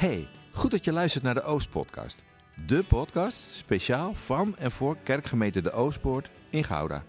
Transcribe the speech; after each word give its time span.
Hey, 0.00 0.28
goed 0.52 0.70
dat 0.70 0.84
je 0.84 0.92
luistert 0.92 1.24
naar 1.24 1.34
de 1.34 1.42
Oostpodcast. 1.42 2.24
De 2.66 2.84
podcast 2.84 3.36
speciaal 3.50 4.14
van 4.14 4.56
en 4.56 4.70
voor 4.70 4.96
kerkgemeente 5.02 5.62
De 5.62 5.72
Oostpoort 5.72 6.30
in 6.50 6.64
Gouda. 6.64 7.04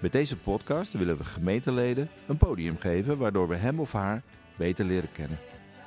Met 0.00 0.12
deze 0.12 0.36
podcast 0.36 0.92
willen 0.92 1.16
we 1.16 1.24
gemeenteleden 1.24 2.08
een 2.26 2.36
podium 2.36 2.78
geven 2.78 3.18
waardoor 3.18 3.48
we 3.48 3.54
hem 3.54 3.80
of 3.80 3.92
haar 3.92 4.22
beter 4.56 4.84
leren 4.84 5.12
kennen. 5.12 5.38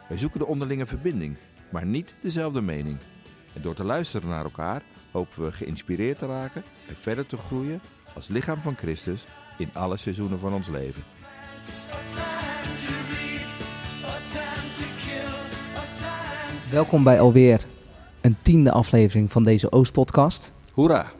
Wij 0.09 0.17
zoeken 0.17 0.39
de 0.39 0.45
onderlinge 0.45 0.85
verbinding, 0.85 1.37
maar 1.71 1.85
niet 1.85 2.15
dezelfde 2.21 2.61
mening. 2.61 2.97
En 3.53 3.61
door 3.61 3.75
te 3.75 3.83
luisteren 3.83 4.29
naar 4.29 4.43
elkaar 4.43 4.81
hopen 5.11 5.43
we 5.43 5.51
geïnspireerd 5.51 6.17
te 6.17 6.25
raken 6.25 6.63
en 6.87 6.95
verder 6.95 7.25
te 7.25 7.37
groeien 7.37 7.81
als 8.13 8.27
lichaam 8.27 8.59
van 8.59 8.77
Christus 8.77 9.27
in 9.57 9.69
alle 9.73 9.97
seizoenen 9.97 10.39
van 10.39 10.53
ons 10.53 10.67
leven. 10.67 11.03
Welkom 16.75 17.03
bij 17.03 17.19
alweer 17.19 17.65
een 18.21 18.35
tiende 18.41 18.71
aflevering 18.71 19.31
van 19.31 19.43
deze 19.43 19.71
Oostpodcast. 19.71 20.51
Hoera! 20.73 21.11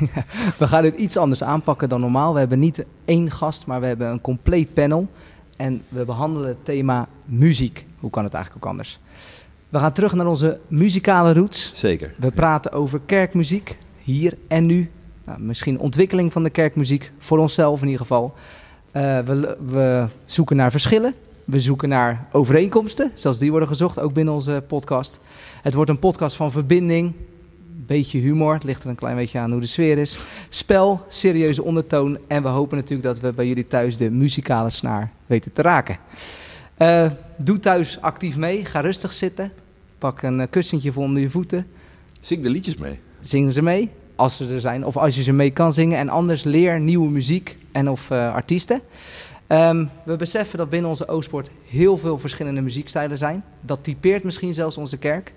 We 0.58 0.66
gaan 0.66 0.82
dit 0.82 0.94
iets 0.94 1.16
anders 1.16 1.42
aanpakken 1.42 1.88
dan 1.88 2.00
normaal. 2.00 2.32
We 2.32 2.38
hebben 2.38 2.58
niet 2.58 2.84
één 3.04 3.30
gast, 3.30 3.66
maar 3.66 3.80
we 3.80 3.86
hebben 3.86 4.10
een 4.10 4.20
compleet 4.20 4.74
panel. 4.74 5.08
En 5.56 5.82
we 5.88 6.04
behandelen 6.04 6.48
het 6.48 6.64
thema 6.64 7.08
muziek. 7.24 7.86
Hoe 7.98 8.10
kan 8.10 8.24
het 8.24 8.34
eigenlijk 8.34 8.64
ook 8.64 8.70
anders? 8.70 8.98
We 9.68 9.78
gaan 9.78 9.92
terug 9.92 10.12
naar 10.12 10.26
onze 10.26 10.60
muzikale 10.68 11.32
roots. 11.32 11.70
Zeker. 11.74 12.14
We 12.18 12.30
praten 12.30 12.72
over 12.72 13.00
kerkmuziek, 13.06 13.78
hier 13.98 14.36
en 14.48 14.66
nu. 14.66 14.90
Nou, 15.24 15.40
misschien 15.40 15.78
ontwikkeling 15.78 16.32
van 16.32 16.42
de 16.42 16.50
kerkmuziek, 16.50 17.12
voor 17.18 17.38
onszelf 17.38 17.80
in 17.80 17.86
ieder 17.86 18.00
geval. 18.00 18.34
Uh, 18.92 19.18
we, 19.18 19.56
we 19.66 20.06
zoeken 20.24 20.56
naar 20.56 20.70
verschillen. 20.70 21.14
We 21.50 21.60
zoeken 21.60 21.88
naar 21.88 22.26
overeenkomsten, 22.32 23.12
zelfs 23.14 23.38
die 23.38 23.50
worden 23.50 23.68
gezocht, 23.68 24.00
ook 24.00 24.12
binnen 24.12 24.34
onze 24.34 24.64
podcast. 24.66 25.20
Het 25.62 25.74
wordt 25.74 25.90
een 25.90 25.98
podcast 25.98 26.36
van 26.36 26.50
verbinding, 26.50 27.12
beetje 27.86 28.18
humor, 28.18 28.54
het 28.54 28.64
ligt 28.64 28.82
er 28.82 28.90
een 28.90 28.94
klein 28.94 29.16
beetje 29.16 29.38
aan 29.38 29.50
hoe 29.50 29.60
de 29.60 29.66
sfeer 29.66 29.98
is. 29.98 30.18
Spel, 30.48 31.04
serieuze 31.08 31.62
ondertoon 31.62 32.18
en 32.28 32.42
we 32.42 32.48
hopen 32.48 32.76
natuurlijk 32.76 33.08
dat 33.08 33.20
we 33.20 33.32
bij 33.32 33.46
jullie 33.46 33.66
thuis 33.66 33.96
de 33.96 34.10
muzikale 34.10 34.70
snaar 34.70 35.10
weten 35.26 35.52
te 35.52 35.62
raken. 35.62 35.96
Uh, 36.78 37.10
doe 37.36 37.58
thuis 37.58 38.00
actief 38.00 38.36
mee, 38.36 38.64
ga 38.64 38.80
rustig 38.80 39.12
zitten, 39.12 39.52
pak 39.98 40.22
een 40.22 40.50
kussentje 40.50 40.92
voor 40.92 41.02
onder 41.02 41.22
je 41.22 41.30
voeten. 41.30 41.66
Zing 42.20 42.42
de 42.42 42.50
liedjes 42.50 42.76
mee. 42.76 42.98
Zingen 43.20 43.52
ze 43.52 43.62
mee, 43.62 43.90
als 44.16 44.36
ze 44.36 44.48
er 44.48 44.60
zijn, 44.60 44.84
of 44.86 44.96
als 44.96 45.16
je 45.16 45.22
ze 45.22 45.32
mee 45.32 45.50
kan 45.50 45.72
zingen. 45.72 45.98
En 45.98 46.08
anders 46.08 46.44
leer 46.44 46.80
nieuwe 46.80 47.10
muziek 47.10 47.58
en 47.72 47.90
of 47.90 48.10
uh, 48.10 48.34
artiesten. 48.34 48.80
Um, 49.52 49.90
we 50.02 50.16
beseffen 50.16 50.58
dat 50.58 50.70
binnen 50.70 50.90
onze 50.90 51.08
Oostpoort 51.08 51.50
heel 51.68 51.98
veel 51.98 52.18
verschillende 52.18 52.60
muziekstijlen 52.60 53.18
zijn. 53.18 53.44
Dat 53.60 53.84
typeert 53.84 54.24
misschien 54.24 54.54
zelfs 54.54 54.76
onze 54.76 54.96
kerk. 54.96 55.34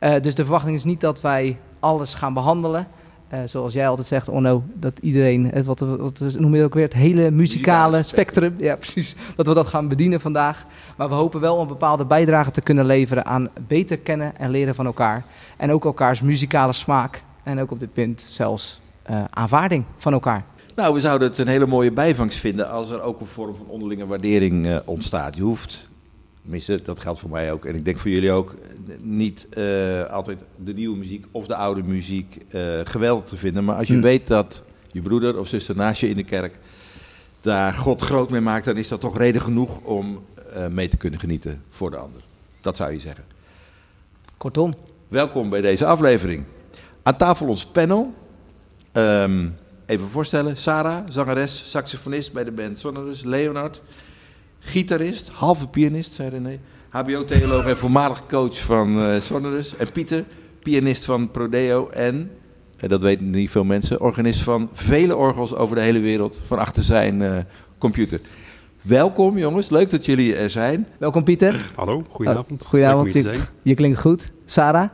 Uh, 0.00 0.14
dus 0.20 0.34
de 0.34 0.42
verwachting 0.42 0.76
is 0.76 0.84
niet 0.84 1.00
dat 1.00 1.20
wij 1.20 1.58
alles 1.80 2.14
gaan 2.14 2.34
behandelen. 2.34 2.88
Uh, 3.32 3.38
zoals 3.44 3.72
jij 3.72 3.88
altijd 3.88 4.06
zegt, 4.06 4.28
Onno, 4.28 4.62
dat 4.74 4.98
iedereen, 4.98 5.50
het, 5.50 5.64
wat, 5.64 5.78
wat 5.78 6.36
noem 6.38 6.54
je 6.54 6.64
ook 6.64 6.74
weer, 6.74 6.84
het 6.84 6.92
hele 6.92 7.30
muzikale 7.30 8.02
spectrum. 8.02 8.54
Ja, 8.58 8.76
precies. 8.86 9.16
Dat 9.36 9.46
we 9.46 9.54
dat 9.54 9.68
gaan 9.68 9.88
bedienen 9.88 10.20
vandaag. 10.20 10.64
Maar 10.96 11.08
we 11.08 11.14
hopen 11.14 11.40
wel 11.40 11.60
een 11.60 11.66
bepaalde 11.66 12.04
bijdrage 12.04 12.50
te 12.50 12.60
kunnen 12.60 12.86
leveren 12.86 13.24
aan 13.24 13.48
beter 13.66 13.98
kennen 13.98 14.36
en 14.36 14.50
leren 14.50 14.74
van 14.74 14.86
elkaar. 14.86 15.24
En 15.56 15.72
ook 15.72 15.84
elkaars 15.84 16.22
muzikale 16.22 16.72
smaak. 16.72 17.22
En 17.42 17.60
ook 17.60 17.70
op 17.70 17.78
dit 17.78 17.92
punt 17.92 18.20
zelfs 18.20 18.80
uh, 19.10 19.24
aanvaarding 19.30 19.84
van 19.96 20.12
elkaar. 20.12 20.44
Nou, 20.76 20.94
we 20.94 21.00
zouden 21.00 21.28
het 21.28 21.38
een 21.38 21.48
hele 21.48 21.66
mooie 21.66 21.92
bijvangst 21.92 22.38
vinden 22.38 22.70
als 22.70 22.90
er 22.90 23.00
ook 23.00 23.20
een 23.20 23.26
vorm 23.26 23.56
van 23.56 23.66
onderlinge 23.66 24.06
waardering 24.06 24.66
uh, 24.66 24.76
ontstaat. 24.84 25.36
Je 25.36 25.42
hoeft, 25.42 25.88
tenminste, 26.42 26.82
dat 26.82 27.00
geldt 27.00 27.20
voor 27.20 27.30
mij 27.30 27.52
ook 27.52 27.64
en 27.64 27.74
ik 27.74 27.84
denk 27.84 27.98
voor 27.98 28.10
jullie 28.10 28.32
ook, 28.32 28.54
niet 29.00 29.46
uh, 29.58 30.04
altijd 30.04 30.44
de 30.64 30.74
nieuwe 30.74 30.96
muziek 30.96 31.26
of 31.30 31.46
de 31.46 31.54
oude 31.54 31.82
muziek 31.82 32.38
uh, 32.50 32.62
geweldig 32.84 33.24
te 33.24 33.36
vinden. 33.36 33.64
Maar 33.64 33.76
als 33.76 33.88
je 33.88 33.94
hm. 33.94 34.00
weet 34.00 34.26
dat 34.26 34.64
je 34.92 35.00
broeder 35.00 35.38
of 35.38 35.48
zuster 35.48 35.76
naast 35.76 36.00
je 36.00 36.08
in 36.08 36.16
de 36.16 36.24
kerk 36.24 36.58
daar 37.40 37.72
God 37.72 38.02
groot 38.02 38.30
mee 38.30 38.40
maakt, 38.40 38.64
dan 38.64 38.76
is 38.76 38.88
dat 38.88 39.00
toch 39.00 39.18
reden 39.18 39.40
genoeg 39.40 39.80
om 39.80 40.24
mee 40.70 40.88
te 40.88 40.96
kunnen 40.96 41.20
genieten 41.20 41.62
voor 41.68 41.90
de 41.90 41.96
ander. 41.96 42.22
Dat 42.60 42.76
zou 42.76 42.92
je 42.92 43.00
zeggen. 43.00 43.24
Kortom. 44.36 44.74
Welkom 45.08 45.50
bij 45.50 45.60
deze 45.60 45.86
aflevering. 45.86 46.44
Aan 47.02 47.16
tafel 47.16 47.46
ons 47.46 47.66
panel. 47.66 48.14
Um, 48.92 49.56
even 49.86 50.08
voorstellen. 50.08 50.56
Sarah, 50.56 51.04
zangeres, 51.08 51.70
saxofonist 51.70 52.32
bij 52.32 52.44
de 52.44 52.52
band 52.52 52.78
Sonorus. 52.78 53.22
Leonard, 53.22 53.82
gitarist, 54.58 55.28
halve 55.28 55.66
pianist, 55.66 56.12
zei 56.12 56.28
René. 56.28 56.58
HBO-theoloog 56.88 57.66
en 57.66 57.76
voormalig 57.76 58.26
coach 58.26 58.58
van 58.60 58.98
uh, 58.98 59.20
Sonorus. 59.20 59.76
En 59.76 59.92
Pieter, 59.92 60.24
pianist 60.62 61.04
van 61.04 61.30
Prodeo 61.30 61.88
en, 61.88 62.30
en, 62.76 62.88
dat 62.88 63.00
weten 63.00 63.30
niet 63.30 63.50
veel 63.50 63.64
mensen, 63.64 64.00
organist 64.00 64.40
van 64.40 64.70
vele 64.72 65.16
orgels 65.16 65.54
over 65.54 65.76
de 65.76 65.82
hele 65.82 66.00
wereld 66.00 66.42
van 66.46 66.58
achter 66.58 66.82
zijn 66.82 67.20
uh, 67.20 67.36
computer. 67.78 68.20
Welkom 68.82 69.38
jongens, 69.38 69.68
leuk 69.68 69.90
dat 69.90 70.04
jullie 70.04 70.36
er 70.36 70.50
zijn. 70.50 70.86
Welkom 70.98 71.24
Pieter. 71.24 71.70
Hallo, 71.74 72.02
goedenavond. 72.08 72.62
Uh, 72.62 72.68
goedenavond, 72.68 73.12
je, 73.12 73.40
je, 73.62 73.74
klinkt 73.74 74.00
goed. 74.00 74.30
Sarah? 74.44 74.88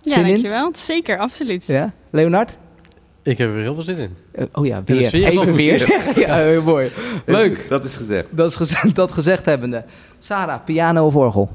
Ja, 0.00 0.12
zin 0.12 0.26
dankjewel. 0.26 0.66
In? 0.66 0.74
Zeker, 0.76 1.18
absoluut. 1.18 1.66
Ja. 1.66 1.92
Leonard? 2.10 2.58
Ik 3.22 3.38
heb 3.38 3.48
er 3.50 3.60
heel 3.60 3.74
veel 3.74 3.82
zin 3.82 3.96
in. 3.96 4.16
Uh, 4.38 4.44
oh 4.52 4.66
ja, 4.66 4.82
weer. 4.84 5.14
Even 5.14 5.54
weer 5.54 5.80
zeggen. 5.80 6.20
Ja, 6.26 6.36
heel 6.36 6.62
mooi. 6.62 6.90
Leuk. 7.26 7.66
Dat 7.68 7.84
is 7.84 7.96
gezegd. 7.96 8.26
Dat, 8.30 8.50
is 8.50 8.56
gezegd, 8.56 8.94
dat 9.02 9.12
gezegd 9.12 9.46
hebbende. 9.46 9.84
Sarah, 10.18 10.64
piano 10.64 11.06
of 11.06 11.16
orgel? 11.16 11.50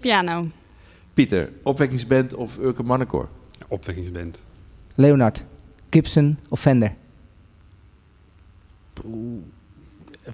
Piano. 0.00 0.46
Pieter, 1.14 1.50
opwekkingsband 1.62 2.34
of 2.34 2.58
Urke 2.58 2.82
Mannenkoor? 2.82 3.28
Opwekkingsband. 3.68 4.40
Leonard, 4.94 5.44
Gibson 5.90 6.38
of 6.48 6.60
Fender? 6.60 6.94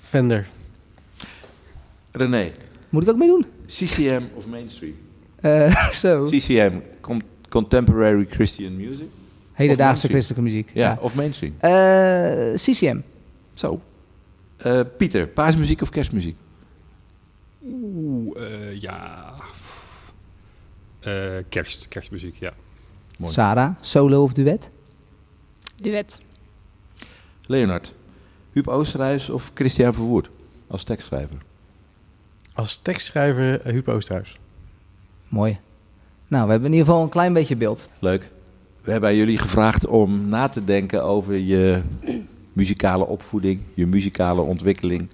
Fender. 0.00 0.47
René. 2.11 2.50
Moet 2.88 3.03
ik 3.03 3.09
ook 3.09 3.16
meedoen? 3.16 3.47
CCM 3.66 4.22
of 4.34 4.47
mainstream? 4.47 4.94
Uh, 5.43 5.91
zo. 6.03 6.26
CCM, 6.26 6.82
Contemporary 7.49 8.26
Christian 8.31 8.76
Music? 8.76 9.09
Hedendaagse 9.55 10.09
christelijke 10.09 10.43
muziek. 10.43 10.71
Ja, 10.75 10.91
ja. 10.91 10.99
of 11.01 11.15
mainstream? 11.15 11.55
Uh, 11.63 12.57
CCM. 12.57 13.01
Zo. 13.55 13.81
Uh, 14.67 14.81
Pieter, 14.97 15.27
paasmuziek 15.27 15.83
of 15.83 15.91
kerstmuziek? 15.91 16.37
Oeh, 17.63 18.37
uh, 18.37 18.81
ja. 18.81 19.35
kerst, 21.49 21.89
kerstmuziek, 21.89 22.37
ja. 22.37 22.53
Mooi. 23.19 23.33
Sarah, 23.33 23.75
solo 23.81 24.23
of 24.23 24.33
duet? 24.33 24.71
Duet. 25.77 26.21
Leonard, 27.47 27.95
Huub 28.53 28.69
Oosterhuis 28.69 29.31
of 29.31 29.51
Christian 29.55 29.95
Verwoerd 29.95 30.31
als 30.67 30.85
tekstschrijver? 30.85 31.39
Als 32.53 32.77
tekstschrijver 32.83 33.61
Huub 33.65 33.89
Oosterhuis. 33.89 34.39
Mooi. 35.29 35.59
Nou, 36.29 36.45
we 36.45 36.51
hebben 36.51 36.69
in 36.69 36.77
ieder 36.77 36.87
geval 36.87 37.03
een 37.03 37.09
klein 37.09 37.33
beetje 37.33 37.57
beeld. 37.57 37.89
Leuk. 37.99 38.31
We 38.84 38.91
hebben 38.91 39.11
aan 39.11 39.17
jullie 39.17 39.39
gevraagd 39.39 39.87
om 39.87 40.28
na 40.28 40.49
te 40.49 40.65
denken 40.65 41.05
over 41.05 41.34
je 41.34 41.81
muzikale 42.53 43.06
opvoeding, 43.06 43.61
je 43.75 43.87
muzikale 43.87 44.41
ontwikkeling. 44.41 45.09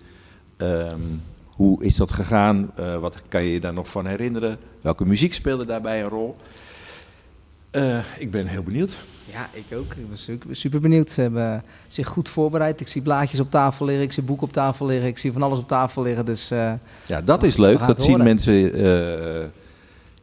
Um, 0.57 1.23
hoe 1.47 1.85
is 1.85 1.97
dat 1.97 2.13
gegaan? 2.13 2.71
Uh, 2.81 2.97
wat 2.97 3.23
kan 3.29 3.45
je 3.45 3.53
je 3.53 3.61
daar 3.61 3.73
nog 3.73 3.91
van 3.91 4.07
herinneren? 4.07 4.59
Welke 4.81 5.07
muziek 5.07 5.35
speelde 5.35 5.65
daarbij 5.65 6.03
een 6.03 6.09
rol? 6.09 6.37
Uh, 7.73 7.99
ik 8.19 8.31
ben 8.31 8.47
heel 8.47 8.63
benieuwd. 8.63 8.97
Ja, 9.33 9.49
ik 9.53 9.77
ook. 9.77 9.95
Ik 9.95 10.07
was 10.11 10.31
super 10.51 10.81
benieuwd. 10.81 11.11
Ze 11.11 11.21
hebben 11.21 11.65
zich 11.87 12.07
goed 12.07 12.29
voorbereid. 12.29 12.81
Ik 12.81 12.89
zie 12.89 13.03
blaadjes 13.03 13.41
op 13.41 13.51
tafel 13.51 13.87
liggen, 13.87 14.05
ik 14.05 14.13
zie 14.13 14.23
boeken 14.23 14.47
op 14.47 14.53
tafel 14.53 14.87
liggen, 14.87 15.09
ik 15.09 15.19
zie 15.19 15.33
van 15.33 15.43
alles 15.43 15.59
op 15.59 15.69
tafel 15.69 16.03
liggen. 16.03 16.25
Dus, 16.25 16.53
uh, 16.53 16.73
ja, 17.07 17.23
dat 17.23 17.43
is 17.43 17.57
leuk. 17.57 17.79
Dat 17.79 18.03
zien 18.03 18.23
mensen 18.23 18.73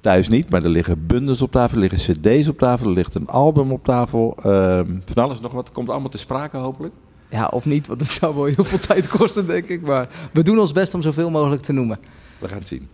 thuis 0.07 0.27
niet, 0.27 0.49
maar 0.49 0.63
er 0.63 0.69
liggen 0.69 1.07
bundels 1.07 1.41
op 1.41 1.51
tafel, 1.51 1.81
er 1.81 1.89
liggen 1.89 2.13
cd's 2.13 2.47
op 2.47 2.57
tafel, 2.57 2.87
er 2.87 2.93
ligt 2.93 3.15
een 3.15 3.27
album 3.27 3.71
op 3.71 3.83
tafel. 3.83 4.37
Um, 4.45 5.01
van 5.05 5.23
alles 5.23 5.39
nog 5.39 5.51
wat. 5.51 5.71
Komt 5.71 5.89
allemaal 5.89 6.09
te 6.09 6.17
sprake 6.17 6.57
hopelijk. 6.57 6.93
Ja, 7.29 7.47
of 7.47 7.65
niet, 7.65 7.87
want 7.87 7.99
dat 7.99 8.07
zou 8.07 8.35
wel 8.35 8.45
heel 8.45 8.63
veel 8.63 8.77
tijd 8.77 9.07
kosten, 9.07 9.47
denk 9.47 9.67
ik. 9.67 9.81
Maar 9.81 10.07
we 10.33 10.43
doen 10.43 10.59
ons 10.59 10.71
best 10.71 10.93
om 10.93 11.01
zoveel 11.01 11.29
mogelijk 11.29 11.61
te 11.61 11.73
noemen. 11.73 11.99
We 12.39 12.47
gaan 12.47 12.57
het 12.57 12.67
zien. 12.67 12.87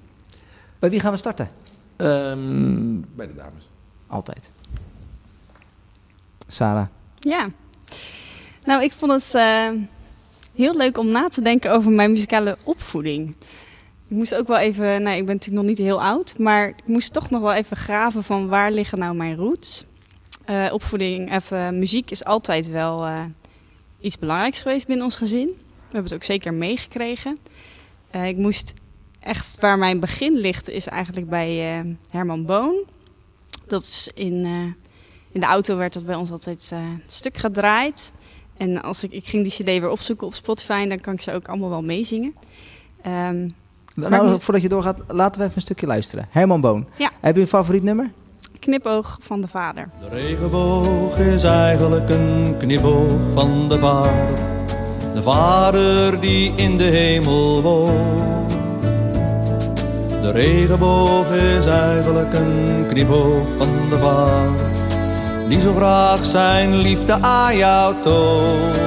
Bij 0.79 0.89
wie 0.89 0.99
gaan 0.99 1.11
we 1.11 1.17
starten? 1.17 1.49
Um, 1.97 3.05
bij 3.15 3.27
de 3.27 3.35
dames. 3.35 3.69
Altijd. 4.07 4.51
Sarah. 6.47 6.85
Ja. 7.19 7.49
Nou, 8.63 8.83
ik 8.83 8.91
vond 8.91 9.11
het 9.11 9.33
uh, 9.35 9.81
heel 10.55 10.77
leuk 10.77 10.97
om 10.97 11.07
na 11.07 11.27
te 11.27 11.41
denken 11.41 11.71
over 11.71 11.91
mijn 11.91 12.11
muzikale 12.11 12.57
opvoeding. 12.63 13.35
Ik 14.13 14.19
moest 14.19 14.35
ook 14.35 14.47
wel 14.47 14.57
even, 14.57 15.01
nou, 15.01 15.17
ik 15.17 15.25
ben 15.25 15.35
natuurlijk 15.35 15.65
nog 15.65 15.65
niet 15.65 15.77
heel 15.77 16.01
oud, 16.01 16.37
maar 16.37 16.67
ik 16.67 16.85
moest 16.85 17.13
toch 17.13 17.29
nog 17.29 17.41
wel 17.41 17.53
even 17.53 17.77
graven 17.77 18.23
van 18.23 18.47
waar 18.47 18.71
liggen 18.71 18.99
nou 18.99 19.15
mijn 19.15 19.35
roots. 19.35 19.85
Uh, 20.49 20.69
opvoeding, 20.71 21.33
even 21.33 21.79
muziek 21.79 22.11
is 22.11 22.25
altijd 22.25 22.69
wel 22.69 23.05
uh, 23.05 23.23
iets 23.99 24.19
belangrijks 24.19 24.61
geweest 24.61 24.87
binnen 24.87 25.05
ons 25.05 25.15
gezin. 25.15 25.47
We 25.47 25.83
hebben 25.83 26.03
het 26.03 26.13
ook 26.13 26.23
zeker 26.23 26.53
meegekregen. 26.53 27.37
Uh, 28.15 28.27
ik 28.27 28.37
moest 28.37 28.73
echt 29.19 29.59
waar 29.59 29.77
mijn 29.77 29.99
begin 29.99 30.33
ligt 30.33 30.69
is 30.69 30.87
eigenlijk 30.87 31.29
bij 31.29 31.79
eh, 31.79 31.85
Herman 32.09 32.45
Boon. 32.45 32.85
Dat 33.67 33.81
is 33.81 34.09
in, 34.13 34.45
eh, 34.45 34.91
in 35.31 35.39
de 35.39 35.45
auto 35.45 35.75
werd 35.77 35.93
dat 35.93 36.05
bij 36.05 36.15
ons 36.15 36.31
altijd 36.31 36.69
eh, 36.73 36.79
stuk 37.05 37.37
gedraaid. 37.37 38.13
En 38.57 38.81
als 38.81 39.03
ik, 39.03 39.11
ik 39.11 39.27
ging 39.27 39.43
die 39.43 39.51
cd 39.51 39.79
weer 39.79 39.89
opzoeken 39.89 40.27
op 40.27 40.33
Spotify, 40.33 40.87
dan 40.87 40.99
kan 40.99 41.13
ik 41.13 41.21
ze 41.21 41.31
ook 41.31 41.47
allemaal 41.47 41.69
wel 41.69 41.83
meezingen. 41.83 42.35
Ehm, 43.01 43.49
Nou, 43.95 44.31
niet- 44.31 44.43
voordat 44.43 44.63
je 44.63 44.69
doorgaat, 44.69 44.99
laten 45.07 45.39
we 45.39 45.43
even 45.45 45.55
een 45.57 45.61
stukje 45.61 45.87
luisteren. 45.87 46.27
Herman 46.29 46.61
Boon. 46.61 46.87
Ja. 46.95 47.09
Heb 47.19 47.35
je 47.35 47.41
een 47.41 47.47
favoriet 47.47 47.83
nummer? 47.83 48.11
knipoog 48.59 49.17
van 49.21 49.41
de 49.41 49.47
vader. 49.47 49.89
De 49.99 50.09
regenboog 50.15 51.17
is 51.17 51.43
eigenlijk 51.43 52.09
een 52.09 52.55
knipoog 52.57 53.11
van 53.33 53.69
de 53.69 53.79
Vader. 53.79 54.37
De 55.13 55.21
Vader 55.23 56.19
die 56.19 56.53
in 56.55 56.77
de 56.77 56.83
hemel 56.83 57.61
woont. 57.61 58.51
De 60.21 60.31
regenboog 60.31 61.33
is 61.33 61.65
eigenlijk 61.65 62.33
een 62.33 62.85
knipoog 62.89 63.47
van 63.57 63.69
de 63.89 63.97
Vader. 63.99 64.71
Die 65.49 65.59
zo 65.61 65.73
graag 65.73 66.25
zijn 66.25 66.75
liefde 66.75 67.21
aan 67.21 67.57
jou 67.57 67.95
toont. 68.03 68.77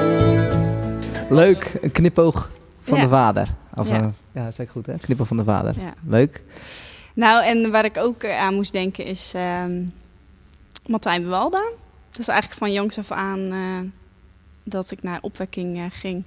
Leuk, 1.30 1.78
een 1.82 1.92
knipoog 1.92 2.50
van 2.82 2.96
Ja. 2.98 3.02
de 3.04 3.08
vader. 3.08 3.48
Of, 3.74 3.88
Ja. 3.88 4.10
Ja. 4.44 4.50
zeg 4.50 4.66
ik 4.66 4.72
goed 4.72 4.86
hè? 4.86 4.96
Knipoog 4.98 5.26
van 5.26 5.36
de 5.36 5.44
vader. 5.44 5.74
Ja. 5.80 5.94
Leuk. 6.06 6.42
Nou, 7.14 7.44
en 7.44 7.70
waar 7.70 7.84
ik 7.84 7.96
ook 7.96 8.22
eh, 8.22 8.38
aan 8.38 8.54
moest 8.54 8.72
denken 8.72 9.04
is 9.04 9.32
ehm 9.34 9.84
Martijn 10.86 11.22
Bewalda. 11.22 11.62
Dat 12.10 12.18
is 12.18 12.28
eigenlijk 12.28 12.58
van 12.58 12.72
jongs 12.72 12.98
af 12.98 13.10
aan 13.10 13.52
eh, 13.52 13.90
dat 14.62 14.90
ik 14.90 15.02
naar 15.02 15.18
opwekking 15.22 15.78
eh, 15.78 15.84
ging. 15.90 16.24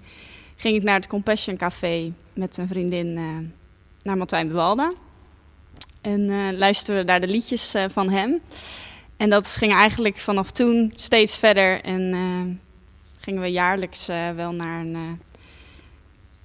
Ging 0.55 0.75
ik 0.75 0.83
naar 0.83 0.95
het 0.95 1.07
Compassion 1.07 1.57
Café 1.57 2.11
met 2.33 2.57
een 2.57 2.67
vriendin 2.67 3.17
eh, 3.17 3.23
naar 4.03 4.17
Martijn 4.17 4.47
Bewalda. 4.47 4.91
En 6.01 6.29
eh 6.29 6.57
luisterden 6.57 7.05
daar 7.05 7.21
de 7.21 7.27
liedjes 7.27 7.73
eh, 7.73 7.85
van 7.89 8.09
hem. 8.09 8.39
En 9.19 9.29
dat 9.29 9.47
ging 9.47 9.73
eigenlijk 9.73 10.17
vanaf 10.17 10.51
toen 10.51 10.93
steeds 10.95 11.37
verder. 11.37 11.81
En 11.83 12.13
eh, 12.13 12.55
gingen 13.19 13.41
we 13.41 13.51
jaarlijks 13.51 14.07
eh, 14.07 14.31
wel 14.31 14.51
naar 14.51 14.81
een, 14.81 14.95
eh, 14.95 15.01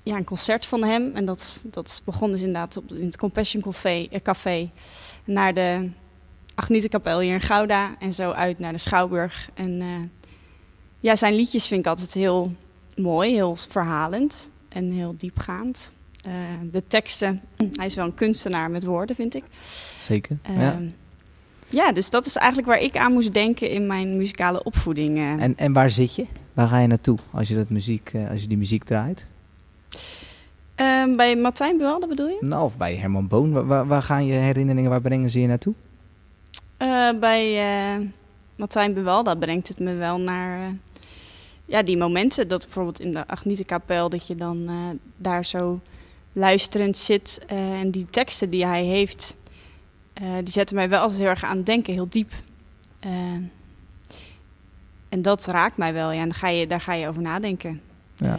ja, 0.04 0.16
een 0.16 0.24
concert 0.24 0.66
van 0.66 0.82
hem. 0.84 1.10
En 1.14 1.24
dat, 1.24 1.62
dat 1.64 2.02
begon 2.04 2.30
dus 2.30 2.40
inderdaad 2.40 2.76
op, 2.76 2.92
in 2.92 3.04
het 3.06 3.16
Compassion 3.16 3.62
Café, 3.62 4.06
eh, 4.10 4.20
Café 4.22 4.70
naar 5.24 5.54
de 5.54 5.90
Agnietenkapel 6.54 7.20
hier 7.20 7.34
in 7.34 7.40
Gouda. 7.40 7.94
En 7.98 8.14
zo 8.14 8.30
uit 8.30 8.58
naar 8.58 8.72
de 8.72 8.78
Schouwburg. 8.78 9.50
En 9.54 9.80
eh, 9.80 9.88
ja, 11.00 11.16
zijn 11.16 11.34
liedjes 11.34 11.66
vind 11.66 11.80
ik 11.80 11.86
altijd 11.86 12.12
heel 12.12 12.52
mooi, 12.96 13.32
heel 13.32 13.56
verhalend 13.56 14.50
en 14.68 14.90
heel 14.90 15.14
diepgaand. 15.18 15.94
Eh, 16.24 16.32
de 16.72 16.82
teksten, 16.86 17.40
hij 17.78 17.86
is 17.86 17.94
wel 17.94 18.04
een 18.04 18.14
kunstenaar 18.14 18.70
met 18.70 18.84
woorden, 18.84 19.16
vind 19.16 19.34
ik. 19.34 19.44
Zeker. 19.98 20.38
Ehm, 20.42 20.60
ja. 20.60 20.80
ja, 21.68 21.92
dus 21.92 22.10
dat 22.10 22.26
is 22.26 22.36
eigenlijk 22.36 22.68
waar 22.68 22.80
ik 22.80 22.96
aan 22.96 23.12
moest 23.12 23.32
denken 23.34 23.70
in 23.70 23.86
mijn 23.86 24.16
muzikale 24.16 24.62
opvoeding. 24.62 25.16
eh. 25.16 25.42
En, 25.42 25.56
en 25.56 25.72
waar 25.72 25.90
zit 25.90 26.14
je? 26.14 26.26
Waar 26.52 26.68
ga 26.68 26.78
je 26.78 26.86
naartoe 26.86 27.18
als 27.30 27.48
je, 27.48 27.54
dat 27.54 27.68
muziek, 27.70 28.10
eh, 28.12 28.30
als 28.30 28.40
je 28.40 28.48
die 28.48 28.58
muziek 28.58 28.84
draait? 28.84 29.26
Ehm, 30.75 31.17
bij 31.17 31.37
Martijn 31.37 31.76
Buwalde 31.76 32.06
bedoel 32.06 32.29
je? 32.29 32.38
Nou, 32.41 32.64
of 32.64 32.76
bij 32.76 32.96
Herman 32.96 33.29
Boon. 33.29 33.52
Waar, 33.52 33.67
waar, 33.67 33.87
waar 33.87 34.02
gaan 34.02 34.26
je 34.26 34.32
herinneringen, 34.32 34.91
waar 34.91 35.00
brengen 35.00 35.31
ze 35.31 35.41
je 35.41 35.46
naartoe? 35.46 35.75
Eh, 36.76 37.08
bij 37.20 37.61
eh 37.96 38.06
Martijn 38.56 38.94
Bewalda 38.94 39.35
brengt 39.35 39.69
het 39.69 39.79
me 39.79 39.94
wel 39.94 40.20
naar 40.20 40.61
eh, 40.61 40.75
ja, 41.64 41.82
die 41.82 41.96
momenten. 41.96 42.49
Dat 42.49 42.64
bijvoorbeeld 42.64 43.00
in 43.00 43.12
de 43.12 43.26
Agnietenkapel, 43.26 44.08
dat 44.08 44.26
je 44.26 44.35
dan 44.35 44.70
daar 45.17 45.44
zo 45.44 45.81
luisterend 46.32 46.96
zit. 46.96 47.44
en 47.46 47.91
die 47.91 48.06
teksten 48.11 48.50
die 48.50 48.67
hij 48.67 48.85
heeft, 48.85 49.38
die 50.43 50.52
zetten 50.52 50.76
mij 50.76 50.88
wel 50.88 51.00
altijd 51.00 51.20
heel 51.20 51.29
erg 51.29 51.44
aan 51.44 51.56
het 51.56 51.67
denken, 51.67 51.93
heel 51.93 52.08
diep. 52.08 52.32
En 55.08 55.23
dat 55.23 55.46
raakt 55.46 55.76
mij 55.76 55.93
wel, 55.93 56.11
ja. 56.11 56.20
En 56.20 56.29
daar 56.29 56.38
ga 56.38 56.49
je, 56.49 56.67
daar 56.67 56.81
ga 56.81 56.93
je 56.93 57.08
over 57.08 57.23
nadenken. 57.23 57.81
Ja. 58.17 58.38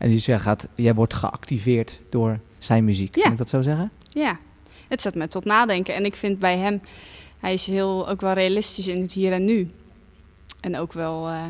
En 0.00 0.10
dus 0.10 0.26
jij, 0.26 0.38
gaat, 0.38 0.68
jij 0.74 0.94
wordt 0.94 1.14
geactiveerd 1.14 2.00
door 2.08 2.40
zijn 2.58 2.84
muziek. 2.84 3.16
Ja. 3.16 3.22
Kan 3.22 3.32
ik 3.32 3.38
dat 3.38 3.48
zo 3.48 3.62
zeggen? 3.62 3.90
Ja, 4.08 4.38
het 4.88 5.02
zet 5.02 5.14
me 5.14 5.28
tot 5.28 5.44
nadenken. 5.44 5.94
En 5.94 6.04
ik 6.04 6.14
vind 6.14 6.38
bij 6.38 6.58
hem, 6.58 6.80
hij 7.38 7.52
is 7.52 7.66
heel, 7.66 8.08
ook 8.08 8.20
wel 8.20 8.32
realistisch 8.32 8.88
in 8.88 9.00
het 9.00 9.12
hier 9.12 9.32
en 9.32 9.44
nu. 9.44 9.70
En 10.60 10.76
ook 10.76 10.92
wel, 10.92 11.28
eh, 11.28 11.44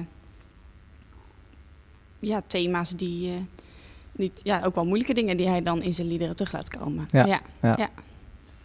ja, 2.19 2.43
thema's 2.47 2.91
die, 2.91 3.31
eh, 3.31 3.37
niet, 4.13 4.41
ja, 4.43 4.63
ook 4.65 4.75
wel 4.75 4.85
moeilijke 4.85 5.15
dingen 5.15 5.37
die 5.37 5.49
hij 5.49 5.63
dan 5.63 5.83
in 5.83 5.95
zijn 5.95 6.09
liederen 6.09 6.37
terug 6.37 6.53
laat 6.53 6.69
komen. 6.69 7.09
Ja. 7.11 7.41
ja. 7.61 7.91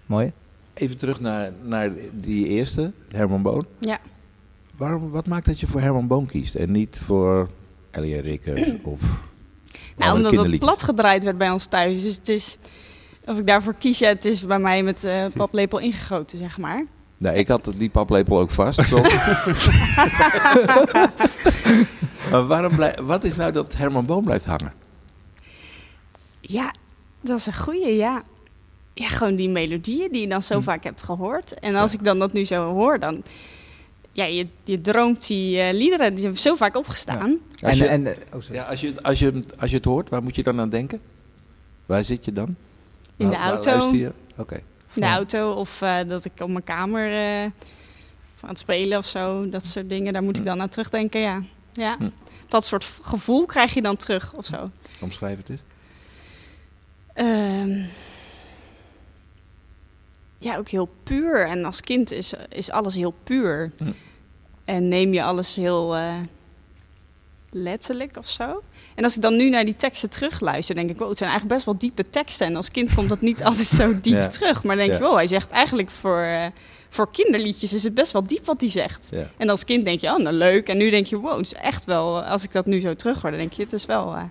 Mooi. 0.06 0.32
Even 0.74 0.98
terug 0.98 1.20
naar, 1.20 1.52
naar 1.64 1.92
die 2.14 2.48
eerste, 2.48 2.94
Herman 3.08 3.42
Boon. 3.42 3.66
Ja. 3.80 4.00
Waarom, 4.76 5.10
wat 5.10 5.28
maakt 5.28 5.46
dat 5.46 5.60
je 5.60 5.68
voor 5.68 5.82
Herman 5.82 6.08
Boon 6.08 6.26
kiest 6.26 6.56
en 6.56 6.72
niet 6.72 7.00
voor 7.00 7.50
Ellie 7.92 8.22
Rickers 8.22 8.72
of 8.84 9.34
Nou, 9.96 10.16
omdat 10.16 10.34
het 10.34 10.60
plat 10.60 10.84
gedraaid 10.84 11.24
werd 11.24 11.38
bij 11.38 11.50
ons 11.50 11.66
thuis. 11.66 12.02
Dus 12.02 12.16
het 12.16 12.30
is, 12.30 12.58
of 13.26 13.38
ik 13.38 13.48
daarvoor 13.48 13.74
kies, 13.74 14.00
ja, 14.00 14.08
het 14.08 14.26
is 14.26 14.46
bij 14.46 14.60
mij 14.60 14.84
met 14.84 15.04
eh 15.04 15.26
paplepel 15.38 15.80
ingegoten, 15.80 16.38
zeg 16.38 16.58
maar. 16.58 16.86
Nee, 17.18 17.36
ik 17.36 17.48
had 17.48 17.72
die 17.78 17.90
paplepel 17.90 18.40
ook 18.40 18.52
vast. 18.52 18.78
maar 22.32 22.48
waarom 22.48 22.76
blij, 22.76 22.98
wat 23.02 23.24
is 23.24 23.36
nou 23.36 23.52
dat 23.52 23.74
Herman 23.76 24.06
Boon 24.06 24.24
blijft 24.24 24.46
hangen? 24.46 24.74
Ja, 26.42 26.74
dat 27.22 27.38
is 27.40 27.46
een 27.46 27.58
goeie, 27.58 27.96
ja. 27.96 28.24
Ja, 28.94 29.08
gewoon 29.08 29.36
die 29.36 29.50
melodieën 29.50 30.12
die 30.12 30.22
je 30.22 30.28
dan 30.28 30.42
zo 30.42 30.60
vaak 30.60 30.84
hebt 30.84 31.04
gehoord. 31.04 31.60
En 31.60 31.76
als 31.76 31.94
ik 31.94 32.04
dan 32.04 32.20
dat 32.20 32.34
nu 32.34 32.46
zo 32.46 32.74
hoor, 32.74 33.00
dan... 33.00 33.24
Ja, 34.16 34.26
je, 34.26 34.48
je 34.64 34.82
droomt 34.82 35.28
die 35.28 35.60
eh, 35.62 35.74
liederen, 35.74 36.14
die 36.14 36.24
hebben 36.24 36.42
zo 36.42 36.56
vaak 36.56 36.76
opgestaan. 36.78 37.38
Als 37.62 37.72
En, 37.72 37.78
je, 37.78 37.86
en, 37.88 38.06
eh, 38.08 38.14
oh, 38.34 38.42
sorry. 38.42 38.56
ja, 38.56 38.64
als, 38.64 38.82
je, 38.82 38.94
als, 39.04 39.20
je, 39.20 39.44
als 39.60 39.70
je 39.70 39.76
het 39.76 39.86
hoort, 39.86 40.10
waar 40.10 40.24
moet 40.24 40.36
je 40.36 40.44
dan 40.44 40.60
aan 40.60 40.70
denken? 40.70 41.02
Waar 41.86 42.04
zit 42.04 42.26
je 42.26 42.34
dan? 42.34 42.56
In 43.18 43.30
de 43.30 43.36
Waar- 43.36 43.50
auto. 43.50 43.96
je? 43.96 44.12
Oké. 44.38 44.56
In 44.94 45.02
de 45.02 45.08
auto 45.08 45.52
of 45.52 45.82
eh, 45.82 45.98
dat 46.08 46.26
ik 46.26 46.32
op 46.40 46.50
mijn 46.50 46.64
kamer 46.64 47.12
eh, 47.12 47.42
aan 48.42 48.50
het 48.50 48.58
spelen 48.60 48.98
of 48.98 49.06
zo. 49.06 49.50
Dat 49.50 49.66
soort 49.66 49.90
dingen, 49.90 50.14
daar 50.14 50.24
moet 50.24 50.38
ik 50.38 50.46
dan 50.46 50.62
aan 50.62 50.70
terugdenken, 50.70 51.20
ja. 51.22 51.44
ja. 51.74 51.96
Hm. 51.98 52.10
Wat 52.50 52.66
soort 52.66 52.86
v- 52.86 52.98
gevoel 53.02 53.46
krijg 53.46 53.74
je 53.74 53.82
dan 53.82 53.96
terug 53.96 54.34
of 54.34 54.46
zo? 54.46 54.66
Omschrijf 55.02 55.38
het 55.38 55.50
eens. 55.50 55.62
Ehm, 57.14 57.80
ja, 60.38 60.58
ook 60.58 60.68
heel 60.70 60.90
puur. 61.04 61.48
En 61.48 61.66
als 61.66 61.82
kind 61.82 62.12
is, 62.12 62.34
is 62.50 62.72
alles 62.72 62.96
heel 62.96 63.14
puur. 63.24 63.72
Hm. 63.78 63.92
En 64.66 64.88
neem 64.88 65.14
je 65.14 65.24
alles 65.24 65.56
heel 65.56 65.96
eh, 65.96 66.14
letterlijk 67.52 68.18
of 68.18 68.28
zo. 68.28 68.62
En 68.96 69.04
als 69.04 69.16
ik 69.16 69.22
dan 69.22 69.36
nu 69.36 69.50
naar 69.50 69.66
die 69.66 69.76
teksten 69.76 70.10
terugluister, 70.10 70.76
denk 70.76 70.90
ik, 70.90 70.98
wow, 70.98 71.10
het 71.10 71.18
zijn 71.18 71.30
eigenlijk 71.30 71.60
best 71.60 71.72
wel 71.72 71.78
diepe 71.90 72.10
teksten. 72.10 72.48
En 72.48 72.56
als 72.56 72.72
kind 72.72 72.94
komt 72.94 73.10
dat 73.10 73.22
niet 73.22 73.44
altijd 73.48 73.68
zo 73.68 74.00
diep 74.02 74.14
Ja. 74.14 74.28
terug. 74.28 74.64
Maar 74.64 74.76
dan 74.76 74.88
denk 74.88 75.00
je, 75.00 75.06
wow, 75.06 75.16
hij 75.16 75.28
zegt 75.28 75.50
eigenlijk 75.50 75.90
voor, 75.90 76.20
eh, 76.22 76.46
voor 76.90 77.12
kinderliedjes 77.12 77.74
is 77.74 77.84
het 77.84 77.94
best 77.94 78.12
wel 78.12 78.24
diep 78.24 78.46
wat 78.46 78.62
hij 78.62 78.70
zegt. 78.70 79.08
Ja. 79.12 79.30
En 79.38 79.50
als 79.50 79.64
kind 79.66 79.86
denk 79.86 80.00
je, 80.00 80.08
oh, 80.08 80.18
nou 80.20 80.36
leuk. 80.36 80.70
En 80.70 80.78
nu 80.78 80.90
denk 80.90 81.06
je, 81.06 81.18
wow, 81.18 81.38
het 81.38 81.46
is 81.46 81.54
echt 81.54 81.86
wel, 81.86 82.22
als 82.24 82.44
ik 82.44 82.52
dat 82.52 82.66
nu 82.66 82.80
zo 82.82 82.96
terug 82.96 83.22
hoor, 83.22 83.30
dan 83.32 83.40
denk 83.40 83.54
je, 83.54 83.64
het 83.64 83.74
is 83.74 83.86
wel 83.86 84.16
eh, 84.16 84.24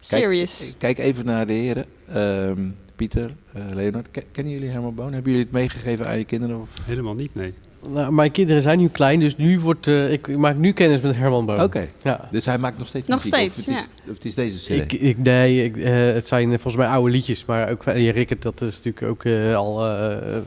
serious. 0.00 0.58
Kijk, 0.78 0.78
kijk 0.78 0.98
even 0.98 1.24
naar 1.24 1.46
de 1.46 1.52
heren. 1.52 1.84
Ehm, 2.12 2.68
Pieter, 2.96 3.34
Leonard, 3.72 4.10
Ken- 4.10 4.30
kennen 4.32 4.52
jullie 4.52 4.68
Herman 4.70 4.94
Boon? 4.94 5.12
Hebben 5.12 5.30
jullie 5.32 5.46
het 5.46 5.54
meegegeven 5.54 6.06
aan 6.06 6.18
je 6.18 6.24
kinderen? 6.24 6.60
Of? 6.60 6.70
Helemaal 6.84 7.14
niet, 7.14 7.34
nee. 7.34 7.54
Nou, 7.88 8.12
mijn 8.12 8.30
kinderen 8.30 8.62
zijn 8.62 8.78
nu 8.78 8.88
klein, 8.88 9.20
dus 9.20 9.36
nu 9.36 9.60
wordt, 9.60 9.86
eh, 9.86 10.12
ik, 10.12 10.26
ik 10.26 10.36
maak 10.36 10.56
nu 10.56 10.72
kennis 10.72 11.00
met 11.00 11.16
Herman 11.16 11.46
Boon. 11.46 11.62
Oké, 11.62 11.88
Ja. 12.02 12.28
dus 12.30 12.44
hij 12.44 12.58
maakt 12.58 12.78
nog 12.78 12.86
steeds 12.86 13.08
Nog 13.08 13.16
muziek, 13.24 13.34
steeds, 13.34 13.58
of 13.68 13.74
het 13.74 13.76
is, 14.04 14.10
Of 14.10 14.14
het 14.14 14.24
is 14.24 14.34
deze 14.34 14.58
CD? 14.58 14.92
Ik, 14.92 15.00
ik, 15.00 15.18
nee, 15.18 15.64
ik, 15.64 15.76
eh, 15.76 15.92
het 15.94 16.26
zijn 16.26 16.44
eh, 16.44 16.50
volgens 16.58 16.76
mij 16.76 16.86
oude 16.86 17.10
liedjes, 17.10 17.44
maar 17.44 17.70
ook 17.70 17.82
van 17.82 17.92
Ellie 17.92 18.10
Rickert, 18.10 18.42
dat 18.42 18.60
is 18.60 18.80
natuurlijk 18.82 19.02
ook 19.06 19.24
eh, 19.24 19.56
al 19.56 19.86
eh, 19.86 20.12
eh, 20.36 20.42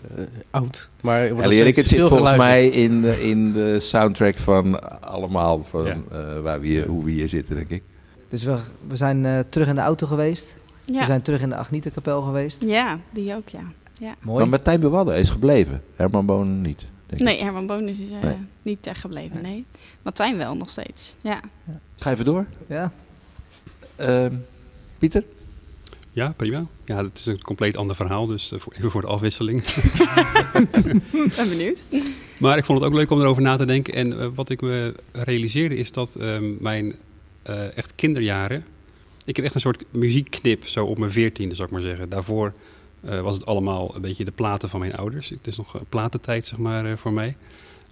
oud. 0.51 0.89
Maar 1.01 1.25
Ellie 1.25 1.63
Rickert 1.63 1.87
zit 1.87 1.99
volgens 2.01 2.35
mij 2.37 2.67
in 2.67 3.01
de, 3.01 3.29
in 3.29 3.53
de 3.53 3.79
soundtrack 3.79 4.35
van 4.37 4.79
allemaal, 5.01 5.65
van, 5.69 5.85
Ja. 5.85 5.95
eh, 6.11 6.39
waar 6.39 6.59
we 6.59 6.67
hier, 6.67 6.87
hoe 6.87 7.03
we 7.03 7.11
hier 7.11 7.29
zitten, 7.29 7.55
denk 7.55 7.69
ik. 7.69 7.83
Dus 8.29 8.43
we, 8.43 8.57
we 8.87 8.95
zijn 8.95 9.25
eh, 9.25 9.39
terug 9.49 9.67
in 9.67 9.75
de 9.75 9.81
auto 9.81 10.07
geweest. 10.07 10.57
ja. 10.85 10.99
We 10.99 11.05
zijn 11.05 11.21
terug 11.21 11.41
in 11.41 11.49
de 11.49 11.55
Agnietenkapel 11.55 12.21
geweest. 12.21 12.63
ja, 12.63 12.99
die 13.11 13.35
ook, 13.35 13.49
ja. 13.49 13.59
ja. 13.99 14.15
Mooi. 14.21 14.37
Maar 14.39 14.47
Martijn 14.47 14.79
Bewadden 14.79 15.17
is 15.17 15.29
gebleven, 15.29 15.81
Herman 15.95 16.25
Boon 16.25 16.61
niet. 16.61 16.85
Nee, 17.09 17.43
Herman 17.43 17.67
Boon 17.67 17.87
is 17.87 17.99
eh, 17.99 18.21
Nee. 18.21 18.37
niet 18.61 18.87
echt 18.87 18.99
gebleven, 18.99 19.41
nee. 19.41 19.65
Martijn 20.01 20.37
wel 20.37 20.55
nog 20.55 20.69
steeds, 20.69 21.15
ja. 21.21 21.39
Ga 21.95 22.11
even 22.11 22.25
door. 22.25 22.45
Ja. 22.67 22.93
Ehm, 23.95 24.35
Pieter? 24.97 25.23
Ja, 26.11 26.33
prima. 26.35 26.65
Ja, 26.85 27.03
het 27.03 27.17
is 27.17 27.25
een 27.25 27.41
compleet 27.41 27.77
ander 27.77 27.95
verhaal, 27.95 28.25
dus 28.25 28.51
eh, 28.51 28.59
voor, 28.59 28.73
even 28.73 28.91
voor 28.91 29.01
de 29.01 29.07
afwisseling. 29.07 29.63
ben 31.35 31.49
benieuwd. 31.49 31.89
Maar 32.37 32.57
ik 32.57 32.65
vond 32.65 32.79
het 32.79 32.89
ook 32.89 32.95
leuk 32.95 33.11
om 33.11 33.21
erover 33.21 33.41
na 33.41 33.55
te 33.55 33.65
denken. 33.65 33.93
En 33.93 34.19
eh, 34.19 34.27
wat 34.35 34.49
ik 34.49 34.61
me 34.61 34.93
realiseerde 35.11 35.75
is 35.75 35.91
dat 35.91 36.15
ehm, 36.15 36.53
mijn 36.59 36.95
eh, 37.43 37.77
echt 37.77 37.95
kinderjaren... 37.95 38.65
Ik 39.25 39.35
heb 39.35 39.45
echt 39.45 39.55
een 39.55 39.61
soort 39.61 39.83
muziekknip, 39.91 40.65
zo 40.67 40.85
op 40.85 40.97
mijn 40.97 41.11
veertiende, 41.11 41.55
zou 41.55 41.67
ik 41.67 41.73
maar 41.73 41.83
zeggen. 41.83 42.09
Daarvoor 42.09 42.53
was 43.21 43.35
het 43.35 43.45
allemaal 43.45 43.95
een 43.95 44.01
beetje 44.01 44.25
de 44.25 44.31
platen 44.31 44.69
van 44.69 44.79
mijn 44.79 44.95
ouders. 44.95 45.29
Het 45.29 45.47
is 45.47 45.57
nog 45.57 45.75
eh, 45.75 45.81
platentijd, 45.89 46.45
zeg 46.45 46.59
maar, 46.59 46.85
eh, 46.85 46.91
voor 46.95 47.13
mij. 47.13 47.35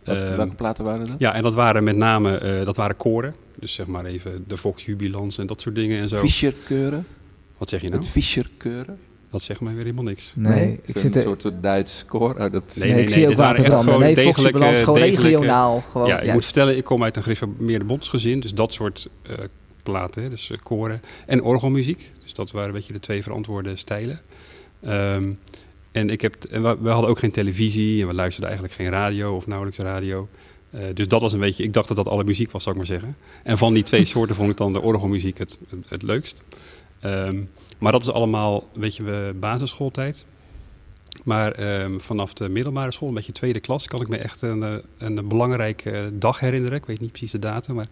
Wat- 0.04 0.16
Ehm, 0.16 0.36
welke 0.36 0.56
platen 0.56 0.84
waren 0.86 1.08
dat? 1.08 1.16
ja, 1.20 1.34
en 1.34 1.44
dat 1.44 1.54
waren 1.54 1.84
met 1.84 1.96
name 1.96 2.38
eh, 2.38 2.66
dat 2.66 2.76
waren 2.78 2.96
koren. 2.98 3.36
Dus 3.60 3.74
zeg 3.74 3.86
maar 3.88 4.06
even 4.06 4.44
de 4.48 4.58
Vox 4.58 4.86
Jubilans 4.86 5.38
en 5.38 5.48
dat 5.48 5.62
soort 5.62 5.76
dingen 5.76 6.00
en 6.02 6.10
zo. 6.10 6.18
Fischerkeuren? 6.20 7.06
Wat 7.58 7.70
zeg 7.70 7.82
je 7.82 7.88
nou? 7.90 8.00
Het 8.02 8.10
Fischerkeuren? 8.10 8.98
Dat 9.32 9.42
zegt 9.42 9.62
mij 9.62 9.74
weer 9.74 9.84
helemaal 9.84 10.04
niks. 10.04 10.34
Nee, 10.36 10.80
ik 10.84 10.94
Zo'n 10.94 11.02
zit 11.02 11.16
er... 11.16 11.22
soort 11.22 11.52
Duits 11.62 12.06
koor. 12.06 12.30
Oh, 12.34 12.38
dat... 12.40 12.52
Nee, 12.52 12.62
Nee, 12.76 12.92
nee, 12.92 13.02
ik 13.02 13.10
zie 13.10 13.22
nee, 13.22 13.32
ook 13.32 13.38
waterbranden. 13.38 13.84
gewoon 13.94 14.00
Nee, 14.00 14.18
Foxybalans, 14.18 14.80
gewoon 14.80 15.00
degelijke- 15.00 15.38
regionaal. 15.38 15.84
Gewoon, 15.92 16.08
ja, 16.08 16.20
ik 16.20 16.34
moet 16.34 16.44
vertellen, 16.46 16.78
ik 16.78 16.84
kom 16.84 17.04
uit 17.04 17.16
een 17.18 17.24
gereformeerde 17.24 17.86
bondsgezin. 17.86 18.40
Dus 18.40 18.54
dat 18.54 18.74
soort 18.74 19.08
eh, 19.22 19.36
platen, 19.84 20.24
hè, 20.24 20.30
dus 20.30 20.50
eh, 20.52 20.58
koren 20.64 21.02
en 21.26 21.44
orgelmuziek. 21.44 22.12
Dus 22.24 22.34
dat 22.34 22.52
waren 22.52 22.68
een 22.70 22.76
beetje 22.76 22.94
de 22.94 23.00
twee 23.00 23.24
verantwoorde 23.24 23.76
stijlen. 23.76 24.22
Ehm, 24.86 25.34
en 25.92 26.10
ik 26.10 26.22
heb, 26.22 26.44
en 26.44 26.64
we, 26.64 26.78
we 26.82 26.90
hadden 26.90 27.10
ook 27.10 27.20
geen 27.20 27.32
televisie 27.32 28.02
en 28.02 28.08
we 28.08 28.14
luisterden 28.14 28.50
eigenlijk 28.50 28.82
geen 28.82 28.92
radio 28.92 29.36
of 29.36 29.48
nauwelijks 29.48 29.80
radio. 29.80 30.28
Eh, 30.70 30.82
dus 30.94 31.08
dat 31.08 31.22
was 31.22 31.34
een 31.34 31.40
beetje, 31.40 31.64
ik 31.64 31.74
dacht 31.74 31.88
dat 31.88 31.98
dat 31.98 32.08
alle 32.08 32.24
muziek 32.24 32.52
was, 32.52 32.64
zou 32.64 32.76
ik 32.76 32.82
maar 32.82 33.00
zeggen. 33.00 33.18
En 33.44 33.58
van 33.58 33.74
die 33.74 33.84
twee 33.84 34.06
soorten 34.16 34.36
vond 34.36 34.52
ik 34.52 34.58
dan 34.58 34.74
de 34.74 34.82
orgelmuziek 34.82 35.38
het, 35.38 35.58
het, 35.70 35.80
het 35.88 36.02
leukst. 36.02 36.44
Ehm, 37.00 37.44
maar 37.78 37.92
dat 37.92 38.02
is 38.02 38.12
allemaal, 38.12 38.68
weet 38.74 38.96
je, 38.96 39.34
basisschooltijd. 39.40 40.26
Maar 41.24 41.52
ehm, 41.52 42.00
vanaf 42.00 42.34
de 42.34 42.50
middelbare 42.50 42.92
school, 42.92 43.08
een 43.08 43.14
beetje 43.14 43.32
tweede 43.32 43.60
klas, 43.60 43.88
kan 43.88 44.02
ik 44.02 44.08
me 44.08 44.18
echt 44.18 44.42
een, 44.42 44.64
eh, 44.64 44.76
een 44.98 45.28
belangrijke 45.28 46.12
dag 46.14 46.40
herinneren. 46.40 46.78
Ik 46.78 46.86
weet 46.86 47.00
niet 47.00 47.12
precies 47.12 47.32
de 47.32 47.40
datum, 47.40 47.76
maar 47.76 47.88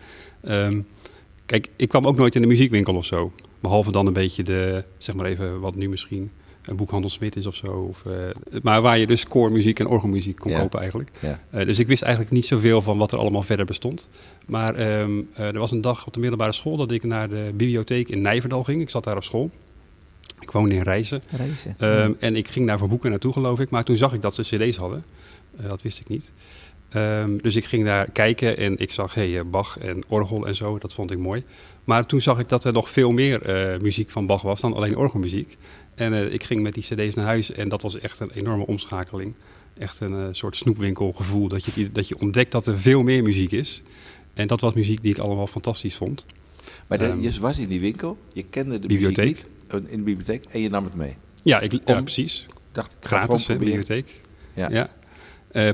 kijk, 1.45 1.69
ik 1.75 1.89
kwam 1.89 2.07
ook 2.07 2.17
nooit 2.17 2.35
in 2.35 2.41
de 2.41 2.47
muziekwinkel 2.47 2.95
of 2.95 3.05
zo. 3.05 3.31
Behalve 3.59 3.91
dan 3.91 4.07
een 4.07 4.13
beetje 4.13 4.43
de, 4.43 4.83
zeg 4.97 5.15
maar 5.15 5.25
even, 5.25 5.59
wat 5.59 5.75
nu 5.75 5.89
misschien 5.89 6.31
een 6.65 6.75
boekhandel 6.75 7.09
Smit 7.09 7.35
is 7.35 7.45
of 7.45 7.55
zo. 7.55 7.67
Of, 7.67 8.05
eh, 8.05 8.13
maar 8.61 8.81
waar 8.81 8.97
je 8.97 9.07
dus 9.07 9.25
koormuziek 9.27 9.79
en 9.79 9.87
orgelmuziek 9.87 10.37
kon 10.39 10.51
Ja. 10.51 10.59
kopen 10.59 10.79
eigenlijk. 10.79 11.09
Ja. 11.21 11.39
Eh, 11.49 11.65
dus 11.65 11.79
ik 11.79 11.87
wist 11.87 12.01
eigenlijk 12.01 12.33
niet 12.33 12.45
zoveel 12.45 12.81
van 12.81 12.97
wat 12.97 13.11
er 13.11 13.17
allemaal 13.17 13.41
verder 13.43 13.65
bestond. 13.65 14.09
Maar 14.45 14.75
ehm, 14.75 15.11
eh, 15.33 15.45
er 15.45 15.59
was 15.59 15.71
een 15.71 15.81
dag 15.81 16.07
op 16.07 16.13
de 16.13 16.19
middelbare 16.19 16.51
school 16.51 16.77
dat 16.77 16.91
ik 16.91 17.03
naar 17.03 17.29
de 17.29 17.51
bibliotheek 17.55 18.09
in 18.09 18.21
Nijverdal 18.21 18.63
ging. 18.63 18.81
Ik 18.81 18.89
zat 18.89 19.03
daar 19.03 19.15
op 19.15 19.23
school. 19.23 19.49
Ik 20.39 20.51
woonde 20.51 20.75
in 20.75 20.81
Rijssen. 20.81 21.21
Reizen. 21.29 21.75
Ehm, 21.77 22.11
En 22.19 22.35
ik 22.35 22.47
ging 22.47 22.67
daar 22.67 22.77
voor 22.79 22.87
boeken 22.87 23.09
naartoe, 23.09 23.33
geloof 23.33 23.59
ik. 23.59 23.69
Maar 23.69 23.83
toen 23.83 23.97
zag 23.97 24.13
ik 24.13 24.21
dat 24.21 24.35
ze 24.35 24.41
cd's 24.41 24.77
hadden. 24.77 25.03
Dat 25.67 25.81
wist 25.81 25.99
ik 25.99 26.07
niet. 26.09 26.31
Ehm, 26.89 27.37
dus 27.41 27.55
ik 27.55 27.65
ging 27.65 27.83
daar 27.83 28.09
kijken 28.11 28.57
en 28.57 28.77
ik 28.77 28.91
zag 28.91 29.13
hey, 29.13 29.45
Bach 29.45 29.77
en 29.79 30.03
orgel 30.07 30.47
en 30.47 30.55
zo. 30.55 30.77
Dat 30.77 30.93
vond 30.93 31.11
ik 31.11 31.17
mooi. 31.17 31.43
Maar 31.83 32.05
toen 32.05 32.21
zag 32.21 32.39
ik 32.39 32.49
dat 32.49 32.63
er 32.63 32.73
nog 32.73 32.89
veel 32.89 33.11
meer 33.11 33.41
muziek 33.81 34.09
van 34.09 34.25
Bach 34.25 34.41
was 34.41 34.61
dan 34.61 34.73
alleen 34.73 34.97
orgelmuziek. 34.97 35.57
En 35.95 36.13
eh, 36.13 36.33
ik 36.33 36.43
ging 36.43 36.61
met 36.61 36.73
die 36.73 36.83
cd's 36.83 37.15
naar 37.15 37.25
huis 37.25 37.51
en 37.51 37.69
dat 37.69 37.81
was 37.81 37.99
echt 37.99 38.19
een 38.19 38.31
enorme 38.31 38.65
omschakeling. 38.65 39.33
Echt 39.77 39.99
een 39.99 40.13
eh, 40.13 40.27
soort 40.31 40.55
snoepwinkelgevoel. 40.55 41.47
Dat 41.47 41.63
je, 41.63 41.91
dat 41.91 42.07
je 42.07 42.19
ontdekt 42.19 42.51
dat 42.51 42.67
er 42.67 42.79
veel 42.79 43.03
meer 43.03 43.23
muziek 43.23 43.51
is. 43.51 43.81
En 44.33 44.47
dat 44.47 44.61
was 44.61 44.73
muziek 44.73 45.01
die 45.03 45.11
ik 45.13 45.19
allemaal 45.19 45.47
fantastisch 45.47 45.95
vond. 45.95 46.25
Maar 46.87 46.97
de- 46.97 47.05
Ehm, 47.05 47.21
je 47.21 47.39
was 47.39 47.59
in 47.59 47.67
die 47.67 47.79
winkel, 47.79 48.17
je 48.33 48.43
kende 48.49 48.79
de 48.79 48.87
bibliotheek. 48.87 49.25
muziek 49.25 49.45
niet, 49.73 49.83
eh, 49.85 49.91
in 49.91 49.97
de 49.97 50.03
bibliotheek 50.03 50.43
en 50.49 50.59
je 50.61 50.69
nam 50.69 50.83
het 50.83 50.95
mee. 50.95 51.15
Ja, 51.43 51.59
ik, 51.59 51.71
ja 51.85 52.01
precies. 52.01 52.45
Dacht, 52.71 52.95
Gratis, 52.99 53.47
hè, 53.47 53.55
bibliotheek. 53.55 54.21
Ja. 54.53 54.69
Ja. 54.71 54.89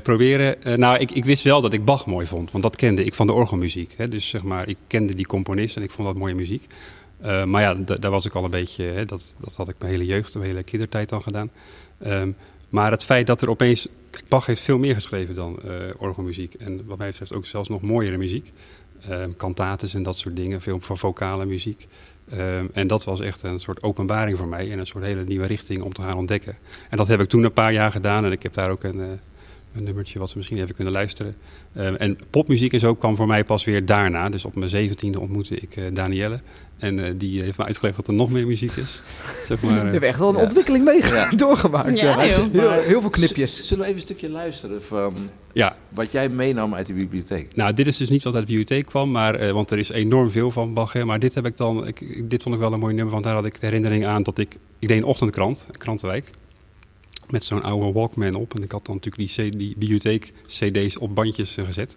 Proberen. 0.02 0.80
nou, 0.80 0.98
ik, 0.98 1.10
ik 1.10 1.24
wist 1.24 1.42
wel 1.44 1.60
dat 1.60 1.72
ik 1.72 1.84
Bach 1.84 2.06
mooi 2.06 2.26
vond, 2.26 2.50
want 2.50 2.62
dat 2.64 2.76
kende 2.76 3.04
ik 3.04 3.14
van 3.14 3.26
de 3.26 3.32
orgelmuziek. 3.32 3.94
Hè. 3.96 4.08
Dus 4.08 4.28
zeg 4.28 4.42
maar, 4.42 4.68
ik 4.68 4.76
kende 4.86 5.14
die 5.14 5.26
componist 5.26 5.76
en 5.76 5.82
ik 5.82 5.90
vond 5.90 6.08
dat 6.08 6.16
mooie 6.16 6.34
muziek. 6.34 6.66
Eh, 7.20 7.44
maar 7.44 7.62
ja, 7.62 7.74
da- 7.74 7.94
daar 7.94 8.10
was 8.10 8.24
ik 8.26 8.34
al 8.34 8.44
een 8.44 8.50
beetje, 8.50 8.84
hè, 8.84 9.04
dat, 9.04 9.34
dat 9.38 9.56
had 9.56 9.68
ik 9.68 9.74
mijn 9.78 9.92
hele 9.92 10.04
jeugd, 10.06 10.34
mijn 10.34 10.46
hele 10.46 10.62
kindertijd 10.62 11.12
al 11.12 11.20
gedaan. 11.20 11.50
Ehm, 11.98 12.30
maar 12.68 12.90
het 12.90 13.04
feit 13.04 13.26
dat 13.26 13.42
er 13.42 13.50
opeens, 13.50 13.88
Bach 14.28 14.46
heeft 14.46 14.60
veel 14.62 14.78
meer 14.78 14.94
geschreven 14.94 15.34
dan 15.34 15.62
eh, 15.62 15.70
orgelmuziek. 15.98 16.54
En 16.54 16.86
wat 16.86 16.98
mij 16.98 17.06
betreft 17.06 17.32
ook 17.34 17.46
zelfs 17.46 17.68
nog 17.68 17.82
mooiere 17.82 18.16
muziek. 18.16 18.52
Cantates 19.36 19.94
en 19.94 20.02
dat 20.02 20.18
soort 20.18 20.36
dingen, 20.36 20.60
veel 20.60 20.80
van 20.80 20.98
vocale 20.98 21.44
muziek. 21.44 21.86
Ehm, 22.30 22.66
en 22.72 22.86
dat 22.86 23.04
was 23.04 23.20
echt 23.20 23.42
een 23.42 23.58
soort 23.58 23.82
openbaring 23.82 24.38
voor 24.38 24.48
mij 24.48 24.70
en 24.72 24.78
een 24.78 24.86
soort 24.86 25.04
hele 25.04 25.24
nieuwe 25.24 25.46
richting 25.46 25.82
om 25.82 25.92
te 25.92 26.02
gaan 26.02 26.14
ontdekken. 26.16 26.56
En 26.90 26.96
dat 26.96 27.08
heb 27.08 27.20
ik 27.20 27.28
toen 27.28 27.44
een 27.44 27.52
paar 27.52 27.72
jaar 27.72 27.90
gedaan 27.90 28.24
en 28.24 28.32
ik 28.32 28.42
heb 28.42 28.54
daar 28.54 28.70
ook 28.70 28.84
een, 28.84 29.00
eh, 29.00 29.06
een 29.74 29.82
nummertje 29.84 30.18
wat 30.18 30.28
we 30.30 30.36
misschien 30.36 30.58
even 30.58 30.74
kunnen 30.74 30.92
luisteren. 30.92 31.34
Ehm, 31.74 31.94
en 31.94 32.18
popmuziek 32.30 32.72
en 32.72 32.80
zo 32.80 32.94
kwam 32.94 33.16
voor 33.16 33.26
mij 33.26 33.44
pas 33.44 33.64
weer 33.64 33.86
daarna. 33.86 34.28
Dus 34.28 34.44
op 34.44 34.54
mijn 34.54 34.70
zeventiende 34.70 35.20
ontmoette 35.20 35.56
ik 35.56 35.76
eh, 35.76 35.84
Danielle. 35.92 36.40
En 36.78 37.04
eh, 37.04 37.12
die 37.16 37.42
heeft 37.42 37.58
me 37.58 37.64
uitgelegd 37.64 37.96
dat 37.96 38.06
er 38.06 38.14
nog 38.14 38.30
meer 38.30 38.46
muziek 38.46 38.72
is. 38.72 39.02
zeg 39.48 39.60
maar, 39.62 39.74
Je 39.74 39.80
eh, 39.80 39.90
hebt 39.90 40.04
echt 40.04 40.18
wel 40.18 40.28
een 40.28 40.36
Ja. 40.36 40.42
ontwikkeling 40.42 40.84
mee 40.84 41.04
Ja. 41.06 41.30
doorgemaakt. 41.36 41.98
Ja, 42.00 42.22
Ja, 42.24 42.36
joh. 42.36 42.52
Heel, 42.52 42.70
heel 42.70 43.00
veel 43.00 43.10
knipjes. 43.10 43.56
Z- 43.56 43.60
Zullen 43.60 43.78
we 43.84 43.88
even 43.90 44.00
een 44.00 44.06
stukje 44.08 44.30
luisteren 44.30 44.82
van 44.82 45.14
ja, 45.52 45.76
wat 45.88 46.12
jij 46.12 46.28
meenam 46.28 46.74
uit 46.74 46.86
de 46.86 46.92
bibliotheek? 46.92 47.54
Nou, 47.56 47.72
dit 47.72 47.86
is 47.86 47.96
dus 47.96 48.08
niet 48.08 48.22
wat 48.24 48.32
uit 48.34 48.42
de 48.42 48.48
bibliotheek 48.48 48.86
kwam, 48.86 49.10
maar, 49.10 49.34
eh, 49.34 49.52
want 49.52 49.70
er 49.70 49.78
is 49.78 49.90
enorm 49.90 50.30
veel 50.30 50.50
van 50.50 50.74
Bach. 50.74 50.92
Hè, 50.92 51.04
maar 51.04 51.18
dit 51.18 51.34
heb 51.34 51.46
ik 51.46 51.56
dan, 51.56 51.86
ik, 51.86 52.30
dit 52.30 52.42
vond 52.42 52.54
ik 52.54 52.60
wel 52.60 52.72
een 52.72 52.78
mooi 52.80 52.94
nummer, 52.94 53.12
want 53.12 53.24
daar 53.24 53.34
had 53.34 53.44
ik 53.44 53.52
de 53.60 53.66
herinnering 53.66 54.06
aan 54.06 54.22
dat 54.22 54.38
ik, 54.38 54.56
ik 54.78 54.88
deed 54.88 54.98
een 54.98 55.04
ochtendkrant, 55.04 55.66
krantenwijk, 55.72 56.30
met 57.32 57.44
zo'n 57.44 57.62
oude 57.62 57.92
Walkman 57.92 58.34
op. 58.34 58.54
En 58.54 58.62
ik 58.62 58.72
had 58.72 58.86
dan 58.86 58.94
natuurlijk 58.94 59.34
die, 59.36 59.50
C- 59.50 59.58
die 59.58 59.74
bibliotheek 59.78 60.32
CD's 60.46 60.96
op 60.98 61.14
bandjes 61.14 61.56
eh, 61.56 61.64
gezet. 61.64 61.96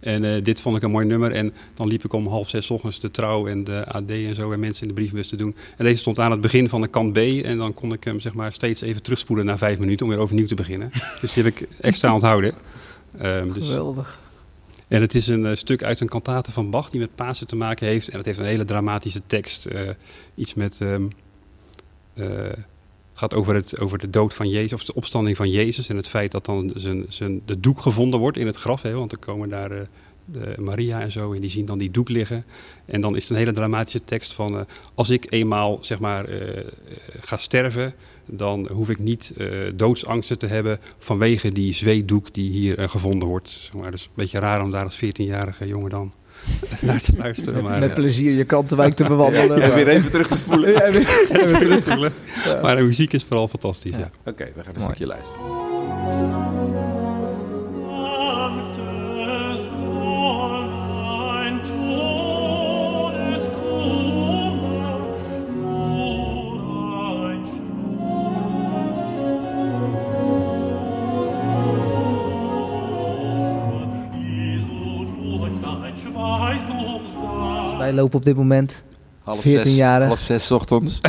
En 0.00 0.24
eh, 0.24 0.42
dit 0.42 0.60
vond 0.60 0.76
ik 0.76 0.82
een 0.82 0.90
mooi 0.90 1.06
nummer. 1.06 1.32
En 1.32 1.54
dan 1.74 1.86
liep 1.88 2.04
ik 2.04 2.12
om 2.12 2.26
half 2.26 2.48
zes 2.48 2.66
's 2.66 2.70
ochtends 2.70 3.00
de 3.00 3.10
trouw 3.10 3.46
en 3.46 3.64
de 3.64 3.84
AD 3.86 4.10
en 4.10 4.34
zo 4.34 4.52
en 4.52 4.60
mensen 4.60 4.82
in 4.82 4.88
de 4.88 4.94
brievenbus 4.94 5.28
te 5.28 5.36
doen. 5.36 5.56
En 5.76 5.84
deze 5.84 6.00
stond 6.00 6.18
aan 6.18 6.30
het 6.30 6.40
begin 6.40 6.68
van 6.68 6.80
de 6.80 6.88
kant 6.88 7.12
B. 7.12 7.16
En 7.16 7.58
dan 7.58 7.74
kon 7.74 7.92
ik 7.92 8.04
hem 8.04 8.20
zeg 8.20 8.34
maar 8.34 8.52
steeds 8.52 8.80
even 8.80 9.02
terugspoelen 9.02 9.44
na 9.46 9.58
vijf 9.58 9.78
minuten 9.78 10.06
om 10.06 10.12
weer 10.12 10.20
overnieuw 10.20 10.46
te 10.46 10.54
beginnen. 10.54 10.90
Dus 11.20 11.32
die 11.32 11.42
heb 11.44 11.52
ik 11.60 11.68
extra 11.80 12.12
onthouden. 12.12 12.54
Ehm, 13.18 13.52
dus 13.52 13.66
Geweldig. 13.66 14.20
en 14.88 15.00
het 15.00 15.14
is 15.14 15.26
een 15.28 15.46
eh, 15.46 15.54
stuk 15.54 15.82
uit 15.84 16.00
een 16.00 16.08
kantate 16.08 16.52
van 16.52 16.70
Bach 16.70 16.90
die 16.90 17.00
met 17.00 17.14
Pasen 17.14 17.46
te 17.46 17.56
maken 17.56 17.86
heeft. 17.86 18.08
En 18.08 18.16
het 18.16 18.26
heeft 18.26 18.38
een 18.38 18.44
hele 18.44 18.64
dramatische 18.64 19.20
tekst. 19.26 19.66
eh, 19.66 19.80
iets 20.34 20.54
met. 20.54 20.80
ehm, 20.80 21.02
eh, 22.14 22.26
het 23.14 23.22
gaat 23.22 23.34
over, 23.34 23.54
het, 23.54 23.80
over 23.80 23.98
de 23.98 24.10
dood 24.10 24.34
van 24.34 24.48
Jezus, 24.48 24.72
of 24.72 24.84
de 24.84 24.94
opstanding 24.94 25.36
van 25.36 25.50
Jezus. 25.50 25.88
En 25.88 25.96
het 25.96 26.08
feit 26.08 26.32
dat 26.32 26.44
dan 26.44 26.72
zijn, 26.74 27.04
zijn, 27.08 27.42
de 27.44 27.60
doek 27.60 27.80
gevonden 27.80 28.20
wordt 28.20 28.36
in 28.36 28.46
het 28.46 28.56
graf. 28.56 28.82
Hè, 28.82 28.92
want 28.92 29.12
er 29.12 29.18
komen 29.18 29.48
daar 29.48 29.70
eh, 29.70 29.80
de 30.24 30.54
Maria 30.58 31.00
en 31.00 31.12
zo. 31.12 31.32
En 31.32 31.40
die 31.40 31.50
zien 31.50 31.64
dan 31.64 31.78
die 31.78 31.90
doek 31.90 32.08
liggen. 32.08 32.44
En 32.84 33.00
dan 33.00 33.16
is 33.16 33.22
het 33.22 33.30
een 33.30 33.36
hele 33.36 33.52
dramatische 33.52 34.04
tekst 34.04 34.32
van. 34.32 34.58
eh, 34.58 34.64
als 34.94 35.10
ik 35.10 35.26
eenmaal 35.32 35.78
zeg 35.80 35.98
maar 35.98 36.24
eh, 36.24 36.64
ga 37.20 37.36
sterven. 37.36 37.94
Dan 38.26 38.68
hoef 38.72 38.88
ik 38.88 38.98
niet 38.98 39.34
doodsangsten 39.74 40.38
te 40.38 40.46
hebben 40.46 40.78
vanwege 40.98 41.52
die 41.52 41.72
zweetdoek 41.72 42.34
die 42.34 42.50
hier 42.50 42.88
gevonden 42.88 43.28
wordt. 43.28 43.50
Zeg 43.50 43.72
maar. 43.74 43.90
Dus 43.90 44.04
een 44.04 44.10
beetje 44.14 44.38
raar 44.38 44.62
om 44.62 44.70
daar 44.70 44.84
als 44.84 45.04
14-jarige 45.04 45.66
jongen 45.66 45.90
dan 45.90 46.12
naar 46.80 47.00
te 47.00 47.12
luisteren. 47.16 47.62
Maar, 47.62 47.78
Met 47.80 47.88
ja. 47.88 47.94
plezier 47.94 48.32
je 48.32 48.44
kantenwijk 48.44 48.94
te 48.94 49.04
bewandelen. 49.04 49.58
Ja, 49.60 49.66
maar- 49.66 49.74
weer 49.76 49.88
even 49.88 50.10
terug 50.10 50.26
te 50.26 50.36
spoelen. 50.38 50.72
Ja, 50.72 50.90
weer- 50.90 51.58
weer 51.68 51.82
terug. 51.82 52.12
maar 52.62 52.76
de 52.76 52.82
muziek 52.82 53.12
is 53.12 53.24
vooral 53.24 53.48
fantastisch. 53.48 53.92
Ja. 53.92 53.98
Ja. 53.98 54.10
Oké, 54.24 54.44
we 54.54 54.62
gaan 54.62 54.74
een 54.74 54.80
Mooi. 54.80 54.84
stukje 54.84 55.06
luisteren. 55.06 56.43
Lopen 77.94 78.18
op 78.18 78.24
dit 78.24 78.36
moment 78.36 78.82
Half 79.22 79.40
14 79.40 79.66
zes, 79.66 79.76
jaren. 79.76 80.06
half 80.06 80.20
zes 80.20 80.46
's 80.46 80.50
ochtends 80.50 81.00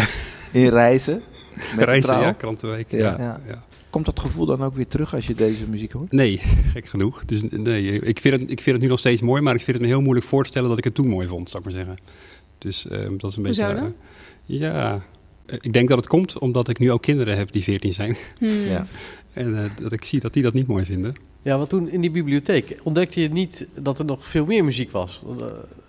in 0.51 0.67
reizen. 0.69 1.21
Met 1.55 1.79
de 1.79 1.85
Reizen, 1.85 2.09
trouw. 2.09 2.21
ja, 2.21 2.31
Krantenwijk. 2.31 2.91
Ja. 2.91 2.97
Ja. 2.97 3.15
Ja. 3.17 3.39
Ja. 3.47 3.63
Komt 3.89 4.05
dat 4.05 4.19
gevoel 4.19 4.45
dan 4.45 4.63
ook 4.63 4.75
weer 4.75 4.87
terug 4.87 5.13
als 5.15 5.27
je 5.27 5.35
deze 5.35 5.69
muziek 5.69 5.91
hoort? 5.91 6.11
Nee, 6.11 6.37
gek 6.73 6.87
genoeg. 6.87 7.25
Dus, 7.25 7.41
nee, 7.49 7.99
ik, 7.99 8.19
vind 8.19 8.39
het, 8.41 8.51
ik 8.51 8.61
vind 8.61 8.75
het 8.75 8.81
nu 8.81 8.87
nog 8.87 8.99
steeds 8.99 9.21
mooi, 9.21 9.41
maar 9.41 9.55
ik 9.55 9.61
vind 9.61 9.77
het 9.77 9.85
me 9.85 9.91
heel 9.91 10.01
moeilijk 10.01 10.25
voor 10.27 10.43
te 10.43 10.49
stellen 10.49 10.69
dat 10.69 10.77
ik 10.77 10.83
het 10.83 10.95
toen 10.95 11.07
mooi 11.07 11.27
vond, 11.27 11.49
zou 11.49 11.63
ik 11.63 11.73
maar 11.73 11.85
zeggen. 11.85 12.03
Dus 12.57 12.87
ehm, 12.87 13.17
dat 13.17 13.29
is 13.31 13.37
een 13.37 13.45
Hoezo 13.45 13.67
beetje. 13.67 13.81
eh, 13.85 13.89
ja, 14.45 15.01
Eh, 15.45 15.57
ik 15.61 15.73
denk 15.73 15.87
dat 15.87 15.97
het 15.97 16.07
komt 16.07 16.39
omdat 16.39 16.69
ik 16.69 16.79
nu 16.79 16.91
ook 16.91 17.01
kinderen 17.01 17.37
heb 17.37 17.51
die 17.51 17.63
14 17.63 17.93
zijn. 17.93 18.15
Hmm. 18.37 18.49
Ja. 18.49 18.85
En 19.33 19.57
eh, 19.57 19.63
dat 19.81 19.91
ik 19.91 20.05
zie 20.05 20.19
dat 20.19 20.33
die 20.33 20.43
dat 20.43 20.53
niet 20.53 20.67
mooi 20.67 20.85
vinden. 20.85 21.15
Ja, 21.41 21.57
want 21.57 21.69
toen 21.69 21.89
in 21.89 22.01
die 22.01 22.11
bibliotheek 22.11 22.79
ontdekte 22.83 23.21
je 23.21 23.29
niet 23.29 23.67
dat 23.79 23.99
er 23.99 24.05
nog 24.05 24.27
veel 24.27 24.45
meer 24.45 24.63
muziek 24.63 24.91
was. 24.91 25.21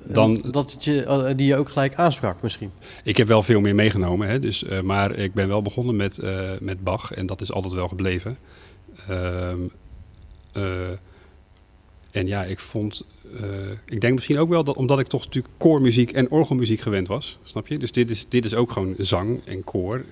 Dan- 0.08 0.38
Dat 0.50 0.72
het 0.72 0.84
je, 0.84 1.02
eh, 1.04 1.24
die 1.36 1.46
je 1.46 1.56
ook 1.56 1.68
gelijk 1.68 1.94
aansprak 1.94 2.42
misschien. 2.42 2.70
Ik 3.04 3.16
heb 3.16 3.28
wel 3.28 3.42
veel 3.42 3.60
meer 3.60 3.74
meegenomen, 3.74 4.28
hè, 4.28 4.38
dus, 4.40 4.64
eh, 4.64 4.80
maar 4.80 5.14
ik 5.14 5.34
ben 5.34 5.48
wel 5.48 5.62
begonnen 5.62 5.96
met, 5.96 6.18
eh, 6.18 6.50
met 6.60 6.84
Bach 6.84 7.12
en 7.12 7.26
dat 7.26 7.40
is 7.40 7.52
altijd 7.52 7.74
wel 7.74 7.88
gebleven. 7.88 8.38
Ehm, 9.08 9.58
eh, 10.52 10.62
en 12.10 12.26
ja, 12.26 12.44
ik 12.44 12.58
vond 12.58 13.04
ik 13.84 14.00
denk 14.00 14.14
misschien 14.14 14.38
ook 14.38 14.48
wel 14.48 14.64
dat 14.64 14.76
omdat 14.76 14.98
ik 14.98 15.06
toch 15.06 15.24
natuurlijk 15.24 15.54
koormuziek 15.58 16.12
en 16.12 16.30
orgelmuziek 16.30 16.80
gewend 16.80 17.08
was, 17.08 17.38
snap 17.42 17.66
je? 17.66 17.78
Dus 17.78 17.92
dit 17.92 18.10
is, 18.10 18.26
dit 18.28 18.44
is 18.44 18.54
ook 18.54 18.70
gewoon 18.70 18.94
zang 18.98 19.40
en 19.44 19.64
koor. 19.64 20.04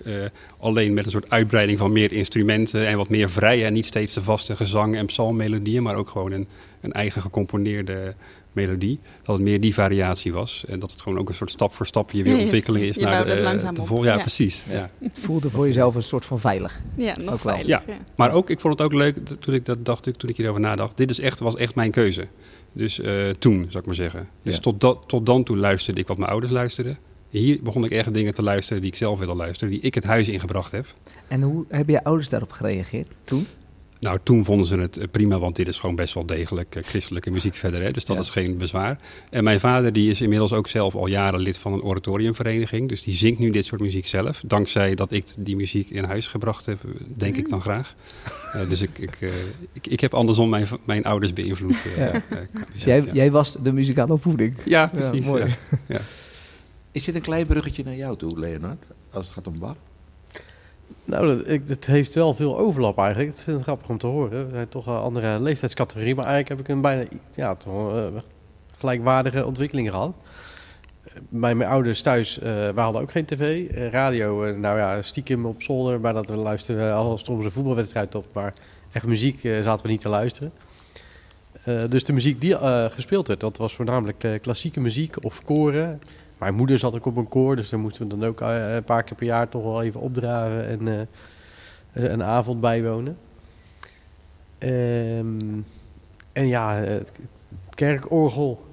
alleen 0.58 0.94
met 0.94 1.04
een 1.04 1.10
soort 1.10 1.30
uitbreiding 1.30 1.78
van 1.78 1.92
meer 1.92 2.12
instrumenten 2.12 2.86
en 2.86 2.96
wat 2.96 3.08
meer 3.08 3.30
vrije 3.30 3.64
en 3.64 3.72
niet 3.72 3.86
steeds 3.86 4.14
de 4.14 4.22
vaste 4.22 4.56
gezang 4.56 4.96
en 4.96 5.06
psalmmelodieën, 5.06 5.82
maar 5.82 5.96
ook 5.96 6.08
gewoon 6.08 6.32
een, 6.32 6.46
een 6.80 6.92
eigen 6.92 7.22
gecomponeerde 7.22 8.14
melodie. 8.54 8.98
Dat 9.22 9.34
het 9.36 9.44
meer 9.44 9.60
die 9.60 9.74
variatie 9.74 10.32
was 10.32 10.64
en 10.68 10.78
dat 10.78 10.90
het 10.90 11.02
gewoon 11.02 11.18
ook 11.18 11.28
een 11.28 11.34
soort 11.34 11.50
stap 11.50 11.74
voor 11.74 11.86
stapje 11.86 12.22
weer 12.22 12.38
ontwikkeling 12.44 12.84
is 12.84 12.96
Je 12.96 13.02
naar 13.02 13.24
de, 13.24 13.30
het 13.30 13.38
eh, 13.38 13.44
langzaam 13.44 13.74
de 13.74 13.80
op. 13.80 13.86
vol- 13.86 14.04
Ja, 14.04 14.14
Ja. 14.14 14.20
precies. 14.20 14.64
Ja. 14.70 14.90
Het 14.98 15.18
voelde 15.18 15.50
voor 15.50 15.66
jezelf 15.66 15.94
een 15.94 16.02
soort 16.02 16.24
van 16.24 16.40
veilig. 16.40 16.80
Ja, 16.96 17.04
nog 17.20 17.34
Ook 17.34 17.42
wel. 17.42 17.54
veilig. 17.54 17.66
Ja. 17.66 17.82
Ja. 17.86 17.94
Maar 18.16 18.32
ook, 18.32 18.50
ik 18.50 18.60
vond 18.60 18.78
het 18.78 18.86
ook 18.86 18.92
leuk 18.92 19.16
toen 19.40 19.54
ik 19.54 19.64
dat 19.64 19.84
dacht, 19.84 20.06
ik- 20.06 20.16
toen 20.16 20.28
ik 20.30 20.36
hierover 20.36 20.60
nadacht. 20.60 20.96
Dit 20.96 21.10
is 21.10 21.20
echt, 21.20 21.40
was 21.40 21.56
echt 21.56 21.74
mijn 21.74 21.90
keuze. 21.90 22.26
Dus 22.72 23.00
eh, 23.00 23.28
toen, 23.30 23.66
zou 23.68 23.78
ik 23.78 23.86
maar 23.86 23.94
zeggen. 23.94 24.28
Dus 24.42 24.54
Ja. 24.54 24.60
tot, 24.60 24.80
dat, 24.80 25.04
tot 25.06 25.26
dan 25.26 25.44
toe 25.44 25.56
luisterde 25.56 26.00
ik 26.00 26.06
wat 26.06 26.18
mijn 26.18 26.30
ouders 26.30 26.52
luisterden. 26.52 26.98
Hier 27.28 27.58
begon 27.62 27.84
ik 27.84 27.90
echt 27.90 28.14
dingen 28.14 28.34
te 28.34 28.42
luisteren 28.42 28.82
die 28.82 28.90
ik 28.90 28.96
zelf 28.96 29.18
wilde 29.18 29.34
luisteren, 29.34 29.72
die 29.72 29.80
ik 29.82 29.94
het 29.94 30.04
huis 30.04 30.28
ingebracht 30.28 30.72
heb. 30.72 30.86
En 31.28 31.42
hoe 31.42 31.64
hebben 31.68 31.94
je 31.94 32.04
ouders 32.04 32.28
daarop 32.28 32.52
gereageerd 32.52 33.06
toen? 33.24 33.46
Nou, 34.04 34.18
toen 34.22 34.44
vonden 34.44 34.66
ze 34.66 34.74
het 34.80 35.10
prima, 35.10 35.38
want 35.38 35.56
dit 35.56 35.68
is 35.68 35.78
gewoon 35.78 35.96
best 35.96 36.14
wel 36.14 36.26
degelijk 36.26 36.74
eh, 36.76 36.82
christelijke 36.84 37.30
muziek 37.30 37.54
verder. 37.54 37.82
Hè? 37.82 37.90
Dus 37.90 38.04
dat 38.04 38.16
Ja. 38.16 38.22
is 38.22 38.30
geen 38.30 38.58
bezwaar. 38.58 38.98
En 39.30 39.44
mijn 39.44 39.60
vader 39.60 39.92
die 39.92 40.10
is 40.10 40.20
inmiddels 40.20 40.52
ook 40.52 40.68
zelf 40.68 40.94
al 40.94 41.06
jaren 41.06 41.40
lid 41.40 41.58
van 41.58 41.72
een 41.72 41.82
oratoriumvereniging. 41.82 42.88
Dus 42.88 43.02
die 43.02 43.14
zingt 43.14 43.38
nu 43.38 43.50
dit 43.50 43.64
soort 43.66 43.80
muziek 43.80 44.06
zelf. 44.06 44.42
Dankzij 44.46 44.94
dat 44.94 45.12
ik 45.12 45.24
die 45.38 45.56
muziek 45.56 45.90
in 45.90 46.04
huis 46.04 46.26
gebracht 46.26 46.66
heb, 46.66 46.78
denk 47.16 47.36
ik 47.36 47.48
dan 47.48 47.60
graag. 47.60 47.94
Eh, 48.52 48.68
dus 48.68 48.82
ik, 48.82 48.98
ik, 48.98 49.16
eh, 49.20 49.28
ik, 49.72 49.86
ik 49.86 50.00
heb 50.00 50.14
andersom 50.14 50.48
mijn, 50.48 50.66
mijn 50.84 51.04
ouders 51.04 51.32
beïnvloed. 51.32 51.84
Ja. 51.96 52.08
qua 52.20 52.38
muziek, 52.72 52.84
Jij, 52.86 53.02
ja. 53.04 53.12
jij 53.12 53.30
was 53.30 53.56
de 53.62 53.72
muzikale 53.72 54.12
opvoeding. 54.12 54.54
Ja, 54.64 54.86
precies. 54.86 55.26
mooi. 55.26 55.44
ja. 55.86 56.00
Is 56.92 57.04
dit 57.04 57.14
een 57.14 57.20
klein 57.20 57.46
bruggetje 57.46 57.84
naar 57.84 57.96
jou 57.96 58.16
toe, 58.16 58.38
Leonard? 58.38 58.82
Als 59.10 59.24
het 59.24 59.34
gaat 59.34 59.46
om 59.46 59.58
Bach? 59.58 59.76
Nou, 61.04 61.26
dat, 61.26 61.48
ik, 61.48 61.62
het 61.66 61.86
heeft 61.86 62.14
wel 62.14 62.34
veel 62.34 62.58
overlap 62.58 62.98
eigenlijk. 62.98 63.36
Het 63.36 63.56
is 63.56 63.62
grappig 63.62 63.88
om 63.88 63.98
te 63.98 64.06
horen. 64.06 64.46
We 64.46 64.54
zijn 64.54 64.68
toch 64.68 64.86
een 64.86 64.96
andere 64.96 65.40
leeftijdscategorie. 65.40 66.14
Maar 66.14 66.26
eigenlijk 66.26 66.58
heb 66.58 66.68
ik 66.68 66.74
een 66.74 66.82
bijna 66.82 67.04
ja, 67.34 67.56
eh, 67.66 68.06
gelijkwaardige 68.78 69.46
ontwikkeling 69.46 69.90
gehad. 69.90 70.14
Eh, 71.04 71.12
Bij 71.28 71.54
mijn 71.54 71.70
ouders 71.70 72.02
thuis, 72.02 72.38
eh 72.38 72.50
wij 72.50 72.84
hadden 72.84 73.02
ook 73.02 73.10
geen 73.10 73.24
tv. 73.24 73.70
Eh, 73.70 73.88
radio, 73.90 74.56
nou 74.56 74.78
ja, 74.78 75.02
stiekem 75.02 75.46
op 75.46 75.62
zolder. 75.62 76.00
Maar 76.00 76.14
dat 76.14 76.28
we 76.28 76.36
luisterden 76.36 76.94
als 76.94 77.22
er 77.22 77.30
een 77.30 77.50
voetbalwedstrijd 77.50 78.14
op. 78.14 78.26
Maar 78.32 78.54
echt 78.92 79.06
muziek 79.06 79.40
zaten 79.40 79.86
we 79.86 79.92
niet 79.92 80.00
te 80.00 80.08
luisteren. 80.08 80.52
Dus 81.88 82.04
de 82.04 82.12
muziek 82.12 82.40
die 82.40 82.56
gespeeld 82.90 83.26
werd, 83.26 83.40
dat 83.40 83.56
was 83.56 83.74
voornamelijk 83.74 84.38
klassieke 84.40 84.80
muziek 84.80 85.24
of 85.24 85.44
koren. 85.44 86.00
Mijn 86.38 86.54
moeder 86.54 86.78
zat 86.78 86.94
ook 86.94 87.06
op 87.06 87.16
een 87.16 87.28
koor, 87.28 87.56
dus 87.56 87.68
daar 87.68 87.80
moesten 87.80 88.08
we 88.08 88.16
dan 88.16 88.28
ook 88.28 88.40
eh, 88.40 88.74
een 88.74 88.84
paar 88.84 89.02
keer 89.02 89.16
per 89.16 89.26
jaar 89.26 89.48
toch 89.48 89.62
wel 89.62 89.82
even 89.82 90.00
opdraven 90.00 90.66
en 90.68 90.88
eh, 90.88 92.04
een 92.10 92.22
avond 92.22 92.60
bijwonen. 92.60 93.16
Ehm, 94.58 95.60
en 96.32 96.46
ja, 96.46 96.74
het, 96.74 97.12
kerkorgel. 97.74 98.64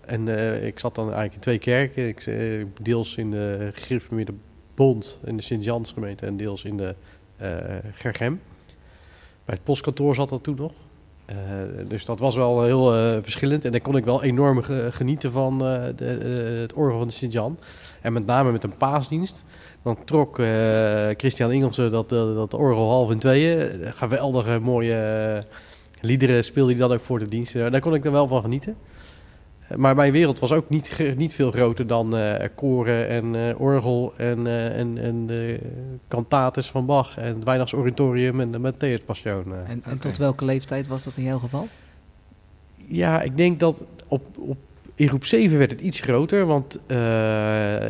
En 0.00 0.28
eh, 0.28 0.66
ik 0.66 0.78
zat 0.78 0.94
dan 0.94 1.04
eigenlijk 1.04 1.34
in 1.34 1.40
twee 1.40 1.58
kerken. 1.58 2.08
Ik, 2.08 2.26
eh, 2.26 2.64
deels 2.82 3.16
in 3.16 3.30
de 3.30 3.70
Gereformeerde 3.72 4.34
Bond 4.74 5.18
in 5.24 5.36
de 5.36 5.42
Sint-Jansgemeente 5.42 6.26
en 6.26 6.36
deels 6.36 6.64
in 6.64 6.76
de 6.76 6.94
eh 7.36 7.76
Gergem. 7.92 8.40
Bij 9.44 9.54
het 9.54 9.64
postkantoor 9.64 10.14
zat 10.14 10.28
dat 10.28 10.42
toen 10.42 10.56
nog. 10.56 10.72
Eh, 11.26 11.34
dus 11.88 12.04
dat 12.04 12.18
was 12.20 12.36
wel 12.36 12.62
heel 12.64 12.94
eh, 12.94 13.16
verschillend. 13.22 13.64
En 13.64 13.70
daar 13.72 13.80
kon 13.80 13.96
ik 13.96 14.04
wel 14.04 14.22
enorm 14.22 14.62
ge- 14.62 14.88
genieten 14.90 15.32
van 15.32 15.52
eh, 15.66 15.82
de, 15.96 16.04
het 16.60 16.72
orgel 16.72 16.98
van 16.98 17.06
de 17.08 17.12
Sint-Jan. 17.14 17.58
En 18.00 18.12
met 18.12 18.26
name 18.26 18.52
met 18.52 18.64
een 18.64 18.76
paasdienst. 18.76 19.44
Dan 19.82 20.04
trok 20.04 20.40
Christian 21.16 21.52
Ingelsen 21.52 21.90
dat, 21.90 22.08
dat, 22.08 22.54
orgel 22.54 22.88
half 22.88 23.10
in 23.10 23.18
tweeën. 23.18 23.68
Geweldige 23.94 24.58
mooie 24.58 25.42
liederen 26.00 26.44
speelde 26.44 26.70
hij 26.70 26.80
dan 26.80 26.92
ook 26.92 27.00
voor 27.00 27.18
de 27.18 27.28
diensten. 27.28 27.72
Daar 27.72 27.80
kon 27.80 27.94
ik 27.94 28.04
er 28.04 28.12
wel 28.12 28.28
van 28.28 28.40
genieten. 28.42 28.76
Maar 29.74 29.94
mijn 29.94 30.12
wereld 30.12 30.38
was 30.38 30.52
ook 30.52 30.68
niet, 30.68 30.90
niet 31.16 31.34
veel 31.34 31.50
groter 31.50 31.86
dan 31.86 32.16
eh, 32.16 32.48
koren 32.54 33.08
en 33.08 33.48
eh, 33.48 33.60
orgel 33.60 34.12
en, 34.16 34.46
eh, 34.46 34.78
en, 34.78 34.98
en 34.98 35.26
de 35.26 35.58
cantates 36.08 36.70
van 36.70 36.86
Bach 36.86 37.18
en 37.18 37.34
het 37.34 37.44
Weihnachts 37.44 37.74
Oratorium 37.74 38.40
en 38.40 38.52
de 38.52 38.72
Matthäus 38.72 39.04
Passion. 39.04 39.54
En, 39.66 39.82
en 39.84 39.98
tot 39.98 40.16
welke 40.16 40.44
leeftijd 40.44 40.86
was 40.86 41.04
dat 41.04 41.16
in 41.16 41.22
jouw 41.22 41.38
geval? 41.38 41.68
Ja, 42.88 43.22
ik 43.22 43.36
denk 43.36 43.60
dat 43.60 43.82
op, 44.08 44.26
op, 44.38 44.56
in 44.94 45.08
groep 45.08 45.24
7 45.24 45.58
werd 45.58 45.70
het 45.70 45.80
iets 45.80 46.00
groter. 46.00 46.46
Want 46.46 46.78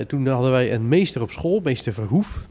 toen 0.08 0.26
hadden 0.26 0.50
wij 0.50 0.72
een 0.72 0.88
meester 0.88 1.22
op 1.22 1.30
school, 1.30 1.60
meester 1.64 1.92
Verhoef. 1.92 2.46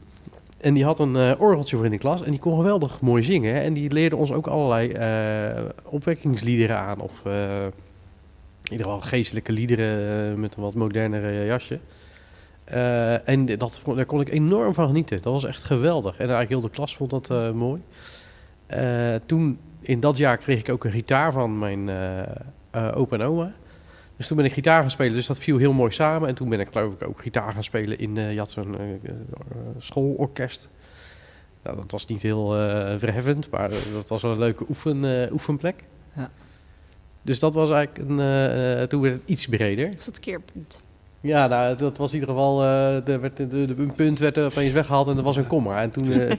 En 0.58 0.74
die 0.74 0.84
had 0.84 0.98
een 0.98 1.38
orgeltje 1.38 1.76
voor 1.76 1.84
in 1.84 1.90
de 1.90 1.98
klas. 1.98 2.22
En 2.22 2.30
die 2.30 2.40
kon 2.40 2.56
geweldig 2.56 3.00
mooi 3.00 3.22
zingen. 3.22 3.54
hè. 3.54 3.60
En 3.60 3.72
die 3.72 3.92
leerde 3.92 4.16
ons 4.16 4.32
ook 4.32 4.46
allerlei 4.46 4.90
eh, 4.90 5.62
opwekkingsliederen 5.84 6.78
aan. 6.78 7.00
Of 7.00 7.12
in 8.66 8.72
ieder 8.72 8.86
geval 8.86 9.00
geestelijke 9.00 9.52
liederen 9.52 10.30
eh, 10.30 10.36
met 10.36 10.54
een 10.54 10.62
wat 10.62 10.74
modernere 10.74 11.44
jasje. 11.44 11.78
Eh, 12.64 13.28
en 13.28 13.46
dat, 13.46 13.82
daar 13.94 14.04
kon 14.06 14.20
ik 14.20 14.28
enorm 14.28 14.74
van 14.74 14.86
genieten. 14.86 15.22
Dat 15.22 15.32
was 15.32 15.44
echt 15.44 15.64
geweldig. 15.64 16.12
En 16.12 16.18
eigenlijk 16.18 16.48
heel 16.48 16.60
de 16.60 16.70
klas 16.70 16.96
vond 16.96 17.10
dat 17.10 17.30
eh, 17.30 17.50
mooi. 17.50 17.82
Eh, 18.66 19.14
toen, 19.26 19.58
in 19.80 20.00
dat 20.00 20.16
jaar, 20.16 20.38
kreeg 20.38 20.58
ik 20.58 20.68
ook 20.68 20.84
een 20.84 20.92
gitaar 20.92 21.32
van 21.32 21.58
mijn 21.58 21.88
eh 21.88 22.22
eh, 22.76 22.96
opa 22.96 23.16
en 23.16 23.22
oma. 23.22 23.52
Dus 24.16 24.26
toen 24.26 24.36
ben 24.36 24.46
ik 24.46 24.52
gitaar 24.52 24.80
gaan 24.80 24.90
spelen. 24.90 25.14
Dus 25.14 25.26
dat 25.26 25.38
viel 25.38 25.58
heel 25.58 25.72
mooi 25.72 25.92
samen. 25.92 26.28
En 26.28 26.34
toen 26.34 26.48
ben 26.48 26.60
ik 26.60 26.68
geloof 26.72 26.92
ik 26.92 27.08
ook 27.08 27.22
gitaar 27.22 27.52
gaan 27.52 27.64
spelen 27.64 27.98
in... 27.98 28.16
eh 28.16 28.32
je 28.32 28.38
had 28.38 28.50
zo'n 28.50 28.78
eh, 28.78 28.92
eh, 28.92 29.14
schoolorkest. 29.78 30.68
Nou, 31.62 31.76
dat 31.76 31.90
was 31.90 32.06
niet 32.06 32.22
heel 32.22 32.56
eh, 32.58 32.98
verheffend, 32.98 33.50
maar 33.50 33.70
eh, 33.70 33.78
dat 33.92 34.08
was 34.08 34.22
wel 34.22 34.32
een 34.32 34.38
leuke 34.38 34.64
oefen, 34.68 35.24
eh, 35.24 35.32
oefenplek. 35.32 35.84
Ja. 36.16 36.30
Dus 37.26 37.38
dat 37.38 37.54
was 37.54 37.70
eigenlijk 37.70 38.10
een... 38.10 38.20
eh, 38.20 38.82
eh, 38.82 38.88
toen 38.88 39.00
werd 39.00 39.14
het 39.14 39.22
iets 39.24 39.46
breder. 39.46 39.90
Dat 39.90 40.00
is 40.00 40.06
het 40.06 40.20
keerpunt. 40.20 40.82
Ja, 41.20 41.46
nou, 41.46 41.76
dat 41.76 41.96
was 41.96 42.12
in 42.12 42.18
ieder 42.18 42.34
geval. 42.34 42.62
eh 42.62 43.08
er 43.08 43.20
werd, 43.20 43.36
de, 43.36 43.48
de, 43.48 43.74
een 43.76 43.94
punt 43.94 44.18
werd 44.18 44.36
er 44.36 44.44
opeens 44.44 44.72
weggehaald 44.72 45.08
en 45.08 45.16
er 45.16 45.22
was 45.22 45.36
een 45.36 45.46
komma. 45.46 45.80
En 45.82 45.90
toen. 45.90 46.12
eh, 46.12 46.30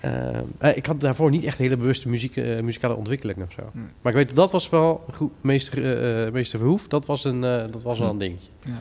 eh, 0.00 0.36
eh, 0.58 0.76
ik 0.76 0.86
had 0.86 1.00
daarvoor 1.00 1.30
niet 1.30 1.44
echt 1.44 1.58
hele 1.58 1.76
bewuste 1.76 2.08
muziek, 2.08 2.36
muzikale 2.62 2.94
ontwikkeling 2.94 3.42
of 3.42 3.52
zo. 3.52 3.62
Hmm. 3.72 3.90
Maar 4.02 4.12
ik 4.12 4.18
weet, 4.26 4.36
dat 4.36 4.52
was 4.52 4.68
wel 4.68 5.04
goed. 5.12 5.32
Meester, 5.40 6.32
Meester 6.32 6.58
Verhoef, 6.58 6.88
dat 6.88 7.06
was, 7.06 7.24
een, 7.24 7.44
eh, 7.44 7.64
dat 7.70 7.82
was 7.82 7.98
wel 7.98 8.10
een 8.10 8.18
dingetje. 8.18 8.50
Ja. 8.64 8.80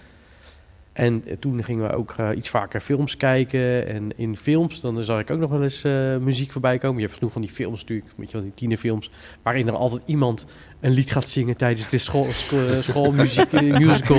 En 0.95 1.23
toen 1.39 1.63
gingen 1.63 1.88
we 1.88 1.95
ook 1.95 2.13
eh, 2.17 2.29
iets 2.36 2.49
vaker 2.49 2.79
films 2.79 3.17
kijken. 3.17 3.88
En 3.88 4.10
in 4.15 4.38
films, 4.38 4.81
dan 4.81 5.03
zag 5.03 5.19
ik 5.19 5.29
ook 5.29 5.39
nog 5.39 5.49
wel 5.49 5.63
eens 5.63 5.84
eh, 5.84 6.17
muziek 6.17 6.51
voorbij 6.51 6.77
komen. 6.77 6.97
Je 6.97 7.05
hebt 7.05 7.17
genoeg 7.17 7.31
van 7.31 7.41
die 7.41 7.51
films 7.51 7.81
natuurlijk, 7.81 8.10
weet 8.15 8.27
je 8.27 8.34
wel, 8.34 8.41
die 8.41 8.53
tienerfilms. 8.55 9.12
Waarin 9.41 9.67
er 9.67 9.73
altijd 9.73 10.01
iemand 10.05 10.45
een 10.79 10.91
lied 10.91 11.12
gaat 11.12 11.29
zingen 11.29 11.58
tijdens 11.58 11.89
de 11.89 11.97
school, 11.97 12.25
eh, 12.25 12.81
schoolmuziek, 12.81 13.51
musical. 13.86 14.17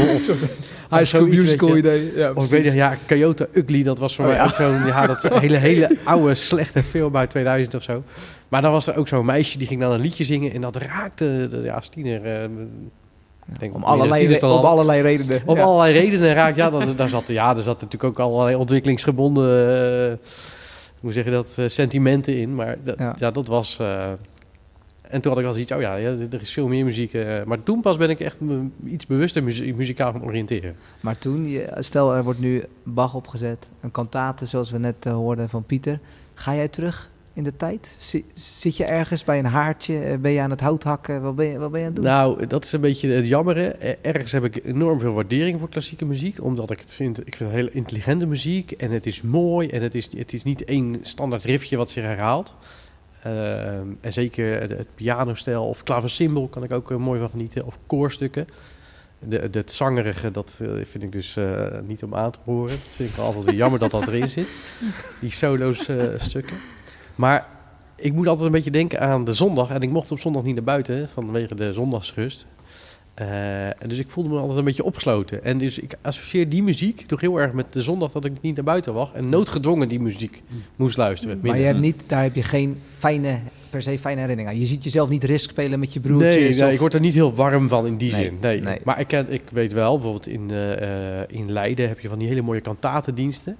High 0.91 1.05
School 1.05 1.27
Musical 1.27 1.77
idee. 1.77 2.13
Ja, 2.17 2.33
of 2.33 2.45
ik 2.45 2.51
weet 2.51 2.65
nog, 2.65 2.75
ja, 2.75 2.97
Coyote 3.07 3.49
Ugly, 3.53 3.83
dat 3.83 3.99
was 3.99 4.15
voor 4.15 4.25
Oh, 4.25 4.31
mij 4.31 4.43
ook 4.43 4.55
zo'n 4.55 4.87
ja, 4.87 5.07
dat 5.07 5.23
hele, 5.41 5.57
hele 5.57 5.97
oude, 6.05 6.35
slechte 6.35 6.83
film 6.83 7.17
uit 7.17 7.31
2000 7.31 7.75
of 7.75 7.83
zo. 7.83 8.03
Maar 8.49 8.63
dan 8.63 8.73
was 8.73 8.87
er 8.87 8.97
ook 8.97 9.09
zo'n 9.09 9.27
meisje 9.27 9.59
die 9.59 9.67
ging 9.67 9.81
dan 9.81 9.93
een 9.93 10.01
liedje 10.01 10.25
zingen 10.25 10.53
en 10.53 10.61
dat 10.61 10.77
raakte, 10.77 11.49
de, 11.51 11.61
ja, 11.65 11.75
als 11.75 11.89
tiener... 11.89 12.49
denk, 13.59 13.75
Om 13.75 13.83
allerlei, 13.83 14.27
re- 14.27 14.47
allerlei 14.47 15.03
redenen. 15.03 15.43
om 15.47 15.57
Ja. 15.57 15.63
allerlei 15.63 15.93
redenen 15.99 16.33
raakt. 16.35 16.57
Ja, 16.57 16.71
dat, 16.71 16.97
daar 16.97 17.09
zat, 17.09 17.29
ja, 17.29 17.57
er 17.57 17.63
zat 17.63 17.81
natuurlijk 17.81 18.05
ook 18.05 18.19
allerlei 18.29 18.57
ontwikkelingsgebonden, 18.57 19.69
eh, 20.11 20.17
hoe 21.01 21.13
zeg 21.13 21.25
je 21.25 21.31
dat, 21.31 21.55
eh, 21.57 21.69
sentimenten 21.69 22.37
in. 22.39 22.55
Maar 22.55 22.77
dat, 22.85 22.99
Ja. 22.99 23.15
ja. 23.19 23.31
dat 23.31 23.47
was... 23.47 23.79
eh, 23.81 24.11
en 25.03 25.21
toen 25.21 25.31
had 25.31 25.39
ik 25.41 25.45
wel 25.45 25.53
zoiets, 25.53 25.73
oh 25.73 25.81
ja, 25.81 25.95
ja, 25.95 26.09
er 26.31 26.41
is 26.41 26.51
veel 26.53 26.69
meer 26.69 26.85
muziek. 26.85 27.13
maar 27.45 27.63
toen 27.63 27.81
pas 27.81 27.97
ben 27.97 28.11
ik 28.11 28.21
echt 28.21 28.37
iets 28.87 29.07
bewuster 29.07 29.43
muzie- 29.43 29.75
muzikaal 29.75 30.13
gaan 30.13 30.25
oriënteren. 30.25 30.77
Maar 31.01 31.19
toen, 31.19 31.61
stel 31.79 32.15
er 32.15 32.25
wordt 32.25 32.41
nu 32.41 32.65
Bach 32.83 33.15
opgezet, 33.15 33.71
een 33.81 33.91
kantate 33.91 34.47
zoals 34.47 34.71
we 34.71 34.79
net 34.79 35.05
hoorden 35.05 35.49
van 35.49 35.65
Pieter. 35.65 35.99
Ga 36.35 36.55
jij 36.55 36.69
terug 36.69 37.11
in 37.37 37.45
de 37.45 37.57
tijd? 37.57 37.97
Zi- 37.99 38.25
zit 38.35 38.77
je 38.77 38.85
ergens 38.85 39.25
bij 39.25 39.39
een 39.39 39.45
haartje? 39.45 39.99
Eh, 39.99 40.19
Ben 40.19 40.31
je 40.31 40.41
aan 40.41 40.51
het 40.51 40.61
hout 40.61 40.83
hakken? 40.83 41.23
Wat 41.23 41.37
ben 41.37 41.47
je, 41.47 41.59
wat 41.59 41.71
ben 41.71 41.81
je 41.81 41.87
aan 41.87 41.93
het 41.93 42.03
doen? 42.03 42.11
Nou, 42.11 42.47
dat 42.47 42.65
is 42.65 42.73
een 42.73 42.81
beetje 42.81 43.09
het 43.09 43.27
jammere. 43.27 43.67
Eh, 43.69 43.95
Ergens 44.03 44.33
heb 44.33 44.45
ik 44.45 44.65
enorm 44.65 45.01
veel 45.01 45.13
waardering 45.13 45.59
voor 45.59 45.69
klassieke 45.69 46.05
muziek. 46.05 46.43
Omdat 46.45 46.71
ik 46.71 46.81
het 46.81 46.93
vind, 46.95 47.19
ik 47.27 47.37
vind 47.37 47.51
het 47.51 47.59
hele 47.59 47.71
intelligente 47.73 48.27
muziek. 48.27 48.73
En 48.73 48.91
het 48.91 49.07
is 49.07 49.23
mooi. 49.23 49.69
En 49.69 49.83
het 49.83 49.95
is, 49.95 50.09
het 50.17 50.33
is 50.33 50.43
niet 50.43 50.65
één 50.65 50.99
standaard 51.03 51.45
riffje 51.45 51.77
wat 51.77 51.91
zich 51.91 52.05
herhaalt. 52.05 52.55
Ehm, 53.23 53.87
en 54.01 54.13
zeker 54.13 54.61
het, 54.61 54.71
het 54.71 54.89
pianostijl 54.95 55.65
of 55.69 55.83
klaversymbol 55.83 56.49
kan 56.49 56.63
ik 56.65 56.73
ook 56.73 56.91
eh, 56.91 56.97
mooi 56.97 57.21
van 57.21 57.31
genieten. 57.31 57.67
Of 57.67 57.79
koorstukken. 57.87 58.47
De, 59.19 59.49
het 59.51 59.73
zangerige, 59.73 60.31
dat 60.31 60.51
vind 60.83 61.03
ik 61.03 61.13
dus 61.13 61.37
niet 61.87 62.03
om 62.03 62.15
aan 62.15 62.31
te 62.31 62.39
horen. 62.45 62.71
Dat 62.85 62.95
vind 62.95 63.11
ik 63.11 63.17
altijd 63.19 63.57
jammer 63.57 63.79
dat 63.79 63.91
dat 63.91 64.07
erin 64.07 64.29
zit. 64.29 64.47
Die 65.21 65.31
solo's 65.31 65.89
stukken. 66.17 66.57
Maar 67.17 67.47
ik 67.97 68.13
moet 68.13 68.27
altijd 68.29 68.47
een 68.47 68.53
beetje 68.53 68.71
denken 68.71 69.01
aan 69.01 69.25
de 69.25 69.33
zondag. 69.33 69.71
En 69.71 69.81
ik 69.81 69.91
mocht 69.91 70.11
op 70.13 70.19
zondag 70.19 70.43
niet 70.43 70.55
naar 70.55 70.65
buiten 70.65 71.09
vanwege 71.09 71.55
de 71.55 71.73
zondagsrust. 71.73 72.47
En 73.15 73.89
dus 73.89 73.99
ik 73.99 74.11
voelde 74.11 74.31
me 74.31 74.39
altijd 74.39 74.59
een 74.59 74.65
beetje 74.65 74.85
opgesloten. 74.85 75.45
En 75.45 75.59
dus 75.59 75.79
ik 75.79 75.95
associeer 76.03 76.49
die 76.49 76.63
muziek 76.63 77.01
toch 77.07 77.21
heel 77.21 77.41
erg 77.41 77.53
met 77.53 77.73
de 77.73 77.83
zondag 77.83 78.13
dat 78.13 78.25
ik 78.25 78.33
niet 78.41 78.55
naar 78.57 78.65
buiten 78.65 78.95
was. 78.95 79.11
En 79.15 79.29
noodgedwongen 79.29 79.89
die 79.89 80.01
muziek 80.01 80.43
moest 80.77 80.97
luisteren. 80.97 81.39
Maar 81.43 81.59
je 81.59 81.65
hebt 81.65 81.79
niet, 81.79 82.05
daar 82.07 82.23
heb 82.23 82.35
je 82.35 82.43
geen 82.43 82.77
fijne, 82.99 83.39
per 83.71 83.83
se 83.83 83.99
fijne 83.99 84.21
herinnering 84.21 84.55
aan. 84.55 84.61
Je 84.61 84.67
ziet 84.67 84.85
jezelf 84.85 85.09
niet 85.09 85.25
risk 85.25 85.51
spelen 85.51 85.79
met 85.79 85.93
je 85.93 86.01
broertjes. 86.01 86.35
Nee, 86.35 86.53
nee 86.55 86.67
of- 86.67 86.73
ik 86.73 86.79
word 86.81 86.95
er 86.95 87.01
niet 87.01 87.15
heel 87.15 87.35
warm 87.35 87.69
van 87.69 87.87
in 87.87 87.97
die 87.97 88.13
Nee, 88.13 88.23
zin. 88.25 88.37
Nee. 88.41 88.61
nee. 88.61 88.79
Maar 88.85 89.01
ik, 89.01 89.13
ik 89.13 89.43
weet 89.53 89.73
wel, 89.73 89.93
bijvoorbeeld 89.95 90.27
in, 90.27 90.51
eh, 90.51 91.21
eh, 91.21 91.25
in 91.29 91.53
Leiden 91.53 91.89
heb 91.89 92.01
je 92.01 92.09
van 92.09 92.19
die 92.19 92.29
hele 92.29 92.43
mooie 92.43 92.61
kantatendiensten 92.61 93.57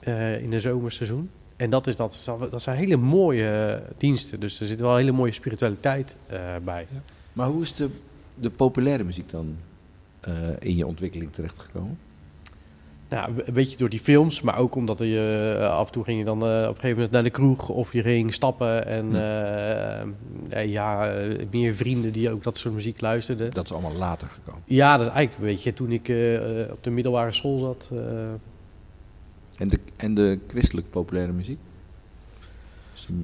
eh, 0.00 0.42
in 0.42 0.52
het 0.52 0.62
zomerseizoen. 0.62 1.30
En 1.60 1.70
dat, 1.70 1.86
is, 1.86 1.96
dat, 1.96 2.24
dat 2.50 2.62
zijn 2.62 2.76
hele 2.76 2.96
mooie 2.96 3.82
diensten. 3.98 4.40
Dus 4.40 4.60
er 4.60 4.66
zit 4.66 4.80
wel 4.80 4.96
hele 4.96 5.12
mooie 5.12 5.32
spiritualiteit 5.32 6.16
eh, 6.26 6.38
bij. 6.64 6.86
Maar 7.32 7.48
hoe 7.48 7.62
is 7.62 7.74
de, 7.74 7.90
de 8.34 8.50
populaire 8.50 9.04
muziek 9.04 9.30
dan 9.30 9.56
eh, 10.20 10.32
in 10.58 10.76
je 10.76 10.86
ontwikkeling 10.86 11.32
terechtgekomen? 11.32 11.98
Nou, 13.08 13.32
een 13.44 13.54
beetje 13.54 13.76
door 13.76 13.88
die 13.88 14.00
films, 14.00 14.40
maar 14.40 14.56
ook 14.56 14.74
omdat 14.74 14.98
je 14.98 15.56
eh, 15.60 15.66
af 15.66 15.86
en 15.86 15.92
toe 15.92 16.04
ging 16.04 16.18
je 16.18 16.24
dan 16.24 16.42
eh, 16.42 16.48
op 16.48 16.68
een 16.68 16.74
gegeven 16.74 16.94
moment 16.94 17.10
naar 17.10 17.22
de 17.22 17.30
kroeg 17.30 17.68
of 17.68 17.92
je 17.92 18.02
ging 18.02 18.34
stappen. 18.34 18.86
En 18.86 19.06
Hm. 20.50 20.68
ja, 20.68 21.14
meer 21.50 21.74
vrienden 21.74 22.12
die 22.12 22.30
ook 22.30 22.42
dat 22.42 22.56
soort 22.56 22.74
muziek 22.74 23.00
luisterden. 23.00 23.50
Dat 23.50 23.64
is 23.64 23.72
allemaal 23.72 23.94
later 23.94 24.28
gekomen. 24.28 24.62
Ja, 24.64 24.96
dat 24.96 25.06
is 25.06 25.12
eigenlijk 25.12 25.42
een 25.42 25.54
beetje 25.54 25.72
toen 25.72 25.92
ik 25.92 26.08
op 26.70 26.82
de 26.82 26.90
middelbare 26.90 27.32
school 27.32 27.58
zat. 27.58 27.90
En 29.60 29.68
de, 29.68 29.78
en 29.96 30.14
de 30.14 30.38
christelijk 30.46 30.90
populaire 30.90 31.32
muziek? 31.32 31.58
Dus 32.92 33.06
de- 33.06 33.14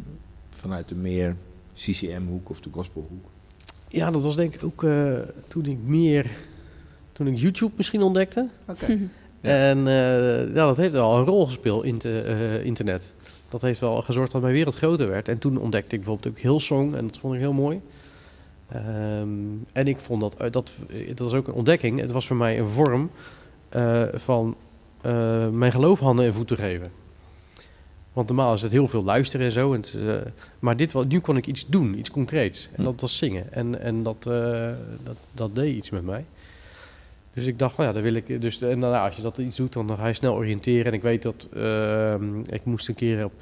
vanuit 0.51 0.88
de 0.88 0.94
meer 0.94 1.37
CCM-hoek 1.75 2.51
of 2.51 2.61
de 2.61 2.70
gospelhoek? 2.72 3.25
Ja, 3.88 4.11
dat 4.11 4.22
was 4.22 4.37
denk 4.37 4.55
ik 4.55 4.64
ook 4.64 4.85
eh, 4.85 5.12
toen 5.49 5.64
ik 5.64 5.79
meer, 5.83 6.31
toen 7.12 7.27
ik 7.27 7.38
YouTube 7.38 7.72
misschien 7.77 8.03
ontdekte. 8.03 8.49
Oké. 8.66 8.99
En 9.40 9.79
eh, 9.79 10.55
ja, 10.55 10.66
dat 10.66 10.77
heeft 10.77 10.92
wel 10.92 11.16
een 11.16 11.25
rol 11.25 11.46
gespeeld 11.46 11.85
in 11.85 11.94
het 11.94 12.05
eh, 12.05 12.64
internet. 12.64 13.12
Dat 13.49 13.61
heeft 13.61 13.81
wel 13.81 14.03
gezorgd 14.03 14.33
dat 14.33 14.40
mijn 14.40 14.53
wereld 14.55 14.75
groter 14.75 15.09
werd. 15.09 15.29
En 15.29 15.38
toen 15.38 15.59
ontdekte 15.59 15.94
ik 15.94 16.01
bijvoorbeeld 16.01 16.35
ook 16.35 16.42
Hillsong 16.42 16.94
en 16.94 17.07
dat 17.07 17.18
vond 17.18 17.35
ik 17.35 17.40
heel 17.40 17.53
mooi. 17.53 17.81
Ehm, 18.68 19.29
en 19.72 19.87
ik 19.87 19.99
vond 19.99 20.20
dat, 20.20 20.53
dat, 20.53 20.72
dat 21.09 21.18
was 21.18 21.33
ook 21.33 21.46
een 21.46 21.55
ontdekking. 21.55 22.01
Het 22.01 22.12
was 22.12 22.27
voor 22.27 22.37
mij 22.37 22.59
een 22.59 22.68
vorm 22.68 23.11
eh, 23.68 24.03
van 24.14 24.57
eh, 25.07 25.49
mijn 25.49 25.73
geloof 25.73 26.01
handen 26.01 26.25
en 26.25 26.33
voeten 26.33 26.57
geven. 26.57 26.92
Want 28.12 28.29
normaal 28.29 28.55
is 28.55 28.62
het 28.62 28.73
heel 28.73 28.88
veel 28.88 29.05
luisteren 29.05 29.47
en 29.47 29.53
zo. 29.53 29.73
En 29.75 29.81
het, 29.81 29.95
eh, 29.95 30.31
maar 30.59 30.77
dit, 30.77 31.09
nu 31.09 31.21
kon 31.21 31.37
ik 31.37 31.47
iets 31.47 31.66
doen, 31.66 31.99
iets 31.99 32.11
concreets. 32.11 32.69
En 32.73 32.77
Hm. 32.77 32.85
dat 32.85 33.01
was 33.01 33.16
zingen. 33.16 33.53
En, 33.53 33.81
en 33.81 34.03
dat, 34.03 34.27
eh, 34.27 34.71
dat, 35.03 35.16
dat 35.33 35.55
deed 35.55 35.77
iets 35.77 35.90
met 35.90 36.05
mij. 36.05 36.25
Dus 37.35 37.47
ik 37.47 37.59
dacht, 37.59 37.77
nou 37.77 37.88
ja, 37.88 37.95
dan 37.95 38.03
wil 38.03 38.14
ik. 38.14 38.40
Dus 38.40 38.61
en 38.62 38.81
dan, 38.81 38.90
nou, 38.90 39.07
als 39.07 39.16
je 39.16 39.23
dat 39.23 39.38
iets 39.38 39.57
doet, 39.57 39.73
dan 39.73 39.97
ga 39.97 40.07
je 40.07 40.14
snel 40.14 40.35
oriënteren. 40.35 40.85
En 40.85 40.92
ik 40.92 41.03
weet 41.03 41.23
dat 41.23 41.47
ehm, 41.55 42.40
ik 42.40 42.64
moest 42.64 42.88
een 42.88 42.95
keer 42.95 43.25
op, 43.25 43.33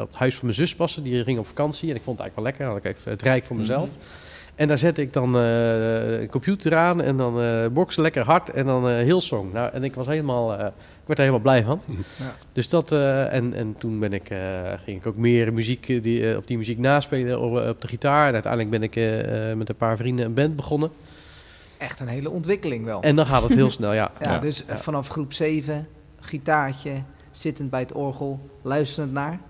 op 0.00 0.06
het 0.06 0.16
huis 0.16 0.34
van 0.34 0.44
mijn 0.44 0.58
zus 0.58 0.74
passen. 0.74 1.02
Die 1.02 1.24
ging 1.24 1.38
op 1.38 1.46
vakantie. 1.46 1.90
En 1.90 1.96
ik 1.96 2.02
vond 2.02 2.18
het 2.18 2.26
eigenlijk 2.26 2.34
wel 2.36 2.44
lekker. 2.44 2.64
Dan 2.64 2.74
had 2.74 2.84
ik 2.84 2.96
even 2.96 3.10
het 3.12 3.22
rijk 3.22 3.44
voor 3.44 3.56
mezelf. 3.56 3.88
En 4.54 4.68
daar 4.68 4.78
zette 4.78 5.00
ik 5.00 5.12
dan 5.12 5.36
eh, 5.36 6.20
een 6.20 6.30
computer 6.30 6.76
aan 6.76 7.02
en 7.02 7.16
dan 7.16 7.40
eh 7.40 7.66
boksen 7.66 8.02
lekker 8.02 8.24
hard 8.24 8.50
en 8.50 8.66
dan 8.66 8.88
eh 8.88 8.94
heel 8.96 9.20
song. 9.20 9.52
Nou, 9.52 9.72
en 9.72 9.84
ik 9.84 9.94
was 9.94 10.06
helemaal, 10.06 10.52
eh, 10.58 10.66
ik 10.66 11.06
werd 11.06 11.18
er 11.18 11.24
helemaal 11.24 11.40
blij 11.40 11.62
van. 11.64 11.80
Ja. 12.18 12.34
Dus 12.52 12.68
dat, 12.68 12.92
eh, 12.92 13.32
en, 13.32 13.54
en 13.54 13.74
toen 13.78 13.98
ben 13.98 14.12
ik, 14.12 14.30
eh, 14.30 14.38
ging 14.84 14.98
ik 14.98 15.06
ook 15.06 15.16
meer 15.16 15.52
muziek, 15.52 15.88
eh, 15.88 16.02
die, 16.02 16.30
eh, 16.30 16.36
of 16.36 16.44
die 16.44 16.56
muziek 16.56 16.78
naspelen 16.78 17.40
op, 17.40 17.68
op 17.68 17.80
de 17.80 17.88
gitaar. 17.88 18.26
En 18.26 18.32
uiteindelijk 18.32 18.70
ben 18.70 18.82
ik 18.82 18.96
eh, 18.96 19.50
eh, 19.50 19.56
met 19.56 19.68
een 19.68 19.76
paar 19.76 19.96
vrienden 19.96 20.24
een 20.24 20.34
band 20.34 20.56
begonnen. 20.56 20.90
Echt 21.78 22.00
een 22.00 22.08
hele 22.08 22.30
ontwikkeling 22.30 22.84
wel. 22.84 23.02
En 23.02 23.16
dan 23.16 23.26
gaat 23.26 23.42
het 23.42 23.54
heel 23.54 23.70
snel, 23.78 23.92
ja. 23.92 24.10
ja, 24.20 24.32
Ja. 24.32 24.38
Dus 24.38 24.66
eh, 24.66 24.76
vanaf 24.76 25.08
groep 25.08 25.32
7, 25.32 25.88
gitaartje, 26.20 26.92
zittend 27.30 27.70
bij 27.70 27.80
het 27.80 27.92
orgel, 27.92 28.40
luisterend 28.62 29.12
naar. 29.12 29.40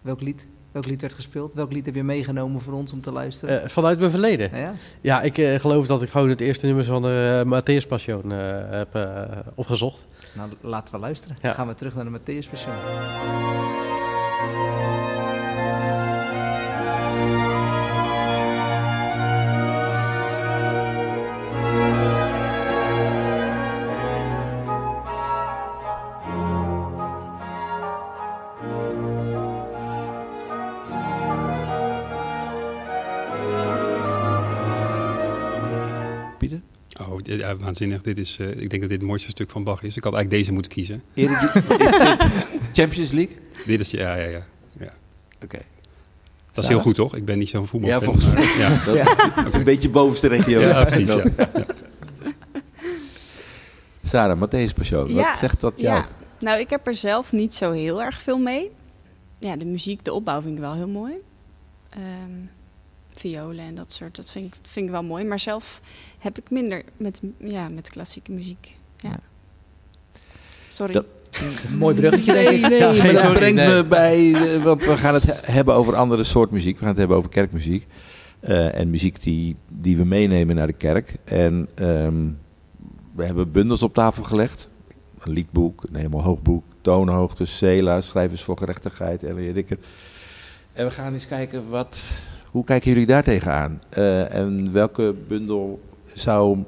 Welk 0.00 0.20
lied? 0.20 0.46
Welk 0.74 0.86
lied 0.86 1.00
werd 1.00 1.12
gespeeld? 1.12 1.54
Welk 1.54 1.72
lied 1.72 1.86
heb 1.86 1.94
je 1.94 2.02
meegenomen 2.02 2.60
voor 2.60 2.72
ons 2.72 2.92
om 2.92 3.00
te 3.00 3.10
luisteren? 3.12 3.62
Eh, 3.62 3.68
vanuit 3.68 3.98
mijn 3.98 4.10
verleden. 4.10 4.50
ja? 4.58 4.74
Ja, 5.00 5.22
ik 5.22 5.38
eh, 5.38 5.60
geloof 5.60 5.86
dat 5.86 6.02
ik 6.02 6.10
gewoon 6.10 6.28
het 6.28 6.40
eerste 6.40 6.66
nummer 6.66 6.84
van 6.84 7.02
de 7.02 7.42
uh, 7.46 7.60
Matthäus 7.60 7.88
Passion 7.88 8.32
eh, 8.32 8.38
heb 8.70 8.94
eh, 8.94 9.22
opgezocht. 9.54 10.06
Nou, 10.32 10.50
laten 10.60 10.94
we 10.94 11.00
luisteren. 11.00 11.36
Ja. 11.40 11.46
Dan 11.46 11.54
gaan 11.54 11.66
we 11.66 11.74
terug 11.74 11.94
naar 11.94 12.04
de 12.04 12.18
Matthäus 12.18 12.50
Passion. 12.50 12.74
Waanzinnig. 37.64 38.02
Dit 38.02 38.18
is, 38.18 38.38
eh, 38.38 38.48
ik 38.48 38.70
denk 38.70 38.70
dat 38.70 38.80
dit 38.80 38.90
het 38.90 39.02
mooiste 39.02 39.28
stuk 39.28 39.50
van 39.50 39.64
Bach 39.64 39.82
is. 39.82 39.96
Ik 39.96 40.04
had 40.04 40.14
eigenlijk 40.14 40.42
deze 40.42 40.52
moeten 40.52 40.72
kiezen. 40.72 41.02
Is 41.14 41.28
dit 41.90 42.26
Champions 42.72 43.12
League? 43.12 43.36
Dit 43.66 43.80
is, 43.80 43.90
ja, 43.90 44.14
ja, 44.14 44.28
ja. 44.28 44.46
ja. 44.78 44.92
Oké. 45.44 45.58
Dat 46.52 46.64
is 46.64 46.70
heel 46.70 46.80
goed, 46.80 46.94
toch? 46.94 47.16
Ik 47.16 47.24
ben 47.24 47.38
niet 47.38 47.48
zo'n 47.48 47.66
voetbalfan. 47.66 48.00
Ja, 48.00 48.04
volgens 48.04 48.26
maar- 48.26 48.58
ja. 48.58 48.84
Dat, 48.84 49.16
dat 49.36 49.46
is 49.46 49.52
een 49.52 49.64
beetje 49.64 49.90
bovenste 49.90 50.28
regio. 50.28 50.60
Ja, 50.60 50.84
precies, 50.84 51.12
ja. 51.14 51.24
Sarah, 54.04 54.38
Matthäus 54.42 54.88
Ja, 54.88 55.06
wat 55.06 55.36
zegt 55.38 55.60
dat 55.60 55.72
jou? 55.76 55.96
Ja, 55.96 56.08
nou 56.40 56.60
ik 56.60 56.70
heb 56.70 56.86
er 56.86 56.94
zelf 56.94 57.32
niet 57.32 57.54
zo 57.54 57.70
heel 57.70 58.02
erg 58.02 58.20
veel 58.20 58.38
mee. 58.38 58.70
Ja, 59.38 59.56
de 59.56 59.64
muziek, 59.64 60.04
de 60.04 60.12
opbouw 60.12 60.42
vind 60.42 60.54
ik 60.54 60.60
wel 60.60 60.74
heel 60.74 60.88
mooi. 60.88 61.12
Ehm, 61.90 62.02
violen 63.20 63.64
en 63.64 63.74
dat 63.74 63.92
soort, 63.92 64.16
dat 64.16 64.30
vind 64.30 64.46
ik, 64.46 64.60
vind 64.62 64.86
ik 64.86 64.92
wel 64.92 65.02
mooi. 65.04 65.24
Maar 65.24 65.38
zelf 65.38 65.80
heb 66.18 66.38
ik 66.38 66.50
minder 66.50 66.82
met, 66.96 67.20
ja, 67.38 67.68
met 67.68 67.90
klassieke 67.90 68.32
muziek. 68.32 68.74
Ja. 68.96 69.18
Sorry. 70.68 70.92
Dat- 70.92 71.06
Mooi 71.78 71.94
bruggetje, 71.94 72.32
denk 72.32 72.48
ik. 72.48 72.60
Nee, 72.60 72.78
Ja, 72.78 72.92
maar 73.02 73.12
dat 73.12 73.20
sorry, 73.20 73.34
brengt 73.38 73.56
nee. 73.56 73.68
me 73.68 73.84
bij, 73.84 74.32
eh, 74.34 74.62
want 74.62 74.84
we 74.84 74.96
gaan 74.96 75.14
het 75.14 75.22
he- 75.24 75.52
hebben 75.52 75.74
over 75.74 75.94
andere 75.96 76.24
soort 76.24 76.50
muziek. 76.50 76.74
We 76.74 76.78
gaan 76.80 76.88
het 76.88 76.98
hebben 76.98 77.16
over 77.16 77.30
kerkmuziek. 77.30 77.86
Eh, 78.40 78.74
en 78.78 78.90
muziek 78.90 79.22
die, 79.22 79.56
die 79.68 79.96
we 79.96 80.04
meenemen 80.04 80.56
naar 80.56 80.66
de 80.66 80.72
kerk. 80.72 81.16
En 81.24 81.68
ehm, 81.74 82.28
we 83.14 83.24
hebben 83.24 83.52
bundels 83.52 83.82
op 83.82 83.94
tafel 83.94 84.22
gelegd. 84.22 84.68
Een 85.18 85.32
liedboek, 85.32 85.82
een 85.88 85.96
helemaal 85.96 86.22
hoogboek, 86.22 86.64
toonhoogte, 86.80 87.44
Cela, 87.44 88.00
Schrijvers 88.00 88.42
voor 88.42 88.58
Gerechtigheid, 88.58 89.22
Ellie 89.22 89.52
Rikker. 89.52 89.78
En 90.72 90.84
we 90.86 90.90
gaan 90.90 91.12
eens 91.12 91.26
kijken, 91.26 91.68
wat, 91.68 92.26
hoe 92.54 92.64
kijken 92.64 92.90
jullie 92.90 93.06
daar 93.06 93.22
tegenaan? 93.22 93.80
Eh, 93.88 94.34
en 94.34 94.72
welke 94.72 95.14
bundel 95.28 95.80
zou, 96.12 96.58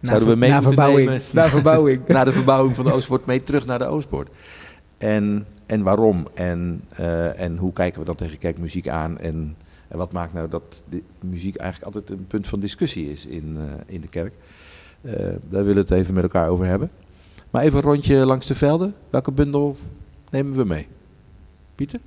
zouden 0.00 0.28
we 0.28 0.36
mee 0.36 0.50
na 0.50 0.54
moeten 0.54 0.72
verbouwing. 0.74 1.08
nemen? 1.08 1.24
Na 1.32 1.48
verbouwing. 1.48 2.06
na 2.08 2.24
de 2.24 2.32
verbouwing 2.32 2.74
van 2.74 2.84
de 2.84 2.92
Oostpoort 2.92 3.26
mee 3.26 3.42
terug 3.42 3.66
naar 3.66 3.78
de 3.78 3.84
Oostpoort. 3.84 4.30
En, 4.98 5.46
en 5.66 5.82
waarom? 5.82 6.28
En, 6.34 6.84
eh, 6.88 7.40
en 7.40 7.56
hoe 7.56 7.72
kijken 7.72 8.00
we 8.00 8.06
dan 8.06 8.14
tegen 8.14 8.38
kerkmuziek 8.38 8.88
aan? 8.88 9.18
En, 9.18 9.56
en 9.88 9.98
wat 9.98 10.12
maakt 10.12 10.32
nou 10.32 10.48
dat 10.48 10.82
de 10.88 11.02
muziek 11.20 11.56
eigenlijk 11.56 11.94
altijd 11.94 12.18
een 12.18 12.26
punt 12.26 12.46
van 12.46 12.60
discussie 12.60 13.10
is 13.10 13.26
in, 13.26 13.56
eh, 13.58 13.94
in 13.94 14.00
de 14.00 14.08
kerk? 14.08 14.34
Eh, 15.02 15.12
daar 15.48 15.64
willen 15.64 15.74
we 15.74 15.80
het 15.80 15.90
even 15.90 16.14
met 16.14 16.22
elkaar 16.22 16.48
over 16.48 16.66
hebben. 16.66 16.90
Maar 17.50 17.62
even 17.62 17.78
een 17.78 17.84
rondje 17.84 18.16
langs 18.16 18.46
de 18.46 18.54
velden. 18.54 18.94
Welke 19.10 19.32
bundel 19.32 19.76
nemen 20.30 20.56
we 20.56 20.64
mee? 20.64 20.86
Pieter? 21.74 22.00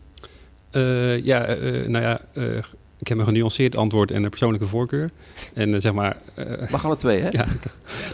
Eh, 0.71 1.23
ja, 1.23 1.45
nou 1.87 1.99
ja, 1.99 2.21
eh, 2.33 2.63
ik 3.05 3.11
heb 3.11 3.19
een 3.19 3.25
genuanceerd 3.25 3.75
antwoord 3.75 4.11
en 4.11 4.23
een 4.23 4.29
persoonlijke 4.29 4.67
voorkeur. 4.67 5.09
En 5.53 5.73
eh, 5.73 5.79
zeg 5.79 5.93
maar, 5.93 6.17
eh, 6.33 6.69
Mag 6.71 6.85
alle 6.85 6.97
twee, 6.97 7.19
hè? 7.21 7.31
ja, 7.39 7.45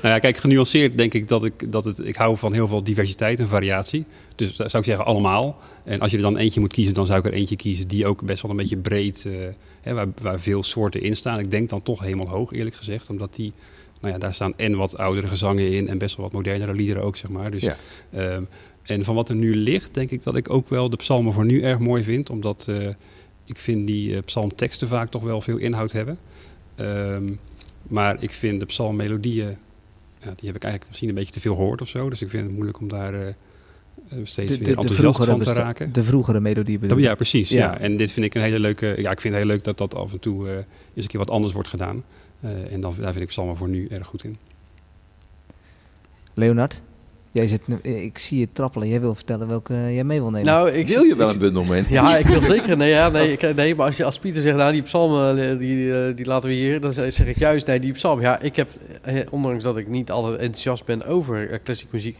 nou 0.01 0.13
ja, 0.13 0.19
kijk, 0.19 0.37
genuanceerd 0.37 0.97
denk 0.97 1.13
ik 1.13 1.27
dat 1.27 1.43
ik 1.43 1.71
dat 1.71 1.85
het. 1.85 2.07
Ik 2.07 2.15
hou 2.15 2.37
van 2.37 2.53
heel 2.53 2.67
veel 2.67 2.83
diversiteit 2.83 3.39
en 3.39 3.47
variatie. 3.47 4.05
Dus 4.35 4.55
zou 4.55 4.77
ik 4.77 4.83
zeggen 4.83 5.05
allemaal. 5.05 5.59
En 5.83 5.99
als 5.99 6.11
je 6.11 6.17
er 6.17 6.23
dan 6.23 6.37
eentje 6.37 6.59
moet 6.59 6.73
kiezen, 6.73 6.93
dan 6.93 7.05
zou 7.05 7.19
ik 7.19 7.25
er 7.25 7.33
eentje 7.33 7.55
kiezen 7.55 7.87
die 7.87 8.05
ook 8.05 8.21
best 8.23 8.41
wel 8.41 8.51
een 8.51 8.57
beetje 8.57 8.77
breed, 8.77 9.25
eh, 9.25 9.33
hè, 9.81 9.93
waar, 9.93 10.07
waar 10.21 10.39
veel 10.39 10.63
soorten 10.63 11.01
in 11.01 11.15
staan. 11.15 11.39
Ik 11.39 11.51
denk 11.51 11.69
dan 11.69 11.83
toch 11.83 12.01
helemaal 12.01 12.27
hoog, 12.29 12.51
eerlijk 12.51 12.75
gezegd, 12.75 13.09
omdat 13.09 13.35
die. 13.35 13.53
Nou 14.01 14.13
ja, 14.13 14.19
daar 14.19 14.33
staan 14.33 14.53
en 14.57 14.75
wat 14.75 14.97
oudere 14.97 15.27
gezangen 15.27 15.71
in 15.71 15.87
en 15.87 15.97
best 15.97 16.15
wel 16.15 16.25
wat 16.25 16.33
modernere 16.33 16.73
liederen 16.73 17.03
ook, 17.03 17.15
zeg 17.15 17.29
maar. 17.31 17.51
Dus, 17.51 17.61
Ja. 17.61 17.75
ehm, 18.11 18.43
en 18.83 19.03
van 19.03 19.15
wat 19.15 19.29
er 19.29 19.35
nu 19.35 19.55
ligt, 19.55 19.93
denk 19.93 20.11
ik 20.11 20.23
dat 20.23 20.35
ik 20.35 20.49
ook 20.49 20.69
wel 20.69 20.89
de 20.89 20.95
psalmen 20.95 21.33
voor 21.33 21.45
nu 21.45 21.61
erg 21.61 21.79
mooi 21.79 22.03
vind. 22.03 22.29
Omdat 22.29 22.65
eh, 22.69 22.87
ik 23.51 23.59
vind 23.59 23.87
die 23.87 24.15
eh, 24.15 24.21
psalmteksten 24.25 24.87
vaak 24.87 25.09
toch 25.09 25.21
wel 25.23 25.41
veel 25.41 25.57
inhoud 25.57 25.91
hebben. 25.91 26.17
Ehm, 26.75 27.33
maar 27.83 28.23
ik 28.23 28.33
vind 28.33 28.59
de 28.59 28.65
psalmmelodieën, 28.65 29.47
ja, 30.19 30.33
die 30.35 30.47
heb 30.47 30.55
ik 30.55 30.63
eigenlijk 30.63 30.85
misschien 30.87 31.09
een 31.09 31.15
beetje 31.15 31.33
te 31.33 31.39
veel 31.39 31.55
gehoord 31.55 31.81
of 31.81 31.87
zo. 31.87 32.09
Dus 32.09 32.21
ik 32.21 32.29
vind 32.29 32.43
het 32.43 32.53
moeilijk 32.53 32.79
om 32.79 32.87
daar 32.87 33.13
eh, 33.13 33.27
eh, 33.27 33.33
steeds 34.09 34.35
De, 34.51 34.57
weer 34.57 34.57
de, 34.57 34.63
de, 34.63 34.69
enthousiast 34.69 35.15
vroegere, 35.15 35.31
van 35.43 35.53
te 35.53 35.59
raken. 35.59 35.93
de 35.93 36.03
vroegere 36.03 36.39
melodie 36.39 36.75
bedoel 36.79 36.89
Dat- 36.89 37.03
je? 37.03 37.09
ja, 37.09 37.15
precies. 37.15 37.49
Ja. 37.49 37.57
Ja. 37.59 37.79
En 37.79 37.97
dit 37.97 38.11
vind 38.11 38.25
ik 38.25 38.35
een 38.35 38.41
hele 38.41 38.59
leuke. 38.59 38.85
Ja, 38.97 39.11
ik 39.11 39.21
vind 39.21 39.33
het 39.33 39.43
heel 39.43 39.51
leuk 39.51 39.63
dat 39.63 39.77
dat 39.77 39.95
af 39.95 40.11
en 40.11 40.19
toe 40.19 40.49
eh, 40.49 40.55
eens 40.55 40.65
een 40.95 41.07
keer 41.07 41.19
wat 41.19 41.29
anders 41.29 41.53
wordt 41.53 41.69
gedaan. 41.69 42.03
En 42.69 42.81
dan, 42.81 42.93
daar 42.97 43.11
vind 43.11 43.21
ik 43.23 43.27
Psalmen 43.27 43.57
voor 43.57 43.69
nu 43.69 43.87
erg 43.87 44.07
goed 44.07 44.23
in. 44.23 44.37
Leonard, 46.33 46.81
jij 47.31 47.47
zit, 47.47 47.67
nu- 47.67 47.79
ik 47.91 48.17
zie 48.17 48.39
je 48.39 48.47
trappelen. 48.51 48.87
Jij 48.87 48.99
wil 49.01 49.15
vertellen 49.15 49.47
welke 49.47 49.73
jij 49.73 50.03
mee 50.03 50.19
wil 50.21 50.29
nemen. 50.29 50.47
Nou, 50.47 50.69
ik 50.71 50.87
Wil 50.87 51.03
je 51.03 51.15
wel 51.15 51.27
ik- 51.27 51.33
een 51.33 51.39
bundel 51.39 51.63
mee? 51.63 51.83
Ja, 51.89 52.17
ik 52.17 52.25
wil 52.25 52.41
zeker. 52.55 52.77
Nee, 52.77 52.89
ja, 52.89 53.09
nee, 53.09 53.31
ik, 53.31 53.55
nee, 53.55 53.75
maar 53.75 53.85
als, 53.85 53.97
je, 53.97 54.03
als 54.05 54.19
Pieter 54.19 54.41
zegt, 54.41 54.57
nou 54.57 54.71
die 54.71 54.81
psalmen, 54.81 55.49
eh, 55.51 55.57
die, 55.59 55.93
eh, 55.93 56.15
die 56.15 56.25
laten 56.25 56.49
we 56.49 56.55
hier, 56.55 56.81
dan 56.81 56.93
zeg 56.93 57.25
ik 57.25 57.37
juist, 57.37 57.67
nee, 57.67 57.79
die 57.79 57.93
psalmen. 57.93 58.23
Ja, 58.23 58.39
ik 58.41 58.55
heb, 58.55 58.69
eh, 59.01 59.15
ondanks 59.29 59.63
dat 59.63 59.77
ik 59.77 59.87
niet 59.87 60.11
altijd 60.11 60.39
enthousiast 60.39 60.85
ben 60.85 61.05
over 61.05 61.49
eh, 61.49 61.59
klassieke 61.63 61.95
muziek, 61.95 62.17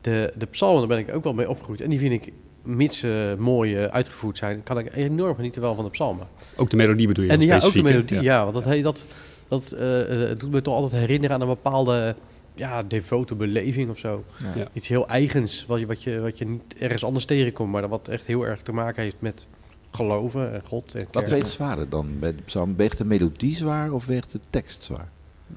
de, 0.00 0.32
de 0.36 0.46
psalmen, 0.46 0.78
daar 0.88 0.96
ben 0.98 1.06
ik 1.08 1.14
ook 1.14 1.24
wel 1.24 1.32
mee 1.34 1.48
opgegroeid. 1.50 1.80
En 1.80 1.90
die 1.90 1.98
vind 1.98 2.12
ik, 2.12 2.32
mits 2.62 2.98
ze 2.98 3.34
mooi 3.38 3.76
eh, 3.76 3.84
uitgevoerd 3.84 4.38
zijn, 4.38 4.62
kan 4.62 4.78
ik 4.78 4.96
enorm 4.96 5.34
genieten 5.34 5.62
wel 5.62 5.74
van 5.74 5.84
de 5.84 5.90
psalmen. 5.90 6.26
Ook 6.56 6.70
de 6.70 6.76
melodie 6.76 7.06
bedoel 7.06 7.24
je? 7.24 7.30
En 7.30 7.40
ja, 7.40 7.58
ook 7.64 7.72
de 7.72 7.82
melodie, 7.82 8.20
ja. 8.20 8.42
want 8.42 8.54
dat, 8.54 8.64
hey, 8.64 8.82
dat, 8.82 9.06
dat 9.48 9.70
eh, 9.70 10.30
eh, 10.30 10.38
doet 10.38 10.50
me 10.50 10.62
toch 10.62 10.74
altijd 10.74 11.00
herinneren 11.00 11.34
aan 11.36 11.42
een 11.42 11.48
bepaalde 11.48 12.14
ja, 12.54 12.82
devote 12.82 13.34
beleving 13.34 13.90
of 13.90 13.98
zo. 13.98 14.24
Ja. 14.54 14.66
Iets 14.72 14.88
heel 14.88 15.08
eigens, 15.08 15.66
wat 15.66 15.78
je, 15.80 15.86
wat, 15.86 16.02
je, 16.02 16.20
wat 16.20 16.38
je 16.38 16.44
niet 16.46 16.74
ergens 16.78 17.04
anders 17.04 17.24
tegenkomt, 17.24 17.72
maar 17.72 17.88
wat 17.88 18.08
echt 18.08 18.26
heel 18.26 18.46
erg 18.46 18.62
te 18.62 18.72
maken 18.72 19.02
heeft 19.02 19.16
met 19.18 19.46
geloven 19.90 20.52
en 20.52 20.62
God 20.64 20.94
en 20.94 21.06
Wat 21.12 21.28
weegt 21.28 21.48
zwaarder 21.48 21.88
dan 21.88 22.18
bij 22.18 22.32
de 22.32 22.42
psalm? 22.42 22.76
Weegt 22.76 22.98
de 22.98 23.04
melodie 23.04 23.56
zwaar 23.56 23.92
of 23.92 24.06
weegt 24.06 24.32
de 24.32 24.40
tekst 24.50 24.82
zwaar? 24.82 25.08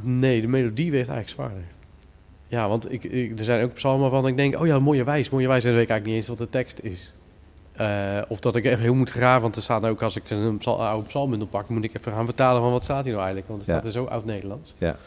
Nee, 0.01 0.41
de 0.41 0.47
melodie 0.47 0.91
weegt 0.91 1.09
eigenlijk 1.09 1.29
zwaarder. 1.29 1.63
Ja, 2.47 2.67
want 2.67 2.91
ik, 2.91 3.03
ik, 3.03 3.39
er 3.39 3.45
zijn 3.45 3.63
ook 3.63 3.73
psalmen 3.73 4.01
waarvan 4.01 4.27
ik 4.27 4.37
denk, 4.37 4.59
oh 4.59 4.65
ja, 4.67 4.79
mooie 4.79 5.03
wijs, 5.03 5.29
mooie 5.29 5.47
wijs. 5.47 5.63
En 5.63 5.69
dan 5.69 5.75
weet 5.79 5.83
ik 5.83 5.89
eigenlijk 5.91 6.05
niet 6.05 6.29
eens 6.29 6.37
wat 6.39 6.47
de 6.51 6.57
tekst 6.57 6.79
is. 6.83 7.13
Eh, 7.73 8.21
of 8.27 8.39
dat 8.39 8.55
ik 8.55 8.65
echt 8.65 8.79
heel 8.79 8.93
moet 8.93 9.09
graven, 9.09 9.41
want 9.41 9.55
er 9.55 9.61
staat 9.61 9.85
ook 9.85 10.01
als 10.01 10.15
ik 10.15 10.29
een 10.29 10.57
psal, 10.57 10.85
oude 10.85 11.07
psalmbundel 11.07 11.47
pak, 11.47 11.69
moet 11.69 11.83
ik 11.83 11.95
even 11.97 12.11
gaan 12.11 12.25
vertalen 12.25 12.61
van 12.61 12.71
wat 12.71 12.83
staat 12.83 13.03
hier 13.03 13.13
nou 13.13 13.25
eigenlijk. 13.25 13.47
Want 13.47 13.59
het 13.61 13.69
Ja. 13.69 13.75
staat 13.75 13.85
er 13.85 13.91
zo 13.99 14.05
oud-Nederlands. 14.05 14.73
Ja. 14.77 14.97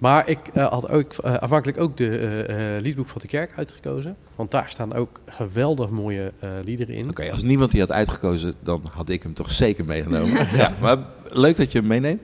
Maar 0.00 0.28
ik 0.28 0.38
eh, 0.54 0.68
had 0.68 0.88
ook 0.88 1.12
eh, 1.12 1.34
aanvankelijk 1.34 1.78
ook 1.80 1.96
de 1.96 2.08
eh, 2.18 2.76
eh, 2.76 2.82
liedboek 2.82 3.08
van 3.08 3.20
de 3.20 3.28
kerk 3.28 3.52
uitgekozen. 3.56 4.16
Want 4.36 4.50
daar 4.50 4.66
staan 4.70 4.94
ook 4.94 5.20
geweldig 5.26 5.90
mooie 5.90 6.32
eh, 6.38 6.50
liederen 6.64 6.94
in. 6.94 7.08
Oké, 7.10 7.30
als 7.30 7.42
niemand 7.42 7.70
die 7.70 7.80
had 7.80 7.92
uitgekozen, 7.92 8.54
dan 8.62 8.82
had 8.92 9.08
ik 9.08 9.22
hem 9.22 9.34
toch 9.34 9.52
zeker 9.52 9.84
meegenomen. 9.84 10.46
ja, 10.56 10.74
maar 10.80 10.98
leuk 11.28 11.56
dat 11.56 11.72
je 11.72 11.78
hem 11.78 11.86
meeneemt. 11.86 12.20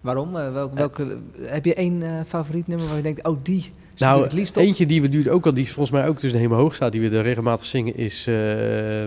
Waarom? 0.00 0.36
Eh, 0.36 0.52
welk, 0.52 0.74
welke, 0.78 1.18
heb 1.40 1.64
je 1.64 1.74
één 1.74 2.02
eh, 2.02 2.20
favoriet 2.26 2.66
nummer 2.66 2.86
waar 2.86 2.96
je 2.96 3.02
denkt, 3.02 3.26
oh 3.26 3.38
die 3.42 3.72
Nou, 3.96 4.18
ik 4.18 4.24
het 4.24 4.32
liefst 4.32 4.56
op? 4.56 4.62
eentje 4.62 4.86
die 4.86 5.00
we 5.02 5.08
duurt 5.08 5.28
ook 5.28 5.46
al, 5.46 5.54
die 5.54 5.66
volgens 5.66 5.90
mij 5.90 6.08
ook 6.08 6.18
tussen 6.18 6.38
helemaal 6.38 6.60
hoog 6.60 6.74
staat, 6.74 6.92
die 6.92 7.00
we 7.08 7.16
er 7.16 7.22
regelmatig 7.22 7.64
zingen, 7.64 7.96
is... 7.96 8.26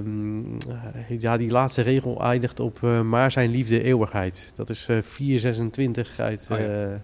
mm, 0.04 0.58
ja, 1.20 1.38
die 1.38 1.52
laatste 1.52 1.82
regel 1.82 2.22
eindigt 2.24 2.60
op 2.60 2.78
eh, 2.84 3.02
maar 3.02 3.32
zijn 3.32 3.52
liefde 3.52 3.84
eeuwigheid. 3.84 4.52
Dat 4.56 4.70
is 4.70 4.86
eh 4.89 4.98
426 5.02 6.20
uit 6.20 6.48
Oh 6.52 6.60
ja. 6.60 7.02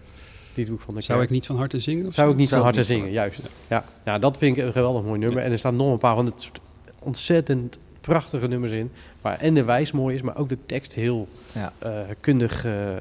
Liedboek 0.56 0.80
van 0.80 0.94
de 0.94 1.00
Zou 1.00 1.18
kerk. 1.18 1.30
ik 1.30 1.36
niet 1.36 1.46
van 1.46 1.56
harte 1.56 1.78
zingen? 1.78 2.06
Of 2.06 2.14
Zou 2.14 2.26
zo? 2.26 2.32
ik 2.32 2.38
niet 2.38 2.48
van 2.48 2.60
harte 2.60 2.84
zingen, 2.84 3.02
van- 3.04 3.12
juist. 3.12 3.50
Ja. 3.68 3.84
ja, 4.04 4.18
dat 4.18 4.38
vind 4.38 4.56
ik 4.56 4.62
een 4.64 4.72
geweldig 4.72 5.02
mooi 5.04 5.18
nummer. 5.18 5.42
En 5.42 5.52
er 5.52 5.58
staan 5.58 5.76
nog 5.76 5.92
een 5.92 5.98
paar 5.98 6.14
van 6.16 6.26
het 6.26 6.40
soort 6.40 6.60
ontzettend 6.98 7.78
prachtige 8.00 8.46
nummers 8.48 8.72
in. 8.72 8.90
Waar 9.20 9.38
en 9.40 9.54
de 9.54 9.64
wijs 9.64 9.92
mooi 9.92 10.14
is, 10.14 10.22
maar 10.22 10.36
ook 10.36 10.48
de 10.48 10.58
tekst 10.66 10.94
heel 10.94 11.28
Ja. 11.52 11.72
eh, 11.78 12.00
kundig 12.20 12.64
eh, 12.64 12.96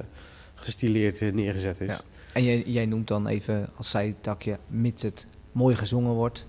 gestileerd 0.55 1.21
eh, 1.21 1.33
neergezet 1.33 1.81
is. 1.81 1.87
Ja. 1.89 1.99
En 2.33 2.43
jij, 2.43 2.63
jij 2.65 2.85
noemt 2.85 3.07
dan 3.07 3.27
even 3.27 3.69
als 3.75 3.89
zijtakje, 3.89 4.57
mits 4.67 5.03
het 5.03 5.27
mooi 5.51 5.75
gezongen 5.75 6.13
wordt, 6.13 6.45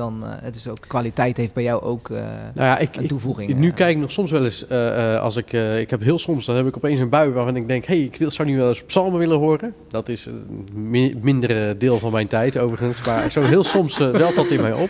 dan 0.00 0.24
eh, 0.24 0.30
het 0.42 0.54
is 0.56 0.68
ook 0.68 0.78
kwaliteit 0.86 1.36
heeft 1.36 1.54
bij 1.54 1.62
jou 1.62 1.82
ook 1.82 2.10
eh, 2.10 2.16
Nou 2.54 2.66
ja, 2.66 2.78
ik, 2.78 2.96
een 2.96 3.02
ik, 3.02 3.08
toevoeging. 3.08 3.54
nu 3.54 3.68
eh. 3.68 3.74
kijk 3.74 3.94
ik 3.94 4.00
nog 4.00 4.10
soms 4.10 4.30
wel 4.30 4.44
eens, 4.44 4.68
als 5.20 5.36
ik, 5.36 5.52
ik 5.52 5.90
heb 5.90 6.00
heel 6.00 6.18
soms, 6.18 6.46
dan 6.46 6.56
heb 6.56 6.66
ik 6.66 6.76
opeens 6.76 7.00
een 7.00 7.08
bui 7.08 7.30
waarvan 7.30 7.56
ik 7.56 7.68
denk, 7.68 7.84
hey, 7.84 7.98
ik 8.00 8.16
wil, 8.16 8.30
zou 8.30 8.48
nu 8.48 8.56
wel 8.56 8.68
eens 8.68 8.84
psalmen 8.84 9.18
willen 9.18 9.38
horen. 9.38 9.74
Dat 9.88 10.08
is 10.08 10.26
een 10.26 10.68
mi- 10.74 11.14
mindere 11.20 11.76
deel 11.76 11.98
van 11.98 12.12
mijn 12.12 12.26
tijd 12.26 12.58
overigens, 12.58 13.04
maar 13.06 13.30
zo 13.30 13.42
heel 13.42 13.64
soms 13.64 13.96
welt 13.98 14.36
dat 14.36 14.50
in 14.50 14.60
mij 14.60 14.72
op. 14.72 14.88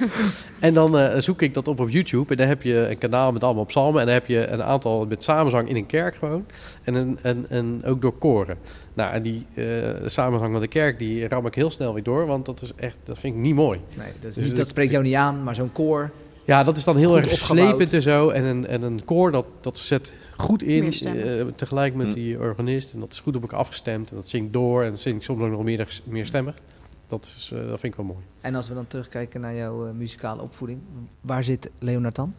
En 0.58 0.74
dan 0.74 1.22
zoek 1.22 1.42
ik 1.42 1.54
dat 1.54 1.68
op 1.68 1.80
op 1.80 1.90
YouTube 1.90 2.30
en 2.30 2.36
dan 2.36 2.46
heb 2.46 2.62
je 2.62 2.88
een 2.88 2.98
kanaal 2.98 3.32
met 3.32 3.44
allemaal 3.44 3.64
psalmen 3.64 4.00
en 4.00 4.06
dan 4.06 4.14
heb 4.14 4.26
je 4.26 4.46
een 4.46 4.62
aantal 4.62 5.06
met 5.06 5.22
samenzang 5.22 5.68
in 5.68 5.76
een 5.76 5.86
kerk 5.86 6.14
gewoon 6.16 6.44
en, 6.84 6.94
een, 6.94 7.18
en, 7.22 7.46
en 7.48 7.82
ook 7.84 8.02
door 8.02 8.12
koren. 8.18 8.56
Nou, 9.00 9.12
en 9.12 9.22
die 9.22 9.46
eh, 9.54 10.08
samenzang 10.08 10.52
met 10.52 10.60
de 10.60 10.68
kerk, 10.68 10.98
die 10.98 11.28
ram 11.28 11.46
ik 11.46 11.54
heel 11.54 11.70
snel 11.70 11.94
weer 11.94 12.02
door, 12.02 12.26
want 12.26 12.46
dat 12.46 12.62
is 12.62 12.72
echt, 12.76 12.96
dat 13.04 13.18
vind 13.18 13.34
ik 13.34 13.40
niet 13.40 13.54
mooi. 13.54 13.80
Nee, 13.96 14.06
dat, 14.20 14.28
is 14.28 14.34
Dus 14.34 14.42
niet, 14.44 14.52
ik- 14.52 14.58
dat 14.58 14.68
spreekt 14.68 14.90
jou 14.90 15.04
niet 15.04 15.14
aan, 15.14 15.42
maar 15.42 15.54
zo'n 15.54 15.72
koor. 15.72 16.10
Ja, 16.44 16.64
dat 16.64 16.76
is 16.76 16.84
dan 16.84 16.96
heel 16.96 17.16
erg 17.16 17.32
opgebouwd. 17.32 17.68
slepend 17.68 17.92
en 17.92 18.02
zo. 18.02 18.28
En 18.28 18.44
een, 18.44 18.66
en 18.66 18.82
een 18.82 19.04
koor 19.04 19.30
dat, 19.32 19.46
dat 19.60 19.78
zet 19.78 20.12
goed 20.36 20.62
in, 20.62 20.92
eh, 20.92 21.46
tegelijk 21.56 21.94
met 21.94 22.06
Hm. 22.06 22.12
die 22.14 22.38
organist. 22.38 22.92
En 22.92 23.00
dat 23.00 23.12
is 23.12 23.20
goed 23.20 23.36
op 23.36 23.42
elkaar 23.42 23.58
afgestemd. 23.58 24.10
En 24.10 24.16
dat 24.16 24.28
zingt 24.28 24.52
door. 24.52 24.82
En 24.82 24.90
dat 24.90 25.00
zingt 25.00 25.22
soms 25.24 25.42
ook 25.42 25.50
nog 25.50 25.62
meer, 25.62 26.00
meer 26.04 26.26
stemmig. 26.26 26.54
Dat, 27.06 27.34
is, 27.36 27.50
eh, 27.54 27.58
dat 27.58 27.80
vind 27.80 27.92
ik 27.92 27.94
wel 27.94 28.06
mooi. 28.06 28.18
En 28.40 28.54
als 28.54 28.68
we 28.68 28.74
dan 28.74 28.86
terugkijken 28.86 29.40
naar 29.40 29.54
jouw 29.54 29.92
muzikale 29.92 30.42
opvoeding, 30.42 30.80
waar 31.20 31.44
zit 31.44 31.70
Leonard 31.78 32.14
dan? 32.14 32.34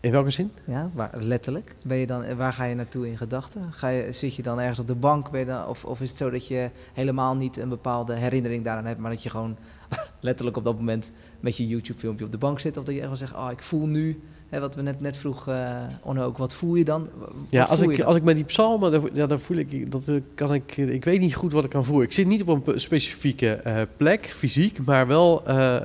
In 0.00 0.10
welke 0.10 0.30
zin? 0.30 0.52
Ja, 0.66 0.90
letterlijk. 1.12 1.74
Ben 1.82 1.96
je 1.96 2.06
dan, 2.06 2.36
waar 2.36 2.52
ga 2.52 2.64
je 2.64 2.74
naartoe 2.74 3.08
in 3.08 3.16
gedachten? 3.16 3.72
Zit 4.10 4.34
je 4.34 4.42
dan 4.42 4.60
ergens 4.60 4.78
op 4.78 4.86
de 4.86 4.94
bank? 4.94 5.46
Dan, 5.46 5.66
of, 5.66 5.84
of 5.84 6.00
is 6.00 6.08
het 6.08 6.18
zo 6.18 6.30
dat 6.30 6.46
je 6.46 6.70
helemaal 6.92 7.36
niet 7.36 7.56
een 7.56 7.68
bepaalde 7.68 8.14
herinnering 8.14 8.64
daaraan 8.64 8.86
hebt, 8.86 9.00
maar 9.00 9.10
dat 9.10 9.22
je 9.22 9.30
gewoon 9.30 9.58
letterlijk 10.20 10.56
op 10.56 10.64
dat 10.64 10.76
moment 10.76 11.12
met 11.40 11.56
je 11.56 11.66
YouTube-filmpje 11.66 12.24
op 12.24 12.32
de 12.32 12.38
bank 12.38 12.60
zit? 12.60 12.76
Of 12.76 12.84
dat 12.84 12.94
je 12.94 13.00
echt 13.00 13.08
wel 13.08 13.18
zegt, 13.18 13.34
oh, 13.34 13.48
ik 13.50 13.62
voel 13.62 13.86
nu, 13.86 14.20
hè, 14.48 14.60
wat 14.60 14.74
we 14.74 14.82
net, 14.82 15.00
net 15.00 15.16
vroeg, 15.16 15.48
eh 15.48 15.70
Onno 16.02 16.24
ook, 16.24 16.38
wat 16.38 16.54
voel 16.54 16.74
je 16.74 16.84
dan? 16.84 17.08
Wat 17.18 17.30
Ja, 17.50 17.64
als 17.64 17.80
ik, 17.80 17.96
dan? 17.96 18.06
als 18.06 18.16
ik 18.16 18.22
met 18.22 18.34
die 18.34 18.44
psalmen, 18.44 18.90
dan, 18.90 19.10
ja, 19.12 19.26
dan 19.26 19.38
voel 19.40 19.56
ik, 19.56 19.90
dat 19.90 20.08
eh, 20.08 20.14
kan 20.34 20.54
ik, 20.54 20.76
ik 20.76 21.04
weet 21.04 21.20
niet 21.20 21.34
goed 21.34 21.52
wat 21.52 21.64
ik 21.64 21.70
kan 21.70 21.84
voelen. 21.84 22.04
Ik 22.06 22.12
zit 22.12 22.26
niet 22.26 22.40
op 22.42 22.48
een 22.48 22.62
pe- 22.62 22.78
specifieke 22.78 23.52
eh, 23.52 23.74
plek, 23.96 24.26
fysiek, 24.26 24.78
maar 24.84 25.06
wel 25.06 25.46
eh, 25.46 25.76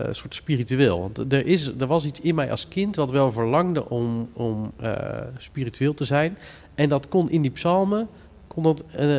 eh, 0.00 0.06
een 0.08 0.14
soort 0.14 0.34
spiritueel. 0.34 1.00
Want 1.00 1.32
er, 1.32 1.46
is, 1.46 1.66
er 1.78 1.86
was 1.86 2.04
iets 2.04 2.20
in 2.20 2.34
mij 2.34 2.50
als 2.50 2.68
kind 2.68 2.96
wat 2.96 3.10
wel 3.10 3.32
verlangde 3.32 3.88
om, 3.88 4.28
om 4.32 4.72
eh, 4.80 4.92
spiritueel 5.38 5.94
te 5.94 6.04
zijn. 6.04 6.38
En 6.74 6.88
dat 6.88 7.08
kon 7.08 7.30
in 7.30 7.42
die 7.42 7.50
psalmen, 7.50 8.08
kon 8.46 8.62
dat 8.62 8.84
eh, 8.90 9.18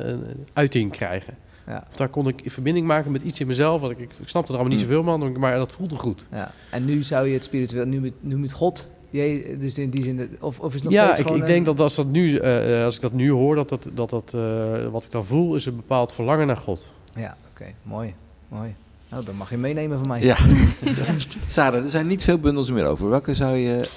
eh, 0.00 0.08
een 0.08 0.24
uiting 0.52 0.90
krijgen. 0.92 1.34
Ja. 1.68 1.84
Of 1.90 1.96
daar 1.96 2.08
kon 2.08 2.28
ik 2.28 2.42
in 2.42 2.50
verbinding 2.50 2.86
maken 2.86 3.12
met 3.12 3.22
iets 3.22 3.40
in 3.40 3.46
mezelf. 3.46 3.80
Wat 3.80 3.90
ik, 3.90 3.98
ik 3.98 4.10
snapte 4.24 4.52
er 4.52 4.58
allemaal 4.58 4.76
niet 4.76 4.86
Hmm. 4.86 4.94
zoveel 4.94 5.18
van, 5.18 5.38
maar 5.38 5.56
dat 5.56 5.72
voelde 5.72 5.96
goed. 5.96 6.26
Ja. 6.30 6.52
En 6.70 6.84
nu 6.84 7.02
zou 7.02 7.26
je 7.26 7.34
het 7.34 7.44
spiritueel, 7.44 7.86
nu 7.86 8.00
met, 8.00 8.12
nu 8.20 8.38
met 8.38 8.52
God, 8.52 8.90
je, 9.10 9.56
dus 9.60 9.78
in 9.78 9.90
die 9.90 10.04
zin, 10.04 10.36
of, 10.40 10.60
of 10.60 10.68
is 10.68 10.74
het 10.74 10.84
nog 10.84 10.92
ja, 10.92 11.04
steeds 11.04 11.18
ik, 11.18 11.26
gewoon 11.26 11.40
ik 11.40 11.46
denk 11.46 11.66
dat 11.66 11.80
als, 11.80 11.94
dat 11.94 12.06
nu, 12.06 12.36
eh, 12.36 12.78
eh, 12.78 12.84
als 12.84 12.94
ik 12.94 13.00
dat 13.00 13.12
nu 13.12 13.30
hoor, 13.30 13.54
dat, 13.54 13.68
dat, 13.68 13.90
dat, 13.94 14.10
dat 14.10 14.34
eh, 14.34 14.88
wat 14.88 15.04
ik 15.04 15.10
dan 15.10 15.24
voel, 15.24 15.54
is 15.54 15.66
een 15.66 15.76
bepaald 15.76 16.12
verlangen 16.12 16.46
naar 16.46 16.56
God. 16.56 16.92
Ja, 17.14 17.36
oké, 17.50 17.74
mooi, 17.82 18.14
mooi. 18.48 18.74
Nou, 19.08 19.24
dan 19.24 19.36
mag 19.36 19.50
je 19.50 19.56
meenemen 19.56 19.98
van 19.98 20.08
mij. 20.08 20.22
Ja. 20.22 20.36
Sarah, 21.48 21.84
er 21.84 21.90
zijn 21.90 22.06
niet 22.06 22.24
veel 22.24 22.38
bundels 22.38 22.70
meer 22.70 22.86
over. 22.86 23.08
Welke 23.08 23.34
zou 23.34 23.56
je 23.56 23.88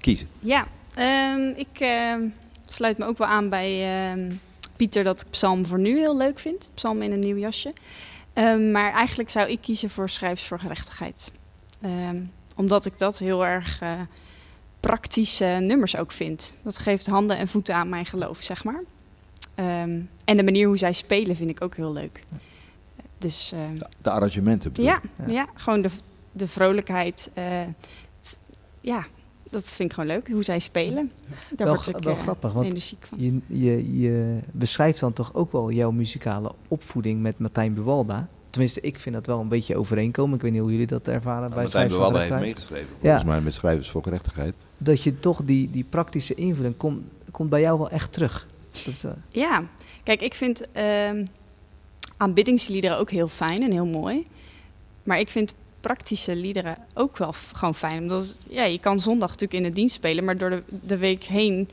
kiezen? 0.00 0.28
Ja, 0.38 0.66
ehm, 0.94 1.48
ik 1.56 1.78
ehm, 1.78 2.20
sluit 2.66 2.98
me 2.98 3.04
ook 3.04 3.18
wel 3.18 3.28
aan 3.28 3.48
bij 3.48 3.82
ehm, 3.82 4.30
Pieter 4.78 5.04
dat 5.04 5.20
ik 5.20 5.30
Psalm 5.30 5.66
voor 5.66 5.78
nu 5.78 5.98
heel 5.98 6.16
leuk 6.16 6.38
vind. 6.38 6.70
Psalm 6.74 7.02
in 7.02 7.12
een 7.12 7.18
nieuw 7.20 7.36
jasje. 7.36 7.72
Ehm, 8.32 8.70
maar 8.70 8.92
eigenlijk 8.92 9.30
zou 9.30 9.48
ik 9.50 9.60
kiezen 9.60 9.90
voor 9.90 10.10
Schrijvers 10.10 10.46
voor 10.46 10.58
Gerechtigheid. 10.60 11.32
Ehm, 11.80 12.20
omdat 12.56 12.86
ik 12.86 12.98
dat 12.98 13.18
heel 13.18 13.46
erg 13.46 13.80
eh, 13.80 13.92
praktische 14.80 15.44
nummers 15.44 15.96
ook 15.96 16.12
vind. 16.12 16.58
Dat 16.62 16.78
geeft 16.78 17.06
handen 17.06 17.36
en 17.36 17.48
voeten 17.48 17.74
aan 17.74 17.88
mijn 17.88 18.06
geloof, 18.06 18.40
zeg 18.40 18.64
maar. 18.64 18.82
Ehm, 19.54 20.00
en 20.24 20.36
de 20.36 20.44
manier 20.44 20.66
hoe 20.66 20.76
zij 20.78 20.92
spelen 20.92 21.36
vind 21.36 21.50
ik 21.50 21.62
ook 21.62 21.76
heel 21.76 21.92
leuk. 21.92 22.20
Dus 23.18 23.52
ehm, 23.52 23.78
De 24.02 24.10
arrangementen. 24.10 24.72
bedoel 24.72 24.86
ja, 24.90 25.00
ja. 25.26 25.46
gewoon 25.54 25.80
de, 25.82 25.90
de 26.32 26.48
vrolijkheid. 26.48 27.30
eh, 27.34 27.60
ja, 28.80 29.06
dat 29.50 29.68
vind 29.68 29.88
ik 29.90 29.92
gewoon 29.94 30.08
leuk, 30.08 30.28
hoe 30.28 30.42
zij 30.42 30.58
spelen. 30.58 31.12
Daar 31.56 31.66
Wel, 31.66 31.74
word 31.74 31.88
ik 31.88 31.98
wel 31.98 32.14
eh, 32.14 32.22
grappig, 32.22 32.52
want 32.52 32.66
energiek 32.66 33.06
van. 33.06 33.18
Je, 33.20 33.40
je, 33.46 34.00
je 34.00 34.38
beschrijft 34.52 35.00
dan 35.00 35.12
toch 35.12 35.34
ook 35.34 35.52
wel 35.52 35.70
jouw 35.70 35.90
muzikale 35.90 36.52
opvoeding 36.68 37.22
met 37.22 37.38
Martijn 37.38 37.74
Buwalda. 37.74 38.28
Tenminste, 38.50 38.80
ik 38.80 39.00
vind 39.00 39.14
dat 39.14 39.26
wel 39.26 39.40
een 39.40 39.48
beetje 39.48 39.76
overeenkomen. 39.76 40.34
Ik 40.36 40.42
weet 40.42 40.52
niet 40.52 40.60
hoe 40.60 40.70
jullie 40.70 40.86
dat 40.86 41.08
ervaren 41.08 41.40
Nou, 41.40 41.54
bij 41.54 41.62
Martijn 41.62 41.88
Bewalde 41.88 42.18
heeft 42.18 42.30
meegeschreven. 42.30 42.88
Volgens 43.00 43.24
mij 43.24 43.40
met 43.40 43.54
Schrijvers 43.54 43.90
voor 43.90 44.02
Gerechtigheid. 44.02 44.54
Dat 44.78 45.02
je 45.02 45.18
toch 45.18 45.42
die, 45.44 45.70
die 45.70 45.84
praktische 45.84 46.34
invulling 46.34 46.76
komt, 46.76 47.02
komt 47.30 47.50
bij 47.50 47.60
jou 47.60 47.78
wel 47.78 47.90
echt 47.90 48.12
terug. 48.12 48.46
Dat 48.70 48.94
is, 48.94 49.04
eh, 49.04 49.10
Ja, 49.28 49.64
kijk, 50.02 50.20
ik 50.20 50.34
vind 50.34 50.72
ehm, 50.72 51.24
aanbiddingsliederen 52.16 52.98
ook 52.98 53.10
heel 53.10 53.28
fijn 53.28 53.62
en 53.62 53.72
heel 53.72 53.86
mooi. 53.86 54.26
Maar 55.02 55.18
ik 55.18 55.28
vind 55.28 55.54
praktische 55.88 56.36
liederen 56.36 56.76
ook 56.94 57.16
wel 57.16 57.34
gewoon 57.52 57.74
fijn. 57.74 58.02
Omdat 58.02 58.36
ja, 58.48 58.64
je 58.64 58.78
kan 58.78 58.98
zondag 58.98 59.28
natuurlijk 59.28 59.64
in 59.64 59.68
de 59.70 59.74
dienst 59.76 59.94
spelen, 59.94 60.24
maar 60.24 60.38
door 60.38 60.50
de, 60.50 60.62
de 60.68 60.96
week 60.96 61.24
heen 61.24 61.68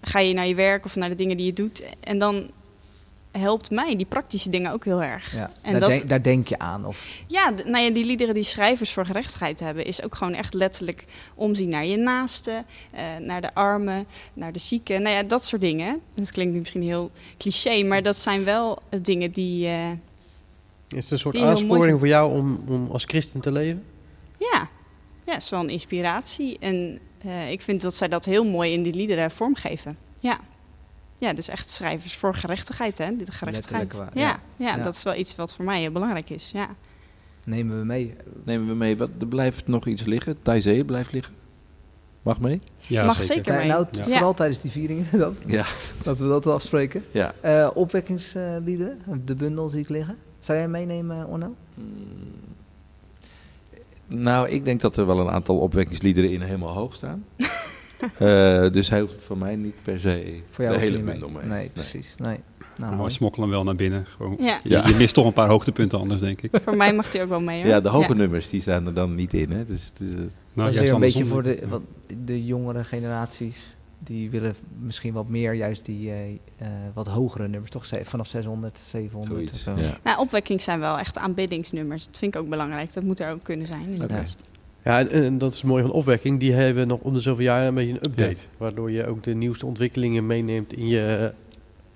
ga 0.00 0.18
je 0.18 0.34
naar 0.34 0.46
je 0.46 0.54
werk 0.54 0.84
of 0.84 0.96
naar 0.96 1.08
de 1.08 1.14
dingen 1.14 1.36
die 1.36 1.46
je 1.46 1.52
doet. 1.52 1.82
En 2.00 2.18
dan 2.18 2.50
helpt 3.32 3.70
mij 3.70 3.96
die 3.96 4.06
praktische 4.06 4.50
dingen 4.50 4.72
ook 4.72 4.84
heel 4.84 5.02
erg. 5.02 5.32
Ja, 5.34 5.50
En 5.62 5.70
daar, 5.72 5.80
dat- 5.80 5.90
denk, 5.90 6.08
daar 6.08 6.22
denk 6.22 6.48
je 6.48 6.58
aan. 6.58 6.86
Of, 6.86 7.08
Ja, 7.26 7.50
nou 7.64 7.84
ja, 7.84 7.90
die 7.90 8.04
liederen 8.04 8.34
die 8.34 8.42
schrijvers 8.42 8.92
voor 8.92 9.06
gerechtigheid 9.06 9.60
hebben, 9.60 9.84
is 9.84 10.02
ook 10.02 10.14
gewoon 10.14 10.34
echt 10.34 10.54
letterlijk 10.54 11.04
omzien 11.34 11.68
naar 11.68 11.86
je 11.86 11.96
naasten, 11.96 12.64
eh, 12.92 13.02
naar 13.20 13.40
de 13.40 13.54
armen, 13.54 14.06
naar 14.34 14.52
de 14.52 14.58
zieken. 14.58 15.02
Nou 15.02 15.14
ja, 15.16 15.22
dat 15.22 15.44
soort 15.44 15.60
dingen. 15.62 16.00
Dat 16.14 16.30
klinkt 16.30 16.52
nu 16.52 16.58
misschien 16.58 16.82
heel 16.82 17.10
cliché, 17.38 17.82
maar 17.82 18.02
dat 18.02 18.16
zijn 18.16 18.44
wel 18.44 18.78
eh, 18.88 18.98
dingen 19.02 19.30
die, 19.32 19.66
eh, 19.66 19.90
Is 20.88 21.02
het 21.02 21.10
een 21.10 21.18
soort 21.18 21.36
je 21.36 21.44
aansporing 21.44 21.98
voor 21.98 22.08
jou 22.08 22.32
om, 22.32 22.58
om 22.68 22.88
als 22.90 23.04
christen 23.04 23.40
te 23.40 23.52
leven? 23.52 23.84
ja, 24.38 24.68
ja, 25.26 25.36
is 25.36 25.50
wel 25.50 25.60
een 25.60 25.68
inspiratie. 25.70 26.58
En 26.58 26.98
eh, 27.18 27.50
ik 27.50 27.60
vind 27.62 27.82
dat 27.82 27.94
zij 27.94 28.08
dat 28.08 28.24
heel 28.24 28.44
mooi 28.44 28.72
in 28.72 28.82
die 28.82 28.94
liederen 28.94 29.30
vormgeven. 29.30 29.96
Ja. 30.20 30.38
Ja, 31.18 31.32
dus 31.32 31.48
echt 31.48 31.70
schrijvers 31.70 32.16
voor 32.16 32.34
gerechtigheid, 32.34 32.98
hè? 32.98 33.16
De 33.16 33.32
gerechtigheid. 33.32 33.96
Waar, 33.96 34.10
ja, 34.14 34.20
ja. 34.20 34.40
ja, 34.56 34.76
Ja. 34.76 34.82
dat 34.82 34.94
is 34.94 35.02
wel 35.02 35.14
iets 35.14 35.36
wat 35.36 35.54
voor 35.54 35.64
mij 35.64 35.80
heel 35.80 35.90
belangrijk 35.92 36.30
is. 36.30 36.50
Ja. 36.50 36.68
nemen 37.44 37.78
we 37.78 37.84
mee. 37.84 38.14
Nemen 38.44 38.66
we 38.68 38.74
mee. 38.74 38.96
Wat, 38.96 39.10
er 39.20 39.26
blijft 39.26 39.66
nog 39.66 39.86
iets 39.86 40.04
liggen. 40.04 40.42
Taizee 40.42 40.84
blijft 40.84 41.12
liggen. 41.12 41.34
Mag 42.22 42.40
mee? 42.40 42.58
Ja, 42.88 43.04
Mag 43.06 43.22
zeker. 43.22 43.54
Mee. 43.54 43.66
nou, 43.66 43.86
Ja. 43.92 44.04
vooral 44.04 44.34
tijdens 44.34 44.60
die 44.60 44.70
vieringen 44.70 45.06
dan. 45.18 45.36
Ja. 45.46 45.64
Dat 46.02 46.18
we 46.18 46.28
dat 46.28 46.46
afspreken. 46.46 47.04
Ja. 47.10 47.34
Eh 47.40 47.70
opwekkingsliederen, 47.74 49.02
de 49.24 49.34
bundel 49.34 49.68
zie 49.68 49.80
ik 49.80 49.88
liggen. 49.88 50.18
Zou 50.44 50.58
jij 50.58 50.68
meenemen, 50.68 51.26
Orno? 51.28 51.54
Nou, 54.06 54.48
ik 54.48 54.64
denk 54.64 54.80
dat 54.80 54.96
er 54.96 55.06
wel 55.06 55.20
een 55.20 55.30
aantal 55.30 55.58
opwekkingsliederen 55.58 56.30
in 56.30 56.40
helemaal 56.40 56.72
hoog 56.74 56.94
staan. 56.94 57.24
Eh, 58.18 58.70
dus 58.72 58.90
hij 58.90 59.00
hoeft 59.00 59.22
voor 59.22 59.38
mij 59.38 59.56
niet 59.56 59.74
per 59.82 60.00
se 60.00 60.40
Voor 60.50 60.64
jou 60.64 60.76
de 60.76 60.82
hele 60.82 60.98
bundel 61.02 61.28
mee. 61.28 61.44
Nee, 61.44 61.68
precies. 61.68 62.14
Nee. 62.18 62.26
Nou, 62.36 62.40
Nou, 62.76 62.96
mooi. 62.96 63.10
smokkel 63.10 63.42
hem 63.42 63.50
wel 63.50 63.64
naar 63.64 63.74
binnen. 63.74 64.06
Gewoon. 64.06 64.36
Ja. 64.38 64.60
Je, 64.62 64.68
Ja. 64.68 64.88
je 64.88 64.94
mist 64.94 65.14
toch 65.14 65.26
een 65.26 65.32
paar 65.32 65.48
hoogtepunten 65.48 65.98
anders, 65.98 66.20
denk 66.20 66.40
ik. 66.42 66.50
voor 66.64 66.76
mij 66.76 66.94
mag 66.94 67.10
die 67.10 67.22
ook 67.22 67.28
wel 67.28 67.40
mee. 67.40 67.60
Hoor. 67.60 67.70
Ja, 67.70 67.80
de 67.80 67.88
hoge 67.88 68.14
nummers 68.14 68.48
die 68.50 68.60
staan 68.60 68.86
er 68.86 68.94
dan 68.94 69.14
niet 69.14 69.34
in. 69.34 69.50
Hè? 69.52 69.64
Dus, 69.64 69.92
dus, 69.94 70.10
Nou, 70.10 70.28
dat 70.52 70.68
is 70.68 70.76
weer 70.76 70.92
een 70.92 71.00
beetje 71.00 71.26
voor 71.26 71.42
de, 71.42 71.62
wat, 71.68 71.80
de 72.24 72.44
jongere 72.44 72.84
generaties. 72.84 73.73
Die 74.04 74.30
willen 74.30 74.54
misschien 74.80 75.12
wat 75.12 75.28
meer 75.28 75.52
juist 75.52 75.84
die 75.84 76.10
eh, 76.10 76.30
eh, 76.58 76.68
wat 76.94 77.06
hogere 77.06 77.48
nummers. 77.48 77.70
Toch 77.70 77.86
vanaf 78.02 78.26
600, 78.28 78.80
700 78.86 79.32
of 79.32 79.36
zoiets. 79.38 79.62
zo. 79.62 79.74
Ja. 79.76 79.98
Nou, 80.04 80.18
opwekking 80.20 80.62
zijn 80.62 80.80
wel 80.80 80.98
echt 80.98 81.18
aanbiddingsnummers. 81.18 82.04
Dat 82.06 82.18
vind 82.18 82.34
ik 82.34 82.40
ook 82.40 82.48
belangrijk. 82.48 82.92
Dat 82.92 83.02
moet 83.02 83.20
er 83.20 83.30
ook 83.32 83.42
kunnen 83.42 83.66
zijn. 83.66 83.88
Inderdaad. 83.92 84.36
Ja, 84.84 84.98
en, 84.98 85.10
en 85.10 85.38
dat 85.38 85.54
is 85.54 85.62
mooi 85.62 85.82
van 85.82 85.92
opwekking. 85.92 86.40
Die 86.40 86.52
hebben 86.52 86.86
nog 86.86 87.00
om 87.00 87.12
de 87.14 87.20
zoveel 87.20 87.44
jaar 87.44 87.66
een 87.66 87.74
beetje 87.74 87.90
een 87.90 88.06
update. 88.10 88.42
Waardoor 88.56 88.90
je 88.90 89.06
ook 89.06 89.22
de 89.22 89.34
nieuwste 89.34 89.66
ontwikkelingen 89.66 90.26
meeneemt 90.26 90.72
in 90.72 90.86
je, 90.88 91.32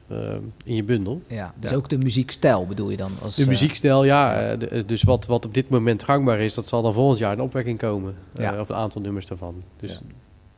eh, 0.08 0.34
in 0.64 0.74
je 0.74 0.82
bundel. 0.84 1.22
Ja, 1.26 1.54
dus 1.60 1.70
Ja. 1.70 1.76
ook 1.76 1.88
de 1.88 1.98
muziekstijl 1.98 2.66
bedoel 2.66 2.90
je 2.90 2.96
dan? 2.96 3.10
Als, 3.22 3.34
De 3.36 3.46
muziekstijl, 3.46 4.04
ja. 4.04 4.56
de- 4.56 4.84
dus 4.86 5.02
wat, 5.02 5.26
wat 5.26 5.46
op 5.46 5.54
dit 5.54 5.68
moment 5.68 6.02
gangbaar 6.02 6.40
is, 6.40 6.54
dat 6.54 6.68
zal 6.68 6.82
dan 6.82 6.92
volgend 6.92 7.18
jaar 7.18 7.32
in 7.32 7.40
opwekking 7.40 7.78
komen. 7.78 8.14
Eh, 8.34 8.42
Ja. 8.44 8.60
of 8.60 8.68
een 8.68 8.76
aantal 8.76 9.00
nummers 9.00 9.26
daarvan. 9.26 9.62
Dus 9.76 9.92
Ja. 9.92 9.98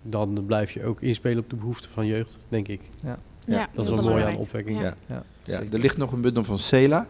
Dan 0.03 0.45
blijf 0.47 0.71
je 0.71 0.85
ook 0.85 1.01
inspelen 1.01 1.39
op 1.39 1.51
de 1.51 1.57
behoeften 1.57 1.91
van 1.91 2.07
jeugd, 2.07 2.39
denk 2.49 2.69
ik. 2.69 2.81
Ja, 3.03 3.19
Ja, 3.45 3.69
Dat 3.75 3.85
is 3.85 3.91
heel 3.91 4.03
wel 4.03 4.11
mooi 4.11 4.25
aan 4.25 4.37
opwekking. 4.37 4.81
Ja. 4.81 4.95
Ja. 5.07 5.23
ja, 5.45 5.61
ja, 5.61 5.61
er 5.73 5.79
ligt 5.79 5.97
nog 5.97 6.13
een 6.13 6.21
bundel 6.21 6.45
van 6.45 6.59
Sela. 6.59 7.07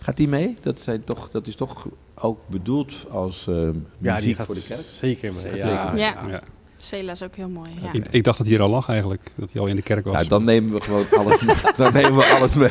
Gaat 0.00 0.16
die 0.16 0.28
mee? 0.28 0.56
Dat, 0.60 0.80
zijn 0.80 1.04
toch, 1.04 1.30
dat 1.30 1.46
is 1.46 1.54
toch 1.54 1.86
ook 2.14 2.38
bedoeld 2.46 3.06
als 3.10 3.46
eh, 3.46 3.54
muziek 3.54 3.76
Ja, 3.98 4.20
die 4.20 4.34
gaat 4.34 4.46
voor 4.46 4.54
de 4.54 4.64
kerk? 4.68 4.80
zeker 4.80 5.32
mee. 5.34 5.44
Ja, 5.44 5.50
zeker 5.50 5.92
mee. 5.92 6.00
Ja. 6.00 6.24
Ja. 6.28 6.40
Cela 6.78 7.12
is 7.12 7.22
ook 7.22 7.34
heel 7.36 7.48
mooi. 7.48 7.70
Ja. 7.82 7.92
Ik, 7.92 8.06
ik 8.10 8.24
dacht 8.24 8.38
dat 8.38 8.46
hij 8.46 8.56
hier 8.56 8.64
al 8.64 8.70
lag 8.70 8.88
eigenlijk. 8.88 9.32
Dat 9.34 9.52
hij 9.52 9.60
al 9.60 9.66
in 9.66 9.76
de 9.76 9.82
kerk 9.82 10.04
was. 10.04 10.22
Ja, 10.22 10.28
dan 10.28 10.44
nemen 10.44 10.72
we 10.72 10.80
gewoon 10.80 11.06
alles 11.10 11.40
mee. 11.40 11.56
Dan 11.76 11.92
nemen 11.92 12.16
we 12.16 12.24
alles 12.24 12.54
mee. 12.54 12.70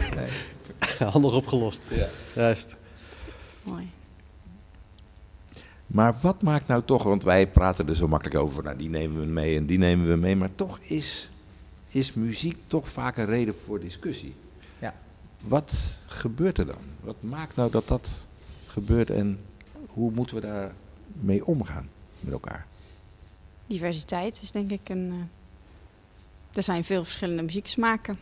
Handig 1.12 1.34
opgelost. 1.34 1.82
Juist. 2.36 2.76
Mooi. 3.63 3.91
Maar 5.88 6.15
wat 6.21 6.41
maakt 6.41 6.67
nou 6.67 6.84
toch, 6.84 7.04
want 7.04 7.23
wij 7.23 7.47
praten 7.47 7.88
er 7.89 7.95
zo 7.95 8.08
makkelijk 8.08 8.39
over, 8.39 8.63
nou 8.63 8.78
die 8.78 8.89
nemen 8.89 9.19
we 9.19 9.26
mee 9.26 9.58
en 9.58 9.65
die 9.65 9.78
nemen 9.78 10.08
we 10.08 10.15
mee, 10.15 10.36
maar 10.36 10.56
toch 10.56 10.80
is, 10.80 11.30
is 11.88 12.13
muziek 12.13 12.58
toch 12.67 12.89
vaak 12.89 13.17
een 13.17 13.26
reden 13.26 13.56
voor 13.65 13.80
discussie. 13.80 14.36
Ja. 14.80 14.93
Wat 15.39 15.97
gebeurt 16.08 16.58
er 16.58 16.65
dan? 16.65 16.82
Wat 17.00 17.15
maakt 17.19 17.56
nou 17.56 17.71
dat 17.71 17.88
dat 17.88 18.28
gebeurt 18.65 19.10
en 19.10 19.39
hoe 19.88 20.12
moeten 20.12 20.36
we 20.36 20.41
daar 20.41 20.73
mee 21.12 21.45
omgaan 21.45 21.89
met 22.19 22.34
elkaar? 22.34 22.65
Diversiteit 23.67 24.41
is 24.41 24.52
denk 24.52 24.71
ik 24.71 24.89
een. 24.89 25.10
eh, 25.12 26.58
er 26.58 26.63
zijn 26.63 26.84
veel 26.84 27.04
verschillende 27.04 27.43
muzieksmaken. 27.43 28.19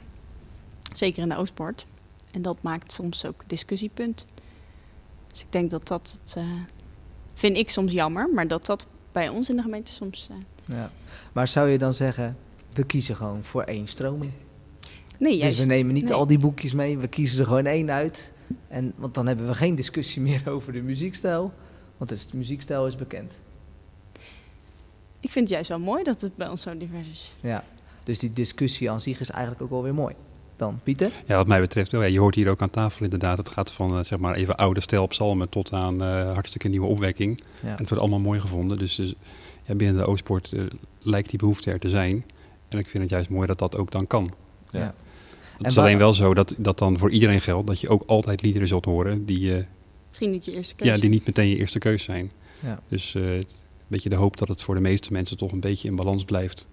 Zeker 0.94 1.24
in 1.24 1.30
de 1.30 1.38
Oostpoort. 1.38 1.86
En 2.32 2.42
dat 2.42 2.58
maakt 2.62 2.92
soms 2.92 3.26
ook 3.26 3.44
discussiepunt. 3.48 4.26
Dus 5.32 5.42
ik 5.42 5.52
denk 5.52 5.70
dat 5.72 5.88
dat. 5.88 6.20
Het, 6.22 6.36
eh, 6.38 6.44
vind 7.36 7.58
ik 7.58 7.70
soms 7.70 7.92
jammer, 7.92 8.30
maar 8.34 8.48
dat 8.48 8.66
dat 8.66 8.88
bij 9.12 9.30
ons 9.30 9.50
in 9.50 9.56
de 9.56 9.62
gemeente 9.62 9.92
soms. 9.92 10.28
eh, 10.32 10.76
Ja. 10.76 10.92
Maar 11.34 11.48
zou 11.48 11.70
je 11.70 11.78
dan 11.78 11.94
zeggen, 11.94 12.38
we 12.74 12.84
kiezen 12.86 13.16
gewoon 13.16 13.44
voor 13.44 13.62
één 13.64 13.88
stroming? 13.88 14.32
nee, 15.20 15.32
Dus 15.34 15.42
juist. 15.42 15.58
we 15.60 15.66
nemen 15.66 15.94
niet 15.94 16.04
nee. 16.04 16.14
al 16.14 16.28
die 16.28 16.40
boekjes 16.40 16.74
mee, 16.74 16.98
we 16.98 17.08
kiezen 17.08 17.40
er 17.40 17.46
gewoon 17.46 17.66
één 17.66 17.92
uit. 17.92 18.32
En, 18.68 18.94
want 18.96 19.14
dan 19.14 19.28
hebben 19.28 19.48
we 19.48 19.54
geen 19.54 19.76
discussie 19.76 20.22
meer 20.28 20.42
over 20.50 20.74
de 20.74 20.82
muziekstijl. 20.82 21.54
Want 21.98 22.10
dus 22.10 22.28
de 22.30 22.38
muziekstijl 22.38 22.88
is 22.88 22.96
bekend. 22.96 23.34
Ik 25.20 25.32
vind 25.32 25.46
het 25.46 25.50
juist 25.54 25.70
wel 25.70 25.80
mooi 25.80 26.04
dat 26.04 26.22
het 26.22 26.36
bij 26.36 26.48
ons 26.48 26.62
zo 26.62 26.78
divers 26.78 27.08
is. 27.10 27.36
Ja. 27.42 27.64
Dus 28.04 28.20
die 28.20 28.34
discussie 28.34 28.92
aan 28.92 29.02
zich 29.02 29.20
is 29.20 29.30
eigenlijk 29.30 29.62
ook 29.64 29.70
wel 29.70 29.84
weer 29.84 29.94
mooi. 29.94 30.16
Dan, 30.58 30.80
Pieter? 30.84 31.12
Ja, 31.26 31.36
wat 31.36 31.48
mij 31.48 31.60
betreft 31.60 31.92
wel. 31.92 32.02
Ja, 32.02 32.08
je 32.08 32.20
hoort 32.20 32.36
hier 32.36 32.50
ook 32.50 32.62
aan 32.62 32.70
tafel 32.70 33.04
inderdaad. 33.04 33.38
Het 33.38 33.50
gaat 33.50 33.72
van 33.72 33.98
eh, 33.98 34.04
zeg 34.04 34.20
maar 34.20 34.36
even 34.36 34.56
oude 34.56 34.80
stijl 34.82 35.08
psalmen 35.08 35.50
tot 35.50 35.74
aan 35.74 36.02
eh, 36.04 36.34
hartstikke 36.34 36.68
nieuwe 36.68 36.88
opwekking. 36.88 37.44
Ja. 37.62 37.70
En 37.70 37.76
het 37.78 37.80
wordt 37.90 37.98
allemaal 38.04 38.20
mooi 38.20 38.40
gevonden. 38.40 38.78
Dus, 38.78 38.96
dus, 38.96 39.14
ja, 39.64 39.76
binnen 39.76 39.98
de 39.98 40.06
Oostpoort 40.08 40.52
eh, 40.52 40.62
lijkt 41.02 41.30
die 41.30 41.40
behoefte 41.40 41.72
er 41.72 41.80
te 41.80 41.90
zijn. 41.90 42.26
En 42.70 42.78
ik 42.80 42.90
vind 42.90 43.04
het 43.04 43.12
juist 43.12 43.30
mooi 43.30 43.48
dat 43.48 43.60
dat 43.60 43.76
ook 43.78 43.92
dan 43.92 44.08
kan. 44.08 44.34
Ja. 44.70 44.80
Ja. 44.80 44.86
Het 44.86 45.64
En 45.64 45.70
is 45.70 45.76
waar- 45.76 45.86
alleen 45.86 45.98
wel 45.98 46.14
zo 46.14 46.34
dat 46.34 46.54
dat 46.58 46.78
dan 46.78 46.98
voor 47.00 47.12
iedereen 47.12 47.42
geldt. 47.42 47.68
Dat 47.68 47.80
je 47.80 47.90
ook 47.90 48.04
altijd 48.06 48.42
liederen 48.42 48.68
zult 48.68 48.86
horen 48.86 49.26
die, 49.26 49.56
eh, 49.58 49.64
Misschien 50.08 50.32
niet 50.32 50.46
je 50.46 50.52
eerste 50.54 50.76
keuze. 50.76 50.94
ja, 50.94 51.00
die 51.00 51.10
niet 51.10 51.26
meteen 51.26 51.48
je 51.50 51.58
eerste 51.58 51.80
keus 51.80 52.04
zijn. 52.04 52.32
Ja. 52.60 52.80
Dus 52.88 53.16
eh, 53.16 53.36
een 53.36 53.46
beetje 53.88 54.10
de 54.10 54.16
hoop 54.16 54.38
dat 54.38 54.48
het 54.48 54.62
voor 54.62 54.76
de 54.76 54.82
meeste 54.82 55.12
mensen 55.12 55.38
toch 55.38 55.52
een 55.52 55.60
beetje 55.60 55.88
in 55.88 55.96
balans 55.96 56.24
blijft. 56.26 56.68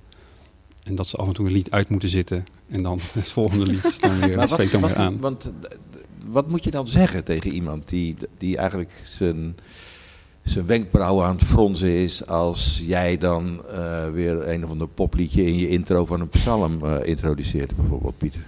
En 0.82 0.94
dat 0.94 1.08
ze 1.08 1.16
af 1.16 1.26
en 1.26 1.32
toe 1.32 1.46
een 1.46 1.52
lied 1.52 1.70
uit 1.70 1.88
moeten 1.88 2.08
zitten. 2.08 2.46
En 2.68 2.82
dan 2.82 3.00
het 3.12 3.32
volgende 3.32 3.64
lied 3.64 3.84
is 3.92 3.98
dan 3.98 4.18
weer, 4.18 4.48
spreekt 4.48 4.72
dan 4.72 4.80
wat, 4.80 4.90
weer 4.90 4.98
aan. 4.98 5.20
Want 5.20 5.52
eh, 5.62 5.76
wat 6.26 6.48
moet 6.48 6.64
je 6.64 6.70
dan 6.70 6.88
zeggen 6.88 7.24
tegen 7.24 7.52
iemand 7.52 7.88
die, 7.88 8.16
die 8.38 8.56
eigenlijk 8.56 8.92
zijn, 9.04 9.56
zijn 10.42 10.66
wenkbrauwen 10.66 11.26
aan 11.26 11.34
het 11.36 11.44
fronsen 11.44 11.88
is 11.88 12.26
als 12.26 12.82
jij 12.86 13.18
dan 13.18 13.62
eh, 13.70 14.08
weer 14.08 14.48
een 14.48 14.64
of 14.64 14.70
ander 14.70 14.88
popliedje 14.88 15.46
in 15.46 15.56
je 15.56 15.68
intro 15.68 16.06
van 16.06 16.20
een 16.20 16.28
psalm 16.28 16.84
eh, 16.84 16.96
introduceert, 17.02 17.76
bijvoorbeeld 17.76 18.18
Pieter? 18.18 18.40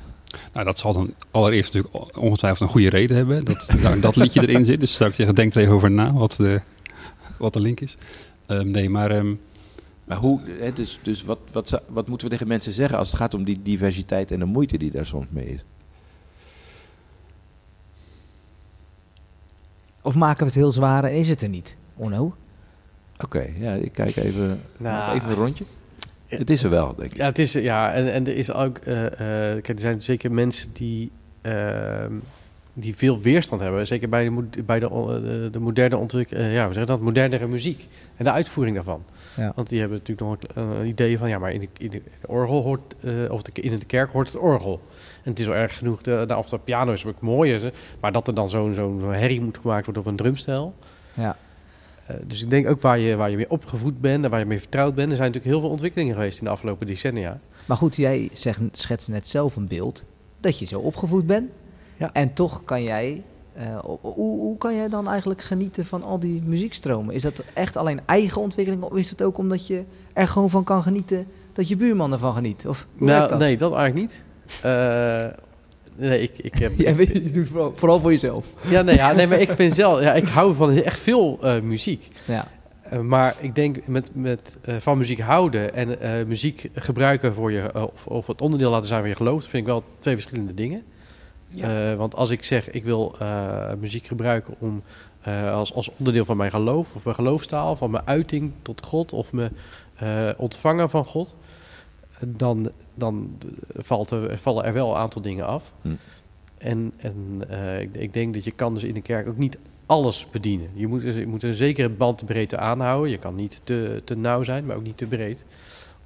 Nou, 0.53 0.67
dat 0.67 0.79
zal 0.79 0.93
dan 0.93 1.15
allereerst 1.31 1.75
natuurlijk 1.75 2.17
ongetwijfeld 2.17 2.61
een 2.61 2.75
goede 2.75 2.89
reden 2.89 3.17
hebben. 3.17 3.45
Dat 3.45 3.75
nou, 3.83 4.01
dat 4.01 4.17
liedje 4.17 4.41
erin 4.41 4.65
zit. 4.65 4.81
Dus 4.81 4.97
zou 4.97 5.11
ik 5.11 5.17
zeggen, 5.17 5.35
denk 5.35 5.55
er 5.55 5.63
even 5.63 5.75
over 5.75 5.91
na 5.91 6.13
wat, 6.13 6.35
de 6.37 6.61
wat 7.39 7.53
de 7.53 7.61
link 7.61 7.81
is. 7.81 7.97
Ehm, 8.47 8.71
nee, 8.71 8.91
maar 8.91 9.11
ehm, 9.11 9.35
Maar 10.05 10.17
hoe, 10.17 10.41
hè, 10.59 10.73
dus, 10.73 11.01
dus 11.03 11.23
wat, 11.23 11.39
wat, 11.53 11.83
wat 11.89 12.09
moeten 12.09 12.27
we 12.27 12.33
tegen 12.33 12.49
mensen 12.49 12.73
zeggen 12.73 12.99
als 12.99 13.09
het 13.09 13.21
gaat 13.21 13.35
om 13.35 13.45
die 13.45 13.63
diversiteit 13.63 14.31
en 14.31 14.39
de 14.39 14.45
moeite 14.45 14.79
die 14.79 14.91
daar 14.91 15.07
soms 15.07 15.27
mee 15.31 15.47
is? 15.47 15.65
Of 20.03 20.15
maken 20.15 20.39
we 20.39 20.45
het 20.45 20.55
heel 20.55 20.73
zwaar 20.73 21.05
en 21.05 21.13
is 21.13 21.29
het 21.29 21.43
er 21.43 21.49
niet? 21.49 21.77
Onno? 21.95 22.35
Oké, 23.25 23.53
ja, 23.59 23.73
ik 23.73 23.93
kijk 23.93 24.17
even, 24.17 24.61
Nou, 24.77 25.17
even 25.17 25.29
een 25.29 25.35
rondje. 25.35 25.65
Het 26.27 26.51
is 26.51 26.63
er 26.63 26.71
wel, 26.71 26.95
denk 26.95 27.11
ik. 27.11 27.17
Ja, 27.17 27.27
het 27.27 27.39
is, 27.39 27.53
ja 27.53 27.93
en, 27.93 28.13
en 28.13 28.27
er 28.27 28.37
is 28.37 28.53
ook, 28.53 28.79
eh, 28.79 29.07
eh, 29.07 29.13
kijk, 29.63 29.69
er 29.69 29.79
zijn 29.79 30.01
zeker 30.01 30.33
mensen 30.33 30.73
die, 30.73 31.11
ehm, 31.43 32.13
die 32.75 32.97
veel 32.97 33.21
weerstand 33.21 33.61
hebben. 33.61 33.87
Zeker 33.87 34.09
bij 34.09 34.25
de, 34.25 34.63
bij 34.63 34.81
de, 34.81 34.91
o- 34.91 35.21
de, 35.21 35.49
de 35.53 35.59
moderne 35.61 35.97
ontwikkeling, 35.97 36.53
ja, 36.53 36.67
we 36.67 36.73
zeggen 36.73 36.87
dat, 36.93 37.01
modernere 37.01 37.47
muziek 37.47 37.89
en 38.17 38.25
de 38.25 38.33
uitvoering 38.33 38.77
daarvan. 38.77 39.03
Ja. 39.37 39.53
Want 39.55 39.69
die 39.69 39.81
hebben 39.81 39.99
natuurlijk 39.99 40.29
nog 40.29 40.57
een, 40.65 40.69
een 40.81 40.87
idee 40.87 41.19
van, 41.19 41.29
ja, 41.29 41.39
maar 41.39 41.53
in 41.53 41.61
de, 41.61 41.69
in 41.79 41.91
de 41.91 42.03
orgel 42.27 42.63
hoort, 42.63 42.95
eh, 43.01 43.13
of 43.31 43.43
de, 43.43 43.63
in 43.63 43.79
de 43.79 43.85
kerk 43.85 44.11
hoort 44.11 44.27
het 44.33 44.37
orgel. 44.37 44.81
En 45.23 45.31
het 45.31 45.39
is 45.39 45.47
wel 45.47 45.57
erg 45.57 45.77
genoeg, 45.79 46.03
de, 46.03 46.25
de, 46.27 46.37
of 46.37 46.49
de 46.49 46.59
piano 46.59 46.93
is 46.93 47.07
ook 47.07 47.21
mooi, 47.21 47.71
maar 48.01 48.13
dat 48.13 48.27
er 48.29 48.35
dan 48.35 48.51
zo'n 48.51 48.75
zo'n 48.75 49.13
herrie 49.13 49.41
moet 49.41 49.59
gemaakt 49.59 49.85
worden 49.85 50.03
op 50.03 50.09
een 50.09 50.17
drumstel. 50.17 50.75
Ja. 51.15 51.37
Eh, 52.07 52.17
dus 52.27 52.43
ik 52.43 52.51
denk 52.51 52.69
ook 52.69 52.81
waar 52.81 52.99
je, 52.99 53.17
waar 53.17 53.31
je 53.31 53.37
mee 53.37 53.51
opgevoed 53.51 54.01
bent 54.01 54.25
en 54.25 54.31
waar 54.31 54.39
je 54.41 54.47
mee 54.47 54.61
vertrouwd 54.61 54.95
bent. 54.95 55.11
Er 55.11 55.17
zijn 55.17 55.29
natuurlijk 55.29 55.55
heel 55.55 55.61
veel 55.63 55.73
ontwikkelingen 55.73 56.15
geweest 56.15 56.39
in 56.39 56.45
de 56.45 56.51
afgelopen 56.51 56.87
decennia. 56.87 57.41
Maar 57.67 57.77
goed, 57.77 57.97
jij 57.97 58.29
zegt, 58.33 58.61
schetst 58.73 59.09
net 59.09 59.29
zelf 59.29 59.57
een 59.57 59.69
beeld 59.69 60.05
dat 60.41 60.59
je 60.59 60.67
zo 60.67 60.81
opgevoed 60.81 61.27
bent. 61.27 61.51
Ja. 61.97 62.11
En 62.13 62.33
toch 62.33 62.65
kan 62.65 62.83
jij, 62.83 63.23
eh, 63.53 63.79
hoe, 63.79 64.39
hoe 64.39 64.59
kan 64.59 64.75
jij 64.77 64.89
dan 64.89 65.09
eigenlijk 65.09 65.43
genieten 65.43 65.85
van 65.85 66.03
al 66.03 66.19
die 66.19 66.43
muziekstromen? 66.43 67.15
Is 67.15 67.23
dat 67.23 67.43
echt 67.55 67.77
alleen 67.77 68.01
eigen 68.07 68.41
ontwikkeling 68.41 68.83
of 68.83 68.97
is 68.97 69.11
het 69.11 69.23
ook 69.23 69.39
omdat 69.39 69.67
je 69.67 69.83
er 70.13 70.29
gewoon 70.29 70.51
van 70.51 70.65
kan 70.65 70.83
genieten 70.83 71.27
dat 71.53 71.69
je 71.69 71.77
buurman 71.77 72.13
ervan 72.13 72.35
geniet? 72.35 72.67
Of 72.69 72.87
Nou, 72.97 73.29
dat? 73.29 73.39
nee, 73.39 73.57
dat 73.57 73.75
eigenlijk 73.75 74.09
niet. 74.09 74.23
Eh, 74.63 75.27
nee, 75.97 76.21
ik, 76.23 76.39
ik 76.39 76.55
heb... 76.55 76.73
Jij 76.79 76.97
weet- 76.97 77.13
je 77.13 77.31
doet 77.31 77.49
vooral, 77.49 77.73
vooral 77.77 78.01
voor 78.01 78.11
jezelf. 78.11 78.47
Ja, 78.69 78.83
nee, 78.83 78.95
ja, 78.97 79.13
nee, 79.13 79.27
maar 79.27 79.41
ik 79.41 79.55
ben 79.55 79.73
zelf... 79.73 80.01
Ja, 80.01 80.15
ik 80.15 80.25
hou 80.25 80.55
van 80.55 80.71
echt 80.71 80.99
veel 81.01 81.39
eh, 81.43 81.61
muziek. 81.61 82.09
Ja. 82.27 82.47
Maar 83.03 83.35
ik 83.41 83.55
denk 83.55 83.87
met, 83.87 84.11
met 84.15 84.59
van 84.79 84.99
muziek 84.99 85.21
houden 85.21 85.75
en 85.75 86.29
muziek 86.29 86.71
gebruiken 86.75 87.35
voor 87.35 87.53
je... 87.53 87.75
of, 87.93 88.07
of 88.07 88.27
het 88.27 88.41
onderdeel 88.41 88.71
laten 88.71 88.87
zijn 88.87 89.01
van 89.01 89.09
je 89.09 89.17
geloof... 89.17 89.43
vind 89.43 89.63
ik 89.63 89.69
wel 89.69 89.83
twee 89.99 90.15
verschillende 90.15 90.55
dingen. 90.55 90.83
Ja. 91.55 91.91
Eh, 91.91 91.97
want 91.97 92.15
als 92.15 92.31
ik 92.31 92.43
zeg, 92.43 92.71
ik 92.71 92.85
wil 92.85 93.15
eh, 93.19 93.75
muziek 93.79 94.07
gebruiken 94.07 94.55
om... 94.59 94.83
eh, 95.23 95.53
als, 95.53 95.75
als 95.75 95.91
onderdeel 95.97 96.25
van 96.25 96.37
mijn 96.37 96.51
geloof 96.51 96.95
of 96.95 97.05
mijn 97.05 97.17
geloofstaal... 97.17 97.77
van 97.77 97.91
mijn 97.91 98.07
uiting 98.07 98.53
tot 98.63 98.87
God 98.87 99.13
of 99.13 99.33
mijn 99.33 99.53
ontvangen 100.37 100.91
van 100.91 101.05
God... 101.05 101.35
dan, 102.19 102.71
dan 102.95 103.39
valt 103.77 104.11
er, 104.11 104.39
vallen 104.39 104.65
er 104.65 104.73
wel 104.73 104.91
een 104.91 104.97
aantal 104.97 105.23
dingen 105.23 105.47
af. 105.47 105.73
Hm. 105.83 105.89
En, 106.59 106.93
en 106.97 107.43
ik, 107.81 107.95
ik 107.95 108.13
denk 108.13 108.35
dat 108.35 108.45
je 108.45 108.51
kan 108.51 108.75
dus 108.75 108.85
in 108.85 108.95
de 108.95 109.03
kerk 109.03 109.29
ook 109.29 109.37
niet 109.37 109.59
alles 109.87 110.27
bedienen. 110.31 110.69
Je 110.75 110.87
moet, 110.87 111.03
dus- 111.03 111.17
je 111.17 111.27
moet 111.27 111.43
een 111.43 111.55
zekere 111.55 111.89
bandbreedte 111.89 112.59
aanhouden. 112.59 113.11
Je 113.11 113.19
kan 113.19 113.35
niet 113.35 113.61
te, 113.65 114.03
te 114.05 114.17
nauw 114.17 114.43
zijn, 114.43 114.67
maar 114.67 114.77
ook 114.77 114.83
niet 114.83 114.97
te 114.97 115.07
breed. 115.07 115.45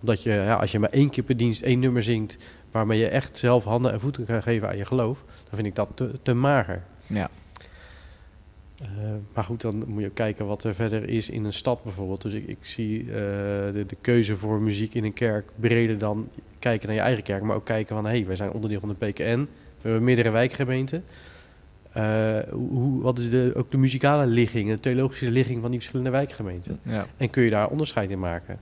Omdat 0.00 0.22
je, 0.22 0.30
ja, 0.30 0.54
als 0.54 0.72
je 0.72 0.78
maar 0.78 0.90
één 0.90 1.10
keer 1.10 1.24
per 1.24 1.36
dienst 1.36 1.62
één 1.62 1.78
nummer 1.78 2.02
zingt... 2.02 2.36
waarmee 2.70 2.98
je 2.98 3.08
echt 3.08 3.38
zelf 3.38 3.64
handen 3.64 3.92
en 3.92 4.00
voeten 4.00 4.26
kan 4.26 4.42
geven 4.42 4.68
aan 4.68 4.76
je 4.76 4.84
geloof... 4.84 5.24
dan 5.48 5.54
vind 5.54 5.66
ik 5.66 5.74
dat 5.74 5.88
te, 5.94 6.10
te 6.22 6.34
mager. 6.34 6.82
Ja. 7.06 7.30
Eh, 8.82 8.86
maar 9.34 9.44
goed, 9.44 9.60
dan 9.60 9.84
moet 9.86 10.00
je 10.02 10.08
ook 10.08 10.14
kijken 10.14 10.46
wat 10.46 10.64
er 10.64 10.74
verder 10.74 11.08
is 11.08 11.30
in 11.30 11.44
een 11.44 11.52
stad 11.52 11.82
bijvoorbeeld. 11.82 12.22
Dus 12.22 12.32
ik, 12.32 12.46
ik 12.46 12.58
zie 12.60 13.00
eh, 13.00 13.06
de, 13.72 13.84
de 13.86 13.96
keuze 14.00 14.36
voor 14.36 14.60
muziek 14.60 14.94
in 14.94 15.04
een 15.04 15.12
kerk 15.12 15.48
breder 15.56 15.98
dan 15.98 16.28
kijken 16.58 16.86
naar 16.86 16.96
je 16.96 17.02
eigen 17.02 17.22
kerk. 17.24 17.42
Maar 17.42 17.56
ook 17.56 17.64
kijken 17.64 17.94
van, 17.96 18.04
hé, 18.04 18.10
hey, 18.10 18.26
wij 18.26 18.36
zijn 18.36 18.50
onderdeel 18.52 18.80
van 18.80 18.88
de 18.98 19.06
PKN. 19.06 19.22
We 19.80 19.88
hebben 19.88 20.04
meerdere 20.04 20.30
wijkgemeenten. 20.30 21.04
Eh, 21.92 22.38
hoe, 22.50 22.68
hoe- 22.78 23.02
wat 23.02 23.18
is 23.18 23.30
de, 23.30 23.52
ook 23.56 23.70
de 23.70 23.76
muzikale 23.78 24.26
ligging, 24.26 24.68
de 24.70 24.80
theologische 24.80 25.30
ligging 25.30 25.60
van 25.60 25.70
die 25.70 25.78
verschillende 25.78 26.10
wijkgemeenten? 26.12 26.78
ja. 26.82 27.06
En 27.16 27.30
kun 27.30 27.42
je 27.42 27.50
daar 27.50 27.68
onderscheid 27.68 28.10
in 28.10 28.18
maken? 28.18 28.58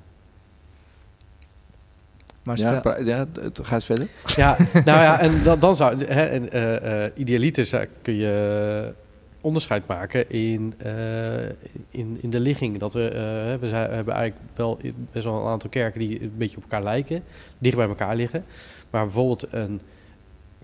Maar 2.47 2.59
Ja, 2.59 2.79
stel, 2.79 3.05
ja, 3.05 3.27
het- 3.41 3.59
ga 3.63 3.75
eens 3.75 3.85
verder. 3.85 4.09
Ja, 4.37 4.57
nou 4.73 5.01
ja, 5.01 5.21
en 5.27 5.43
dan, 5.45 5.59
dan 5.59 5.77
zou... 5.77 6.05
Hè, 6.05 6.25
en, 6.25 6.53
eh, 6.53 7.11
idealiter 7.15 7.65
zou- 7.67 7.87
kun 8.03 8.15
je 8.15 8.93
onderscheid 9.41 9.87
maken 9.87 10.31
in, 10.31 10.75
eh, 10.79 11.45
in, 11.91 12.19
in 12.21 12.31
de 12.31 12.41
ligging. 12.41 12.79
Dat 12.79 12.95
we, 12.95 13.57
we, 13.61 13.69
zijn, 13.69 13.89
we 13.89 13.95
hebben 13.95 14.15
eigenlijk 14.15 14.51
wel 14.55 14.79
best 15.13 15.25
wel 15.25 15.41
een 15.41 15.47
aantal 15.51 15.71
kerken 15.71 16.01
die 16.01 16.23
een 16.23 16.33
beetje 16.37 16.57
op 16.57 16.63
elkaar 16.63 16.83
lijken. 16.83 17.23
Dicht 17.59 17.77
bij 17.77 17.87
elkaar 17.89 18.17
liggen. 18.17 18.45
Maar 18.91 19.05
bijvoorbeeld 19.05 19.47
een 19.51 19.81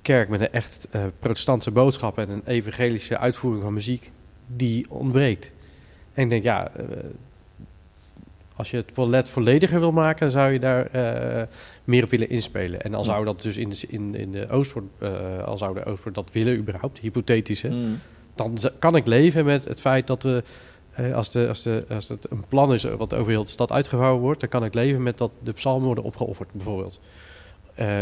kerk 0.02 0.28
met 0.28 0.40
een 0.40 0.52
echt 0.52 0.88
protestantse 1.18 1.70
boodschap... 1.70 2.18
en 2.18 2.28
een 2.30 2.42
evangelische 2.44 3.18
uitvoering 3.18 3.62
van 3.62 3.72
muziek, 3.74 4.10
die 4.46 4.86
ontbreekt. 4.90 5.50
En 6.14 6.22
ik 6.22 6.28
denk, 6.30 6.42
ja... 6.42 6.70
als 8.62 8.70
je 8.70 8.76
het 8.76 8.94
toilet 8.94 9.30
vollediger 9.30 9.80
wil 9.80 9.92
maken, 9.92 10.30
zou 10.30 10.52
je 10.52 10.58
daar 10.58 10.86
eh, 10.86 11.46
meer 11.84 12.04
op 12.04 12.10
willen 12.10 12.28
inspelen. 12.28 12.82
En 12.82 12.94
al 12.94 13.04
zou 13.04 13.24
dat 13.24 13.42
dus 13.42 13.56
in 13.56 13.68
de, 13.68 13.84
in, 13.88 14.14
in 14.14 14.32
de 14.32 14.48
Oostwoord, 14.48 14.84
eh, 14.98 15.42
al 15.44 15.58
zou 15.58 15.74
de 15.74 15.84
Oostwoord 15.84 16.14
dat 16.14 16.32
willen 16.32 16.56
überhaupt, 16.56 16.98
hypothetisch, 16.98 17.62
hè, 17.62 17.68
Hm. 17.68 17.94
dan 18.34 18.58
kan 18.78 18.96
ik 18.96 19.06
leven 19.06 19.44
met 19.44 19.64
het 19.64 19.80
feit 19.80 20.06
dat 20.06 20.22
we, 20.22 20.42
eh, 20.92 21.14
als, 21.14 21.30
de, 21.30 21.48
als, 21.48 21.62
de, 21.62 21.84
als 21.88 22.08
het 22.08 22.30
een 22.30 22.44
plan 22.48 22.72
is 22.72 22.82
wat 22.82 23.14
over 23.14 23.30
heel 23.32 23.44
de 23.44 23.50
stad 23.50 23.72
uitgevouwen 23.72 24.20
wordt, 24.20 24.40
dan 24.40 24.48
kan 24.48 24.64
ik 24.64 24.74
leven 24.74 25.02
met 25.02 25.18
dat 25.18 25.36
de 25.42 25.52
psalmen 25.52 25.86
worden 25.86 26.04
opgeofferd, 26.04 26.52
bijvoorbeeld. 26.52 27.00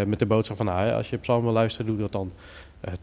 Met 0.06 0.18
de 0.18 0.26
boodschap 0.26 0.56
van, 0.56 0.66
nou, 0.66 0.92
als 0.92 1.10
je 1.10 1.16
psalmen 1.16 1.44
wil 1.44 1.52
luisteren, 1.52 1.86
doe 1.86 1.98
dat 1.98 2.12
dan 2.12 2.32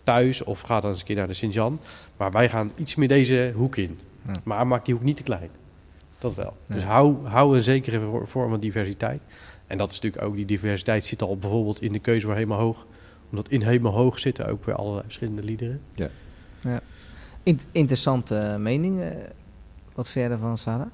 thuis 0.03 0.43
of 0.43 0.61
ga 0.61 0.79
dan 0.79 0.89
eens 0.89 0.99
een 0.99 1.05
keer 1.05 1.15
naar 1.15 1.27
de 1.27 1.33
Sint-Jan. 1.33 1.79
Maar 2.17 2.31
wij 2.31 2.49
gaan 2.49 2.71
iets 2.75 2.95
meer 2.95 3.07
deze 3.07 3.51
hoek 3.55 3.75
in. 3.75 3.99
Ja. 4.27 4.33
Maar 4.43 4.67
maak 4.67 4.85
die 4.85 4.93
hoek 4.93 5.03
niet 5.03 5.17
te 5.17 5.23
klein. 5.23 5.49
Dat 6.19 6.35
wel. 6.35 6.57
Dus 6.67 6.83
hou, 6.83 7.27
hou 7.27 7.55
een 7.57 7.63
zekere 7.63 7.99
vor- 7.99 8.27
vorm 8.27 8.49
van 8.49 8.59
diversiteit. 8.59 9.21
En 9.67 9.77
dat 9.77 9.89
is 9.91 9.95
natuurlijk 9.99 10.23
ook, 10.23 10.35
die 10.35 10.45
diversiteit 10.45 11.05
zit 11.05 11.21
al 11.21 11.37
bijvoorbeeld 11.37 11.81
in 11.81 11.91
de 11.91 11.99
keuze 11.99 12.25
voor 12.25 12.35
helemaal 12.35 12.59
hoog. 12.59 12.85
Omdat 13.29 13.49
in 13.49 13.61
helemaal 13.61 13.93
hoog 13.93 14.19
zitten 14.19 14.47
ook 14.47 14.65
weer 14.65 14.75
allerlei 14.75 15.03
verschillende 15.03 15.43
liederen. 15.43 15.81
in- 17.43 17.59
interessante 17.71 18.55
mening. 18.59 19.01
eh, 19.01 19.09
wat 19.93 20.09
vind 20.09 20.25
jij 20.25 20.33
ervan, 20.33 20.57
Sarah? 20.57 20.87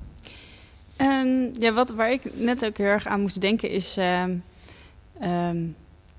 En 0.95 1.55
ja, 1.59 1.73
wat, 1.73 1.89
waar 1.89 2.11
ik 2.11 2.21
net 2.35 2.65
ook 2.65 2.77
heel 2.77 2.85
erg 2.85 3.05
aan 3.07 3.21
moest 3.21 3.41
denken 3.41 3.69
is 3.69 3.97
ehm, 3.97 4.35
ehm, 5.19 5.57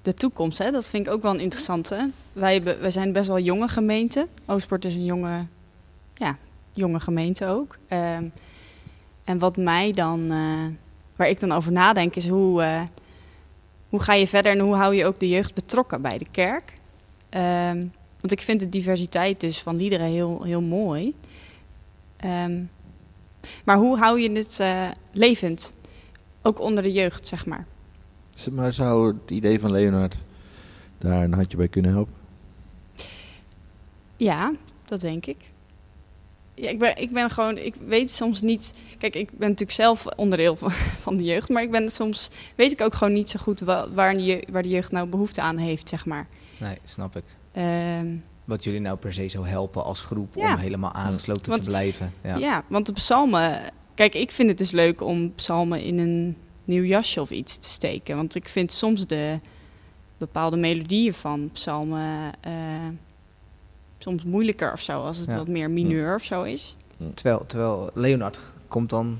de 0.02 0.14
toekomst. 0.14 0.58
Hè? 0.58 0.70
Dat 0.70 0.90
vind 0.90 1.06
ik 1.06 1.12
ook 1.12 1.22
wel 1.22 1.32
een 1.34 1.40
interessante. 1.40 2.10
Wij, 2.32 2.52
hebben, 2.54 2.80
wij 2.80 2.90
zijn 2.90 3.12
best 3.12 3.26
wel 3.26 3.36
een 3.36 3.44
jonge 3.44 3.68
gemeente. 3.68 4.28
Oostport 4.46 4.84
is 4.84 4.94
een 4.94 5.04
jonge, 5.04 5.46
ja, 6.14 6.38
jonge 6.72 7.00
gemeente 7.00 7.46
ook. 7.46 7.76
En 9.24 9.38
wat 9.38 9.56
mij 9.56 9.92
dan, 9.92 10.30
eh, 10.30 10.66
waar 11.16 11.28
ik 11.28 11.40
dan 11.40 11.52
over 11.52 11.72
nadenk, 11.72 12.14
is 12.14 12.28
hoe, 12.28 12.62
eh, 12.62 12.82
hoe 13.88 14.00
ga 14.00 14.12
je 14.12 14.28
verder 14.28 14.52
en 14.52 14.58
hoe 14.58 14.74
hou 14.74 14.94
je 14.94 15.06
ook 15.06 15.20
de 15.20 15.28
jeugd 15.28 15.54
betrokken 15.54 16.02
bij 16.02 16.18
de 16.18 16.26
kerk? 16.30 16.78
Ehm, 17.28 17.86
want 18.20 18.32
ik 18.32 18.40
vind 18.40 18.60
de 18.60 18.68
diversiteit 18.68 19.40
dus 19.40 19.62
van 19.62 19.76
liederen 19.76 20.06
heel, 20.06 20.42
heel 20.42 20.62
mooi. 20.62 21.14
Ehm, 22.16 22.62
maar 23.64 23.76
hoe 23.76 23.98
hou 23.98 24.20
je 24.20 24.30
het 24.30 24.60
eh, 24.60 24.88
levend? 25.12 25.74
Ook 26.42 26.60
onder 26.60 26.82
de 26.82 26.92
jeugd, 26.92 27.26
zeg 27.26 27.46
maar. 27.46 27.66
Maar 28.52 28.72
zou 28.72 29.06
het 29.06 29.30
idee 29.30 29.60
van 29.60 29.70
Leonard 29.70 30.16
daar 30.98 31.22
een 31.22 31.32
handje 31.32 31.56
bij 31.56 31.68
kunnen 31.68 31.90
helpen? 31.92 32.14
Ja, 34.16 34.52
dat 34.84 35.00
denk 35.00 35.26
ik. 35.26 35.52
Ja, 36.54 36.68
ik, 36.70 36.78
ben, 36.78 36.96
ik 36.96 37.10
ben 37.12 37.30
gewoon, 37.30 37.58
ik 37.58 37.74
weet 37.86 38.10
soms 38.10 38.40
niet. 38.42 38.74
Kijk, 38.98 39.14
ik 39.14 39.30
ben 39.30 39.48
natuurlijk 39.48 39.70
zelf 39.78 40.06
onderdeel 40.16 40.56
van, 40.56 40.70
van 41.04 41.16
de 41.16 41.24
jeugd, 41.24 41.48
maar 41.48 41.62
ik 41.62 41.70
ben 41.70 41.88
soms 41.90 42.30
weet 42.54 42.72
ik 42.72 42.80
ook 42.80 42.94
gewoon 42.94 43.12
niet 43.12 43.30
zo 43.30 43.38
goed 43.42 43.60
wa- 43.60 43.88
waar, 43.90 44.14
de, 44.14 44.24
je- 44.24 44.46
waar 44.50 44.62
de 44.62 44.68
jeugd 44.68 44.92
nou 44.92 45.06
behoefte 45.08 45.40
aan 45.40 45.56
heeft, 45.56 45.88
zeg 45.88 46.06
maar. 46.06 46.26
Nee, 46.58 46.76
snap 46.84 47.16
ik. 47.16 47.24
Ehm, 47.52 48.16
Wat 48.44 48.64
jullie 48.64 48.80
nou 48.80 48.96
per 48.96 49.12
se 49.12 49.28
zou 49.28 49.48
helpen 49.48 49.84
als 49.84 50.00
groep 50.00 50.34
Ja. 50.34 50.52
om 50.54 50.58
helemaal 50.60 50.92
aangesloten 50.92 51.50
Want- 51.50 51.62
te 51.62 51.68
blijven. 51.68 52.12
Ja. 52.22 52.36
ja. 52.36 52.64
want 52.68 52.86
de 52.86 52.92
psalmen. 52.92 53.60
Kijk, 53.94 54.14
ik 54.14 54.30
vind 54.30 54.48
het 54.48 54.58
dus 54.58 54.70
leuk 54.70 55.00
om 55.02 55.34
psalmen 55.34 55.82
in 55.82 55.98
een 55.98 56.36
nieuw 56.64 56.82
jasje 56.84 57.20
of 57.20 57.30
iets 57.30 57.56
te 57.56 57.68
steken. 57.68 58.16
Want 58.16 58.34
ik 58.34 58.48
vind 58.48 58.72
soms 58.72 59.06
de 59.06 59.40
bepaalde 60.18 60.56
melodieën 60.56 61.14
van 61.14 61.50
psalmen 61.52 62.32
eh, 62.40 62.52
soms 64.04 64.24
moeilijker 64.24 64.72
of 64.72 64.80
zo, 64.80 65.02
als 65.02 65.16
het 65.18 65.26
Ja. 65.30 65.36
wat 65.36 65.48
meer 65.48 65.70
mineur 65.70 66.14
of 66.14 66.24
zo 66.24 66.42
is. 66.42 66.76
Terwijl, 67.14 67.44
terwijl 67.46 67.90
Leonard 67.94 68.40
komt 68.68 68.90
dan 68.90 69.18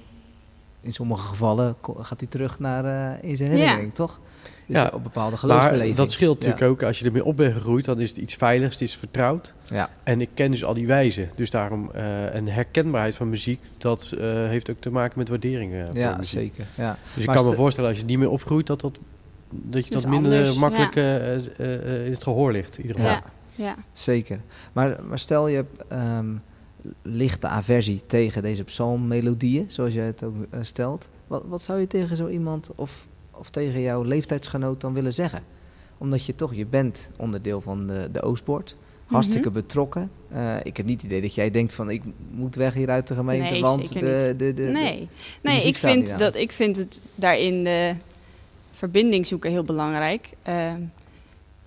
in 0.80 0.92
sommige 0.92 1.26
gevallen 1.26 1.76
gaat 1.98 2.20
hij 2.20 2.28
terug 2.28 2.58
naar 2.58 2.84
eh, 2.84 3.30
in 3.30 3.36
zijn 3.36 3.50
Ja. 3.50 3.56
herinnering, 3.56 3.94
toch? 3.94 4.20
Dus 4.66 4.76
Ja. 4.80 4.90
op 4.94 5.02
bepaalde 5.02 5.30
Maar 5.30 5.38
geloofsbeleving. 5.38 5.96
dat 5.96 6.12
scheelt 6.12 6.42
Ja. 6.42 6.48
natuurlijk 6.48 6.72
ook. 6.82 6.88
Als 6.88 6.98
je 6.98 7.04
ermee 7.04 7.24
op 7.24 7.36
bent 7.36 7.52
gegroeid, 7.54 7.84
dan 7.84 8.00
is 8.00 8.08
het 8.08 8.18
iets 8.18 8.34
veiligs, 8.34 8.72
het 8.74 8.82
is 8.82 8.96
vertrouwd. 8.96 9.54
Ja. 9.64 9.90
En 10.02 10.20
ik 10.20 10.28
ken 10.34 10.50
dus 10.50 10.64
al 10.64 10.74
die 10.74 10.86
wijzen. 10.86 11.30
Dus 11.36 11.50
daarom 11.50 11.90
eh, 11.94 12.34
een 12.34 12.48
herkenbaarheid 12.48 13.14
van 13.14 13.28
muziek, 13.28 13.60
dat 13.78 14.14
eh, 14.18 14.26
heeft 14.32 14.70
ook 14.70 14.80
te 14.80 14.90
maken 14.90 15.18
met 15.18 15.28
waarderingen 15.28 15.86
voor 15.86 15.96
Ja, 15.96 16.22
zeker. 16.22 16.66
Ja. 16.74 16.96
Dus 17.14 17.20
ik 17.22 17.26
Maar 17.26 17.36
kan 17.36 17.44
me 17.44 17.50
st- 17.50 17.56
voorstellen, 17.56 17.90
als 17.90 17.98
je 17.98 18.04
die 18.04 18.18
mee 18.18 18.30
opgroeit, 18.30 18.66
dat, 18.66 18.80
dat, 18.80 18.98
dat 19.50 19.84
je 19.86 19.90
Dat 19.90 20.06
minder 20.06 20.38
anders, 20.38 20.56
makkelijk 20.56 20.94
ja. 20.94 21.00
eh, 21.02 21.34
eh, 21.36 21.44
eh, 21.58 22.06
in 22.06 22.12
het 22.12 22.22
gehoor 22.22 22.52
ligt. 22.52 22.78
In 22.78 22.86
ieder 22.86 23.00
geval. 23.00 23.18
Ja. 23.54 23.74
Zeker. 23.92 24.40
Maar, 24.72 24.98
maar 25.08 25.18
stel 25.18 25.48
je 25.48 25.56
hebt 25.56 25.86
ehm, 25.88 26.34
lichte 27.02 27.46
aversie 27.46 28.02
tegen 28.06 28.42
deze 28.42 28.64
psalmmelodieën, 28.64 29.64
zoals 29.68 29.94
jij 29.94 30.06
het 30.06 30.22
ook 30.22 30.34
eh, 30.50 30.58
stelt. 30.62 31.08
Wat, 31.26 31.42
wat 31.46 31.62
zou 31.62 31.80
je 31.80 31.86
tegen 31.86 32.16
zo 32.16 32.28
iemand 32.28 32.70
of, 32.76 33.06
of 33.30 33.50
tegen 33.50 33.80
jouw 33.80 34.02
leeftijdsgenoot 34.02 34.80
dan 34.80 34.94
willen 34.94 35.12
zeggen? 35.12 35.42
Omdat 35.98 36.24
je 36.26 36.34
toch, 36.34 36.54
je 36.54 36.66
bent 36.66 37.08
onderdeel 37.18 37.60
van 37.60 37.86
de, 37.86 38.08
de 38.12 38.22
Oostpoort. 38.22 38.76
Hartstikke 39.06 39.48
Mhm. 39.48 39.56
betrokken. 39.58 40.10
Eh, 40.28 40.56
ik 40.62 40.76
heb 40.76 40.86
niet 40.86 40.96
het 41.02 41.10
idee 41.10 41.20
dat 41.20 41.34
jij 41.34 41.50
denkt 41.50 41.72
van 41.72 41.90
ik 41.90 42.02
moet 42.30 42.54
weg 42.54 42.74
hier 42.74 42.90
uit 42.90 43.06
de 43.06 43.14
gemeente, 43.14 43.50
Nee, 43.50 43.60
want 43.60 43.92
de, 43.92 44.34
de, 44.36 44.54
de, 44.54 44.62
nee, 44.62 45.08
nee 45.42 45.62
ik, 45.62 45.76
vind 45.76 46.18
dat, 46.18 46.34
ik 46.36 46.52
vind 46.52 46.76
het 46.76 47.00
daarin 47.14 47.64
de 47.64 47.94
verbinding 48.72 49.26
zoeken 49.26 49.50
heel 49.50 49.64
belangrijk. 49.64 50.28
Ehm, 50.42 50.80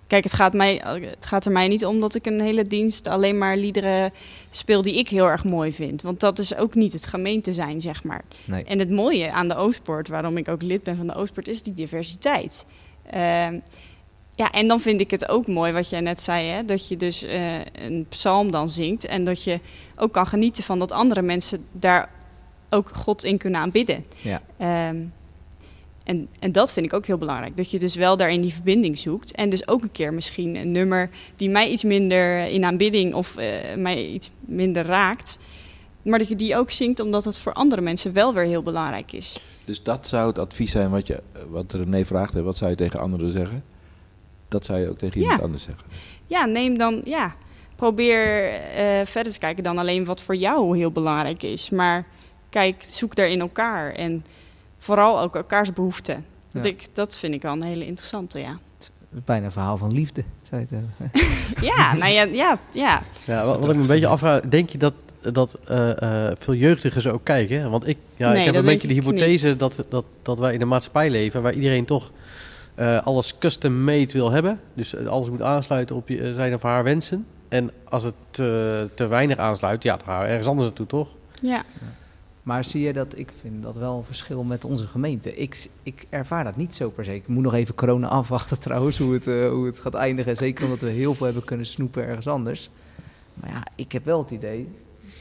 kijk, 0.08 0.24
het 0.24 0.34
gaat, 0.34 0.53
mij, 0.53 0.82
het 1.01 1.26
gaat 1.26 1.45
er 1.45 1.51
mij 1.51 1.68
niet 1.68 1.86
om 1.86 1.99
dat 1.99 2.16
ik 2.16 2.26
een 2.26 2.41
hele 2.41 2.64
dienst 2.64 3.08
alleen 3.08 3.38
maar 3.38 3.58
liederen 3.58 4.14
speel 4.49 4.82
die 4.82 4.97
ik 4.97 5.10
heel 5.10 5.26
erg 5.26 5.43
mooi 5.43 5.74
vind. 5.74 6.01
Want 6.01 6.20
dat 6.20 6.39
is 6.39 6.55
ook 6.55 6.76
niet 6.76 6.93
het 6.93 7.08
gemeente 7.08 7.53
zijn, 7.53 7.82
zeg 7.82 8.03
maar. 8.03 8.24
Nee. 8.45 8.64
En 8.64 8.80
het 8.80 8.89
mooie 8.89 9.32
aan 9.32 9.47
de 9.47 9.55
Oostpoort, 9.55 10.08
waarom 10.08 10.38
ik 10.38 10.47
ook 10.47 10.62
lid 10.62 10.84
ben 10.84 10.95
van 10.95 11.08
de 11.08 11.16
Oostpoort, 11.16 11.47
is 11.47 11.62
die 11.62 11.74
diversiteit. 11.74 12.66
Ehm, 13.10 13.60
ja, 14.36 14.51
en 14.51 14.68
dan 14.68 14.80
vind 14.80 15.01
ik 15.01 15.12
het 15.12 15.30
ook 15.30 15.47
mooi 15.47 15.72
wat 15.74 15.89
jij 15.89 16.01
net 16.01 16.22
zei, 16.22 16.47
hè, 16.47 16.66
dat 16.66 16.88
je 16.88 16.97
dus 16.97 17.24
eh, 17.24 17.55
een 17.74 18.05
psalm 18.10 18.51
dan 18.51 18.70
zingt 18.70 19.05
en 19.05 19.24
dat 19.24 19.43
je 19.43 19.60
ook 19.95 20.14
kan 20.14 20.28
genieten 20.28 20.64
van 20.64 20.80
dat 20.80 20.91
andere 20.91 21.22
mensen 21.22 21.66
daar 21.72 22.10
ook 22.70 22.89
God 22.89 23.24
in 23.24 23.38
kunnen 23.38 23.62
aanbidden. 23.62 24.05
Ja. 24.22 24.41
Ehm, 24.58 24.97
En, 26.08 26.28
en 26.39 26.51
dat 26.51 26.74
vind 26.74 26.86
ik 26.86 26.93
ook 26.93 27.05
heel 27.05 27.18
belangrijk. 27.18 27.58
Dat 27.58 27.72
je 27.72 27.80
dus 27.80 27.95
wel 27.95 28.18
daarin 28.18 28.41
die 28.41 28.53
verbinding 28.53 28.97
zoekt. 28.97 29.32
En 29.32 29.49
dus 29.49 29.68
ook 29.68 29.82
een 29.84 29.91
keer 29.91 30.14
misschien 30.14 30.55
een 30.55 30.72
nummer 30.72 31.10
die 31.36 31.49
mij 31.49 31.68
iets 31.70 31.84
minder 31.84 32.45
in 32.45 32.66
aanbidding 32.66 33.14
of 33.14 33.36
eh, 33.38 33.47
mij 33.78 34.05
iets 34.05 34.32
minder 34.39 34.86
raakt. 34.86 35.39
Maar 36.01 36.20
dat 36.20 36.28
je 36.28 36.36
die 36.36 36.55
ook 36.55 36.72
zingt 36.72 36.99
omdat 36.99 37.24
het 37.24 37.39
voor 37.39 37.53
andere 37.53 37.82
mensen 37.82 38.14
wel 38.14 38.34
weer 38.34 38.43
heel 38.43 38.64
belangrijk 38.64 39.12
is. 39.12 39.39
Dus 39.66 39.84
dat 39.84 40.08
zou 40.08 40.28
het 40.28 40.39
advies 40.39 40.72
zijn 40.72 40.89
wat, 40.89 41.08
je, 41.08 41.22
wat 41.49 41.74
René 41.74 42.05
vraagt. 42.05 42.34
Hè? 42.34 42.41
Wat 42.41 42.58
zou 42.58 42.70
je 42.70 42.76
tegen 42.78 42.99
anderen 42.99 43.32
zeggen? 43.32 43.64
Dat 44.47 44.66
zou 44.66 44.80
je 44.80 44.89
ook 44.89 44.97
tegen 44.97 45.20
iemand 45.22 45.38
Ja. 45.39 45.45
anders 45.45 45.64
zeggen. 45.64 45.84
Ja, 46.28 46.45
neem 46.45 46.78
dan, 46.78 47.01
ja, 47.05 47.36
probeer 47.76 48.49
eh, 48.49 49.05
verder 49.05 49.32
te 49.34 49.39
kijken 49.39 49.64
dan 49.64 49.78
alleen 49.78 50.05
wat 50.05 50.22
voor 50.22 50.36
jou 50.36 50.78
heel 50.78 50.91
belangrijk 50.91 51.43
is. 51.43 51.70
Maar 51.70 52.05
kijk, 52.49 52.84
zoek 52.91 53.16
daar 53.16 53.30
in 53.30 53.39
elkaar 53.39 53.93
en 53.93 54.26
vooral 54.78 55.21
ook 55.21 55.36
elkaars 55.36 55.73
behoeften. 55.73 56.25
Dat, 56.51 56.63
Ja. 56.63 56.69
ik, 56.69 56.88
dat 56.93 57.17
vind 57.17 57.34
ik 57.34 57.41
wel 57.41 57.53
een 57.53 57.61
hele 57.61 57.86
interessante, 57.86 58.39
ja. 58.39 58.57
Bijna 59.09 59.45
een 59.45 59.51
verhaal 59.51 59.78
van 59.78 59.91
liefde, 59.93 60.23
zou 60.41 60.61
je 60.61 60.67
het 60.75 60.84
hebben. 60.86 61.28
Ja, 61.75 61.95
nou 61.95 62.11
ja, 62.11 62.23
ja, 62.23 62.59
ja. 62.71 63.01
Ja, 63.25 63.45
wat, 63.45 63.59
wat 63.59 63.69
ik 63.69 63.75
me 63.75 63.82
een 63.82 63.88
beetje 63.88 64.07
afvraag, 64.07 64.41
denk 64.41 64.69
je 64.69 64.78
dat, 64.78 64.93
dat 65.32 65.53
eh, 65.65 66.28
eh, 66.30 66.36
veel 66.39 66.53
jeugdigen 66.53 67.01
zo 67.01 67.11
ook 67.11 67.23
kijken? 67.23 67.69
Want 67.69 67.88
ik, 67.88 67.97
ja, 68.15 68.30
Nee, 68.32 68.39
ik 68.39 68.45
heb 68.45 68.55
een 68.55 68.65
beetje 68.65 68.88
de 68.88 68.93
hypothese 68.93 69.55
dat, 69.55 69.84
dat, 69.89 70.05
dat 70.21 70.39
wij 70.39 70.53
in 70.53 70.61
een 70.61 70.67
maatschappij 70.67 71.09
leven 71.09 71.41
waar 71.41 71.53
iedereen 71.53 71.86
toch 71.86 72.11
eh, 72.75 73.05
alles 73.05 73.38
custom-made 73.38 74.13
wil 74.13 74.32
hebben. 74.32 74.59
Dus 74.73 74.95
eh, 74.95 75.05
alles 75.07 75.30
moet 75.30 75.41
aansluiten 75.41 75.95
op 75.95 76.07
je, 76.07 76.34
zijn 76.34 76.53
of 76.53 76.61
haar 76.61 76.84
wensen. 76.84 77.25
En 77.49 77.71
als 77.84 78.03
het 78.03 78.13
eh, 78.32 78.38
te 78.95 79.07
weinig 79.09 79.38
aansluit, 79.38 79.84
ja, 79.84 79.97
dan 79.97 80.05
gaan 80.05 80.21
we 80.21 80.28
ergens 80.28 80.47
anders 80.47 80.67
naartoe, 80.67 80.86
toch? 80.88 81.07
ja. 81.41 81.63
Maar 82.47 82.63
zie 82.65 82.81
je 82.81 82.93
dat, 82.93 83.17
ik 83.17 83.31
vind 83.41 83.63
dat 83.63 83.75
wel 83.75 83.97
een 83.97 84.03
verschil 84.03 84.43
met 84.43 84.65
onze 84.65 84.87
gemeente. 84.87 85.35
Ik, 85.35 85.69
ik 85.83 86.05
ervaar 86.09 86.43
dat 86.43 86.55
niet 86.55 86.73
zo 86.75 86.89
per 86.89 87.05
se. 87.05 87.15
Ik 87.15 87.27
moet 87.27 87.43
nog 87.43 87.53
even 87.53 87.75
corona 87.75 88.07
afwachten 88.07 88.59
trouwens, 88.67 88.97
hoe 88.97 89.13
het, 89.13 89.27
eh, 89.27 89.49
hoe 89.49 89.65
het 89.65 89.79
gaat 89.79 89.93
eindigen. 89.93 90.35
Zeker 90.35 90.63
omdat 90.63 90.81
we 90.81 90.89
heel 90.89 91.13
veel 91.13 91.25
hebben 91.25 91.43
kunnen 91.43 91.65
snoepen 91.65 92.05
ergens 92.05 92.27
anders. 92.27 92.69
Maar 93.33 93.49
ja, 93.49 93.63
ik 93.75 93.91
heb 93.91 94.05
wel 94.05 94.19
het 94.19 94.29
idee, 94.31 94.67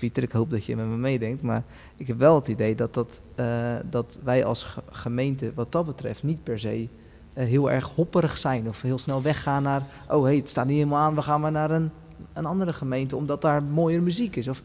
Pieter, 0.00 0.22
ik 0.22 0.32
hoop 0.32 0.50
dat 0.50 0.64
je 0.64 0.76
met 0.76 0.86
me 0.86 0.96
meedenkt. 0.96 1.42
Maar 1.42 1.62
ik 1.96 2.06
heb 2.06 2.18
wel 2.18 2.34
het 2.34 2.48
idee 2.48 2.74
dat, 2.74 2.94
dat, 2.94 3.20
eh, 3.34 3.74
dat 3.90 4.18
wij 4.24 4.44
als 4.44 4.62
ge- 4.62 4.82
gemeente 4.90 5.52
wat 5.54 5.72
dat 5.72 5.86
betreft 5.86 6.22
niet 6.22 6.42
per 6.44 6.58
se 6.58 6.88
eh, 7.34 7.46
heel 7.46 7.70
erg 7.70 7.88
hopperig 7.94 8.38
zijn. 8.38 8.68
Of 8.68 8.82
heel 8.82 8.98
snel 8.98 9.22
weggaan 9.22 9.62
naar, 9.62 9.82
oh 10.08 10.24
hey, 10.24 10.36
het 10.36 10.48
staat 10.48 10.66
niet 10.66 10.76
helemaal 10.76 11.02
aan, 11.02 11.14
we 11.14 11.22
gaan 11.22 11.40
maar 11.40 11.52
naar 11.52 11.70
een, 11.70 11.90
een 12.32 12.46
andere 12.46 12.72
gemeente. 12.72 13.16
Omdat 13.16 13.42
daar 13.42 13.62
mooiere 13.62 14.02
muziek 14.02 14.36
is. 14.36 14.48
Of, 14.48 14.62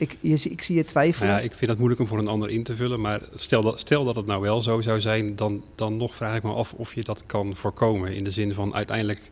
ik, 0.00 0.16
je, 0.20 0.40
ik 0.50 0.62
zie 0.62 0.76
je 0.76 0.84
twijfelen. 0.84 1.28
Nou 1.28 1.40
ja, 1.40 1.46
ik 1.46 1.54
vind 1.54 1.70
het 1.70 1.78
moeilijk 1.78 2.00
om 2.00 2.06
voor 2.06 2.18
een 2.18 2.28
ander 2.28 2.50
in 2.50 2.62
te 2.62 2.74
vullen. 2.74 3.00
Maar 3.00 3.20
stel 3.34 3.60
dat, 3.60 3.78
stel 3.78 4.04
dat 4.04 4.16
het 4.16 4.26
nou 4.26 4.40
wel 4.40 4.62
zo 4.62 4.80
zou 4.80 5.00
zijn, 5.00 5.36
dan, 5.36 5.64
dan 5.74 5.96
nog 5.96 6.14
vraag 6.14 6.36
ik 6.36 6.42
me 6.42 6.52
af 6.52 6.72
of 6.72 6.94
je 6.94 7.02
dat 7.02 7.26
kan 7.26 7.56
voorkomen. 7.56 8.14
In 8.14 8.24
de 8.24 8.30
zin 8.30 8.54
van 8.54 8.74
uiteindelijk, 8.74 9.30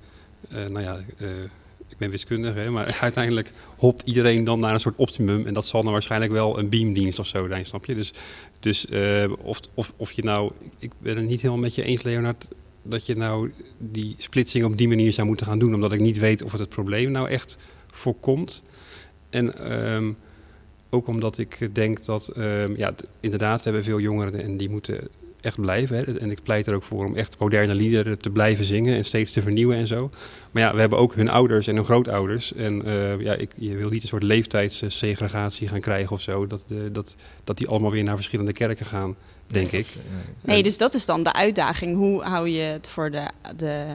eh, 0.48 0.66
nou 0.66 0.80
ja, 0.80 1.00
eh, 1.18 1.28
ik 1.88 1.98
ben 1.98 2.10
wiskundige, 2.10 2.58
hè, 2.58 2.70
maar 2.70 2.98
uiteindelijk 3.00 3.52
hopt 3.76 4.02
iedereen 4.08 4.44
dan 4.44 4.60
naar 4.60 4.74
een 4.74 4.80
soort 4.80 4.96
optimum. 4.96 5.46
En 5.46 5.54
dat 5.54 5.66
zal 5.66 5.82
dan 5.82 5.92
waarschijnlijk 5.92 6.32
wel 6.32 6.58
een 6.58 6.68
beamdienst 6.68 7.18
of 7.18 7.26
zo 7.26 7.48
zijn, 7.48 7.64
snap 7.64 7.84
je? 7.84 7.94
Dus, 7.94 8.12
dus 8.60 8.86
eh, 8.86 9.32
of, 9.42 9.60
of, 9.74 9.92
of 9.96 10.12
je 10.12 10.22
nou, 10.22 10.52
ik 10.78 10.92
ben 10.98 11.16
het 11.16 11.26
niet 11.26 11.40
helemaal 11.40 11.62
met 11.62 11.74
je 11.74 11.84
eens, 11.84 12.02
Leonard, 12.02 12.48
dat 12.82 13.06
je 13.06 13.16
nou 13.16 13.52
die 13.78 14.14
splitsing 14.18 14.64
op 14.64 14.78
die 14.78 14.88
manier 14.88 15.12
zou 15.12 15.26
moeten 15.26 15.46
gaan 15.46 15.58
doen. 15.58 15.74
Omdat 15.74 15.92
ik 15.92 16.00
niet 16.00 16.18
weet 16.18 16.42
of 16.42 16.50
het 16.50 16.60
het 16.60 16.68
probleem 16.68 17.10
nou 17.10 17.28
echt 17.28 17.58
voorkomt. 17.90 18.62
En 19.30 19.54
ehm, 19.58 20.12
ook 20.90 21.06
omdat 21.06 21.38
ik 21.38 21.74
denk 21.74 22.04
dat, 22.04 22.28
ehm, 22.28 22.74
ja, 22.76 22.94
inderdaad, 23.20 23.58
we 23.58 23.64
hebben 23.64 23.84
veel 23.84 24.00
jongeren 24.00 24.42
en 24.42 24.56
die 24.56 24.70
moeten 24.70 25.08
echt 25.40 25.60
blijven. 25.60 25.96
Hè. 25.96 26.18
En 26.18 26.30
ik 26.30 26.42
pleit 26.42 26.66
er 26.66 26.74
ook 26.74 26.82
voor 26.82 27.04
om 27.04 27.16
echt 27.16 27.38
moderne 27.38 27.74
liederen 27.74 28.18
te 28.18 28.30
blijven 28.30 28.64
zingen 28.64 28.96
en 28.96 29.04
steeds 29.04 29.32
te 29.32 29.42
vernieuwen 29.42 29.76
en 29.76 29.86
zo. 29.86 30.10
Maar 30.50 30.62
ja, 30.62 30.74
we 30.74 30.80
hebben 30.80 30.98
ook 30.98 31.14
hun 31.14 31.30
ouders 31.30 31.66
en 31.66 31.74
hun 31.74 31.84
grootouders. 31.84 32.52
En 32.54 32.84
eh, 32.84 33.20
ja, 33.20 33.34
ik, 33.34 33.50
je 33.56 33.76
wil 33.76 33.88
niet 33.88 34.02
een 34.02 34.08
soort 34.08 34.22
leeftijdssegregatie 34.22 35.68
gaan 35.68 35.80
krijgen 35.80 36.12
of 36.12 36.20
zo. 36.20 36.46
Dat, 36.46 36.64
de, 36.68 36.90
dat, 36.92 37.16
dat 37.44 37.58
die 37.58 37.68
allemaal 37.68 37.90
weer 37.90 38.04
naar 38.04 38.16
verschillende 38.16 38.52
kerken 38.52 38.86
gaan, 38.86 39.16
denk 39.46 39.72
ik. 39.72 39.86
Nee, 40.40 40.62
dus 40.62 40.78
dat 40.78 40.94
is 40.94 41.06
dan 41.06 41.22
de 41.22 41.32
uitdaging. 41.32 41.96
Hoe 41.96 42.22
hou 42.22 42.48
je 42.48 42.60
het 42.60 42.88
voor 42.88 43.10
de, 43.10 43.28
de, 43.56 43.86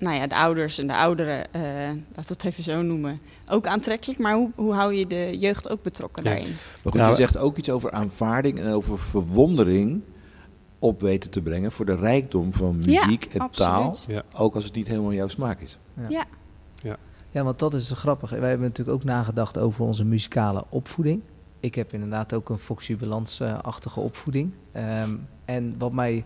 nou 0.00 0.16
ja, 0.16 0.26
de 0.26 0.34
ouders 0.36 0.78
en 0.78 0.86
de 0.86 0.96
ouderen, 0.96 1.52
eh 1.52 1.62
laten 1.88 1.96
we 2.14 2.32
het 2.32 2.44
even 2.44 2.62
zo 2.62 2.82
noemen, 2.82 3.18
ook 3.48 3.66
aantrekkelijk? 3.66 4.18
Maar 4.18 4.34
hoe, 4.34 4.50
hoe 4.54 4.72
hou 4.74 4.94
je 4.94 5.06
de 5.06 5.38
jeugd 5.38 5.70
ook 5.70 5.82
betrokken 5.82 6.24
Ja. 6.24 6.30
daarin? 6.30 6.48
Maar 6.48 6.58
goed, 6.82 6.94
Nou, 6.94 7.10
je 7.10 7.16
zegt 7.16 7.36
ook 7.36 7.56
iets 7.56 7.70
over 7.70 7.90
aanvaarding 7.90 8.58
en 8.60 8.72
over 8.72 8.98
verwondering 8.98 10.02
op 10.78 11.00
weten 11.00 11.30
te 11.30 11.40
brengen 11.42 11.72
voor 11.72 11.86
de 11.86 11.96
rijkdom 11.96 12.52
van 12.52 12.76
Ja, 12.80 13.04
muziek 13.06 13.24
en 13.24 13.50
taal. 13.50 13.96
Ja. 14.06 14.22
Ook 14.34 14.54
als 14.54 14.64
het 14.64 14.74
niet 14.74 14.86
helemaal 14.88 15.12
jouw 15.12 15.28
smaak 15.28 15.60
is. 15.60 15.78
Ja. 16.08 16.26
Ja, 17.32 17.42
want 17.44 17.58
dat 17.58 17.74
is 17.74 17.88
zo 17.88 17.94
grappig. 17.94 18.30
Wij 18.30 18.48
hebben 18.48 18.68
natuurlijk 18.68 18.96
ook 18.98 19.04
nagedacht 19.04 19.58
over 19.58 19.84
onze 19.84 20.04
muzikale 20.04 20.64
opvoeding. 20.68 21.22
Ik 21.60 21.74
heb 21.74 21.92
inderdaad 21.92 22.34
ook 22.34 22.48
een 22.48 22.58
Foxy 22.58 22.96
Balans-achtige 22.96 24.00
opvoeding. 24.00 24.52
Ehm, 24.72 25.10
en 25.44 25.74
wat 25.78 25.92
mij 25.92 26.24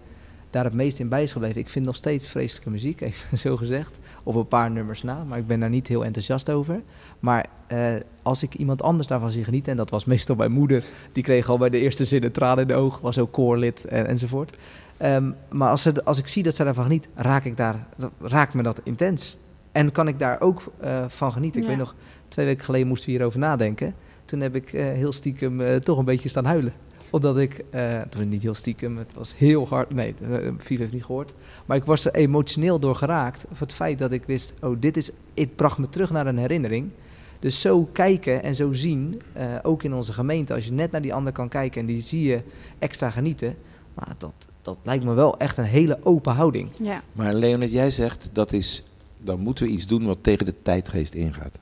daar 0.55 0.65
het 0.65 0.75
meest 0.75 0.99
in 0.99 1.09
bij 1.09 1.23
is 1.23 1.33
gebleven, 1.33 1.61
ik 1.61 1.69
vind 1.69 1.85
nog 1.85 1.97
steeds 1.97 2.29
vreselijke 2.29 2.71
muziek, 2.71 3.01
even 3.01 3.39
zo 3.49 3.57
gezegd. 3.57 3.99
Op 4.23 4.35
een 4.35 4.49
paar 4.49 4.71
nummers 4.71 5.03
na, 5.03 5.25
maar 5.25 5.39
ik 5.39 5.47
ben 5.47 5.61
daar 5.61 5.69
niet 5.69 5.89
heel 5.89 6.05
enthousiast 6.05 6.51
over. 6.51 6.83
Maar 7.21 7.47
eh, 7.67 7.95
als 8.23 8.43
ik 8.43 8.55
iemand 8.55 8.83
anders 8.83 9.09
daarvan 9.09 9.31
zie 9.31 9.45
genieten, 9.45 9.71
en 9.71 9.77
dat 9.77 9.91
was 9.91 10.05
meestal 10.05 10.37
mijn 10.37 10.53
moeder, 10.53 10.85
die 11.13 11.23
kreeg 11.23 11.49
al 11.49 11.59
bij 11.59 11.69
de 11.71 11.79
eerste 11.79 12.05
zin 12.05 12.25
een 12.25 12.33
traan 12.33 12.61
in 12.61 12.67
de 12.67 12.75
oog, 12.75 13.01
was 13.01 13.19
ook 13.19 13.33
koorlid 13.33 13.85
en, 13.85 14.07
enzovoort. 14.07 14.57
Ehm, 14.97 15.31
maar 15.51 15.71
als, 15.71 15.83
ze, 15.83 16.05
als 16.05 16.19
ik 16.19 16.29
zie 16.29 16.43
dat 16.43 16.55
zij 16.55 16.65
daarvan 16.65 16.85
geniet, 16.85 17.09
raak 17.15 17.45
ik 17.45 17.57
daar, 17.57 17.87
raakt 18.21 18.55
me 18.55 18.63
dat 18.63 18.81
intens. 18.85 19.37
En 19.73 19.93
kan 19.93 20.09
ik 20.09 20.19
daar 20.19 20.41
ook 20.41 20.63
eh, 20.81 21.05
van 21.09 21.33
genieten. 21.33 21.61
Ik 21.61 21.67
weet 21.67 21.77
nog, 21.77 21.95
twee 22.29 22.47
weken 22.47 22.65
geleden 22.65 22.87
moesten 22.87 23.07
we 23.07 23.17
hierover 23.17 23.39
nadenken. 23.39 23.95
Toen 24.25 24.41
heb 24.41 24.55
ik 24.55 24.73
eh, 24.73 24.85
heel 24.85 25.13
stiekem 25.13 25.81
toch 25.81 25.99
een 25.99 26.05
beetje 26.05 26.29
staan 26.29 26.45
huilen. 26.45 26.73
Omdat 27.15 27.39
ik, 27.39 27.65
eh, 27.71 27.81
het 27.81 28.15
was 28.15 28.25
niet 28.25 28.43
heel 28.43 28.55
stiekem, 28.55 28.99
het 28.99 29.15
was 29.15 29.37
heel 29.37 29.69
hard. 29.69 29.95
Nee, 29.95 30.15
uh, 30.23 30.53
Viv 30.59 30.79
heeft 30.79 30.93
niet 30.93 31.05
gehoord. 31.05 31.33
Maar 31.67 31.77
ik 31.77 31.85
was 31.85 32.05
er 32.05 32.15
emotioneel 32.15 32.79
door 32.79 32.95
geraakt. 32.95 33.45
Voor 33.51 33.67
het 33.67 33.77
feit 33.77 33.99
dat 33.99 34.13
ik 34.13 34.25
wist, 34.25 34.55
oh, 34.61 34.77
dit 34.81 34.97
is, 34.97 35.11
het 35.35 35.57
bracht 35.57 35.79
me 35.79 35.89
terug 35.89 36.11
naar 36.11 36.27
een 36.27 36.39
herinnering. 36.39 36.91
Dus 37.39 37.61
zo 37.61 37.89
kijken 37.93 38.43
en 38.43 38.55
zo 38.55 38.73
zien, 38.73 39.23
eh, 39.33 39.55
ook 39.63 39.83
in 39.83 39.95
onze 39.95 40.13
gemeente, 40.13 40.55
als 40.55 40.65
je 40.65 40.73
net 40.73 40.91
naar 40.91 41.03
die 41.03 41.15
ander 41.15 41.33
kan 41.33 41.49
kijken 41.49 41.81
en 41.81 41.87
die 41.87 42.03
zie 42.03 42.23
je 42.23 42.41
extra 42.79 43.11
genieten. 43.11 43.57
Maar 43.95 44.15
dat, 44.19 44.35
dat 44.63 44.77
lijkt 44.83 45.05
me 45.05 45.15
wel 45.15 45.39
echt 45.39 45.57
een 45.57 45.65
hele 45.65 45.99
open 46.03 46.35
houding. 46.35 46.69
Ja. 46.83 47.03
Maar 47.13 47.35
Leonard, 47.35 47.73
jij 47.73 47.91
zegt 47.91 48.29
dat 48.33 48.53
is, 48.53 48.83
dan 49.23 49.41
moeten 49.41 49.67
we 49.67 49.73
iets 49.73 49.87
doen 49.87 50.05
wat 50.05 50.19
tegen 50.21 50.47
de 50.47 50.63
tijdgeest 50.63 51.15
ingaat. 51.15 51.59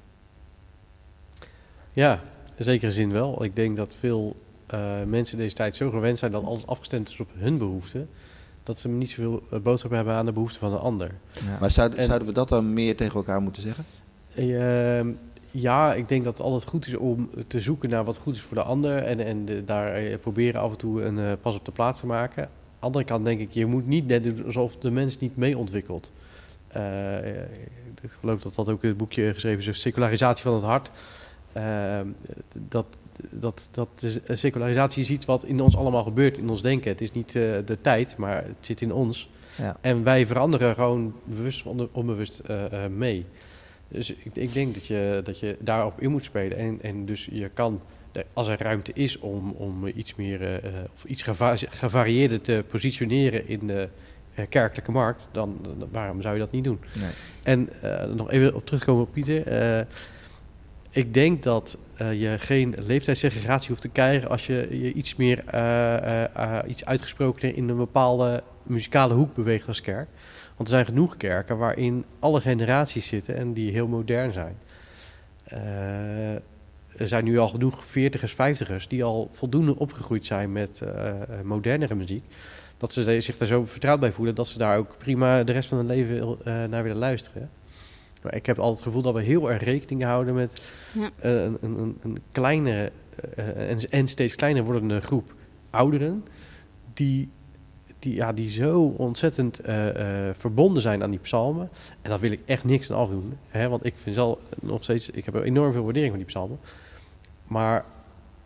Ja, 1.93 2.23
in 2.57 2.65
zekere 2.65 2.91
zin 2.91 3.13
wel. 3.13 3.45
Ik 3.45 3.57
denk 3.57 3.77
dat 3.77 3.95
veel 3.95 4.37
eh, 4.37 4.52
mensen 5.07 5.37
deze 5.37 5.55
tijd 5.55 5.75
zo 5.77 5.91
gewend 5.91 6.19
zijn 6.19 6.33
dat 6.33 6.45
alles 6.45 6.67
afgestemd 6.67 7.09
is 7.09 7.21
op 7.21 7.29
hun 7.37 7.59
behoeften, 7.59 8.09
dat 8.63 8.79
ze 8.79 8.89
niet 8.89 9.11
zoveel 9.11 9.43
eh, 9.51 9.61
boodschap 9.61 9.91
hebben 9.91 10.15
aan 10.15 10.27
de 10.27 10.33
behoeften 10.33 10.61
van 10.61 10.73
een 10.73 10.79
ander. 10.79 11.11
Ja. 11.33 11.59
Maar 11.61 11.71
zouden, 11.71 11.99
En- 11.99 12.05
zouden 12.05 12.29
we 12.29 12.35
dat 12.35 12.49
dan 12.49 12.73
meer 12.73 12.97
tegen 12.97 13.15
elkaar 13.15 13.41
moeten 13.43 13.63
zeggen? 13.63 13.85
Ehm, 14.35 15.11
ja, 15.51 15.95
ik 15.95 16.09
denk 16.09 16.25
dat 16.25 16.37
het 16.37 16.47
altijd 16.47 16.65
goed 16.71 16.87
is 16.87 16.95
om 16.97 17.31
te 17.47 17.61
zoeken 17.61 17.89
naar 17.91 18.05
wat 18.05 18.17
goed 18.19 18.35
is 18.35 18.41
voor 18.41 18.57
de 18.57 18.63
ander 18.63 18.97
en, 19.03 19.21
en 19.21 19.45
de- 19.45 19.65
daar 19.65 19.93
eh, 19.95 20.19
proberen 20.19 20.61
af 20.61 20.71
en 20.71 20.79
toe 20.79 21.03
een 21.03 21.19
eh, 21.19 21.33
pas 21.43 21.55
op 21.55 21.65
de 21.65 21.73
plaats 21.73 22.01
te 22.01 22.07
maken. 22.07 22.49
andere 22.79 23.05
kant 23.05 23.25
denk 23.25 23.41
ik, 23.41 23.51
je 23.53 23.67
moet 23.67 23.87
niet 23.87 24.07
net 24.07 24.25
doen 24.25 24.45
alsof 24.45 24.77
de 24.77 24.91
mens 24.91 25.19
niet 25.19 25.37
mee 25.37 25.59
ontwikkelt. 25.59 26.11
Eh, 26.69 27.29
ik 28.03 28.11
geloof 28.21 28.43
dat 28.43 28.55
dat 28.55 28.69
ook 28.69 28.83
in 28.83 28.89
het 28.89 28.99
boekje 28.99 29.33
geschreven 29.33 29.71
is, 29.73 29.81
secularisatie 29.81 30.43
van 30.43 30.55
het 30.55 30.63
hart. 30.65 30.91
Ehm, 31.53 32.07
dat, 32.69 32.87
dat, 33.31 33.69
dat 33.71 33.89
de 33.99 34.37
secularisatie 34.37 35.05
ziet 35.05 35.25
wat 35.25 35.45
in 35.45 35.61
ons 35.61 35.77
allemaal 35.77 36.03
gebeurt, 36.03 36.39
in 36.39 36.49
ons 36.51 36.63
denken. 36.63 36.91
Het 36.91 37.01
is 37.01 37.13
niet 37.13 37.29
eh, 37.37 37.43
de 37.65 37.79
tijd, 37.81 38.17
maar 38.17 38.45
het 38.45 38.55
zit 38.61 38.81
in 38.81 38.93
ons. 38.93 39.31
Ja. 39.59 39.77
En 39.81 40.05
wij 40.05 40.27
veranderen 40.27 40.75
gewoon 40.75 41.15
bewust 41.25 41.67
of 41.67 41.89
onbewust 41.93 42.39
eh, 42.39 42.85
eh, 42.85 42.91
mee. 42.91 43.25
Dus 43.89 44.11
ik, 44.13 44.37
ik 44.37 44.53
denk 44.53 44.75
dat 44.75 44.87
je, 44.87 45.21
dat 45.25 45.39
je 45.39 45.57
daarop 45.61 46.01
in 46.01 46.11
moet 46.11 46.25
spelen. 46.25 46.59
En, 46.59 46.79
en 46.83 47.05
dus 47.07 47.29
je 47.33 47.49
kan, 47.49 47.81
als 48.33 48.49
er 48.49 48.63
ruimte 48.63 48.93
is 48.95 49.19
om, 49.19 49.51
om 49.51 49.87
iets 49.87 50.15
meer 50.15 50.61
of 50.95 51.05
iets 51.05 51.23
geva 51.23 51.57
gevarieerder 51.57 52.41
te 52.41 52.65
positioneren 52.69 53.49
in 53.49 53.67
de 53.67 53.89
kerkelijke 54.49 54.93
markt, 54.93 55.29
dan, 55.33 55.59
dan- 55.63 55.89
waarom 55.93 56.23
zou 56.23 56.35
je 56.35 56.41
dat 56.41 56.53
niet 56.53 56.65
doen? 56.65 56.81
Nee. 57.01 57.11
En 57.43 57.69
nog 58.17 58.31
even 58.31 58.55
op 58.55 58.67
terugkomen 58.67 59.03
op 59.03 59.13
Pieter. 59.13 59.43
Ik 60.95 61.15
denk 61.15 61.43
dat 61.43 61.79
eh, 61.97 62.21
je 62.21 62.39
geen 62.39 62.75
leeftijdssegregatie 62.79 63.69
hoeft 63.69 63.81
te 63.81 63.89
krijgen 63.89 64.29
als 64.29 64.47
je 64.47 64.69
je 64.71 64.93
iets 64.93 65.17
meer 65.17 65.45
eh, 65.47 66.25
eh, 66.25 66.59
iets 66.67 66.85
uitgesprokener 66.85 67.57
in 67.57 67.69
een 67.69 67.77
bepaalde 67.77 68.43
muzikale 68.63 69.15
hoek 69.15 69.35
beweegt 69.35 69.69
als 69.69 69.81
kerk. 69.81 70.09
Want 70.57 70.69
er 70.69 70.75
zijn 70.75 70.87
genoeg 70.87 71.17
kerken 71.17 71.59
waarin 71.59 72.05
alle 72.19 72.41
generaties 72.41 73.07
zitten 73.07 73.37
en 73.37 73.53
die 73.53 73.73
heel 73.73 73.87
modern 73.87 74.33
zijn. 74.33 74.57
Er 76.97 77.09
zijn 77.09 77.25
nu 77.25 77.39
al 77.39 77.49
genoeg 77.49 77.85
veertigers, 77.85 78.35
vijftigers 78.35 78.89
die 78.89 79.05
al 79.05 79.31
voldoende 79.33 79.79
opgegroeid 79.79 80.27
zijn 80.27 80.53
met 80.53 80.81
modernere 81.43 81.95
muziek. 81.95 82.25
Dat 82.77 82.93
ze 82.93 83.21
zich 83.21 83.37
daar 83.37 83.49
zo 83.49 83.65
vertrouwd 83.65 84.01
bij 84.01 84.13
voelen 84.13 84.35
dat 84.35 84.49
ze 84.49 84.59
daar 84.59 84.77
ook 84.77 84.99
prima 84.99 85.45
de 85.45 85.53
rest 85.53 85.69
van 85.69 85.79
hun 85.79 85.87
leven 85.87 86.39
naar 86.71 86.83
willen 86.83 86.99
luisteren. 86.99 87.51
Maar 88.23 88.35
ik 88.35 88.47
heb 88.47 88.59
altijd 88.59 88.77
het 88.77 88.87
gevoel 88.87 89.03
dat 89.03 89.15
we 89.15 89.23
heel 89.23 89.51
erg 89.51 89.63
rekening 89.63 90.03
houden 90.03 90.35
met 90.35 90.63
Ja. 90.93 91.11
eh, 91.19 91.43
een, 91.43 91.59
een, 91.61 91.99
een, 92.03 92.19
kleinere 92.33 92.93
eh, 93.37 93.71
en, 93.71 93.79
en 93.91 94.09
steeds 94.09 94.35
kleiner 94.35 94.65
wordende 94.65 95.01
groep 95.01 95.35
ouderen. 95.71 96.25
Die, 96.95 97.29
die, 97.99 98.15
ja, 98.15 98.33
die 98.33 98.51
zo 98.51 98.95
ontzettend 98.97 99.61
eh, 99.61 99.87
verbonden 100.33 100.83
zijn 100.83 101.03
aan 101.03 101.11
die 101.11 101.21
psalmen. 101.21 101.71
En 102.03 102.11
daar 102.11 102.21
wil 102.21 102.31
ik 102.31 102.41
echt 102.45 102.65
niks 102.65 102.91
aan 102.91 102.99
afdoen. 102.99 103.37
Hè? 103.49 103.69
Want 103.69 103.87
ik 103.87 103.95
vind 103.97 104.15
zelf 104.15 104.39
nog 104.61 104.83
steeds, 104.83 105.11
ik 105.11 105.25
heb 105.25 105.35
enorm 105.35 105.73
veel 105.73 105.85
waardering 105.85 106.11
voor 106.11 106.19
die 106.23 106.29
psalmen. 106.33 106.59
Maar 107.47 107.85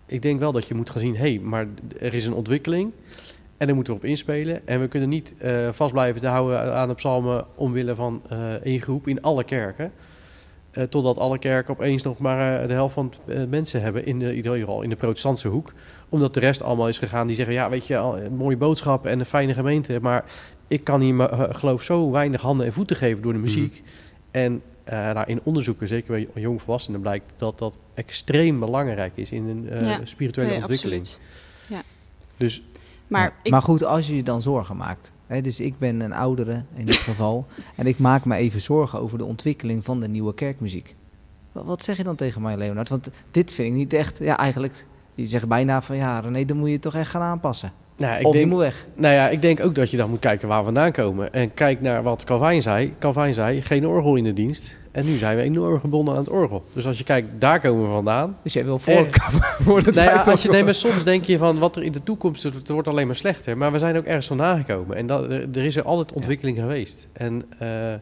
ik 0.07 0.22
denk 0.22 0.41
wel 0.41 0.53
dat 0.53 0.68
je 0.68 0.74
moet 0.74 0.91
gaan 0.91 1.01
zien, 1.01 1.16
hé, 1.16 1.31
hey, 1.31 1.39
maar 1.39 1.66
er 2.01 2.14
is 2.14 2.27
een 2.27 2.35
ontwikkeling. 2.35 2.93
En 3.57 3.66
daar 3.66 3.74
moeten 3.76 3.92
we 3.94 3.98
op 3.98 4.04
inspelen. 4.04 4.66
En 4.66 4.80
we 4.80 4.88
kunnen 4.88 5.09
niet 5.09 5.34
eh, 5.38 5.68
vast 5.72 5.92
blijven 5.92 6.20
te 6.20 6.26
houden 6.26 6.74
aan 6.74 6.88
de 6.88 6.94
psalmen 6.94 7.44
omwille 7.54 7.94
van 7.94 8.22
eh, 8.28 8.52
één 8.52 8.80
groep 8.80 9.09
in 9.09 9.22
alle 9.22 9.44
kerken. 9.44 9.92
Eh, 10.70 10.82
totdat 10.84 11.18
alle 11.18 11.38
kerken 11.38 11.74
opeens 11.74 12.02
nog 12.02 12.18
maar 12.18 12.61
eh, 12.62 12.68
de 12.68 12.72
helft 12.74 12.94
van 12.94 13.12
de 13.26 13.46
mensen 13.50 13.82
hebben, 13.82 14.07
in, 14.07 14.18
de, 14.18 14.28
in 14.28 14.34
ieder 14.36 14.57
geval 14.57 14.82
in 14.82 14.90
de 14.90 14.96
protestantse 14.96 15.48
hoek. 15.48 15.72
Omdat 16.09 16.34
de 16.34 16.40
rest 16.40 16.62
allemaal 16.62 16.88
is 16.88 16.98
gegaan 16.98 17.26
die 17.26 17.36
zeggen, 17.36 17.54
ja 17.54 17.70
weet 17.70 17.86
je, 17.86 17.96
al, 17.98 18.18
een 18.18 18.36
mooie 18.36 18.57
boodschap 18.57 19.07
en 19.07 19.18
een 19.18 19.26
fijne 19.26 19.54
gemeente. 19.54 19.98
Maar 20.02 20.24
ik 20.68 20.84
kan 20.84 21.00
hier 21.00 21.28
geloof 21.52 21.82
zo 21.82 22.11
weinig 22.11 22.40
handen 22.40 22.66
en 22.66 22.72
voeten 22.72 22.96
geven 22.96 23.22
door 23.22 23.32
de 23.32 23.38
muziek. 23.38 23.82
En 24.30 24.62
eh, 24.84 25.12
nou, 25.12 25.26
in 25.26 25.40
onderzoeken, 25.42 25.88
zeker 25.88 26.12
bij 26.12 26.42
jongvolwassenen, 26.42 27.00
blijkt 27.00 27.32
dat 27.36 27.59
dat 27.59 27.78
extreem 27.94 28.59
belangrijk 28.61 29.12
is 29.14 29.32
in 29.32 29.48
een 29.48 29.68
eh, 29.68 29.82
Ja. 29.84 30.00
spirituele 30.04 30.48
Nee, 30.50 30.59
ontwikkeling. 30.59 31.00
absoluut. 31.00 31.84
Dus 32.36 32.62
Maar 33.07 33.22
Ja, 33.22 33.32
ik, 33.42 33.50
maar 33.50 33.62
goed, 33.62 33.84
als 33.84 34.07
je 34.07 34.16
je 34.16 34.22
dan 34.22 34.42
zorgen 34.42 34.76
maakt. 34.76 35.12
Hè, 35.26 35.40
dus 35.40 35.61
ik 35.61 35.78
ben 35.78 36.00
een 36.00 36.12
oudere 36.12 36.64
in 36.74 36.86
dit 36.86 36.96
geval. 37.11 37.46
En 37.76 37.86
ik 37.86 37.98
maak 37.98 38.24
me 38.24 38.36
even 38.36 38.61
zorgen 38.61 39.00
over 39.00 39.18
de 39.18 39.24
ontwikkeling 39.24 39.84
van 39.84 40.00
de 40.00 40.09
nieuwe 40.09 40.34
kerkmuziek. 40.34 40.94
Wat, 41.52 41.82
zeg 41.84 41.96
je 41.96 42.04
dan 42.04 42.16
tegen 42.16 42.42
mij, 42.42 42.57
Leonard? 42.57 42.88
Want 42.88 43.11
dit 43.30 43.52
vind 43.52 43.68
ik 43.68 43.74
niet 43.74 43.92
echt. 43.92 44.18
Ja, 44.18 44.38
eigenlijk. 44.38 44.86
Je 45.14 45.26
zegt 45.26 45.48
bijna 45.48 45.82
van 45.82 45.96
ja, 45.96 46.20
René, 46.20 46.44
dan 46.44 46.57
moet 46.57 46.70
je 46.70 46.78
toch 46.78 46.94
echt 46.94 47.11
gaan 47.11 47.22
aanpassen. 47.22 47.72
nou, 47.96 48.18
ik 48.18 48.26
of 48.26 48.32
je 48.32 48.38
denk, 48.38 48.50
moet 48.50 48.61
weg. 48.61 48.86
Nou 48.94 49.14
ja, 49.14 49.28
ik 49.28 49.40
denk 49.40 49.61
ook 49.61 49.74
dat 49.74 49.90
je 49.90 49.96
dan 49.96 50.11
moet 50.11 50.18
kijken 50.18 50.48
waar 50.48 50.59
we 50.59 50.64
vandaan 50.64 50.92
komen. 50.92 51.32
En 51.32 51.54
kijk 51.54 51.80
naar 51.80 52.02
wat 52.02 52.24
Calvijn 52.24 52.62
zei. 52.62 52.94
Calvijn 52.98 53.34
zei, 53.34 53.62
geen 53.62 53.86
orgel 53.86 54.16
in 54.16 54.24
de 54.24 54.32
dienst. 54.32 54.74
En 54.97 55.05
nu 55.05 55.16
zijn 55.16 55.36
we 55.36 55.42
enorm 55.42 55.80
gebonden 55.80 56.14
aan 56.14 56.20
het 56.20 56.28
orgel. 56.28 56.64
Dus 56.72 56.86
als 56.86 56.99
je 56.99 57.05
kijkt, 57.05 57.28
daar 57.38 57.61
komen 57.61 57.82
we 57.84 57.90
vandaan. 57.90 58.36
Dus 58.42 58.53
jij 58.53 58.64
wil 58.64 58.78
voor, 58.78 59.07
voor 59.59 59.82
de 59.82 59.90
Nou 59.92 60.07
ja, 60.07 60.22
als 60.22 60.42
je, 60.42 60.49
ook- 60.49 60.55
nee, 60.55 60.64
maar 60.64 60.74
soms 60.74 61.05
denk 61.05 61.24
je 61.24 61.38
van 61.38 61.59
wat 61.59 61.76
er 61.76 61.82
in 61.82 61.92
de 61.92 62.03
toekomst, 62.03 62.42
het 62.42 62.68
wordt 62.68 62.88
alleen 62.88 63.07
maar 63.07 63.16
slechter. 63.16 63.57
Maar 63.57 63.72
we 63.72 63.78
zijn 63.78 63.97
ook 63.97 64.05
ergens 64.05 64.26
vandaan 64.26 64.59
gekomen. 64.64 64.97
En 64.97 65.07
dat, 65.07 65.22
er, 65.24 65.49
er 65.55 65.64
is 65.64 65.76
er 65.76 65.82
altijd 65.82 66.12
ontwikkeling 66.12 66.59
geweest. 66.59 67.07
En 67.12 67.42
eh, 67.59 67.94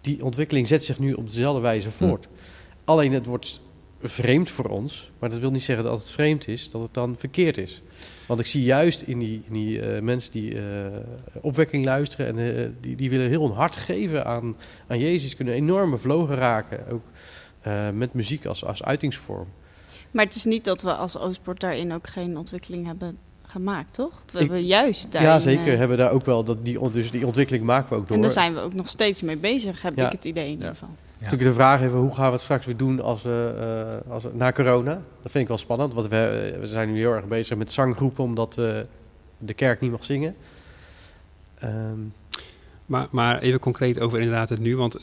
die 0.00 0.24
ontwikkeling 0.24 0.68
zet 0.68 0.84
zich 0.84 0.98
nu 0.98 1.12
op 1.12 1.26
dezelfde 1.26 1.60
wijze 1.60 1.90
voort. 1.90 2.28
Alleen 2.84 3.12
het 3.12 3.26
wordt 3.26 3.60
vreemd 4.02 4.50
voor 4.50 4.64
ons. 4.64 5.10
Maar 5.18 5.30
dat 5.30 5.38
wil 5.38 5.50
niet 5.50 5.62
zeggen 5.62 5.84
dat 5.84 5.98
het 5.98 6.10
vreemd 6.10 6.48
is, 6.48 6.70
dat 6.70 6.82
het 6.82 6.94
dan 6.94 7.14
verkeerd 7.18 7.58
is. 7.58 7.82
Want 8.26 8.40
ik 8.40 8.46
zie 8.46 8.62
juist 8.62 9.00
in 9.02 9.18
die, 9.18 9.42
in 9.46 9.52
die 9.52 9.80
eh, 9.80 10.02
mensen 10.02 10.32
die 10.32 10.54
eh, 10.58 10.62
opwekking 11.40 11.84
luisteren 11.84 12.26
en 12.26 12.56
eh, 12.56 12.68
die, 12.80 12.96
die 12.96 13.10
willen 13.10 13.28
heel 13.28 13.44
een 13.44 13.52
hart 13.52 13.76
geven 13.76 14.26
aan, 14.26 14.56
aan 14.86 14.98
Jezus, 14.98 15.36
kunnen 15.36 15.54
enorme 15.54 15.98
vlogen 15.98 16.34
raken. 16.36 16.84
Ook 16.90 17.02
met 17.94 18.12
muziek 18.14 18.46
als, 18.46 18.64
als 18.64 18.82
uitingsvorm. 18.82 19.46
maar 20.10 20.24
het 20.24 20.34
is 20.34 20.44
niet 20.44 20.64
dat 20.64 20.82
we 20.82 20.94
als 20.94 21.18
Oostport 21.18 21.60
daarin 21.60 21.92
ook 21.92 22.06
geen 22.06 22.38
ontwikkeling 22.38 22.86
hebben 22.86 23.18
gemaakt, 23.46 23.94
toch? 23.94 24.22
We 24.26 24.32
Ik- 24.32 24.38
hebben 24.38 24.66
juist 24.66 25.12
daarin... 25.12 25.30
Ja, 25.30 25.38
zeker. 25.38 25.78
hebben 25.78 25.96
daar 25.96 26.10
ook 26.10 26.24
wel 26.24 26.44
dat 26.44 26.64
die, 26.64 26.90
dus 26.90 27.10
die 27.10 27.26
ontwikkeling 27.26 27.64
maken 27.64 27.88
we 27.88 27.94
ook 27.94 28.06
door. 28.06 28.16
en 28.16 28.22
daar 28.22 28.30
zijn 28.30 28.54
we 28.54 28.60
ook 28.60 28.74
nog 28.74 28.88
steeds 28.88 29.22
mee 29.22 29.36
bezig, 29.36 29.82
heb 29.82 29.96
Ja. 29.96 30.06
ik 30.06 30.12
het 30.12 30.24
idee 30.24 30.44
in 30.44 30.50
ieder 30.50 30.68
geval. 30.68 30.88
Natuurlijk 31.18 31.50
de 31.50 31.54
vraag 31.54 31.82
even, 31.82 31.98
hoe 31.98 32.14
gaan 32.14 32.26
we 32.26 32.32
het 32.32 32.40
straks 32.40 32.66
weer 32.66 32.76
doen 32.76 33.00
als, 33.02 33.24
eh, 33.24 33.88
als 34.08 34.24
na 34.32 34.52
corona? 34.52 34.92
Dat 35.22 35.30
vind 35.30 35.42
ik 35.42 35.48
wel 35.48 35.58
spannend, 35.58 35.94
want 35.94 36.08
we, 36.08 36.56
we 36.60 36.66
zijn 36.66 36.92
nu 36.92 36.98
heel 36.98 37.12
erg 37.12 37.24
bezig 37.24 37.56
met 37.56 37.72
zanggroepen, 37.72 38.24
omdat 38.24 38.54
we 38.54 38.86
de 39.38 39.54
kerk 39.54 39.80
niet 39.80 39.90
mag 39.90 40.04
zingen. 40.04 40.36
Ehm, 41.58 42.00
Maar, 42.86 43.06
maar 43.10 43.38
even 43.38 43.60
concreet 43.60 44.00
over 44.00 44.18
inderdaad 44.18 44.48
het 44.48 44.60
nu. 44.60 44.76
Want 44.76 44.96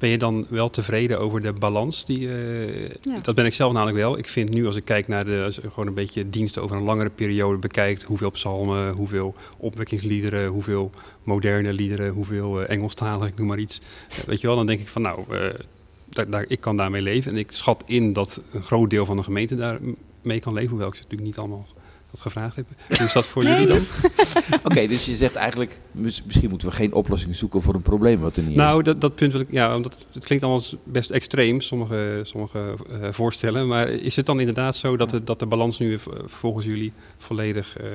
ben 0.00 0.08
je 0.10 0.18
dan 0.18 0.46
wel 0.48 0.70
tevreden 0.70 1.20
over 1.20 1.40
de 1.40 1.52
balans? 1.52 2.04
Die, 2.04 2.28
eh, 2.28 2.88
Ja. 3.02 3.18
Dat 3.22 3.34
ben 3.34 3.44
ik 3.44 3.54
zelf 3.54 3.72
namelijk 3.72 3.98
wel. 3.98 4.18
Ik 4.18 4.28
vind 4.28 4.50
nu 4.50 4.66
als 4.66 4.76
ik 4.76 4.84
kijk 4.84 5.08
naar 5.08 5.24
de, 5.24 5.52
gewoon 5.68 5.86
een 5.86 5.94
beetje 5.94 6.30
diensten 6.30 6.62
over 6.62 6.76
een 6.76 6.82
langere 6.82 7.10
periode 7.10 7.58
bekijkt. 7.58 8.02
Hoeveel 8.02 8.30
psalmen, 8.30 8.92
hoeveel 8.92 9.34
opwekkingsliederen, 9.56 10.46
hoeveel 10.46 10.90
moderne 11.22 11.72
liederen, 11.72 12.12
hoeveel 12.12 12.60
eh, 12.60 12.70
Engelstalig, 12.70 13.28
ik 13.28 13.36
noem 13.38 13.46
maar 13.46 13.58
iets. 13.58 13.80
Eh, 14.10 14.18
weet 14.18 14.40
je 14.40 14.46
wel, 14.46 14.56
dan 14.56 14.66
denk 14.66 14.80
ik 14.80 14.88
van 14.88 15.02
nou, 15.02 15.24
daar, 16.08 16.30
daar, 16.30 16.44
ik 16.48 16.60
kan 16.60 16.76
daarmee 16.76 17.02
leven. 17.02 17.32
En 17.32 17.38
ik 17.38 17.50
schat 17.50 17.82
in 17.86 18.12
dat 18.12 18.42
een 18.52 18.62
groot 18.62 18.90
deel 18.90 19.06
van 19.06 19.16
de 19.16 19.22
gemeente 19.22 19.56
daarmee 19.56 20.40
kan 20.40 20.52
leven. 20.52 20.70
Hoewel 20.70 20.88
ik 20.88 20.94
ze 20.94 21.02
natuurlijk 21.02 21.28
niet 21.28 21.38
allemaal 21.38 21.66
dat 22.10 22.20
gevraagd 22.20 22.56
heb. 22.56 22.66
Hoe 22.88 23.06
is 23.06 23.12
dat 23.12 23.26
voor 23.26 23.44
Nee, 23.44 23.52
jullie 23.52 23.66
dan? 23.68 23.80
Oké, 24.70 24.86
dus 24.86 25.04
je 25.04 25.14
zegt 25.14 25.34
eigenlijk, 25.34 25.80
mis- 25.92 26.22
misschien 26.24 26.50
moeten 26.50 26.68
we 26.68 26.74
geen 26.74 26.92
oplossing 26.92 27.36
zoeken 27.36 27.62
voor 27.62 27.74
een 27.74 27.82
probleem 27.82 28.20
wat 28.20 28.36
er 28.36 28.42
niet 28.42 28.56
Nou, 28.56 28.78
is. 28.78 28.84
dat, 28.84 29.00
dat 29.00 29.14
punt 29.14 29.32
wil 29.32 29.40
ik, 29.40 29.50
ja, 29.50 29.76
omdat 29.76 30.06
het 30.12 30.24
klinkt 30.24 30.44
allemaal 30.44 30.62
best 30.84 31.10
extreem, 31.10 31.60
sommige, 31.60 32.20
sommige 32.22 32.74
eh, 32.90 33.12
voorstellen. 33.12 33.68
Maar 33.68 33.88
is 33.88 34.16
het 34.16 34.26
dan 34.26 34.38
inderdaad 34.40 34.76
zo 34.76 34.96
dat 34.96 35.10
de, 35.10 35.24
dat 35.24 35.38
de 35.38 35.46
balans 35.46 35.78
nu 35.78 35.94
eh, 35.94 36.00
volgens 36.26 36.66
jullie 36.66 36.92
volledig 37.18 37.76
eh, 37.76 37.86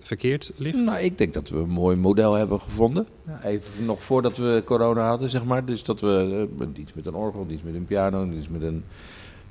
verkeerd 0.00 0.52
ligt? 0.56 0.76
Nou, 0.76 0.98
ik 0.98 1.18
denk 1.18 1.34
dat 1.34 1.48
we 1.48 1.56
een 1.56 1.68
mooi 1.68 1.96
model 1.96 2.34
hebben 2.34 2.60
gevonden. 2.60 3.06
Even 3.44 3.84
nog 3.84 4.02
voordat 4.04 4.36
we 4.36 4.62
corona 4.64 5.08
hadden, 5.08 5.30
zeg 5.30 5.44
maar. 5.44 5.64
Dus 5.64 5.84
dat 5.84 6.00
we 6.00 6.46
uh, 6.60 6.68
iets 6.74 6.92
met 6.94 7.06
een 7.06 7.14
orgel, 7.14 7.46
iets 7.50 7.62
met 7.62 7.74
een 7.74 7.84
piano, 7.84 8.30
iets 8.30 8.48
met 8.48 8.62
een 8.62 8.84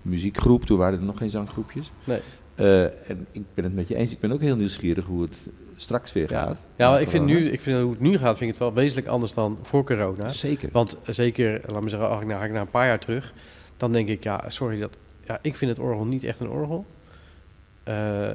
muziekgroep. 0.01 0.65
Toen 0.65 0.77
waren 0.77 0.99
er 0.99 1.05
nog 1.05 1.17
geen 1.17 1.29
zanggroepjes. 1.29 1.91
Nee. 2.03 2.19
Uh, 2.60 2.84
en 2.84 3.28
ik 3.32 3.43
ben 3.53 3.64
het 3.64 3.76
met 3.76 3.88
je 3.88 3.95
eens. 3.95 4.12
Ik 4.12 4.20
ben 4.20 4.32
ook 4.32 4.41
heel 4.41 4.55
nieuwsgierig 4.55 5.05
hoe 5.05 5.22
het 5.22 5.47
straks 5.76 6.14
weer 6.14 6.30
gaat. 6.30 6.62
ja, 6.76 6.89
maar 6.89 7.01
ik 7.01 7.10
vind, 7.10 7.26
nu, 7.26 7.49
ik 7.49 7.62
vind 7.62 7.82
hoe 7.82 7.91
het 7.91 7.99
nu 7.99 8.18
gaat, 8.18 8.38
vind 8.38 8.41
ik 8.41 8.47
het 8.47 8.58
wel 8.58 8.74
wezenlijk 8.74 9.08
anders 9.08 9.34
dan 9.34 9.58
voor 9.62 9.84
corona. 9.84 10.30
Zeker. 10.30 10.70
Want 10.72 10.97
eh, 11.03 11.14
zeker, 11.14 11.62
laat 11.66 11.82
me 11.82 11.89
zeggen, 11.89 12.10
als 12.10 12.22
ik, 12.22 12.30
ga 12.30 12.43
ik 12.43 12.51
naar 12.51 12.62
een 12.62 12.70
paar 12.70 12.86
jaar 12.86 12.99
terug, 12.99 13.34
dan 13.78 13.91
denk 13.91 14.08
ik, 14.08 14.24
ja, 14.24 14.43
sorry, 14.47 14.80
dat, 14.80 14.97
ja, 15.26 15.39
ik 15.41 15.55
vind 15.55 15.72
het 15.72 15.80
orgel 15.80 16.05
niet 16.05 16.24
echt 16.24 16.39
een 16.39 16.49
orgel. 16.49 16.86
Uh, 17.88 18.30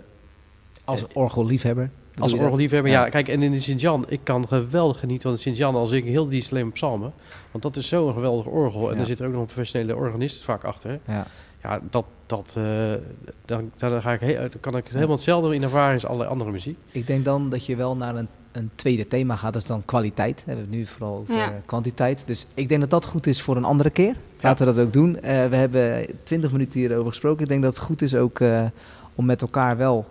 als 0.85 1.07
orgelliefhebber. 1.13 1.91
Als 2.19 2.33
orgelliefhebber, 2.33 2.91
ja. 2.91 3.05
ja. 3.05 3.09
Kijk, 3.09 3.29
en 3.29 3.43
in 3.43 3.53
de 3.53 3.61
Sint-Jan, 3.61 4.05
ik 4.09 4.21
kan 4.23 4.49
geweldig 4.49 4.99
genieten 4.99 5.23
van 5.23 5.33
de 5.33 5.39
Sint-Jan 5.39 5.75
als 5.75 5.91
ik 5.91 6.05
heel 6.05 6.29
die 6.29 6.47
alleen 6.51 6.73
psalmen. 6.73 7.13
Want 7.51 7.63
dat 7.63 7.77
is 7.77 7.89
zo'n 7.89 8.13
geweldige 8.13 8.49
orgel. 8.49 8.89
En 8.89 8.95
ja. 8.95 9.01
er 9.01 9.07
zit 9.07 9.21
er 9.21 9.27
ook 9.27 9.33
nog 9.33 9.41
een 9.41 9.47
professionele 9.47 9.97
organist 9.97 10.43
vaak 10.43 10.65
achter. 10.65 11.01
Ja, 11.07 11.27
ja 11.63 11.81
dat, 11.91 12.05
dat, 12.27 12.55
uh, 12.59 12.65
dan, 13.45 13.71
dan, 13.77 14.03
ga 14.03 14.13
ik 14.13 14.21
heel, 14.21 14.39
dan 14.39 14.61
kan 14.61 14.77
ik 14.77 14.85
het 14.85 14.93
helemaal 14.93 15.17
hetzelfde 15.17 15.55
in 15.55 15.63
ervaren 15.63 15.95
als 15.95 16.07
alle 16.07 16.27
andere 16.27 16.51
muziek. 16.51 16.79
Ik 16.91 17.07
denk 17.07 17.25
dan 17.25 17.51
dat 17.51 17.67
je 17.67 17.77
wel 17.77 17.97
naar 17.97 18.17
een, 18.17 18.29
een 18.53 18.71
tweede 18.75 19.09
thema 19.09 19.37
gaat, 19.37 19.53
dat 19.53 19.63
is 19.63 19.69
dan 19.69 19.85
kwaliteit. 19.85 20.45
We 20.45 20.51
hebben 20.51 20.65
het 20.71 20.75
nu 20.75 20.87
vooral 20.87 21.17
over 21.17 21.35
ja. 21.35 21.61
kwantiteit. 21.67 22.27
Dus 22.27 22.47
ik 22.55 22.69
denk 22.69 22.81
dat 22.81 22.91
dat 22.91 23.07
goed 23.07 23.27
is 23.27 23.43
voor 23.43 23.57
een 23.57 23.65
andere 23.65 23.91
keer. 23.91 24.17
Laten 24.41 24.67
we 24.67 24.75
dat 24.75 24.87
ook 24.87 24.93
doen. 24.93 25.15
Uh, 25.15 25.21
we 25.23 25.57
hebben 25.57 26.07
twintig 26.23 26.53
minuten 26.53 26.81
hierover 26.81 27.09
gesproken. 27.09 27.43
Ik 27.43 27.49
denk 27.49 27.63
dat 27.63 27.75
het 27.75 27.85
goed 27.85 28.03
is 28.03 28.15
ook 28.15 28.41
uh, 28.41 28.65
om 29.15 29.25
met 29.25 29.43
elkaar 29.43 29.77
wel 29.77 30.07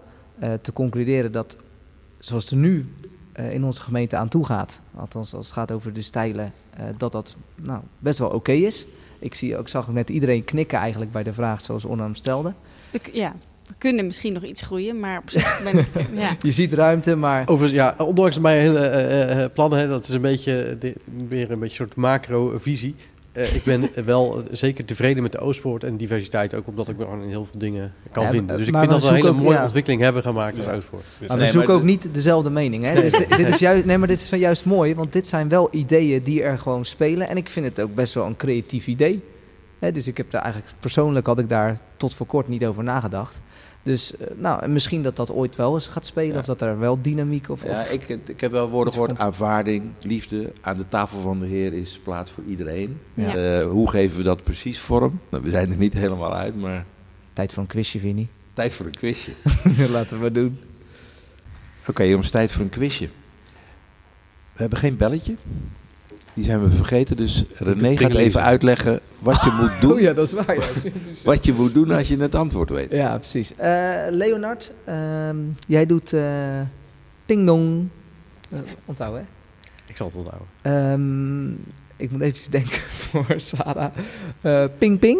te 0.61 0.73
concluderen 0.73 1.31
dat 1.31 1.57
zoals 2.19 2.43
het 2.43 2.51
er 2.51 2.57
nu 2.57 2.85
uh, 3.39 3.53
in 3.53 3.63
onze 3.63 3.81
gemeente 3.81 4.17
aan 4.17 4.27
toe 4.27 4.45
gaat, 4.45 4.79
althans 4.95 5.33
als 5.33 5.45
het 5.45 5.55
gaat 5.55 5.71
over 5.71 5.93
de 5.93 6.01
stijlen, 6.01 6.53
uh, 6.79 6.85
dat 6.97 7.11
dat 7.11 7.35
nou, 7.55 7.81
best 7.99 8.19
wel 8.19 8.27
oké 8.27 8.37
okay 8.37 8.57
is. 8.57 8.85
Ik, 9.21 9.35
zie, 9.35 9.57
ik 9.57 9.67
zag 9.67 9.87
net 9.87 10.09
iedereen 10.09 10.43
knikken 10.43 10.77
eigenlijk 10.77 11.11
bij 11.11 11.23
de 11.23 11.33
vraag 11.33 11.61
zoals 11.61 11.85
Onno 11.85 12.03
hem 12.03 12.15
stelde. 12.15 12.53
Ik, 12.91 13.09
ja, 13.13 13.35
we 13.67 13.73
kunnen 13.77 14.05
misschien 14.05 14.33
nog 14.33 14.43
iets 14.43 14.61
groeien, 14.61 14.99
maar 14.99 15.17
op 15.17 15.29
zich 15.29 15.61
ben 15.63 15.77
ik... 15.77 15.87
ja. 16.23 16.35
Je 16.39 16.51
ziet 16.51 16.73
ruimte, 16.73 17.15
maar... 17.15 17.41
Overigens, 17.47 17.71
ja, 17.71 17.95
ondanks 17.97 18.39
mijn 18.39 18.61
hele 18.61 19.35
uh, 19.35 19.45
plannen, 19.53 19.79
hè, 19.79 19.87
dat 19.87 20.03
is 20.03 20.09
een 20.09 20.21
beetje, 20.21 20.77
de, 20.79 20.95
weer 21.27 21.51
een 21.51 21.59
beetje 21.59 21.83
een 21.83 21.87
soort 21.87 21.95
macro-visie. 21.95 22.95
Uh, 23.33 23.55
ik 23.55 23.63
ben 23.63 23.89
wel 24.05 24.43
zeker 24.51 24.85
tevreden 24.85 25.23
met 25.23 25.31
de 25.31 25.39
Oostpoort 25.39 25.83
en 25.83 25.97
diversiteit, 25.97 26.53
ook 26.53 26.67
omdat 26.67 26.89
ik 26.89 26.97
me 26.97 27.07
aan 27.07 27.21
heel 27.21 27.45
veel 27.45 27.59
dingen 27.59 27.93
kan 28.11 28.23
ja, 28.23 28.29
vinden. 28.29 28.57
Dus 28.57 28.67
ik 28.67 28.77
vind 28.77 28.89
dat 28.89 29.01
we 29.01 29.07
een 29.07 29.15
hele 29.15 29.31
mooie 29.31 29.61
ontwikkeling 29.61 30.01
hebben 30.01 30.21
gemaakt 30.21 30.57
als 30.57 30.65
ja. 30.65 30.73
Oostpoort. 30.73 31.03
Maar 31.19 31.29
we 31.29 31.35
nee, 31.35 31.51
zoeken 31.51 31.69
maar 31.69 31.77
ook 31.77 31.83
niet 31.83 32.13
dezelfde 32.13 32.49
mening. 32.49 32.83
Hè? 32.83 32.93
dit, 32.93 33.03
is, 33.03 33.27
dit 33.37 33.47
is 33.47 33.59
juist, 33.59 33.85
nee, 33.85 33.97
maar 33.97 34.07
dit 34.07 34.19
is 34.19 34.29
juist 34.29 34.65
mooi, 34.65 34.95
want 34.95 35.13
dit 35.13 35.27
zijn 35.27 35.49
wel 35.49 35.67
ideeën 35.71 36.23
die 36.23 36.43
er 36.43 36.59
gewoon 36.59 36.85
spelen. 36.85 37.27
En 37.27 37.37
ik 37.37 37.49
vind 37.49 37.65
het 37.65 37.81
ook 37.81 37.95
best 37.95 38.13
wel 38.13 38.25
een 38.25 38.37
creatief 38.37 38.87
idee. 38.87 39.23
Hè? 39.79 39.91
Dus 39.91 40.07
ik 40.07 40.17
heb 40.17 40.31
daar 40.31 40.41
eigenlijk, 40.41 40.73
persoonlijk 40.79 41.25
had 41.25 41.39
ik 41.39 41.49
daar 41.49 41.79
tot 41.97 42.13
voor 42.13 42.25
kort 42.25 42.47
niet 42.47 42.65
over 42.65 42.83
nagedacht. 42.83 43.41
Dus 43.83 44.11
uh, 44.11 44.27
nou, 44.35 44.67
misschien 44.67 45.01
dat 45.01 45.15
dat 45.15 45.31
ooit 45.31 45.55
wel 45.55 45.73
eens 45.73 45.87
gaat 45.87 46.05
spelen, 46.05 46.33
ja. 46.33 46.39
of 46.39 46.45
dat 46.45 46.61
er 46.61 46.79
wel 46.79 47.01
dynamiek 47.01 47.49
of. 47.49 47.63
Ja, 47.63 47.81
of 47.81 47.91
ik, 47.91 48.07
ik 48.07 48.41
heb 48.41 48.51
wel 48.51 48.69
woorden 48.69 48.93
gehoord: 48.93 49.19
aanvaarding, 49.19 49.83
liefde. 50.01 50.51
Aan 50.61 50.77
de 50.77 50.87
tafel 50.87 51.19
van 51.19 51.39
de 51.39 51.45
Heer 51.45 51.73
is 51.73 51.99
plaats 52.03 52.31
voor 52.31 52.43
iedereen. 52.47 52.99
Ja. 53.13 53.59
Uh, 53.59 53.69
hoe 53.69 53.89
geven 53.89 54.17
we 54.17 54.23
dat 54.23 54.43
precies 54.43 54.79
vorm? 54.79 55.19
Nou, 55.29 55.43
we 55.43 55.49
zijn 55.49 55.71
er 55.71 55.77
niet 55.77 55.93
helemaal 55.93 56.35
uit, 56.35 56.55
maar 56.55 56.85
Tijd 57.33 57.53
voor 57.53 57.63
een 57.63 57.69
quizje, 57.69 57.99
Vinnie. 57.99 58.27
Tijd 58.53 58.73
voor 58.73 58.85
een 58.85 58.95
quizje. 58.95 59.31
Laten 59.89 60.21
we 60.21 60.31
doen. 60.31 60.59
Oké, 61.87 62.03
jongens, 62.03 62.29
tijd 62.29 62.51
voor 62.51 62.61
een 62.61 62.69
quizje. 62.69 63.09
We 64.53 64.61
hebben 64.61 64.79
geen 64.79 64.97
belletje. 64.97 65.35
Die 66.41 66.49
zijn 66.49 66.63
we 66.63 66.71
vergeten, 66.71 67.17
dus 67.17 67.45
René 67.53 67.97
gaat 67.97 68.13
even 68.13 68.41
uitleggen 68.41 68.99
wat 69.19 69.41
je 69.43 69.57
moet 69.61 69.71
doen. 69.81 69.91
Oh 69.91 69.99
ja, 69.99 70.13
dat 70.13 70.27
is 70.27 70.33
waar. 70.33 70.55
Ja, 70.55 70.65
Wat 71.23 71.45
je 71.45 71.53
moet 71.53 71.73
doen 71.73 71.91
als 71.91 72.07
je 72.07 72.17
het 72.17 72.35
antwoord 72.35 72.69
weet. 72.69 72.91
ja 72.91 73.17
precies. 73.17 73.55
Eh, 73.55 73.91
Leonard, 74.09 74.71
ehm, 74.85 75.35
jij 75.67 75.85
doet 75.85 76.13
eh 76.13 76.23
Ting 77.25 77.45
Dong. 77.45 77.87
Eh, 78.49 78.59
onthouden, 78.85 79.19
hè? 79.21 79.25
Ik 79.85 79.97
zal 79.97 80.07
het 80.07 80.15
onthouden. 80.15 80.47
Ehm, 80.61 81.51
ik 81.97 82.11
moet 82.11 82.21
even 82.21 82.51
denken 82.51 82.79
voor 83.09 83.33
Sarah. 83.37 83.91
Eh, 84.41 84.65
ping 84.77 84.99
Ping. 84.99 85.19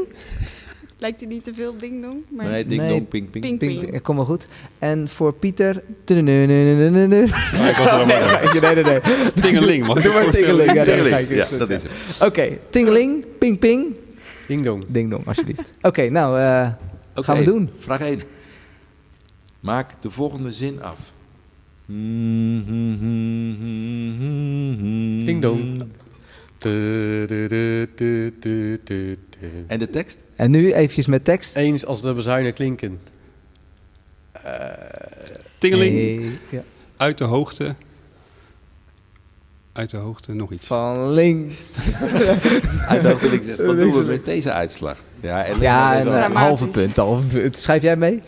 Lijkt 1.01 1.19
hij 1.19 1.29
niet 1.29 1.43
te 1.43 1.53
veel 1.53 1.77
ding 1.77 2.01
dong? 2.01 2.23
Maar 2.29 2.49
Nee, 2.49 2.65
ding 2.67 2.81
Nee. 2.81 2.89
dong, 2.89 3.07
ping, 3.07 3.29
ping. 3.29 3.43
ping, 3.43 3.57
Ping, 3.59 3.79
ping. 3.79 3.89
ping. 3.91 4.01
Kom 4.01 4.15
maar 4.15 4.25
goed. 4.25 4.47
En 4.79 5.07
voor 5.07 5.33
Pieter. 5.33 5.83
Nee, 6.05 6.47
ik 6.47 7.75
was 7.77 7.87
er 7.87 7.89
al 7.89 8.05
maar. 8.05 8.73
nee, 8.75 8.83
nee. 8.83 8.99
Tingeling, 9.33 9.85
mag 9.87 9.97
ik 9.97 10.03
Doe 10.03 10.11
me 10.11 10.17
maar 10.17 10.23
voorstellen? 10.23 10.65
tingeling. 10.65 10.67
Ja, 10.73 10.73
dat 10.73 10.85
Tingeling. 10.85 11.13
ga 11.15 11.17
ik 11.17 11.29
Ja, 11.29 11.35
eens 11.35 11.47
goed 11.47 11.59
dat 11.59 11.69
is 11.69 11.83
het. 11.83 11.91
Oké, 12.27 12.57
tingeling, 12.69 13.25
ping 13.37 13.59
ping, 13.59 13.85
Ding 14.47 14.61
dong. 14.61 14.85
ding 14.87 15.09
dong, 15.11 15.27
alsjeblieft. 15.27 15.73
Oké, 15.81 16.09
nou, 16.09 16.39
eh, 16.39 16.67
gaan 17.13 17.37
we 17.37 17.43
doen. 17.43 17.69
Vraag 17.79 18.01
1. 18.01 18.21
Maak 19.59 20.01
de 20.01 20.09
volgende 20.11 20.51
zin 20.51 20.81
af. 20.83 21.11
Ding 25.25 25.41
dong. 25.41 25.83
En 29.67 29.79
de 29.79 29.87
tekst? 29.91 30.19
En 30.41 30.51
nu 30.51 30.73
eventjes 30.73 31.07
met 31.07 31.23
tekst. 31.25 31.55
Eens 31.55 31.85
als 31.85 32.01
de 32.01 32.13
bezuinen 32.13 32.53
klinken. 32.53 32.99
Tingeling, 35.57 35.93
Nee, 35.93 36.39
ja. 36.49 36.63
uit 36.97 37.17
de 37.17 37.23
hoogte. 37.23 37.75
Uit 39.73 39.89
de 39.89 39.97
hoogte 39.97 40.33
nog 40.33 40.51
iets. 40.51 40.67
Van 40.67 41.09
links. 41.11 41.55
Uit 42.87 43.03
dat 43.03 43.19
wil 43.21 43.31
ik 43.31 43.43
zeggen. 43.43 43.65
Wat 43.65 43.75
Links 43.75 43.95
doen 43.95 44.03
we 44.05 44.11
met 44.11 44.25
deze 44.25 44.51
uitslag? 44.51 45.03
Ja, 45.19 45.45
en 45.45 45.59
Ja, 45.59 45.95
en 45.99 46.07
een 46.07 46.13
eh, 46.33 46.35
halve 46.35 46.67
punt, 46.67 46.95
halve 46.97 47.27
punt. 47.27 47.57
Schrijf 47.57 47.81
jij 47.81 47.95
mee? 47.95 48.21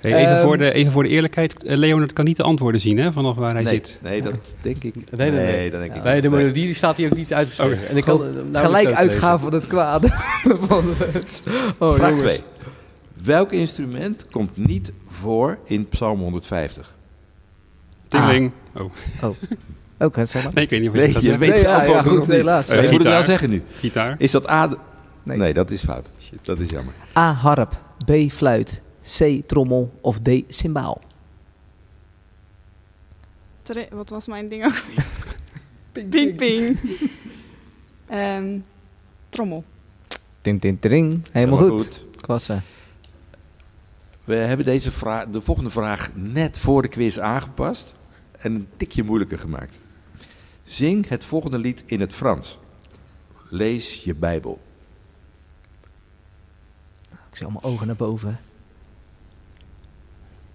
Hey, 0.00 0.14
even, 0.14 0.32
Ehm, 0.36 0.42
voor 0.42 0.58
de, 0.58 0.72
even 0.72 0.92
voor 0.92 1.02
de 1.02 1.08
eerlijkheid. 1.08 1.62
eh, 1.64 1.76
Leonard 1.76 2.12
kan 2.12 2.24
niet 2.24 2.36
de 2.36 2.42
antwoorden 2.42 2.80
zien 2.80 2.98
hè, 2.98 3.12
vanaf 3.12 3.36
waar 3.36 3.52
hij 3.54 3.62
nee, 3.62 3.72
zit. 3.74 3.98
nee, 4.02 4.22
dat 4.22 4.34
denk 4.62 4.84
ik. 4.84 4.94
Nee, 4.94 5.30
nee, 5.30 5.46
nee. 5.46 5.70
dat 5.70 5.80
denk 5.80 5.94
ik 5.94 6.02
Bij 6.02 6.14
niet. 6.14 6.22
de 6.22 6.30
melodie 6.30 6.64
die 6.64 6.74
staat 6.74 6.96
hier 6.96 7.10
ook 7.10 7.16
niet 7.16 7.32
uitgeschreven. 7.34 7.76
Oké. 7.78 7.86
En 7.86 7.96
ik 7.96 8.04
kan 8.04 8.22
eh, 8.52 8.60
Gelijk 8.60 8.92
uitgaan 8.92 9.40
van 9.40 9.52
het 9.52 9.66
kwade. 9.66 10.08
van 10.68 10.84
het. 11.12 11.42
Oh, 11.78 11.94
Vraag 11.94 12.08
jongens. 12.08 12.34
2. 12.34 12.44
Welk 13.24 13.52
instrument 13.52 14.26
komt 14.30 14.56
niet 14.56 14.92
voor 15.10 15.58
in 15.64 15.88
Psalm 15.88 16.20
150? 16.20 16.94
Tingeling. 18.08 18.52
Oh, 18.76 18.90
Oké, 20.04 20.24
zeg 20.26 20.44
maar. 20.44 20.52
nee, 20.54 20.64
ik 20.64 20.70
weet 20.70 20.80
niet 20.80 20.88
of 20.88 20.94
je 20.94 21.00
Nee, 21.02 21.12
dat 21.12 21.22
je 21.22 21.38
weet 21.38 21.50
Nee, 21.50 21.62
ja, 21.62 21.84
ja, 21.84 22.02
goed, 22.02 22.26
helaas. 22.26 22.68
Eh, 22.68 22.82
moet 22.90 22.92
het 23.02 23.02
wel 23.02 23.22
zeggen 23.22 23.50
nu. 23.50 23.62
Gitaar. 23.78 24.14
Is 24.18 24.30
dat 24.30 24.50
A? 24.50 24.68
Nee. 25.22 25.36
Nee. 25.36 25.52
dat 25.54 25.70
is 25.70 25.84
fout. 25.84 26.10
Dat 26.42 26.58
is 26.58 26.70
jammer. 26.70 26.94
A. 27.18 27.32
Harp. 27.32 27.80
B. 28.04 28.30
Fluit. 28.30 28.82
C. 29.18 29.40
Trommel. 29.46 29.92
Of 30.00 30.18
D. 30.18 30.28
Cymbaal. 30.48 31.00
Tre- 33.62 33.88
Wat 33.90 34.08
was 34.08 34.26
mijn 34.26 34.48
ding 34.48 34.64
ook? 34.64 34.82
Ping, 35.92 36.36
ping. 36.36 36.78
Ehm, 38.08 38.58
trommel. 39.28 39.64
Tin, 40.40 40.58
tin, 40.58 40.78
tring. 40.78 41.22
Helemaal 41.32 41.68
goed. 41.68 42.06
Klasse. 42.20 42.60
We 44.24 44.34
hebben 44.34 44.66
deze 44.66 44.90
vraag, 44.90 45.24
de 45.26 45.40
volgende 45.40 45.70
vraag 45.70 46.10
net 46.14 46.58
voor 46.58 46.82
de 46.82 46.88
quiz 46.88 47.18
aangepast 47.18 47.94
en 48.38 48.54
een 48.54 48.66
tikje 48.76 49.02
moeilijker 49.02 49.38
gemaakt. 49.38 49.78
Zing 50.72 51.08
het 51.08 51.24
volgende 51.24 51.58
lied 51.58 51.82
in 51.86 52.00
het 52.00 52.14
Frans. 52.14 52.58
Lees 53.48 54.04
je 54.04 54.14
Bijbel. 54.14 54.60
Ik 57.10 57.36
zie 57.36 57.44
allemaal 57.44 57.62
ogen 57.62 57.86
naar 57.86 57.96
boven. 57.96 58.38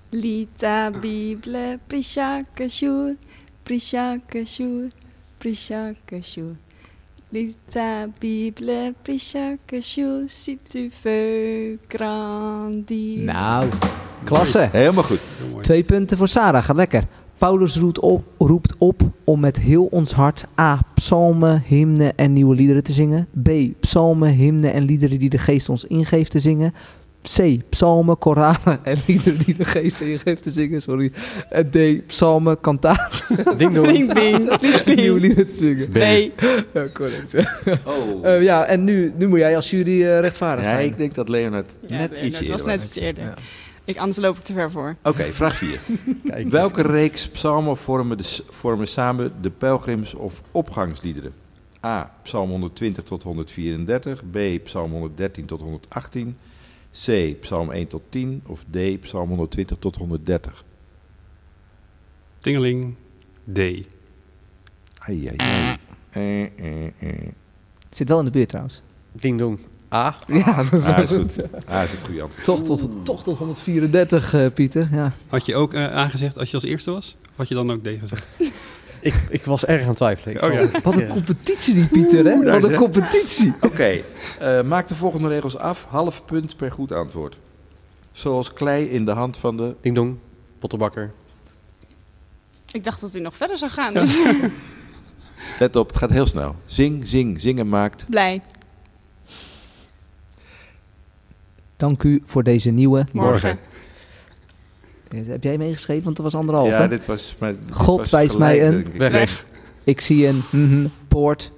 Lis 0.10 0.46
ta 0.56 0.92
Bible, 0.92 1.80
prie 1.88 2.02
chaque 2.02 2.68
jour, 2.68 3.16
prie 3.64 3.80
chaque 3.80 4.44
jour, 4.44 4.88
prie 5.38 5.56
chaque 5.56 6.20
jour. 6.20 6.56
Lis 7.30 7.56
ta 7.66 8.08
Bible, 8.20 8.94
prie 9.02 9.20
chaque 9.20 9.80
jour, 9.80 10.24
si 10.26 10.60
tu 10.68 10.92
veux 11.02 11.80
grandir. 11.88 13.20
Nou, 13.20 13.70
klasse. 14.24 14.70
Helemaal 14.72 15.04
goed. 15.04 15.22
Twee 15.62 15.84
punten 15.84 16.18
voor 16.18 16.28
Sarah. 16.28 16.64
Gaat 16.64 16.76
lekker. 16.76 17.04
Paulus 17.38 17.78
roept 17.78 18.00
op, 18.00 18.24
roept 18.38 18.76
op 18.78 19.02
om 19.24 19.40
met 19.40 19.60
heel 19.60 19.86
ons 19.86 20.12
hart 20.12 20.46
A. 20.60 20.80
Psalmen, 20.96 21.64
hymnen 21.66 22.16
en 22.18 22.34
nieuwe 22.34 22.56
liederen 22.56 22.84
te 22.84 22.94
zingen. 22.94 23.28
B. 23.44 23.50
Psalmen, 23.80 24.30
hymnen 24.32 24.74
en 24.74 24.84
liederen 24.84 25.20
die 25.20 25.30
de 25.30 25.38
geest 25.38 25.70
ons 25.70 25.84
ingeeft 25.86 26.32
te 26.32 26.40
zingen. 26.40 26.74
C. 27.38 27.60
Psalmen, 27.70 28.18
koralen 28.18 28.80
en 28.84 28.98
liederen 29.06 29.38
die 29.46 29.56
de 29.56 29.66
geest 29.66 30.02
ingeeft 30.02 30.44
te 30.44 30.52
zingen. 30.52 30.82
Sorry. 30.82 31.12
En 31.50 31.70
D. 31.70 32.08
Psalmen, 32.08 32.60
kantaten 32.62 33.36
Ding 33.58 33.74
dong. 33.74 33.88
Ding, 33.88 34.14
ding, 34.14 34.60
ding, 34.60 34.74
en 34.86 34.96
nieuwe 34.96 35.20
liederen 35.20 35.48
te 35.48 35.54
zingen. 35.56 35.90
Nee, 35.94 36.32
Ja, 36.74 36.86
correct. 36.94 37.34
Oh. 37.86 38.26
Eh, 38.28 38.44
ja, 38.44 38.66
en 38.66 38.84
nu, 38.84 39.14
nu 39.18 39.28
moet 39.28 39.40
jij 39.40 39.56
als 39.56 39.70
jury 39.70 40.04
eh, 40.04 40.20
rechtvaardig 40.20 40.66
ja, 40.66 40.72
zijn. 40.72 40.86
ik 40.86 40.98
denk 40.98 41.16
dat 41.16 41.30
Leonard 41.30 41.70
Ja, 41.88 41.98
net 41.98 42.12
nee, 42.12 42.24
iets 42.24 42.32
dat 42.32 42.42
eerder 42.42 42.58
was 42.58 42.62
was. 42.66 42.76
net 42.78 42.86
iets 42.86 42.96
eerder. 42.96 43.24
Ja. 43.24 43.34
Ik, 43.88 43.98
anders 43.98 44.18
loop 44.18 44.38
ik 44.38 44.44
te 44.44 44.54
ver 44.54 44.72
voor. 44.72 44.96
Oké, 45.04 45.24
vraag 45.24 45.56
4. 45.56 45.80
Kijk, 46.26 46.50
Welke 46.50 46.82
reeks 46.82 47.30
psalmen 47.30 47.78
vormen, 47.78 48.18
de, 48.18 48.40
vormen 48.50 48.88
samen 48.88 49.42
de 49.42 49.50
pelgrims- 49.50 50.14
of 50.14 50.42
opgangsliederen? 50.52 51.34
A. 51.86 52.14
Psalm 52.24 52.50
120 52.50 53.04
tot 53.04 53.24
134. 53.24 54.24
B. 54.32 54.38
Psalm 54.64 54.92
113 54.92 55.46
tot 55.46 55.62
118. 55.62 56.38
C. 57.06 57.36
Psalm 57.40 57.72
1 57.72 57.88
tot 57.88 58.02
10. 58.10 58.44
Of 58.46 58.64
D. 58.70 59.00
Psalm 59.02 59.28
120 59.28 59.78
tot 59.78 59.96
130. 59.96 60.64
Tingeling. 62.40 62.96
D. 63.54 63.58
Ai, 64.98 65.28
ai, 65.28 65.38
ai. 65.38 65.78
Eh, 66.10 66.42
eh, 66.42 66.86
eh. 67.00 67.30
Zit 67.90 68.08
wel 68.08 68.20
in 68.20 68.26
de 68.26 68.32
buurt 68.32 68.50
trouwens. 68.50 68.82
Ding 69.12 69.40
dong. 69.40 69.60
A. 69.94 70.16
Ja, 70.28 70.64
dat 70.64 70.74
is, 70.74 70.86
Ah, 70.86 71.00
is 71.00 71.10
goed. 71.10 71.36
Ah, 71.66 71.84
is 71.84 71.92
het 71.92 72.00
goede 72.06 72.22
antwoord. 72.22 72.44
Toch 72.44 72.64
tot, 72.64 72.90
toch 73.06 73.24
tot 73.24 73.38
134, 73.38 74.34
eh, 74.34 74.46
Pieter. 74.54 74.88
Ja. 74.92 75.14
Had 75.28 75.46
je 75.46 75.56
ook 75.56 75.74
eh, 75.74 75.94
aangezegd 75.94 76.38
als 76.38 76.50
je 76.50 76.54
als 76.54 76.64
eerste 76.64 76.92
was? 76.92 77.18
Of 77.22 77.32
had 77.36 77.48
je 77.48 77.54
dan 77.56 77.72
ook 77.72 77.84
D 77.84 77.88
gezegd? 78.00 78.26
Ik, 79.02 79.14
ik 79.30 79.46
was 79.46 79.66
erg 79.66 79.82
aan 79.82 79.88
het 79.88 79.98
twijfelen. 79.98 80.44
Oh 80.44 80.54
ja. 80.54 80.82
Wat 80.84 80.96
een 80.98 81.08
competitie 81.08 81.74
die 81.74 81.88
Pieter, 81.88 82.26
hè? 82.26 82.60
Wat 82.60 82.64
een 82.64 82.76
competitie. 82.76 83.54
Oké, 83.62 84.02
eh, 84.40 84.62
maak 84.62 84.88
de 84.88 84.96
volgende 84.96 85.28
regels 85.28 85.58
af. 85.58 85.86
Half 85.90 86.26
punt 86.26 86.58
per 86.58 86.72
goed 86.72 86.92
antwoord. 86.92 87.38
Zoals 88.12 88.54
klei 88.54 88.86
in 88.86 89.06
de 89.06 89.12
hand 89.12 89.38
van 89.38 89.58
de... 89.58 89.76
Ding 89.82 89.96
dong. 89.96 90.18
Pottenbakker. 90.60 91.12
Ik 92.72 92.84
dacht 92.84 93.02
dat 93.02 93.16
u 93.16 93.20
nog 93.20 93.36
verder 93.38 93.58
zou 93.58 93.72
gaan. 93.72 93.94
Dus 93.94 94.22
Let 95.60 95.76
op, 95.76 95.88
het 95.88 95.98
gaat 95.98 96.10
heel 96.10 96.26
snel. 96.26 96.56
Zing, 96.66 97.08
zing, 97.08 97.42
zingen 97.42 97.70
maakt... 97.70 98.06
blij. 98.10 98.42
Dank 101.78 102.04
u 102.04 102.22
voor 102.26 102.44
deze 102.44 102.70
nieuwe. 102.70 103.06
Morgen. 103.12 103.58
Eh, 105.10 105.20
Heb 105.28 105.44
jij 105.44 105.58
meegeschreven? 105.58 106.04
Want 106.04 106.16
dat 106.16 106.26
was 106.26 106.36
anderhalf, 106.36 106.70
ja, 106.70 106.82
hè? 106.82 106.88
dit 106.88 107.06
was... 107.06 107.36
Maar, 107.40 107.52
dit 107.52 107.60
God 107.72 107.98
was 107.98 108.10
wijst 108.10 108.36
gelijk, 108.36 108.60
mij 108.60 108.68
een-. 108.68 108.86
Weg. 108.98 109.12
Weg. 109.12 109.46
Ik 109.84 110.02
zie 110.02 110.28
een 110.28 110.42
mhm, 110.52 110.88
poort. 111.08 111.52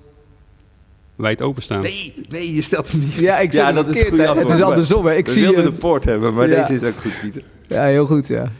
Wijd 1.16 1.42
openstaan. 1.42 1.82
Nee, 1.82 2.14
nee, 2.30 2.56
je 2.56 2.62
stelt 2.62 2.92
hem 2.92 3.00
niet. 3.00 3.14
Ja, 3.14 3.40
ik 3.40 3.52
Ja, 3.52 3.72
dat 3.72 3.90
is 3.90 4.02
hè. 4.02 4.10
Het 4.10 4.50
is 4.50 4.62
andersom, 4.62 5.06
hè? 5.06 5.16
Ik 5.16 5.26
We 5.26 5.32
zie 5.32 5.42
wilden 5.44 5.66
een... 5.66 5.72
de 5.72 5.78
poort 5.78 6.04
hebben, 6.06 6.34
maar 6.34 6.50
Ja. 6.50 6.62
deze 6.62 6.76
is 6.76 6.84
ook 6.84 7.02
goed, 7.02 7.18
Pieter. 7.22 7.44
Ja, 7.68 7.86
heel 7.86 8.06
goed, 8.06 8.28
ja. 8.28 8.52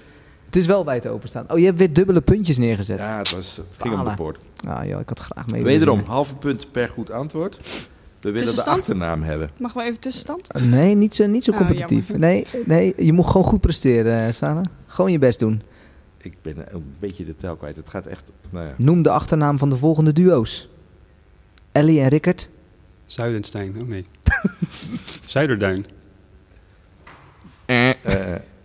Het 0.46 0.56
is 0.56 0.66
wel 0.66 0.86
wijd 0.86 1.08
openstaan. 1.08 1.46
Oh, 1.52 1.60
je 1.60 1.66
hebt 1.66 1.78
weer 1.78 1.94
dubbele 1.94 2.22
puntjes 2.22 2.58
neergezet. 2.58 2.98
Ja, 2.98 3.18
het, 3.18 3.32
was, 3.32 3.58
het 3.58 3.66
ging 3.78 4.00
om 4.00 4.04
de 4.04 4.14
poort. 4.14 4.38
Ah, 4.68 4.86
joh, 4.86 5.00
ik 5.00 5.10
had 5.10 5.20
graag 5.20 5.46
mee 5.48 5.64
willen 5.64 5.80
Wederom, 5.80 6.04
halve 6.06 6.36
punt 6.36 6.72
per 6.72 6.90
goed 6.90 7.12
antwoord. 7.12 7.60
We 8.22 8.32
willen 8.32 8.56
de 8.56 8.64
achternaam 8.66 9.22
hebben. 9.24 9.50
Mag 9.58 9.74
wel 9.74 9.84
even 9.86 10.00
tussenstand? 10.00 10.54
Nee, 10.62 10.96
niet 10.96 11.16
zo, 11.16 11.26
niet 11.28 11.44
zo 11.44 11.52
Oh, 11.52 11.58
competitief. 11.58 12.18
nee, 12.18 12.46
nee, 12.66 12.94
je 12.98 13.14
moet 13.14 13.26
gewoon 13.26 13.44
goed 13.44 13.62
presteren, 13.62 14.26
eh, 14.28 14.34
Sana. 14.34 14.62
Gewoon 14.88 15.12
je 15.12 15.20
best 15.20 15.40
doen. 15.40 15.62
Ik 16.22 16.34
ben 16.42 16.56
een 16.76 16.94
beetje 17.00 17.26
de 17.26 17.36
tel 17.36 17.56
kwijt. 17.56 17.76
Het 17.76 17.90
gaat 17.90 18.06
echt... 18.06 18.32
Nou 18.50 18.66
ja. 18.66 18.74
Noem 18.78 19.02
de 19.02 19.10
achternaam 19.10 19.58
van 19.58 19.70
de 19.70 19.76
volgende 19.76 20.14
duo's. 20.14 20.70
Ellie 21.72 22.02
en 22.02 22.08
Rickert. 22.08 22.50
Zuidenstein. 23.06 23.76
Oh 23.82 23.88
nee. 23.88 24.06
Zuiderduin. 25.26 25.86
Eh, 27.66 27.90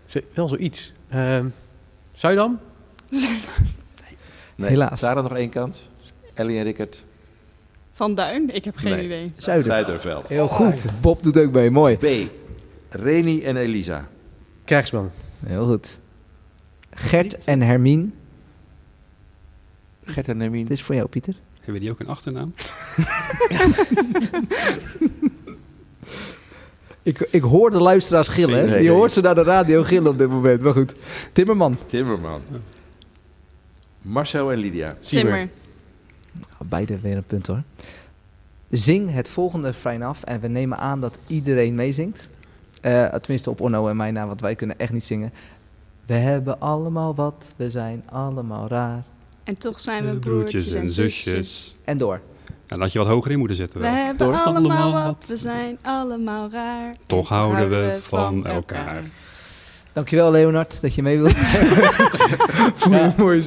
Z- 0.06 0.16
Wel 0.34 0.48
zoiets. 0.48 0.92
Ehm 1.08 1.46
Zuidam? 2.12 2.58
nee. 4.56 4.68
Helaas. 4.68 4.98
Sarah 4.98 5.22
nog 5.22 5.36
één 5.36 5.50
kans. 5.50 5.88
Ellie 6.34 6.58
en 6.58 6.64
Rickert. 6.64 7.04
Van 7.96 8.14
Duin? 8.14 8.54
Ik 8.54 8.64
heb 8.64 8.76
geen 8.76 8.92
Nee. 8.92 9.04
idee. 9.04 9.30
Zuider. 9.36 9.70
Zuiderveld. 9.72 10.28
Heel 10.28 10.48
goed. 10.48 10.84
Bob 11.00 11.22
doet 11.22 11.38
ook 11.38 11.52
mee, 11.52 11.70
mooi. 11.70 11.96
B. 11.96 12.30
Reni 12.88 13.42
en 13.42 13.56
Elisa. 13.56 14.08
Krijgsman. 14.64 15.10
Heel 15.46 15.66
goed. 15.66 15.98
Gert 16.90 17.44
en 17.44 17.62
Hermine. 17.62 18.08
Gert 20.04 20.28
en 20.28 20.40
Hermine. 20.40 20.64
Dit 20.64 20.72
is 20.72 20.82
voor 20.82 20.94
jou, 20.94 21.08
Pieter. 21.08 21.34
Hebben 21.60 21.80
die 21.82 21.90
ook 21.90 22.00
een 22.00 22.06
achternaam? 22.08 22.54
Ik, 27.02 27.28
ik 27.30 27.42
hoor 27.42 27.70
de 27.70 27.80
luisteraars 27.80 28.28
gillen. 28.28 28.58
hè? 28.58 28.64
Nee, 28.66 28.74
Je 28.82 28.88
nee. 28.88 28.90
hoort 28.90 29.12
ze 29.12 29.20
naar 29.20 29.34
de 29.34 29.42
radio 29.42 29.82
gillen 29.82 30.10
op 30.10 30.18
dit 30.18 30.28
moment. 30.28 30.62
Maar 30.62 30.72
goed. 30.72 30.94
Timmerman. 31.32 31.78
Timmerman. 31.86 32.40
Marcel 34.02 34.52
en 34.52 34.58
Lydia. 34.58 34.96
Simmer. 35.00 35.46
Beide 36.68 36.98
weer 37.00 37.16
een 37.16 37.26
punt 37.26 37.46
hoor. 37.46 37.62
Zing 38.70 39.10
het 39.10 39.28
volgende 39.28 39.66
refrein 39.66 40.02
af. 40.02 40.22
En 40.22 40.40
we 40.40 40.48
nemen 40.48 40.78
aan 40.78 41.00
dat 41.00 41.18
iedereen 41.26 41.74
meezingt. 41.74 42.28
Eh, 42.80 43.14
tenminste 43.14 43.50
op 43.50 43.60
Onno 43.60 43.88
en 43.88 43.96
mij 43.96 44.10
na, 44.10 44.26
want 44.26 44.40
wij 44.40 44.54
kunnen 44.54 44.78
echt 44.78 44.92
niet 44.92 45.04
zingen. 45.04 45.32
We 46.06 46.14
hebben 46.14 46.60
allemaal 46.60 47.14
wat, 47.14 47.52
we 47.56 47.70
zijn 47.70 48.04
allemaal 48.10 48.68
raar. 48.68 49.02
En 49.44 49.58
toch 49.58 49.80
zijn 49.80 50.10
we 50.10 50.18
broertjes 50.18 50.74
en 50.74 50.88
zusjes. 50.88 51.76
En 51.84 51.96
door. 51.96 52.20
Dan 52.66 52.80
had 52.80 52.92
je 52.92 52.98
wat 52.98 53.08
hoger 53.08 53.30
in 53.30 53.38
moeten 53.38 53.56
zetten 53.56 53.80
We 53.80 53.86
wel. 53.86 53.94
hebben 53.94 54.26
Door 54.26 54.36
allemaal 54.36 54.70
allemaal 54.70 55.04
wat, 55.06 55.24
we 55.28 55.36
zijn 55.36 55.78
allemaal 55.82 56.50
raar. 56.50 56.96
Toch 57.06 57.28
En 57.28 57.36
houden 57.36 57.70
we 57.70 57.98
van 58.00 58.46
elkaar. 58.46 59.02
Dankjewel 59.94 60.30
Leonard 60.30 60.80
dat 60.80 60.94
je 60.94 61.02
mee 61.02 61.18
wilt. 61.18 61.34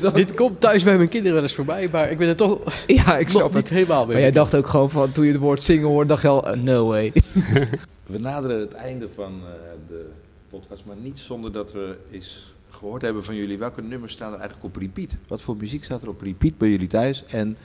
Ja, 0.02 0.10
dit 0.10 0.34
komt 0.34 0.60
thuis 0.60 0.84
bij 0.84 0.98
mijn 0.98 1.10
kinderen 1.10 1.34
wel 1.34 1.44
eens 1.44 1.56
voorbij, 1.56 1.90
maar 1.92 2.12
ik 2.12 2.18
ben 2.18 2.28
er 2.28 2.36
toch 2.36 2.60
Ja, 2.88 3.18
ik 3.18 3.22
nog 3.28 3.30
snap 3.30 3.54
niet 3.54 3.64
het. 3.64 3.70
helemaal 3.70 4.04
mee. 4.04 4.14
Maar 4.14 4.22
jij 4.22 4.32
dacht 4.32 4.56
ook 4.56 4.68
gewoon 4.68 4.90
van, 4.90 5.12
toen 5.12 5.26
je 5.26 5.32
het 5.32 5.42
woord 5.42 5.64
zingen 5.64 5.88
hoorde, 5.88 6.08
dacht 6.08 6.22
je 6.22 6.28
al, 6.28 6.48
eh, 6.48 6.60
no 6.62 6.88
way. 6.88 7.14
We 8.06 8.20
naderen 8.20 8.60
het 8.60 8.74
einde 8.74 9.08
van 9.16 9.34
eh, 9.46 9.52
de 9.88 10.10
podcast, 10.50 10.84
maar 10.86 10.96
niet 11.02 11.20
zonder 11.20 11.52
dat 11.52 11.72
we 11.72 11.98
eens 12.12 12.56
gehoord 12.70 13.02
hebben 13.02 13.24
van 13.24 13.36
jullie. 13.36 13.58
Welke 13.58 13.82
nummers 13.82 14.14
staan 14.14 14.34
er 14.34 14.40
eigenlijk 14.40 14.66
op 14.66 14.76
repeat? 14.82 15.16
Wat 15.28 15.42
voor 15.42 15.56
muziek 15.58 15.84
staat 15.84 16.02
er 16.02 16.10
op 16.10 16.22
repeat 16.22 16.58
bij 16.58 16.70
jullie 16.70 16.88
thuis? 16.88 17.24
En 17.28 17.58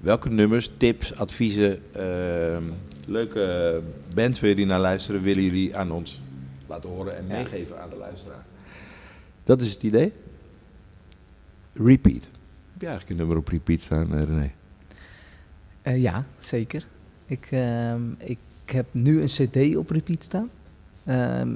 welke 0.00 0.30
nummers, 0.30 0.70
tips, 0.76 1.16
adviezen, 1.16 1.78
ehm, 1.92 2.62
leuke 3.06 3.80
bands 4.14 4.40
waar 4.40 4.48
jullie 4.48 4.66
naar 4.66 4.80
luisteren, 4.80 5.22
willen 5.22 5.42
jullie 5.42 5.76
aan 5.76 5.90
ons 5.92 6.20
laten 6.68 6.90
horen 6.90 7.16
en 7.16 7.26
Ja. 7.28 7.34
meegeven 7.34 7.82
aan 7.82 7.90
de 7.90 7.96
luisteraar? 7.96 8.44
Dat 9.44 9.60
is 9.60 9.72
het 9.72 9.82
idee. 9.82 10.12
Repeat. 11.72 12.22
Heb 12.72 12.80
je 12.80 12.86
eigenlijk 12.86 13.10
een 13.10 13.16
nummer 13.16 13.36
op 13.36 13.48
repeat 13.48 13.80
staan, 13.80 14.14
eh, 14.14 14.22
René? 14.24 14.50
Eh, 15.82 16.02
ja, 16.02 16.24
zeker. 16.38 16.86
Ik, 17.26 17.48
ehm, 17.50 18.00
ik 18.18 18.38
heb 18.66 18.86
nu 18.90 19.20
een 19.20 19.26
cd 19.26 19.76
op 19.76 19.90
repeat 19.90 20.24
staan. 20.24 20.50
Ehm, 21.04 21.48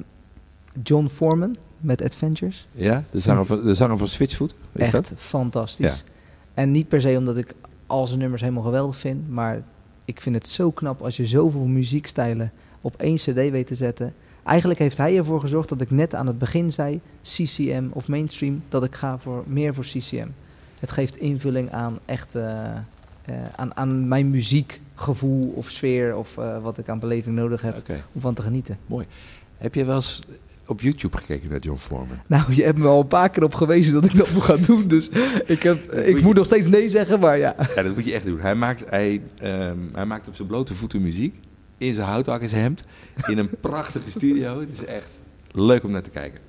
John 0.83 1.07
Foreman 1.07 1.57
met 1.81 2.03
Adventures. 2.03 2.67
Ja, 2.73 3.05
de 3.11 3.21
zanger 3.21 3.45
van, 3.47 3.65
de 3.65 3.75
zanger 3.75 3.99
van 3.99 4.09
Switchfoot? 4.09 4.55
Is 4.73 4.83
Echt 4.83 4.93
dat? 4.93 5.13
fantastisch. 5.17 5.87
Ja. 6.05 6.11
En 6.55 6.71
niet 6.71 6.89
per 6.89 7.01
se 7.01 7.17
omdat 7.19 7.37
ik 7.37 7.55
al 7.87 8.07
zijn 8.07 8.19
nummers 8.19 8.41
helemaal 8.43 8.63
geweldig 8.63 8.97
vind, 8.97 9.29
maar 9.31 9.63
ik 10.05 10.21
vind 10.21 10.35
het 10.35 10.47
zo 10.49 10.71
knap 10.71 11.03
als 11.03 11.17
je 11.17 11.27
zoveel 11.27 11.65
muziekstijlen 11.67 12.53
op 12.81 12.97
één 12.97 13.17
cd 13.17 13.35
weet 13.35 13.67
te 13.67 13.75
zetten. 13.75 14.15
Eigenlijk 14.45 14.79
heeft 14.79 14.97
hij 14.97 15.17
ervoor 15.17 15.41
gezorgd 15.41 15.69
dat 15.69 15.81
ik 15.81 15.91
net 15.91 16.15
aan 16.15 16.27
het 16.27 16.39
begin 16.39 16.71
zei, 16.71 17.01
CCM 17.23 17.89
of 17.91 18.09
mainstream, 18.09 18.63
dat 18.69 18.85
ik 18.85 18.95
ga 18.95 19.19
voor 19.19 19.45
meer 19.47 19.75
voor 19.75 19.85
CCM. 19.85 20.29
Het 20.81 20.91
geeft 20.91 21.17
invulling 21.17 21.71
aan 21.71 21.99
echt 22.05 22.35
eh, 22.35 22.71
eh, 23.25 23.35
aan, 23.57 23.77
aan 23.77 24.09
mijn 24.09 24.31
muziekgevoel 24.31 25.53
of 25.57 25.71
sfeer 25.71 26.17
of 26.17 26.39
eh, 26.39 26.63
wat 26.63 26.79
ik 26.79 26.89
aan 26.89 26.99
beleving 26.99 27.37
nodig 27.37 27.63
heb 27.63 27.83
om 28.13 28.21
van 28.21 28.35
te 28.35 28.43
genieten. 28.43 28.79
Heb 29.59 29.75
je 29.75 29.85
wel 29.85 29.97
eens 29.97 30.23
op 30.67 30.81
YouTube 30.81 31.17
gekeken 31.17 31.51
naar 31.51 31.59
John 31.59 31.79
Foreman? 31.79 32.19
Nou, 32.27 32.55
je 32.55 32.63
hebt 32.63 32.79
me 32.79 32.87
al 32.87 33.01
een 33.01 33.07
paar 33.07 33.31
keer 33.31 33.45
op 33.45 33.55
gewezen 33.55 33.93
dat 33.93 34.05
ik 34.05 34.17
dat 34.17 34.33
moet 34.33 34.43
gaan 34.43 34.63
doen, 34.63 34.89
dus 34.89 35.09
ik, 35.47 35.63
heb, 35.63 35.93
moet 35.93 36.07
ik 36.07 36.23
moet 36.23 36.35
nog 36.35 36.47
steeds 36.47 36.67
nee 36.67 36.89
zeggen, 36.89 37.21
maar 37.21 37.39
ja. 37.39 37.55
Ja, 37.75 37.83
dat 37.83 37.95
moet 37.95 38.05
je 38.05 38.13
echt 38.13 38.27
doen. 38.27 38.41
Hij 38.41 38.55
maakt, 38.55 38.91
hij, 38.91 39.21
ehm, 39.39 39.79
hij 39.93 40.07
maakt 40.07 40.29
op 40.29 40.35
zijn 40.35 40.49
blote 40.49 40.75
voeten 40.75 41.03
muziek. 41.03 41.41
In 41.83 41.95
zijn 41.95 42.07
houthakkershemd. 42.09 42.83
In 43.27 43.39
een 43.39 43.51
prachtige 43.61 44.11
studio. 44.11 44.61
Het 44.61 44.71
is 44.73 44.85
echt 44.85 45.09
leuk 45.53 45.85
om 45.85 45.91
naar 45.91 46.03
te 46.03 46.11
kijken. 46.11 46.41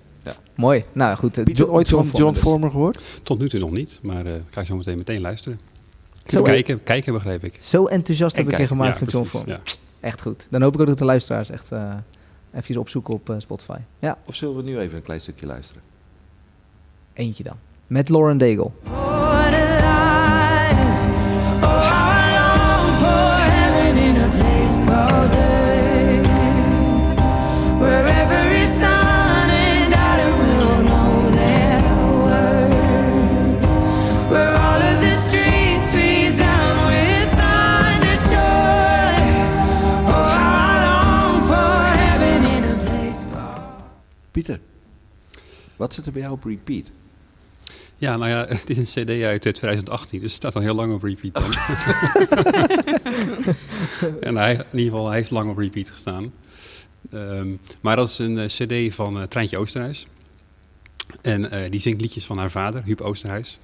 Mooi. 0.56 0.84
Nou 0.92 1.16
goed. 1.18 1.38
eh, 1.38 1.44
Pieter, 1.44 1.66
Jo- 1.66 1.72
ooit 1.72 1.88
van 1.90 2.10
John 2.14 2.34
dus. 2.34 2.42
Foreman 2.42 2.72
gehoord? 2.72 3.20
Tot 3.24 3.40
nu 3.40 3.50
toe 3.50 3.60
nog 3.60 3.72
niet, 3.72 4.00
maar 4.02 4.26
eh 4.26 4.34
ga 4.50 4.62
ik 4.62 4.68
zo 4.68 4.76
meteen 4.76 4.98
meteen 4.98 5.22
luisteren. 5.22 5.60
Zo, 6.26 6.42
kijken, 6.42 6.84
kijken 6.84 7.14
begreep 7.14 7.44
ik. 7.44 7.58
Zo 7.62 7.86
enthousiast 7.86 8.36
En 8.38 8.44
heb 8.44 8.52
ik 8.54 8.60
je 8.60 8.68
gemaakt 8.68 9.00
Ja, 9.00 9.06
van 9.10 9.26
John 9.34 9.50
ja. 9.50 9.62
Echt 10.00 10.22
goed. 10.22 10.48
Dan 10.50 10.62
hoop 10.62 10.74
ik 10.74 10.80
ook 10.82 10.88
dat 10.88 10.98
de 10.98 11.06
luisteraars 11.06 11.50
echt 11.50 11.72
eh 11.72 11.94
even 12.54 12.78
opzoeken 12.78 13.14
op 13.14 13.30
eh, 13.30 13.36
Spotify. 13.40 13.78
Ja, 14.00 14.18
Of 14.26 14.36
zullen 14.36 14.56
we 14.56 14.64
nu 14.64 14.80
even 14.80 14.98
een 14.98 15.04
klein 15.04 15.22
stukje 15.22 15.46
luisteren? 15.46 15.82
eentje 17.14 17.44
dan. 17.44 17.56
Met 17.88 18.10
Lauren 18.10 18.38
Daigle. 18.38 18.72
Wat 45.84 45.94
zit 45.94 46.06
er 46.06 46.12
bij 46.12 46.22
jou 46.22 46.34
op 46.34 46.44
repeat? 46.44 46.92
Ja, 47.98 48.18
nou 48.18 48.30
ja, 48.30 48.46
het 48.58 48.70
is 48.70 48.78
een 48.78 49.04
cd 49.04 49.24
uit 49.24 49.42
2018, 49.42 50.20
dus 50.20 50.34
het 50.34 50.42
staat 50.42 50.56
al 50.56 50.62
heel 50.62 50.74
lang 50.74 50.94
op 50.94 51.04
repeat 51.04 51.34
dan. 51.34 51.54
en 54.28 54.36
hij, 54.36 54.54
in 54.54 54.78
ieder 54.78 54.92
geval, 54.92 55.08
hij 55.08 55.18
heeft 55.18 55.32
lang 55.32 55.50
op 55.50 55.58
repeat 55.58 55.90
gestaan. 55.90 56.34
Ehm, 57.12 57.56
maar 57.82 57.96
dat 57.96 58.10
is 58.10 58.18
een 58.18 58.38
eh, 58.38 58.46
cd 58.46 58.96
van 58.96 59.20
eh, 59.20 59.24
Treintje 59.24 59.58
Oosterhuis. 59.58 60.08
En 61.22 61.52
eh, 61.52 61.72
die 61.72 61.80
zingt 61.80 62.02
liedjes 62.02 62.26
van 62.26 62.38
haar 62.38 62.52
vader, 62.52 62.84
Huub 62.84 63.02
Oosterhuis. 63.02 63.60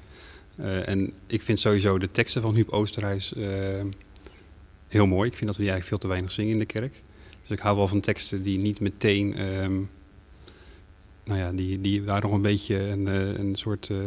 En 0.86 1.14
ik 1.28 1.42
vind 1.42 1.60
sowieso 1.60 1.98
de 1.98 2.12
teksten 2.12 2.42
van 2.42 2.56
Huub 2.56 2.70
Oosterhuis 2.70 3.34
heel 4.88 5.08
mooi. 5.08 5.30
Ik 5.30 5.36
vind 5.36 5.48
dat 5.48 5.56
we 5.56 5.62
die 5.62 5.72
eigenlijk 5.72 5.86
veel 5.86 5.98
te 5.98 6.08
weinig 6.08 6.32
zingen 6.32 6.54
in 6.54 6.60
de 6.60 6.66
kerk. 6.66 7.04
Dus 7.42 7.58
ik 7.58 7.60
hou 7.60 7.78
wel 7.78 7.88
van 7.88 8.00
teksten 8.00 8.42
die 8.42 8.58
niet 8.58 8.80
meteen... 8.80 9.36
ehm, 9.36 9.82
nou 11.30 11.42
ja, 11.42 11.52
die, 11.52 11.82
die 11.82 12.04
waar 12.04 12.22
nog 12.22 12.32
een 12.32 12.42
beetje 12.42 12.88
een, 12.90 13.08
eh, 13.08 13.38
een 13.38 13.56
soort... 13.56 13.90
eh, 13.90 13.98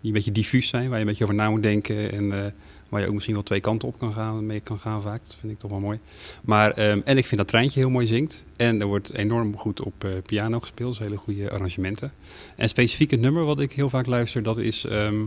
die 0.00 0.10
een 0.10 0.16
beetje 0.16 0.32
diffuus 0.32 0.68
zijn, 0.68 0.88
waar 0.88 0.94
je 0.98 1.00
een 1.00 1.08
beetje 1.08 1.24
over 1.24 1.36
na 1.36 1.50
moet 1.50 1.62
denken. 1.62 2.12
En 2.12 2.44
eh, 2.44 2.52
waar 2.88 3.00
je 3.00 3.06
ook 3.06 3.12
misschien 3.12 3.34
wel 3.34 3.42
twee 3.42 3.60
kanten 3.60 3.88
op 3.88 3.98
kan 3.98 4.12
gaan, 4.12 4.46
mee 4.46 4.60
kan 4.60 4.78
gaan 4.78 5.02
vaak. 5.02 5.20
Dat 5.26 5.36
vind 5.40 5.52
ik 5.52 5.58
toch 5.58 5.70
wel 5.70 5.80
mooi. 5.80 5.98
Maar, 6.42 6.70
ehm, 6.70 7.00
en 7.04 7.16
ik 7.16 7.26
vind 7.26 7.40
dat 7.40 7.48
Treintje 7.48 7.80
heel 7.80 7.90
mooi 7.90 8.06
zingt. 8.06 8.44
En 8.56 8.80
er 8.80 8.86
wordt 8.86 9.12
enorm 9.12 9.56
goed 9.56 9.80
op 9.82 10.22
piano 10.26 10.60
gespeeld. 10.60 10.96
Dus 10.96 11.06
hele 11.06 11.16
goede 11.16 11.50
arrangementen. 11.50 12.12
En 12.56 12.68
specifiek 12.68 13.10
het 13.10 13.20
nummer 13.20 13.44
wat 13.44 13.60
ik 13.60 13.72
heel 13.72 13.88
vaak 13.88 14.06
luister, 14.06 14.42
dat 14.42 14.58
is... 14.58 14.84
ehm, 14.84 15.22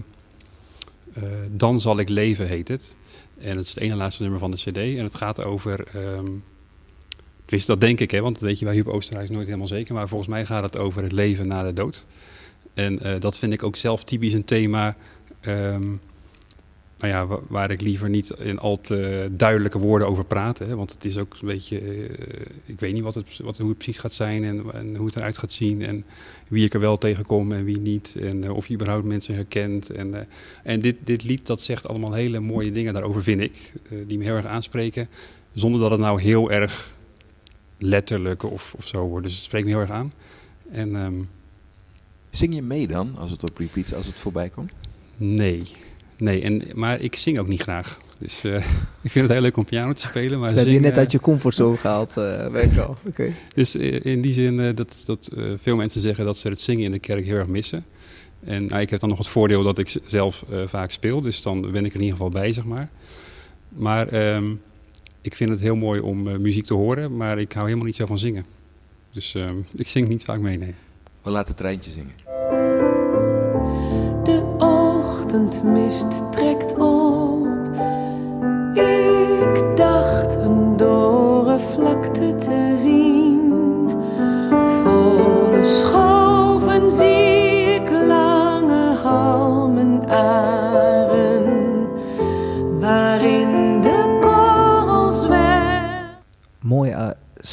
eh, 1.13 1.23
Dan 1.51 1.79
zal 1.79 1.99
ik 1.99 2.09
leven, 2.09 2.47
heet 2.47 2.67
het. 2.67 2.97
En 3.37 3.57
het 3.57 3.65
is 3.65 3.73
het 3.73 3.83
ene 3.83 3.95
laatste 3.95 4.21
nummer 4.21 4.39
van 4.39 4.51
de 4.51 4.57
cd. 4.57 4.77
En 4.77 5.03
het 5.03 5.15
gaat 5.15 5.43
over... 5.43 5.87
ehm 5.93 6.27
tenminste, 7.45 7.71
dat 7.71 7.81
denk 7.81 7.99
ik, 7.99 8.11
hè, 8.11 8.21
want 8.21 8.33
dat 8.39 8.43
weet 8.43 8.59
je 8.59 8.65
bij 8.65 8.73
Huub 8.73 8.87
Oosterhuis 8.87 9.29
nooit 9.29 9.45
helemaal 9.45 9.67
zeker. 9.67 9.93
Maar 9.93 10.07
volgens 10.07 10.29
mij 10.29 10.45
gaat 10.45 10.63
het 10.63 10.77
over 10.77 11.03
het 11.03 11.11
leven 11.11 11.47
na 11.47 11.63
de 11.63 11.73
dood. 11.73 12.05
En 12.73 12.99
eh, 12.99 13.19
dat 13.19 13.37
vind 13.37 13.53
ik 13.53 13.63
ook 13.63 13.75
zelf 13.75 14.03
typisch 14.03 14.33
een 14.33 14.45
thema... 14.45 14.95
ehm, 15.41 15.87
nou 16.99 17.13
ja, 17.13 17.25
wa- 17.27 17.39
waar 17.47 17.71
ik 17.71 17.81
liever 17.81 18.09
niet 18.09 18.29
in 18.29 18.59
al 18.59 18.81
te 18.81 19.29
duidelijke 19.31 19.79
woorden 19.79 20.07
over 20.07 20.25
praat. 20.25 20.57
Hè, 20.59 20.75
want 20.75 20.91
het 20.93 21.05
is 21.05 21.17
ook 21.17 21.37
een 21.41 21.47
beetje... 21.47 21.79
eh, 21.79 22.45
ik 22.65 22.79
weet 22.79 22.93
niet 22.93 23.03
wat 23.03 23.15
het, 23.15 23.25
wat, 23.43 23.57
hoe 23.57 23.69
het 23.69 23.77
precies 23.77 23.99
gaat 23.99 24.13
zijn 24.13 24.43
en, 24.43 24.63
en 24.73 24.95
hoe 24.95 25.05
het 25.05 25.15
eruit 25.15 25.37
gaat 25.37 25.53
zien. 25.53 25.81
En 25.85 26.05
wie 26.47 26.65
ik 26.65 26.73
er 26.73 26.79
wel 26.79 26.97
tegenkom 26.97 27.51
en 27.51 27.63
wie 27.63 27.79
niet. 27.79 28.15
En 28.21 28.43
eh, 28.43 28.55
of 28.55 28.67
je 28.67 28.73
überhaupt 28.73 29.05
mensen 29.05 29.35
herkent. 29.35 29.89
En, 29.89 30.27
en 30.63 30.79
dit, 30.79 30.95
dit 31.03 31.23
lied, 31.23 31.45
dat 31.45 31.61
zegt 31.61 31.87
allemaal 31.87 32.13
hele 32.13 32.39
mooie 32.39 32.71
dingen 32.71 32.93
daarover, 32.93 33.23
vind 33.23 33.41
ik. 33.41 33.73
die 34.07 34.17
me 34.17 34.23
heel 34.23 34.35
erg 34.35 34.45
aanspreken. 34.45 35.07
Zonder 35.53 35.79
dat 35.81 35.91
het 35.91 35.99
nou 35.99 36.21
heel 36.21 36.51
erg 36.51 36.93
letterlijk 37.77 38.43
of, 38.43 38.73
of 38.77 38.87
zo 38.87 39.07
wordt. 39.07 39.25
Dus 39.25 39.35
het 39.35 39.43
spreekt 39.43 39.65
me 39.65 39.71
heel 39.71 39.79
erg 39.79 39.89
aan. 39.89 40.13
En 40.71 40.95
ehm, 40.95 41.23
Zing 42.29 42.55
je 42.55 42.61
mee 42.61 42.87
dan, 42.87 43.17
als 43.17 43.31
het 43.31 43.43
op 43.43 43.57
repeat, 43.57 43.93
als 43.93 44.05
het 44.05 44.15
voorbij 44.15 44.49
komt? 44.49 44.71
nee, 45.17 45.63
nee. 46.17 46.41
En, 46.41 46.61
maar 46.73 46.99
ik 46.99 47.15
zing 47.15 47.39
ook 47.39 47.47
niet 47.47 47.61
graag. 47.61 47.99
Dus 48.17 48.43
eh, 48.43 48.55
ik 49.05 49.11
vind 49.11 49.25
het 49.25 49.31
heel 49.31 49.41
leuk 49.41 49.57
om 49.57 49.65
piano 49.65 49.93
te 49.93 50.01
spelen. 50.01 50.39
Maar 50.39 50.49
Dat 50.49 50.59
heb 50.65 50.73
je 50.73 50.79
net 50.79 50.97
uit 50.97 51.11
je 51.11 51.19
comfortzone 51.19 51.77
gehaald, 51.85 52.17
eh 52.17 52.47
weet 52.47 52.63
ik 52.63 52.71
wel. 52.71 52.97
Oké. 53.05 53.31
Dus 53.53 53.75
eh, 53.75 54.05
in 54.05 54.21
die 54.21 54.33
zin 54.33 54.59
eh, 54.59 54.75
dat, 54.75 55.03
dat 55.05 55.27
eh, 55.27 55.43
veel 55.61 55.75
mensen 55.75 56.01
zeggen 56.01 56.25
dat 56.25 56.37
ze 56.37 56.47
het 56.47 56.61
zingen 56.61 56.85
in 56.85 56.91
de 56.91 56.99
kerk 56.99 57.25
heel 57.25 57.35
erg 57.35 57.47
missen. 57.47 57.85
En 58.43 58.65
nou, 58.65 58.81
ik 58.81 58.89
heb 58.89 58.99
dan 58.99 59.09
nog 59.09 59.17
het 59.17 59.27
voordeel 59.27 59.63
dat 59.63 59.77
ik 59.77 59.97
zelf 60.05 60.45
eh, 60.49 60.67
vaak 60.67 60.91
speel, 60.91 61.21
dus 61.21 61.41
dan 61.41 61.61
ben 61.61 61.85
ik 61.85 61.91
er 61.91 61.99
in 61.99 62.03
ieder 62.05 62.17
geval 62.17 62.29
bij, 62.29 62.53
zeg 62.53 62.65
maar. 62.65 62.89
Maar 63.69 64.07
ehm, 64.07 64.55
ik 65.25 65.35
vind 65.35 65.49
het 65.49 65.59
heel 65.59 65.75
mooi 65.75 65.99
om 65.99 66.27
eh, 66.27 66.37
muziek 66.37 66.65
te 66.65 66.73
horen, 66.73 67.17
maar 67.17 67.39
ik 67.39 67.51
hou 67.51 67.65
helemaal 67.65 67.85
niet 67.85 67.95
zo 67.95 68.05
van 68.05 68.19
zingen. 68.19 68.45
Dus 69.11 69.35
ehm, 69.35 69.57
ik 69.83 69.87
zing 69.87 70.07
niet 70.07 70.23
vaak 70.23 70.39
mee, 70.39 70.57
nee. 70.57 70.73
We 71.21 71.29
laten 71.29 71.47
het 71.47 71.57
treintje 71.57 71.91
zingen. 71.91 72.13
De 74.23 74.55
ochtendmist 74.57 76.31
trekt 76.31 76.54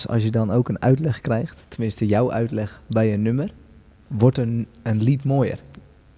als 0.08 0.22
je 0.22 0.30
dan 0.30 0.50
ook 0.50 0.68
een 0.68 0.82
uitleg 0.82 1.20
krijgt, 1.20 1.58
tenminste 1.68 2.06
jouw 2.06 2.32
uitleg 2.32 2.82
bij 2.86 3.12
een 3.12 3.22
nummer, 3.22 3.52
wordt 4.06 4.38
een, 4.38 4.66
een 4.82 5.02
lied 5.02 5.24
mooier. 5.24 5.58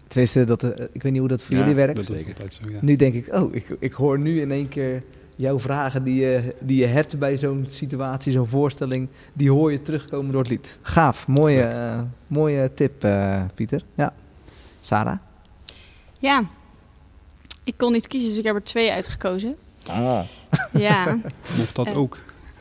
Tenminste, 0.08 0.44
dat, 0.44 0.62
eh, 0.62 0.86
ik 0.92 1.02
weet 1.02 1.12
niet 1.12 1.20
hoe 1.20 1.28
dat 1.28 1.42
voor 1.42 1.54
Ja, 1.54 1.60
jullie 1.60 1.74
werkt. 1.74 1.96
Dat 1.96 2.08
is 2.08 2.16
Zeker. 2.16 2.32
altijd 2.34 2.54
zo, 2.54 2.62
ja. 2.70 2.78
Nu 2.80 2.96
denk 2.96 3.14
ik, 3.14 3.34
oh, 3.34 3.54
ik, 3.54 3.76
ik 3.80 3.92
hoor 3.92 4.18
nu 4.18 4.40
in 4.40 4.50
één 4.50 4.68
keer 4.68 5.02
jouw 5.36 5.58
vragen 5.58 6.04
die 6.04 6.14
je, 6.20 6.54
die 6.60 6.76
je 6.76 6.86
hebt 6.86 7.18
bij 7.18 7.36
zo'n 7.38 7.64
situatie, 7.68 8.32
zo'n 8.32 8.46
voorstelling, 8.46 9.08
die 9.32 9.50
hoor 9.50 9.72
je 9.72 9.82
terugkomen 9.82 10.32
door 10.32 10.40
het 10.40 10.50
lied. 10.50 10.78
Gaaf, 10.82 11.26
mooie, 11.28 11.62
eh, 11.62 12.00
mooie 12.26 12.74
tip, 12.74 13.04
eh, 13.04 13.42
Pieter. 13.54 13.84
Ja. 13.94 14.14
Sarah? 14.80 15.18
Ja, 16.18 16.44
ik 17.64 17.74
kon 17.76 17.92
niet 17.92 18.06
kiezen, 18.06 18.28
dus 18.28 18.38
ik 18.38 18.44
heb 18.44 18.54
er 18.54 18.62
twee 18.62 18.92
uitgekozen. 18.92 19.54
Ah. 19.86 20.20
Ja, 20.72 21.18
Mocht 21.58 21.74
dat 21.74 21.86
Eh. 21.86 21.96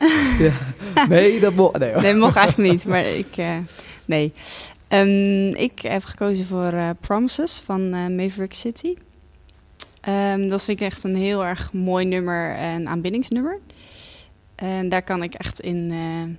Ook? 0.04 1.08
Nee, 1.08 1.40
dat 1.40 1.54
mo- 1.54 1.72
nee, 1.78 2.14
mocht 2.14 2.36
eigenlijk 2.36 2.70
niet, 2.72 2.84
maar 2.86 3.06
ik, 3.06 3.36
eh, 3.36 3.56
nee. 4.04 4.32
Ehm, 4.88 5.48
ik 5.48 5.80
heb 5.82 6.04
gekozen 6.04 6.46
voor 6.46 6.72
eh, 6.72 6.90
Promises 7.00 7.62
van 7.64 7.80
eh, 7.94 8.06
Maverick 8.08 8.54
City. 8.54 8.94
Ehm, 10.00 10.48
dat 10.48 10.64
vind 10.64 10.80
ik 10.80 10.86
echt 10.86 11.04
een 11.04 11.16
heel 11.16 11.44
erg 11.44 11.72
mooi 11.72 12.04
nummer 12.04 12.54
en 12.56 12.88
aanbiddingsnummer. 12.88 13.58
En 14.54 14.88
daar 14.88 15.02
kan 15.02 15.22
ik 15.22 15.34
echt 15.34 15.60
in, 15.60 15.88
eh, 15.90 16.34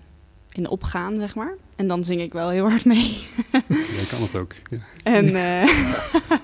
in 0.63 0.70
opgaan, 0.70 1.18
zeg 1.18 1.36
maar. 1.36 1.53
En 1.76 1.86
dan 1.86 2.03
zing 2.03 2.22
ik 2.22 2.34
wel 2.34 2.49
heel 2.49 2.70
hard 2.70 2.86
mee. 2.86 3.18
Jij 3.68 4.05
kan 4.09 4.22
het 4.22 4.36
ook. 4.36 4.53
Ja. 4.70 4.78
en, 5.03 5.26
eh, 5.36 5.70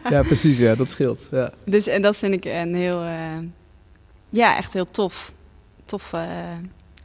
Ja, 0.09 0.21
precies, 0.23 0.57
ja, 0.57 0.75
dat 0.75 0.89
scheelt. 0.89 1.27
Ja. 1.31 1.53
dus, 1.65 1.87
en 1.87 2.01
dat 2.01 2.17
vind 2.17 2.33
ik 2.33 2.45
een 2.45 2.75
heel, 2.75 3.01
eh, 3.03 3.37
ja, 4.29 4.57
echt 4.57 4.73
heel 4.73 4.85
tof. 4.85 5.33
Tof, 5.85 6.13
eh, 6.13 6.21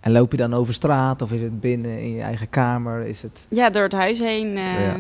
En 0.07 0.13
loop 0.13 0.31
je 0.31 0.37
dan 0.37 0.55
over 0.55 0.75
straat 0.75 1.23
of 1.23 1.33
is 1.33 1.41
het 1.41 1.61
binnen 1.61 2.01
in 2.01 2.13
je 2.13 2.21
eigen 2.23 2.49
kamer? 2.49 3.07
Is 3.07 3.23
het... 3.23 3.47
Ja, 3.51 3.71
door 3.71 3.83
het 3.83 3.93
huis 3.93 4.19
heen. 4.19 4.57
eh, 4.57 4.87
Ja. 4.87 4.97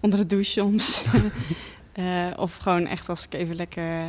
Onder 0.00 0.18
de 0.18 0.26
douche 0.26 0.50
soms. 0.50 1.04
Eh, 1.92 2.26
of 2.36 2.56
gewoon 2.56 2.86
echt 2.86 3.08
als 3.08 3.24
ik 3.24 3.34
even 3.34 3.56
lekker... 3.56 4.02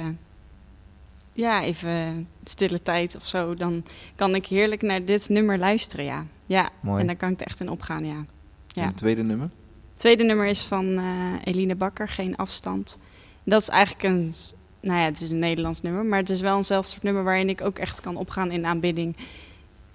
ja, 1.34 1.64
even 1.64 2.28
stille 2.44 2.82
tijd 2.82 3.16
of 3.16 3.26
zo. 3.28 3.56
Dan 3.56 3.84
kan 4.16 4.36
ik 4.36 4.46
heerlijk 4.46 4.82
naar 4.82 5.06
dit 5.06 5.30
nummer 5.30 5.58
luisteren, 5.58 6.06
ja. 6.06 6.26
Ja, 6.46 6.70
Mooi. 6.80 7.02
en 7.02 7.08
dan 7.08 7.16
kan 7.18 7.32
ik 7.32 7.40
er 7.40 7.46
echt 7.48 7.60
in 7.60 7.70
opgaan, 7.70 8.06
ja. 8.06 8.16
En 8.16 8.28
ja. 8.68 8.86
het 8.86 8.98
tweede 8.98 9.24
nummer? 9.24 9.46
Het 9.90 10.00
tweede 10.00 10.24
nummer 10.24 10.46
is 10.46 10.62
van 10.62 10.98
eh, 10.98 11.04
Eline 11.44 11.76
Bakker, 11.76 12.08
Geen 12.08 12.36
Afstand. 12.36 13.00
Dat 13.44 13.62
is 13.62 13.70
eigenlijk 13.70 14.04
een... 14.04 14.34
Nou 14.82 15.00
ja, 15.00 15.06
het 15.06 15.22
is 15.22 15.32
een 15.32 15.40
Nederlands 15.40 15.82
nummer. 15.82 16.06
Maar 16.06 16.20
het 16.20 16.30
is 16.30 16.42
wel 16.42 16.56
eenzelfde 16.56 16.92
soort 16.92 17.04
nummer 17.04 17.24
waarin 17.24 17.50
ik 17.50 17.62
ook 17.62 17.78
echt 17.78 18.02
kan 18.02 18.16
opgaan 18.16 18.52
in 18.52 18.66
aanbidding. 18.66 19.16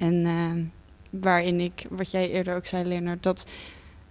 En 0.02 0.26
eh, 0.26 1.20
waarin 1.20 1.60
ik, 1.60 1.86
wat 1.90 2.10
jij 2.10 2.30
eerder 2.30 2.56
ook 2.56 2.66
zei, 2.66 2.84
Leonard, 2.84 3.22
dat 3.22 3.46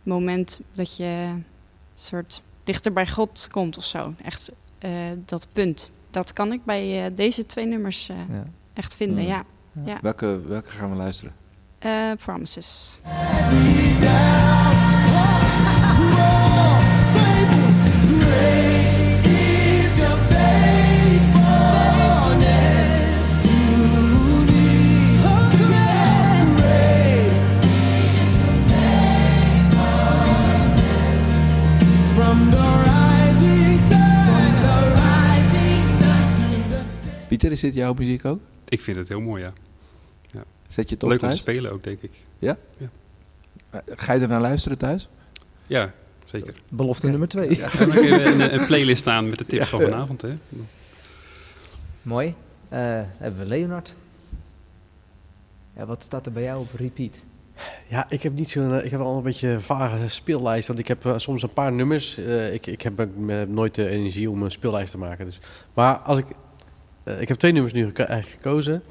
moment 0.04 0.62
dat 0.74 0.98
je 0.98 1.36
soort 1.96 2.44
dichter 2.64 2.94
bij 2.94 3.08
God 3.08 3.48
komt 3.52 3.78
of 3.78 3.84
zo. 3.84 4.14
Echt 4.24 4.52
eh, 4.80 4.92
dat 5.26 5.48
punt. 5.54 5.92
Dat 6.10 6.34
kan 6.34 6.52
ik 6.52 6.64
bij 6.66 7.06
eh, 7.06 7.12
deze 7.16 7.46
twee 7.46 7.66
nummers 7.66 8.10
eh, 8.10 8.16
Ja. 8.30 8.44
echt 8.74 8.96
vinden, 8.96 9.24
Mm. 9.24 9.30
ja. 9.30 9.44
ja. 9.86 9.98
Welke, 10.02 10.42
welke 10.48 10.70
gaan 10.70 10.90
we 10.90 10.96
luisteren? 10.96 11.34
Eh, 11.80 12.12
promises. 12.18 13.00
Pieter, 37.32 37.52
is 37.52 37.60
dit 37.60 37.74
jouw 37.74 37.94
muziek 37.94 38.26
ook? 38.26 38.40
Ik 38.70 38.82
vind 38.82 38.98
het 38.98 39.08
heel 39.08 39.20
mooi, 39.22 39.44
ja. 39.44 39.54
Zet 40.68 40.90
je 40.90 40.96
het 40.96 41.04
op 41.04 41.10
Leuk 41.10 41.22
om 41.22 41.30
te 41.30 41.36
spelen 41.36 41.72
ook, 41.72 41.84
denk 41.84 42.02
ik. 42.02 42.12
Eh, 42.40 43.80
Ga 43.96 44.14
je 44.14 44.20
er 44.22 44.28
naar 44.28 44.42
luisteren 44.42 44.78
thuis? 44.78 45.10
Ja, 45.68 45.94
zeker. 46.26 46.54
Belofte 46.70 47.06
Ja. 47.06 47.12
nummer 47.12 47.28
twee. 47.30 47.58
Ja, 47.58 47.70
dan 47.70 48.04
je 48.04 48.24
een, 48.24 48.54
een 48.60 48.66
playlist 48.66 49.00
staan 49.00 49.30
met 49.30 49.38
de 49.38 49.46
tips 49.46 49.70
van 49.70 49.82
vanavond, 49.82 50.22
hè. 50.22 50.30
Mooi. 52.02 52.34
Eh, 52.70 52.80
hebben 53.18 53.40
we 53.40 53.46
Leonard. 53.48 53.94
Ja, 55.76 55.86
wat 55.86 56.04
staat 56.04 56.26
er 56.26 56.32
bij 56.32 56.44
jou 56.44 56.60
op 56.62 56.70
repeat? 56.76 57.24
Ja, 57.88 58.06
ik 58.10 58.24
heb 58.24 58.34
niet 58.34 58.50
zo'n. 58.50 58.74
eh, 58.74 58.86
Ik 58.86 58.92
heb 58.92 59.00
wel 59.00 59.16
een 59.18 59.24
beetje 59.24 59.48
een 59.48 59.62
vage 59.62 60.10
speellijst. 60.10 60.68
Want 60.68 60.80
ik 60.80 60.88
heb 60.88 61.14
soms 61.18 61.44
een 61.44 61.54
paar 61.54 61.72
nummers. 61.72 62.18
eh, 62.18 62.54
ik, 62.54 62.68
ik 62.68 62.82
heb 62.82 63.08
nooit 63.48 63.76
de 63.76 63.88
energie 63.88 64.30
om 64.30 64.44
een 64.44 64.52
speellijst 64.52 64.92
te 64.92 64.98
maken. 64.98 65.26
Dus. 65.26 65.40
Maar 65.74 65.96
als 65.98 66.18
ik. 66.20 66.26
Eh, 67.04 67.22
ik 67.22 67.28
heb 67.28 67.38
twee 67.38 67.52
nummers 67.52 67.74
nu 67.74 67.86
geko- 67.86 68.04
eigenlijk 68.04 68.42
gekozen. 68.44 68.84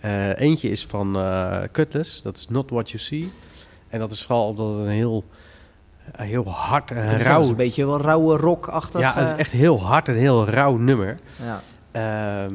Eh, 0.00 0.40
eentje 0.40 0.68
is 0.70 0.86
van 0.86 1.16
eh 1.16 1.58
Cutlass. 1.72 2.22
Dat 2.22 2.36
is 2.36 2.46
Not 2.48 2.70
What 2.70 2.90
You 2.90 3.02
See. 3.02 3.32
En 3.88 3.98
dat 3.98 4.10
is 4.12 4.22
vooral 4.22 4.48
omdat 4.48 4.76
het 4.76 4.86
een 4.86 4.92
heel. 4.92 5.24
heel 6.16 6.48
hard 6.50 6.90
en 6.90 6.96
Het 7.08 7.20
is 7.20 7.26
rauw. 7.26 7.48
een 7.48 7.56
beetje 7.56 7.86
wel 7.86 8.00
rauwe 8.00 8.36
rock-achtig. 8.36 9.00
Ja, 9.00 9.14
het 9.14 9.28
is 9.28 9.36
echt 9.36 9.50
heel 9.50 9.80
hard 9.82 10.08
en 10.08 10.14
heel 10.14 10.48
rauw 10.48 10.76
nummer. 10.76 11.18
ja. 11.42 11.60
Ehm, 11.90 12.52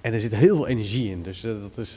en 0.00 0.12
er 0.12 0.20
zit 0.20 0.34
heel 0.34 0.56
veel 0.56 0.66
energie 0.66 1.10
in. 1.10 1.22
Dus 1.22 1.40
dat, 1.40 1.76
is, 1.76 1.94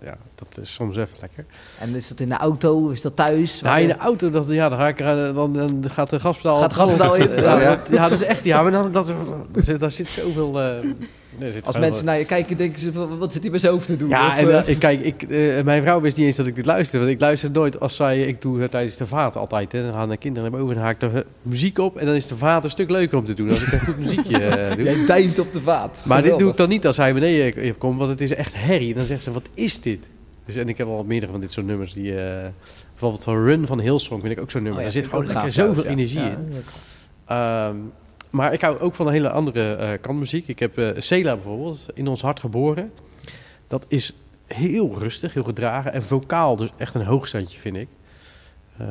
ja, 0.00 0.16
dat 0.34 0.58
is 0.60 0.74
soms 0.74 0.96
even 0.96 1.16
lekker. 1.20 1.44
En 1.78 1.94
is 1.94 2.08
dat 2.08 2.20
in 2.20 2.28
de 2.28 2.36
auto? 2.36 2.88
Is 2.88 3.02
dat 3.02 3.16
thuis? 3.16 3.60
Nou, 3.60 3.80
in 3.80 3.88
de 3.88 3.96
auto, 3.96 4.30
dat, 4.30 4.46
ja, 4.48 4.68
dan, 4.68 4.78
ga 4.78 4.88
ik, 4.88 5.00
er, 5.00 5.34
dan, 5.34 5.52
dan 5.52 5.90
gaat 5.90 6.10
de 6.10 6.20
gaspedaal... 6.20 6.58
Gaat 6.58 6.70
de 6.70 6.76
gaspedaal 6.76 7.14
in? 7.14 7.30
Ja, 7.42 7.60
ja. 7.60 7.78
ja, 7.90 8.08
dat 8.08 8.20
is 8.20 8.26
echt... 8.26 8.44
Ja, 8.44 8.62
maar 8.62 8.70
dan, 8.72 8.92
dat, 8.92 9.12
daar 9.78 9.90
zit 9.90 10.08
zoveel... 10.08 10.60
Als 11.64 11.78
mensen 11.78 12.04
naar 12.04 12.18
je 12.18 12.24
kijken, 12.24 12.56
denken 12.56 12.80
ze, 12.80 12.92
wat 13.18 13.32
zit 13.32 13.42
hij 13.42 13.50
bij 13.50 13.60
zijn 13.60 13.72
hoofd 13.72 13.86
te 13.86 13.96
doen? 13.96 14.08
Ja, 14.08 14.26
Of, 14.28 14.36
en 14.38 14.48
eh, 14.50 14.58
eh, 14.58 14.68
ik- 14.68 14.78
kijk, 14.78 15.00
ik, 15.00 15.22
eh, 15.22 15.62
mijn 15.64 15.82
vrouw 15.82 16.00
wist 16.00 16.16
niet 16.16 16.26
eens 16.26 16.36
dat 16.36 16.46
ik 16.46 16.54
dit 16.54 16.66
luisterde. 16.66 17.04
Want 17.04 17.16
ik 17.16 17.20
luister 17.22 17.50
nooit 17.50 17.80
als 17.80 17.96
zij... 17.96 18.20
Ik 18.20 18.42
doe 18.42 18.60
het 18.60 18.70
tijdens 18.70 18.96
de 18.96 19.06
vaat 19.06 19.36
altijd. 19.36 19.72
Hè. 19.72 19.82
Dan 19.82 19.92
gaan 19.92 20.08
de 20.08 20.16
kinderen 20.16 20.50
naar 20.50 20.60
boven 20.60 20.76
en 20.76 20.82
haak 20.82 21.02
ik 21.02 21.12
de 21.12 21.26
muziek 21.42 21.78
op. 21.78 21.96
En 21.96 22.06
dan 22.06 22.14
is 22.14 22.26
de 22.26 22.36
vaat 22.36 22.64
een 22.64 22.70
stuk 22.70 22.90
leuker 22.90 23.18
om 23.18 23.24
te 23.24 23.34
doen. 23.34 23.48
Als 23.50 23.62
ik 23.62 23.72
een 23.72 23.80
goed 23.80 23.98
muziekje 23.98 24.38
doe. 24.76 24.82
Jij 24.84 25.04
deint 25.06 25.38
op 25.38 25.52
de 25.52 25.60
vaat. 25.60 26.00
Maar 26.04 26.22
dit 26.22 26.38
doe 26.38 26.50
ik 26.50 26.56
dan 26.56 26.68
niet 26.68 26.86
als 26.86 26.96
hij 26.96 27.14
beneden 27.14 27.78
komt, 27.78 27.98
want 27.98 28.10
het 28.10 28.20
is 28.20 28.34
echt 28.34 28.52
herrie. 28.54 28.90
En 28.92 28.96
dan 28.96 29.06
zegt 29.06 29.22
ze, 29.22 29.32
wat 29.32 29.48
is 29.54 29.80
dit? 29.80 30.06
Dus, 30.46 30.54
en 30.56 30.68
ik 30.68 30.78
heb 30.78 30.86
al 30.86 31.04
meerdere 31.04 31.32
van 31.32 31.40
dit 31.40 31.52
soort 31.52 31.66
nummers. 31.66 31.92
Die, 31.92 32.14
eh, 32.22 32.48
bijvoorbeeld 32.90 33.24
van 33.24 33.44
Run 33.44 33.66
van 33.66 33.80
Hillsong 33.80 34.20
vind 34.20 34.32
ik 34.32 34.40
ook 34.40 34.50
zo'n 34.50 34.62
nummer. 34.62 34.80
Oh 34.80 34.86
ja, 34.86 34.92
Daar 34.92 35.02
zit 35.02 35.10
gewoon 35.10 35.26
lekker 35.26 35.52
zoveel 35.52 35.82
ja. 35.84 35.88
energie 35.90 36.20
Ja, 36.20 36.26
in. 36.30 36.48
leuk. 36.52 36.64
Maar 38.30 38.52
ik 38.52 38.60
hou 38.60 38.78
ook 38.78 38.94
van 38.94 39.06
een 39.06 39.12
hele 39.12 39.30
andere 39.30 39.74
eh 39.74 40.00
kant 40.00 40.18
muziek. 40.18 40.48
Ik 40.48 40.58
heb 40.58 40.78
eh 40.78 40.90
Cela 41.00 41.34
bijvoorbeeld, 41.34 41.86
In 41.94 42.08
ons 42.08 42.22
hart 42.22 42.40
geboren. 42.40 42.92
Dat 43.68 43.84
is 43.88 44.14
heel 44.46 44.98
rustig, 44.98 45.34
heel 45.34 45.42
gedragen. 45.42 45.92
En 45.92 46.02
vocaal 46.02 46.56
dus 46.56 46.70
echt 46.76 46.94
een 46.94 47.04
hoogstandje, 47.04 47.58
vind 47.58 47.76
ik. 47.76 47.88
Eh, 48.78 48.86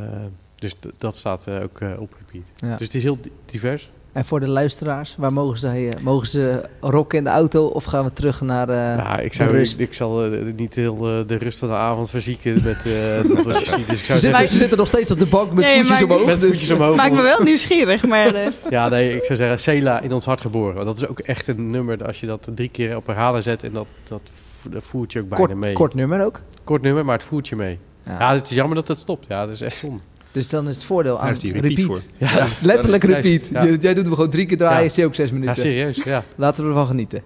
dus 0.56 0.76
dat 0.98 1.16
staat 1.18 1.50
ook 1.50 1.80
op 2.00 2.16
repeat. 2.20 2.46
Ja. 2.56 2.76
Dus 2.78 2.86
het 2.88 2.96
is 2.96 3.04
heel 3.04 3.18
di- 3.22 3.32
divers. 3.46 3.90
En 4.16 4.26
voor 4.26 4.40
de 4.40 4.48
luisteraars, 4.48 5.16
waar 5.18 5.34
mogen, 5.34 5.60
zij, 5.60 5.90
eh, 5.90 6.02
mogen 6.02 6.28
ze 6.28 6.62
rocken 6.80 7.18
in 7.18 7.24
de 7.24 7.30
auto 7.30 7.66
of 7.66 7.84
gaan 7.84 8.04
we 8.04 8.14
terug 8.14 8.42
naar 8.42 8.70
eh 8.70 9.04
nou, 9.04 9.22
ik, 9.22 9.34
zou, 9.34 9.58
ik, 9.60 9.70
ik 9.78 9.94
zal 9.94 10.24
eh, 10.26 10.40
niet 10.56 10.74
heel 10.76 10.96
de 11.28 11.36
rust 11.38 11.60
van 11.60 11.68
de 11.68 11.74
avond 11.74 12.10
verzieken 12.10 12.54
met 12.64 12.78
eh 12.86 12.94
dat 13.36 13.46
wat 13.46 13.60
je 13.60 13.66
ziet. 13.66 13.88
Dus 13.88 14.00
ik 14.00 14.06
Ze 14.06 14.06
zou 14.06 14.20
zitten, 14.20 14.20
zeggen, 14.20 14.48
ze 14.48 14.58
zitten 14.58 14.78
nog 14.78 14.88
steeds 14.88 15.12
op 15.12 15.20
de 15.20 15.26
bank 15.26 15.52
met 15.54 15.66
voetjes 15.68 16.02
omhoog. 16.02 16.26
met 16.26 16.40
dus- 16.40 16.50
voetjes 16.50 16.72
omhoog. 16.72 16.96
Maakt 16.96 17.14
me 17.14 17.22
wel 17.22 17.42
nieuwsgierig, 17.44 18.08
maar... 18.08 18.36
eh, 18.36 18.48
Ja, 18.70 18.90
nee, 18.90 19.16
ik 19.16 19.24
zou 19.24 19.38
zeggen 19.40 19.60
Cela 19.60 20.02
in 20.02 20.14
ons 20.14 20.26
hart 20.26 20.42
geboren. 20.42 20.74
Want 20.76 20.86
Dat 20.86 20.98
is 20.98 21.08
ook 21.08 21.20
echt 21.20 21.48
een 21.48 21.70
nummer, 21.70 22.06
als 22.06 22.20
je 22.20 22.28
dat 22.28 22.48
drie 22.56 22.70
keer 22.70 22.96
op 22.96 23.06
herhalen 23.08 23.44
zet 23.44 23.64
en 23.64 23.72
dat, 23.74 23.88
dat, 24.08 24.22
vo- 24.62 24.70
dat 24.70 24.84
voert 24.84 25.12
je 25.12 25.20
ook 25.20 25.30
bijna 25.30 25.46
Kort, 25.46 25.58
mee. 25.60 25.74
kort 25.74 25.94
nummer 25.94 26.26
ook. 26.26 26.42
Kort 26.64 26.82
nummer, 26.82 27.06
maar 27.06 27.16
het 27.18 27.26
voert 27.26 27.48
je 27.48 27.56
mee. 27.56 27.80
Ja. 28.06 28.16
Ja, 28.20 28.34
het 28.34 28.46
is 28.50 28.56
jammer 28.56 28.76
dat 28.76 28.88
het 28.88 29.00
stopt. 29.00 29.26
Ja, 29.28 29.46
dat 29.46 29.54
is 29.56 29.62
echt 29.62 29.78
zonde. 29.78 30.00
Dus 30.36 30.48
dan 30.48 30.68
is 30.68 30.76
het 30.76 30.86
voordeel 30.86 31.20
aan 31.20 31.34
repeat. 31.34 31.64
repeat. 31.64 32.02
Ja, 32.36 32.46
letterlijk 32.62 33.04
repeat. 33.04 33.50
Jij 33.82 33.94
doet 33.94 34.06
hem 34.06 34.14
gewoon 34.14 34.30
drie 34.30 34.46
keer 34.46 34.58
draaien, 34.58 34.92
zie 34.92 35.02
je 35.04 35.10
ook 35.10 35.16
zes 35.16 35.32
minuten. 35.32 35.56
Ja, 35.56 35.62
serieus, 35.62 36.04
ja. 36.04 36.24
Laten 36.36 36.64
we 36.64 36.70
ervan 36.70 36.86
genieten. 36.86 37.22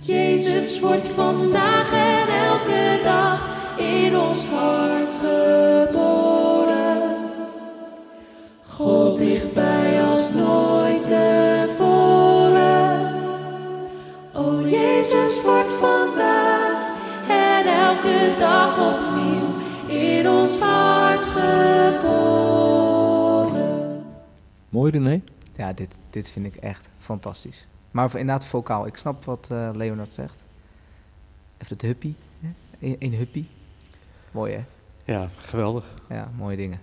Jezus 0.00 0.80
wordt 0.80 1.06
vandaag 1.06 1.92
en 1.92 2.28
elke 2.46 3.00
dag 3.04 3.48
in 3.76 4.18
ons 4.18 4.46
hart 4.46 5.10
geboren. 5.20 7.16
God 8.68 9.16
dichtbij 9.16 10.02
als 10.10 10.32
nooit 10.32 11.02
tevoren. 11.02 12.58
O 14.32 14.60
Jezus 14.64 15.42
wordt 15.42 15.70
vandaag 15.70 16.78
en 17.28 17.66
elke 17.66 18.34
dag 18.38 18.78
opnieuw 18.78 19.19
in 20.20 20.28
ons 20.28 20.58
hart 20.58 21.26
geboren. 21.26 22.04
Mooi 24.68 24.90
René? 24.92 25.20
Ja, 25.56 25.72
dit, 25.72 25.94
dit 26.10 26.30
vind 26.30 26.46
ik 26.46 26.56
echt 26.56 26.88
fantastisch. 26.98 27.66
Maar 27.90 28.10
voor- 28.10 28.20
inderdaad 28.20 28.46
vocaal. 28.46 28.86
Ik 28.86 28.96
snap 28.96 29.24
wat 29.24 29.48
eh, 29.50 29.70
Leonard 29.74 30.12
zegt. 30.12 30.46
Even 31.58 31.72
het 31.76 31.82
huppie. 31.82 32.14
een 32.80 33.14
huppie. 33.14 33.48
Mooi 34.30 34.52
hè? 34.52 34.60
Ja, 35.12 35.28
geweldig. 35.36 35.94
Ja, 36.08 36.30
mooie 36.36 36.56
dingen. 36.56 36.80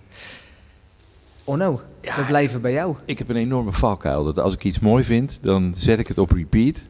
Onno, 1.44 1.80
we 2.00 2.24
blijven 2.26 2.60
bij 2.60 2.72
jou. 2.72 2.96
Ik 3.04 3.18
heb 3.18 3.28
een 3.28 3.36
enorme 3.36 3.72
valkuil. 3.72 4.24
Dat 4.24 4.38
als 4.38 4.54
ik 4.54 4.64
iets 4.64 4.78
mooi 4.78 5.04
vind, 5.04 5.38
dan 5.42 5.74
zet 5.76 5.98
ik 5.98 6.06
het 6.06 6.18
op 6.18 6.30
repeat. 6.30 6.82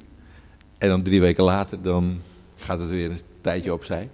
En 0.79 0.89
dan 0.89 1.03
drie 1.03 1.21
weken 1.21 1.45
later, 1.45 1.83
dan 1.83 2.21
gaat 2.57 2.81
het 2.81 2.89
weer 2.91 3.11
een 3.11 3.21
tijdje 3.41 3.73
opzij. 3.73 4.09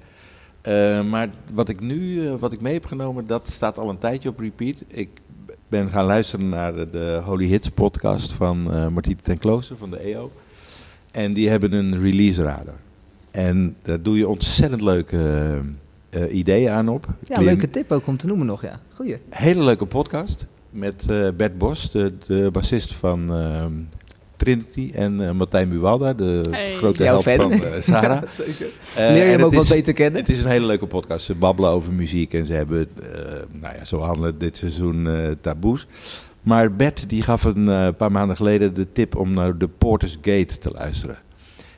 Eh, 0.65 1.05
maar 1.05 1.29
wat 1.53 1.69
ik 1.69 1.81
nu, 1.81 2.27
eh, 2.27 2.35
wat 2.39 2.53
ik 2.53 2.61
mee 2.61 2.73
heb 2.73 2.87
genomen, 2.87 3.27
dat 3.27 3.49
staat 3.49 3.79
al 3.79 3.91
een 3.91 3.99
tijdje 3.99 4.29
op 4.29 4.39
repeat. 4.39 4.85
Ik 4.89 5.09
ben 5.69 5.91
gaan 5.91 6.05
luisteren 6.05 6.49
naar 6.49 6.75
de, 6.75 6.91
de 6.91 7.21
Holy 7.25 7.47
Hits 7.47 7.69
podcast 7.69 8.33
van 8.33 8.73
eh 8.73 8.89
Martien 8.89 9.19
ten 9.23 9.39
Klooster 9.39 9.77
van 9.77 9.91
de 9.91 9.99
EO. 9.99 10.31
En 11.11 11.33
die 11.33 11.49
hebben 11.49 11.73
een 11.73 12.01
release 12.01 12.43
radar. 12.43 12.77
En 13.31 13.77
daar 13.83 14.03
doe 14.03 14.17
je 14.19 14.29
ontzettend 14.29 14.81
leuke 14.81 15.61
ideeën 16.31 16.71
aan 16.71 16.89
op. 16.89 17.07
Ja, 17.25 17.35
Klim- 17.35 17.47
leuke 17.47 17.71
tip 17.71 17.93
ook 17.93 18.07
om 18.07 18.17
te 18.17 18.27
noemen 18.27 18.47
nog, 18.47 18.63
ja. 18.63 18.81
Goeie. 18.95 19.17
Hele 19.31 19.65
leuke 19.65 19.87
podcast 19.87 20.47
met 20.71 21.05
Bert 21.37 21.59
Bos, 21.59 21.91
de, 21.91 22.13
de 22.27 22.49
bassist 22.53 22.95
van 22.95 23.31
Trinity. 24.37 24.91
En 24.95 25.27
eh, 25.29 25.31
Martijn 25.33 25.69
Buwalda, 25.69 26.13
de 26.13 26.41
Hey. 26.51 26.75
grote 26.77 27.03
Jouw 27.03 27.23
helft 27.23 27.29
fan. 27.41 27.53
van 27.59 27.67
eh, 27.69 27.81
Sarah. 27.81 28.23
Zeker. 28.39 28.67
Eh, 28.97 29.09
Leer 29.09 29.15
je 29.25 29.31
hem 29.31 29.41
ook 29.41 29.47
het 29.47 29.55
wat 29.55 29.65
is- 29.65 29.71
beter 29.75 29.93
kennen? 29.93 30.21
Het 30.21 30.29
is 30.29 30.43
een 30.43 30.51
hele 30.51 30.67
leuke 30.67 30.87
podcast. 30.87 31.25
Ze 31.25 31.35
babbelen 31.35 31.71
over 31.71 31.93
muziek 31.93 32.35
en 32.35 32.47
ze 32.47 32.53
hebben, 32.53 32.89
eh, 33.03 33.09
nou 33.51 33.75
ja, 33.77 33.85
zo 33.85 33.99
handelen 34.01 34.39
dit 34.39 34.57
seizoen 34.57 35.09
eh, 35.09 35.31
taboes. 35.41 35.87
Maar 36.43 36.73
Bert 36.75 37.09
die 37.09 37.23
gaf 37.23 37.45
een 37.45 37.69
eh, 37.69 37.89
paar 37.97 38.13
maanden 38.13 38.37
geleden 38.37 38.75
de 38.75 38.93
tip 38.93 39.17
om 39.17 39.31
naar 39.35 39.59
de 39.59 39.69
Porter's 39.69 40.19
Gate 40.23 40.59
te 40.59 40.71
luisteren. 40.71 41.17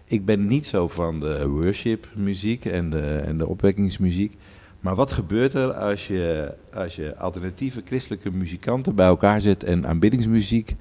Ik 0.05 0.25
ben 0.25 0.47
niet 0.47 0.67
zo 0.67 0.89
van 0.89 1.21
de 1.21 1.49
worship 1.49 2.09
muziek 2.15 2.65
en 2.65 2.91
de, 2.91 3.01
en 3.01 3.37
de 3.39 3.47
opwekkingsmuziek. 3.47 4.35
Maar 4.81 4.95
wat 4.95 5.13
gebeurt 5.13 5.55
er 5.55 5.73
als 5.73 6.07
je, 6.07 6.55
als 6.75 6.97
je 6.97 7.17
alternatieve 7.17 7.83
christelijke 7.85 8.31
muzikanten 8.31 8.95
bij 8.95 9.07
elkaar 9.07 9.41
zet 9.41 9.65
en 9.65 9.87
aanbiddingsmuziek 9.87 10.75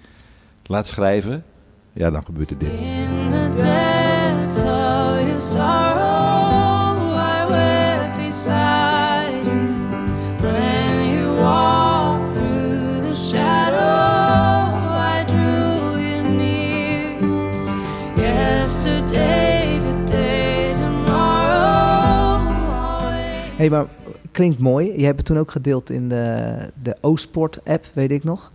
laat 0.63 0.87
schrijven? 0.87 1.43
Ja, 1.95 2.11
dan 2.11 2.23
gebeurt 2.23 2.51
er 2.51 2.57
dit. 2.57 2.69
In 2.69 3.31
the 3.31 3.49
depths 3.57 4.57
of 4.57 5.19
your 5.19 5.37
sorrow, 5.37 7.13
I 7.15 7.45
wept 7.49 8.17
beside 8.17 9.45
you. 9.45 9.69
When 10.41 11.09
you 11.09 11.35
walked 11.35 12.33
through 12.33 13.07
the 13.09 13.15
shadow, 13.15 14.75
I 14.97 15.23
drew 15.25 15.99
you 15.99 16.21
near. 16.21 17.19
Yesterday, 18.15 19.79
today, 19.79 20.73
tomorrow. 20.73 22.47
always. 22.67 23.49
Hé, 23.49 23.55
hey, 23.55 23.69
maar 23.69 23.85
klinkt 24.31 24.59
mooi. 24.59 24.99
Je 24.99 25.05
hebt 25.05 25.17
het 25.17 25.25
toen 25.25 25.37
ook 25.37 25.51
gedeeld 25.51 25.89
in 25.89 26.09
de, 26.09 26.55
de 26.81 26.95
O-Sport-app, 27.01 27.85
weet 27.93 28.11
ik 28.11 28.23
nog. 28.23 28.51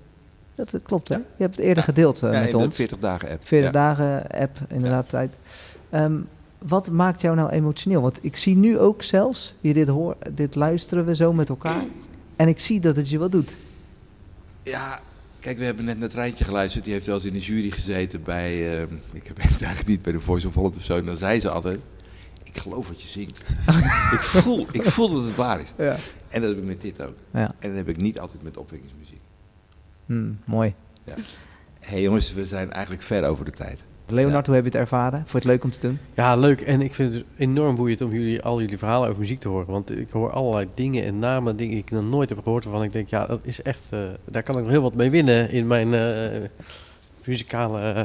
Dat 0.65 0.75
eh, 0.75 0.81
klopt, 0.83 1.09
hè? 1.09 1.15
Je 1.15 1.23
hebt 1.37 1.57
het 1.57 1.65
eerder 1.65 1.83
gedeeld 1.85 2.23
eh, 2.23 2.31
met 2.31 2.55
ons. 2.55 2.77
40 2.77 2.99
dagen 2.99 3.31
app. 3.31 3.47
40 3.47 3.67
Ja. 3.67 3.73
dagen 3.73 4.27
app, 4.31 4.59
inderdaad, 4.69 5.09
tijd. 5.09 5.37
Ehm, 5.91 6.17
wat 6.59 6.91
maakt 6.91 7.21
jou 7.21 7.37
nou 7.37 7.51
emotioneel? 7.51 8.01
Want 8.01 8.19
ik 8.23 8.37
zie 8.37 8.57
nu 8.57 8.79
ook 8.79 9.03
zelfs, 9.03 9.55
je 9.61 9.73
dit, 9.73 9.89
hoor, 9.89 10.17
dit 10.33 10.55
luisteren 10.55 11.05
we 11.05 11.15
zo 11.15 11.33
met 11.33 11.49
elkaar. 11.49 11.85
En 12.37 12.49
ik 12.49 12.59
zie 12.59 12.81
dat 12.81 12.97
het 12.97 13.09
je 13.11 13.19
wat 13.19 13.33
doet. 13.33 13.57
Ja, 14.63 15.01
kijk, 15.39 15.59
we 15.59 15.65
hebben 15.65 15.85
net 15.85 15.99
naar 15.99 16.09
Treintje 16.09 16.45
geluisterd. 16.45 16.85
Die 16.85 16.93
heeft 16.93 17.07
wel 17.07 17.15
eens 17.15 17.25
in 17.25 17.33
de 17.33 17.39
jury 17.41 17.71
gezeten 17.71 18.23
bij... 18.23 18.79
eh, 18.79 18.83
ik 19.13 19.27
heb 19.27 19.39
eigenlijk 19.45 19.87
niet 19.87 20.03
bij 20.03 20.13
de 20.13 20.21
Voice 20.21 20.47
of 20.49 20.55
Holland 20.55 20.77
of 20.77 20.85
zo. 20.85 20.97
En 20.97 21.05
dan 21.07 21.17
zei 21.17 21.41
ze 21.41 21.51
altijd... 21.51 21.81
Ik 22.45 22.59
geloof 22.59 22.89
wat 22.89 23.03
je 23.03 23.09
zingt. 23.09 23.39
ik, 24.17 24.21
voel, 24.21 24.67
ik 24.73 24.85
voel 24.85 25.09
dat 25.15 25.25
het 25.25 25.35
waar 25.37 25.61
is. 25.61 25.73
Ja. 25.77 25.97
En 26.29 26.41
dat 26.41 26.51
heb 26.51 26.59
ik 26.59 26.65
met 26.65 26.81
dit 26.81 27.03
ook. 27.03 27.15
Ja. 27.33 27.55
En 27.59 27.69
dat 27.69 27.77
heb 27.77 27.89
ik 27.89 27.97
niet 28.01 28.21
altijd 28.21 28.43
met 28.43 28.57
opwekkingsmuziek. 28.57 29.20
Hmm, 30.11 30.39
mooi. 30.45 30.75
Hé 31.05 31.13
hey 31.81 32.03
jongens, 32.03 32.33
we 32.33 32.45
zijn 32.47 32.73
eigenlijk 32.73 33.03
ver 33.03 33.25
over 33.25 33.45
de 33.45 33.51
tijd. 33.51 33.79
Leonard, 34.07 34.47
hoe 34.47 34.55
heb 34.55 34.65
je 34.65 34.71
het 34.71 34.81
ervaren? 34.81 35.19
Vond 35.19 35.31
je 35.31 35.37
het 35.37 35.45
leuk 35.45 35.65
om 35.65 35.71
te 35.71 35.81
doen? 35.81 35.99
Ja, 36.15 36.37
leuk. 36.37 36.61
En 36.61 36.81
ik 36.81 36.95
vind 36.95 37.13
het 37.13 37.23
dus 37.23 37.47
enorm 37.47 37.75
boeiend 37.77 38.01
om 38.01 38.13
jullie, 38.13 38.43
al 38.43 38.61
jullie 38.61 38.79
verhalen 38.79 39.09
over 39.09 39.21
muziek 39.21 39.41
te 39.41 39.49
horen. 39.49 39.67
Want 39.67 39.91
ik 39.99 40.11
hoor 40.11 40.31
allerlei 40.31 40.69
dingen 40.75 41.05
en 41.05 41.19
namen, 41.19 41.57
dingen 41.57 41.75
die 41.75 41.83
ik 41.83 41.91
nog 41.91 42.05
nooit 42.05 42.29
heb 42.29 42.43
gehoord. 42.43 42.65
Waarvan 42.65 42.83
ik 42.83 42.93
denk, 42.93 43.09
ja, 43.09 43.27
dat 43.27 43.45
is 43.45 43.63
echt... 43.63 43.79
eh, 43.91 43.99
daar 44.25 44.43
kan 44.43 44.55
ik 44.57 44.63
nog 44.63 44.71
heel 44.71 44.83
wat 44.83 44.95
mee 44.95 45.11
winnen 45.11 45.51
in 45.51 45.67
mijn 45.67 45.95
eh, 45.95 46.41
muzikale 47.25 47.81
eh, 47.81 48.03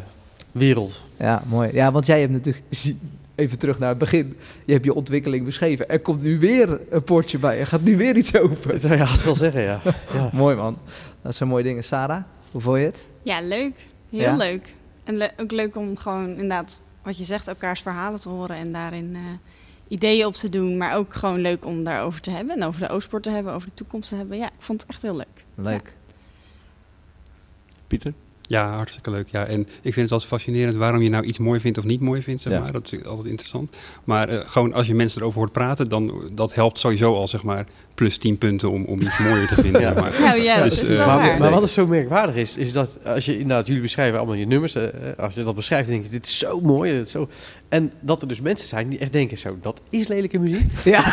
wereld. 0.51 1.05
Ja, 1.17 1.43
mooi. 1.47 1.69
Ja, 1.73 1.91
want 1.91 2.05
jij 2.05 2.19
hebt 2.19 2.31
natuurlijk... 2.31 2.63
Even 3.35 3.59
terug 3.59 3.79
naar 3.79 3.89
het 3.89 3.97
begin. 3.97 4.37
Je 4.65 4.73
hebt 4.73 4.85
je 4.85 4.93
ontwikkeling 4.93 5.45
beschreven. 5.45 5.89
Er 5.89 5.99
komt 5.99 6.21
nu 6.21 6.39
weer 6.39 6.79
een 6.89 7.03
poortje 7.03 7.37
bij. 7.37 7.59
Er 7.59 7.67
gaat 7.67 7.81
nu 7.81 7.97
weer 7.97 8.15
iets 8.15 8.37
open. 8.37 8.79
Ja, 8.97 9.05
dat 9.05 9.23
wil 9.23 9.35
zeggen, 9.35 9.61
ja. 9.61 9.81
ja. 10.13 10.29
Mooi 10.33 10.55
man. 10.55 10.77
Dat 11.25 11.35
zijn 11.35 11.49
mooie 11.49 11.63
dingen. 11.63 11.83
Sarah, 11.83 12.23
hoe 12.51 12.61
vond 12.61 12.77
je 12.77 12.83
het? 12.83 13.05
Ja, 13.23 13.41
leuk. 13.41 13.87
Heel 14.09 14.19
Ja? 14.21 14.35
leuk. 14.35 14.73
En 15.03 15.15
le- 15.17 15.31
ook 15.37 15.51
leuk 15.51 15.75
om 15.75 15.97
gewoon 15.97 16.29
inderdaad, 16.29 16.81
wat 17.03 17.17
je 17.17 17.23
zegt, 17.23 17.47
elkaars 17.47 17.81
verhalen 17.81 18.19
te 18.19 18.29
horen 18.29 18.55
en 18.55 18.71
daarin 18.71 19.15
eh, 19.15 19.21
ideeën 19.87 20.25
op 20.25 20.33
te 20.33 20.49
doen. 20.49 20.77
Maar 20.77 20.95
ook 20.95 21.13
gewoon 21.13 21.39
leuk 21.39 21.65
om 21.65 21.83
daarover 21.83 22.21
te 22.21 22.31
hebben 22.31 22.55
en 22.55 22.63
over 22.63 22.79
de 22.79 22.89
Oostsport 22.89 23.23
te 23.23 23.29
hebben, 23.29 23.53
over 23.53 23.67
de 23.67 23.73
toekomst 23.73 24.09
te 24.09 24.15
hebben. 24.15 24.37
Ja, 24.37 24.45
ik 24.47 24.59
vond 24.59 24.81
het 24.81 24.89
echt 24.89 25.01
heel 25.01 25.15
leuk. 25.15 25.45
Leuk. 25.55 25.95
Pieter? 27.87 28.13
Ja, 28.47 28.75
hartstikke 28.75 29.11
leuk. 29.11 29.27
Ja. 29.31 29.45
En 29.45 29.59
ik 29.61 29.67
vind 29.93 29.95
het 29.95 30.11
altijd 30.11 30.29
fascinerend 30.29 30.75
waarom 30.75 31.01
je 31.01 31.09
nou 31.09 31.23
iets 31.25 31.37
mooi 31.37 31.59
vindt 31.59 31.77
of 31.77 31.83
niet 31.83 32.01
mooi 32.01 32.21
vindt. 32.21 32.41
Zeg 32.41 32.53
Ja. 32.53 32.59
maar. 32.59 32.71
Dat 32.71 32.91
is 32.93 33.05
altijd 33.05 33.27
interessant. 33.27 33.75
Maar 34.03 34.29
eh, 34.29 34.39
gewoon 34.45 34.73
als 34.73 34.87
je 34.87 34.95
mensen 34.95 35.21
erover 35.21 35.39
hoort 35.39 35.51
praten, 35.51 35.89
dan 35.89 36.13
dat 36.33 36.53
helpt 36.53 36.79
sowieso 36.79 37.15
al 37.15 37.27
zeg 37.27 37.43
maar 37.43 37.65
plus 37.95 38.17
10 38.17 38.37
punten 38.37 38.71
om, 38.71 38.83
om 38.85 39.01
iets 39.01 39.17
mooier 39.17 39.47
te 39.47 39.55
vinden. 39.61 39.81
Ja. 39.81 39.93
zeg 39.93 40.01
maar. 40.03 40.19
Nou 40.19 40.41
ja, 40.41 40.55
dat 40.55 40.63
Dus, 40.69 40.81
is 40.83 40.95
eh, 40.95 41.39
Maar, 41.39 41.51
wat 41.51 41.63
is 41.63 41.73
zo 41.73 41.87
merkwaardig 41.87 42.35
is, 42.35 42.57
is 42.57 42.71
dat 42.71 42.97
als 43.05 43.25
je 43.25 43.33
inderdaad, 43.33 43.67
jullie 43.67 43.81
beschrijven 43.81 44.17
allemaal 44.17 44.35
je 44.35 44.45
nummers, 44.47 44.75
eh, 44.75 44.83
als 45.17 45.33
je 45.33 45.43
dat 45.43 45.55
beschrijft, 45.55 45.89
denk 45.89 46.03
je, 46.03 46.09
dit 46.09 46.25
is 46.25 46.37
zo 46.37 46.61
mooi. 46.61 46.91
Dit 46.91 47.05
is 47.05 47.11
zo... 47.11 47.29
En 47.69 47.91
dat 47.99 48.21
er 48.21 48.27
dus 48.27 48.41
mensen 48.41 48.67
zijn 48.67 48.89
die 48.89 48.99
echt 48.99 49.11
denken, 49.13 49.37
zo, 49.37 49.57
dat 49.61 49.81
is 49.89 50.07
lelijke 50.07 50.39
muziek. 50.39 50.71
Ja, 50.83 51.03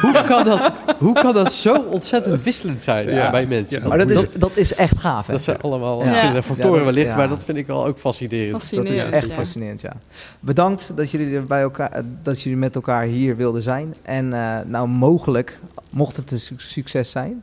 Hoe 0.00 0.22
kan 0.26 0.44
dat, 0.44 0.72
hoe 0.98 1.12
kan 1.14 1.34
dat 1.34 1.52
zo 1.52 1.82
ontzettend 1.82 2.42
wisselend 2.42 2.82
zijn 2.82 3.10
Ja. 3.10 3.30
bij 3.30 3.46
mensen? 3.46 3.82
Ja. 3.82 3.88
maar 3.88 3.98
dat 3.98 4.10
is, 4.10 4.24
dat 4.38 4.50
is 4.54 4.74
echt 4.74 4.98
gaaf. 4.98 5.26
Hè? 5.26 5.32
dat 5.32 5.42
zijn 5.42 5.60
allemaal 5.60 5.98
Ja. 5.98 6.04
verschillende 6.06 6.42
Ja, 6.70 6.76
dat- 6.76 6.84
wellicht, 6.84 7.08
ja. 7.10 7.16
maar 7.16 7.28
dat 7.28 7.44
vind 7.44 7.58
ik 7.58 7.66
wel 7.66 7.86
ook 7.86 7.98
fascinerend. 7.98 8.70
Dat 8.70 8.84
is 8.84 9.02
echt 9.02 9.30
ja. 9.30 9.34
fascinerend, 9.34 9.80
ja. 9.80 9.92
Bedankt 10.40 10.92
dat 10.96 11.10
jullie, 11.10 11.36
er 11.36 11.46
bij 11.46 11.60
elkaar, 11.62 11.90
eh, 11.92 12.02
dat 12.22 12.42
jullie 12.42 12.58
met 12.58 12.74
elkaar 12.74 13.04
hier 13.04 13.36
wilden 13.36 13.62
zijn. 13.62 13.94
En 14.02 14.32
eh, 14.32 14.56
nou, 14.66 14.88
mogelijk, 14.88 15.58
mocht 15.90 16.16
het 16.16 16.30
een 16.30 16.40
su- 16.40 16.54
succes 16.58 17.10
zijn, 17.10 17.42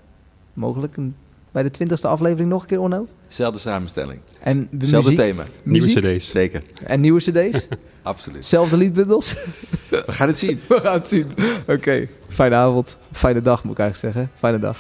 mogelijk 0.54 0.98
een, 0.98 1.16
bij 1.52 1.64
de 1.64 1.72
twintigste 1.72 2.08
aflevering 2.08 2.48
nog 2.50 2.62
een 2.62 2.68
keer, 2.68 2.80
Onno. 2.82 3.08
Zelfde 3.28 3.60
samenstelling. 3.60 4.20
En 4.40 4.68
de 4.72 4.86
Zelfde 4.86 5.10
muziek, 5.12 5.26
thema. 5.26 5.44
Nieuwe 5.64 5.88
cd's. 5.88 6.30
Zeker. 6.30 6.64
en 6.86 7.02
nieuwe 7.02 7.20
cd's. 7.20 7.68
Absoluut. 8.02 8.46
Zelfde 8.46 8.78
liedbundels. 8.78 9.36
We 9.90 10.04
gaan 10.08 10.28
het 10.28 10.38
zien. 10.40 10.60
We 10.68 10.80
gaan 10.80 10.94
het 10.94 11.08
zien. 11.08 11.28
Oké, 11.68 12.08
fijne 12.28 12.56
avond. 12.56 12.98
Fijne 13.12 13.42
dag 13.42 13.64
moet 13.64 13.74
ik 13.74 13.80
eigenlijk 13.80 14.14
zeggen. 14.16 14.32
Fijne 14.40 14.60
dag. 14.60 14.78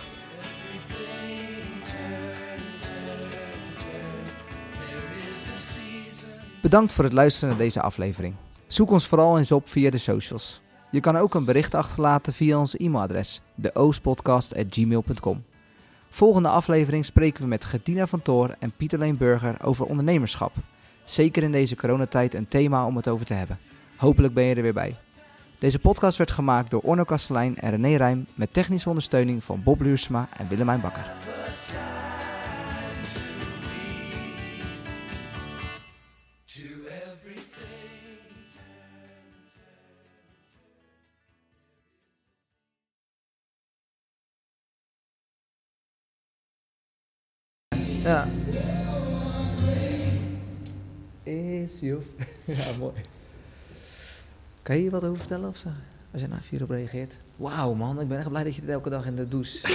Bedankt 6.61 6.93
voor 6.93 7.03
het 7.03 7.13
luisteren 7.13 7.49
naar 7.49 7.63
deze 7.63 7.81
aflevering. 7.81 8.35
Zoek 8.67 8.91
ons 8.91 9.07
vooral 9.07 9.37
eens 9.37 9.51
op 9.51 9.69
via 9.69 9.89
de 9.89 9.97
socials. 9.97 10.61
Je 10.91 10.99
kan 10.99 11.17
ook 11.17 11.33
een 11.33 11.45
bericht 11.45 11.73
achterlaten 11.73 12.33
via 12.33 12.57
ons 12.57 12.77
e-mailadres, 12.77 13.41
deoospodcast.gmail.com. 13.55 15.43
Volgende 16.09 16.49
aflevering 16.49 17.05
spreken 17.05 17.41
we 17.41 17.47
met 17.47 17.65
Gedina 17.65 18.07
van 18.07 18.21
Toor 18.21 18.55
en 18.59 18.73
Pieter 18.77 18.99
Leen 18.99 19.17
Burger 19.17 19.63
over 19.63 19.85
ondernemerschap. 19.85 20.51
Zeker 21.03 21.43
in 21.43 21.51
deze 21.51 21.75
coronatijd 21.75 22.33
een 22.33 22.47
thema 22.47 22.85
om 22.85 22.95
het 22.95 23.07
over 23.07 23.25
te 23.25 23.33
hebben. 23.33 23.59
Hopelijk 23.95 24.33
ben 24.33 24.43
je 24.43 24.55
er 24.55 24.61
weer 24.61 24.73
bij. 24.73 24.95
Deze 25.59 25.79
podcast 25.79 26.17
werd 26.17 26.31
gemaakt 26.31 26.71
door 26.71 26.81
Orno 26.81 27.03
Kastelein 27.03 27.57
en 27.57 27.69
René 27.69 27.95
Rijm 27.95 28.27
met 28.33 28.53
technische 28.53 28.89
ondersteuning 28.89 29.43
van 29.43 29.63
Bob 29.63 29.81
Luursema 29.81 30.29
en 30.37 30.47
Willemijn 30.47 30.81
Bakker. 30.81 31.05
Ja. 48.03 48.27
Is 51.23 51.79
je... 51.79 51.99
Ja, 52.45 52.65
mooi. 52.79 52.93
Kan 54.61 54.75
je 54.75 54.81
hier 54.81 54.91
wat 54.91 55.03
over 55.03 55.17
vertellen? 55.17 55.49
Of 55.49 55.57
zo? 55.57 55.69
Als 56.11 56.21
je 56.21 56.27
nou 56.27 56.41
hierop 56.49 56.69
reageert. 56.69 57.17
Wauw 57.35 57.73
man, 57.73 58.01
ik 58.01 58.07
ben 58.07 58.17
echt 58.17 58.29
blij 58.29 58.43
dat 58.43 58.55
je 58.55 58.61
dit 58.61 58.69
elke 58.69 58.89
dag 58.89 59.05
in 59.05 59.15
de 59.15 59.27
douche... 59.27 59.59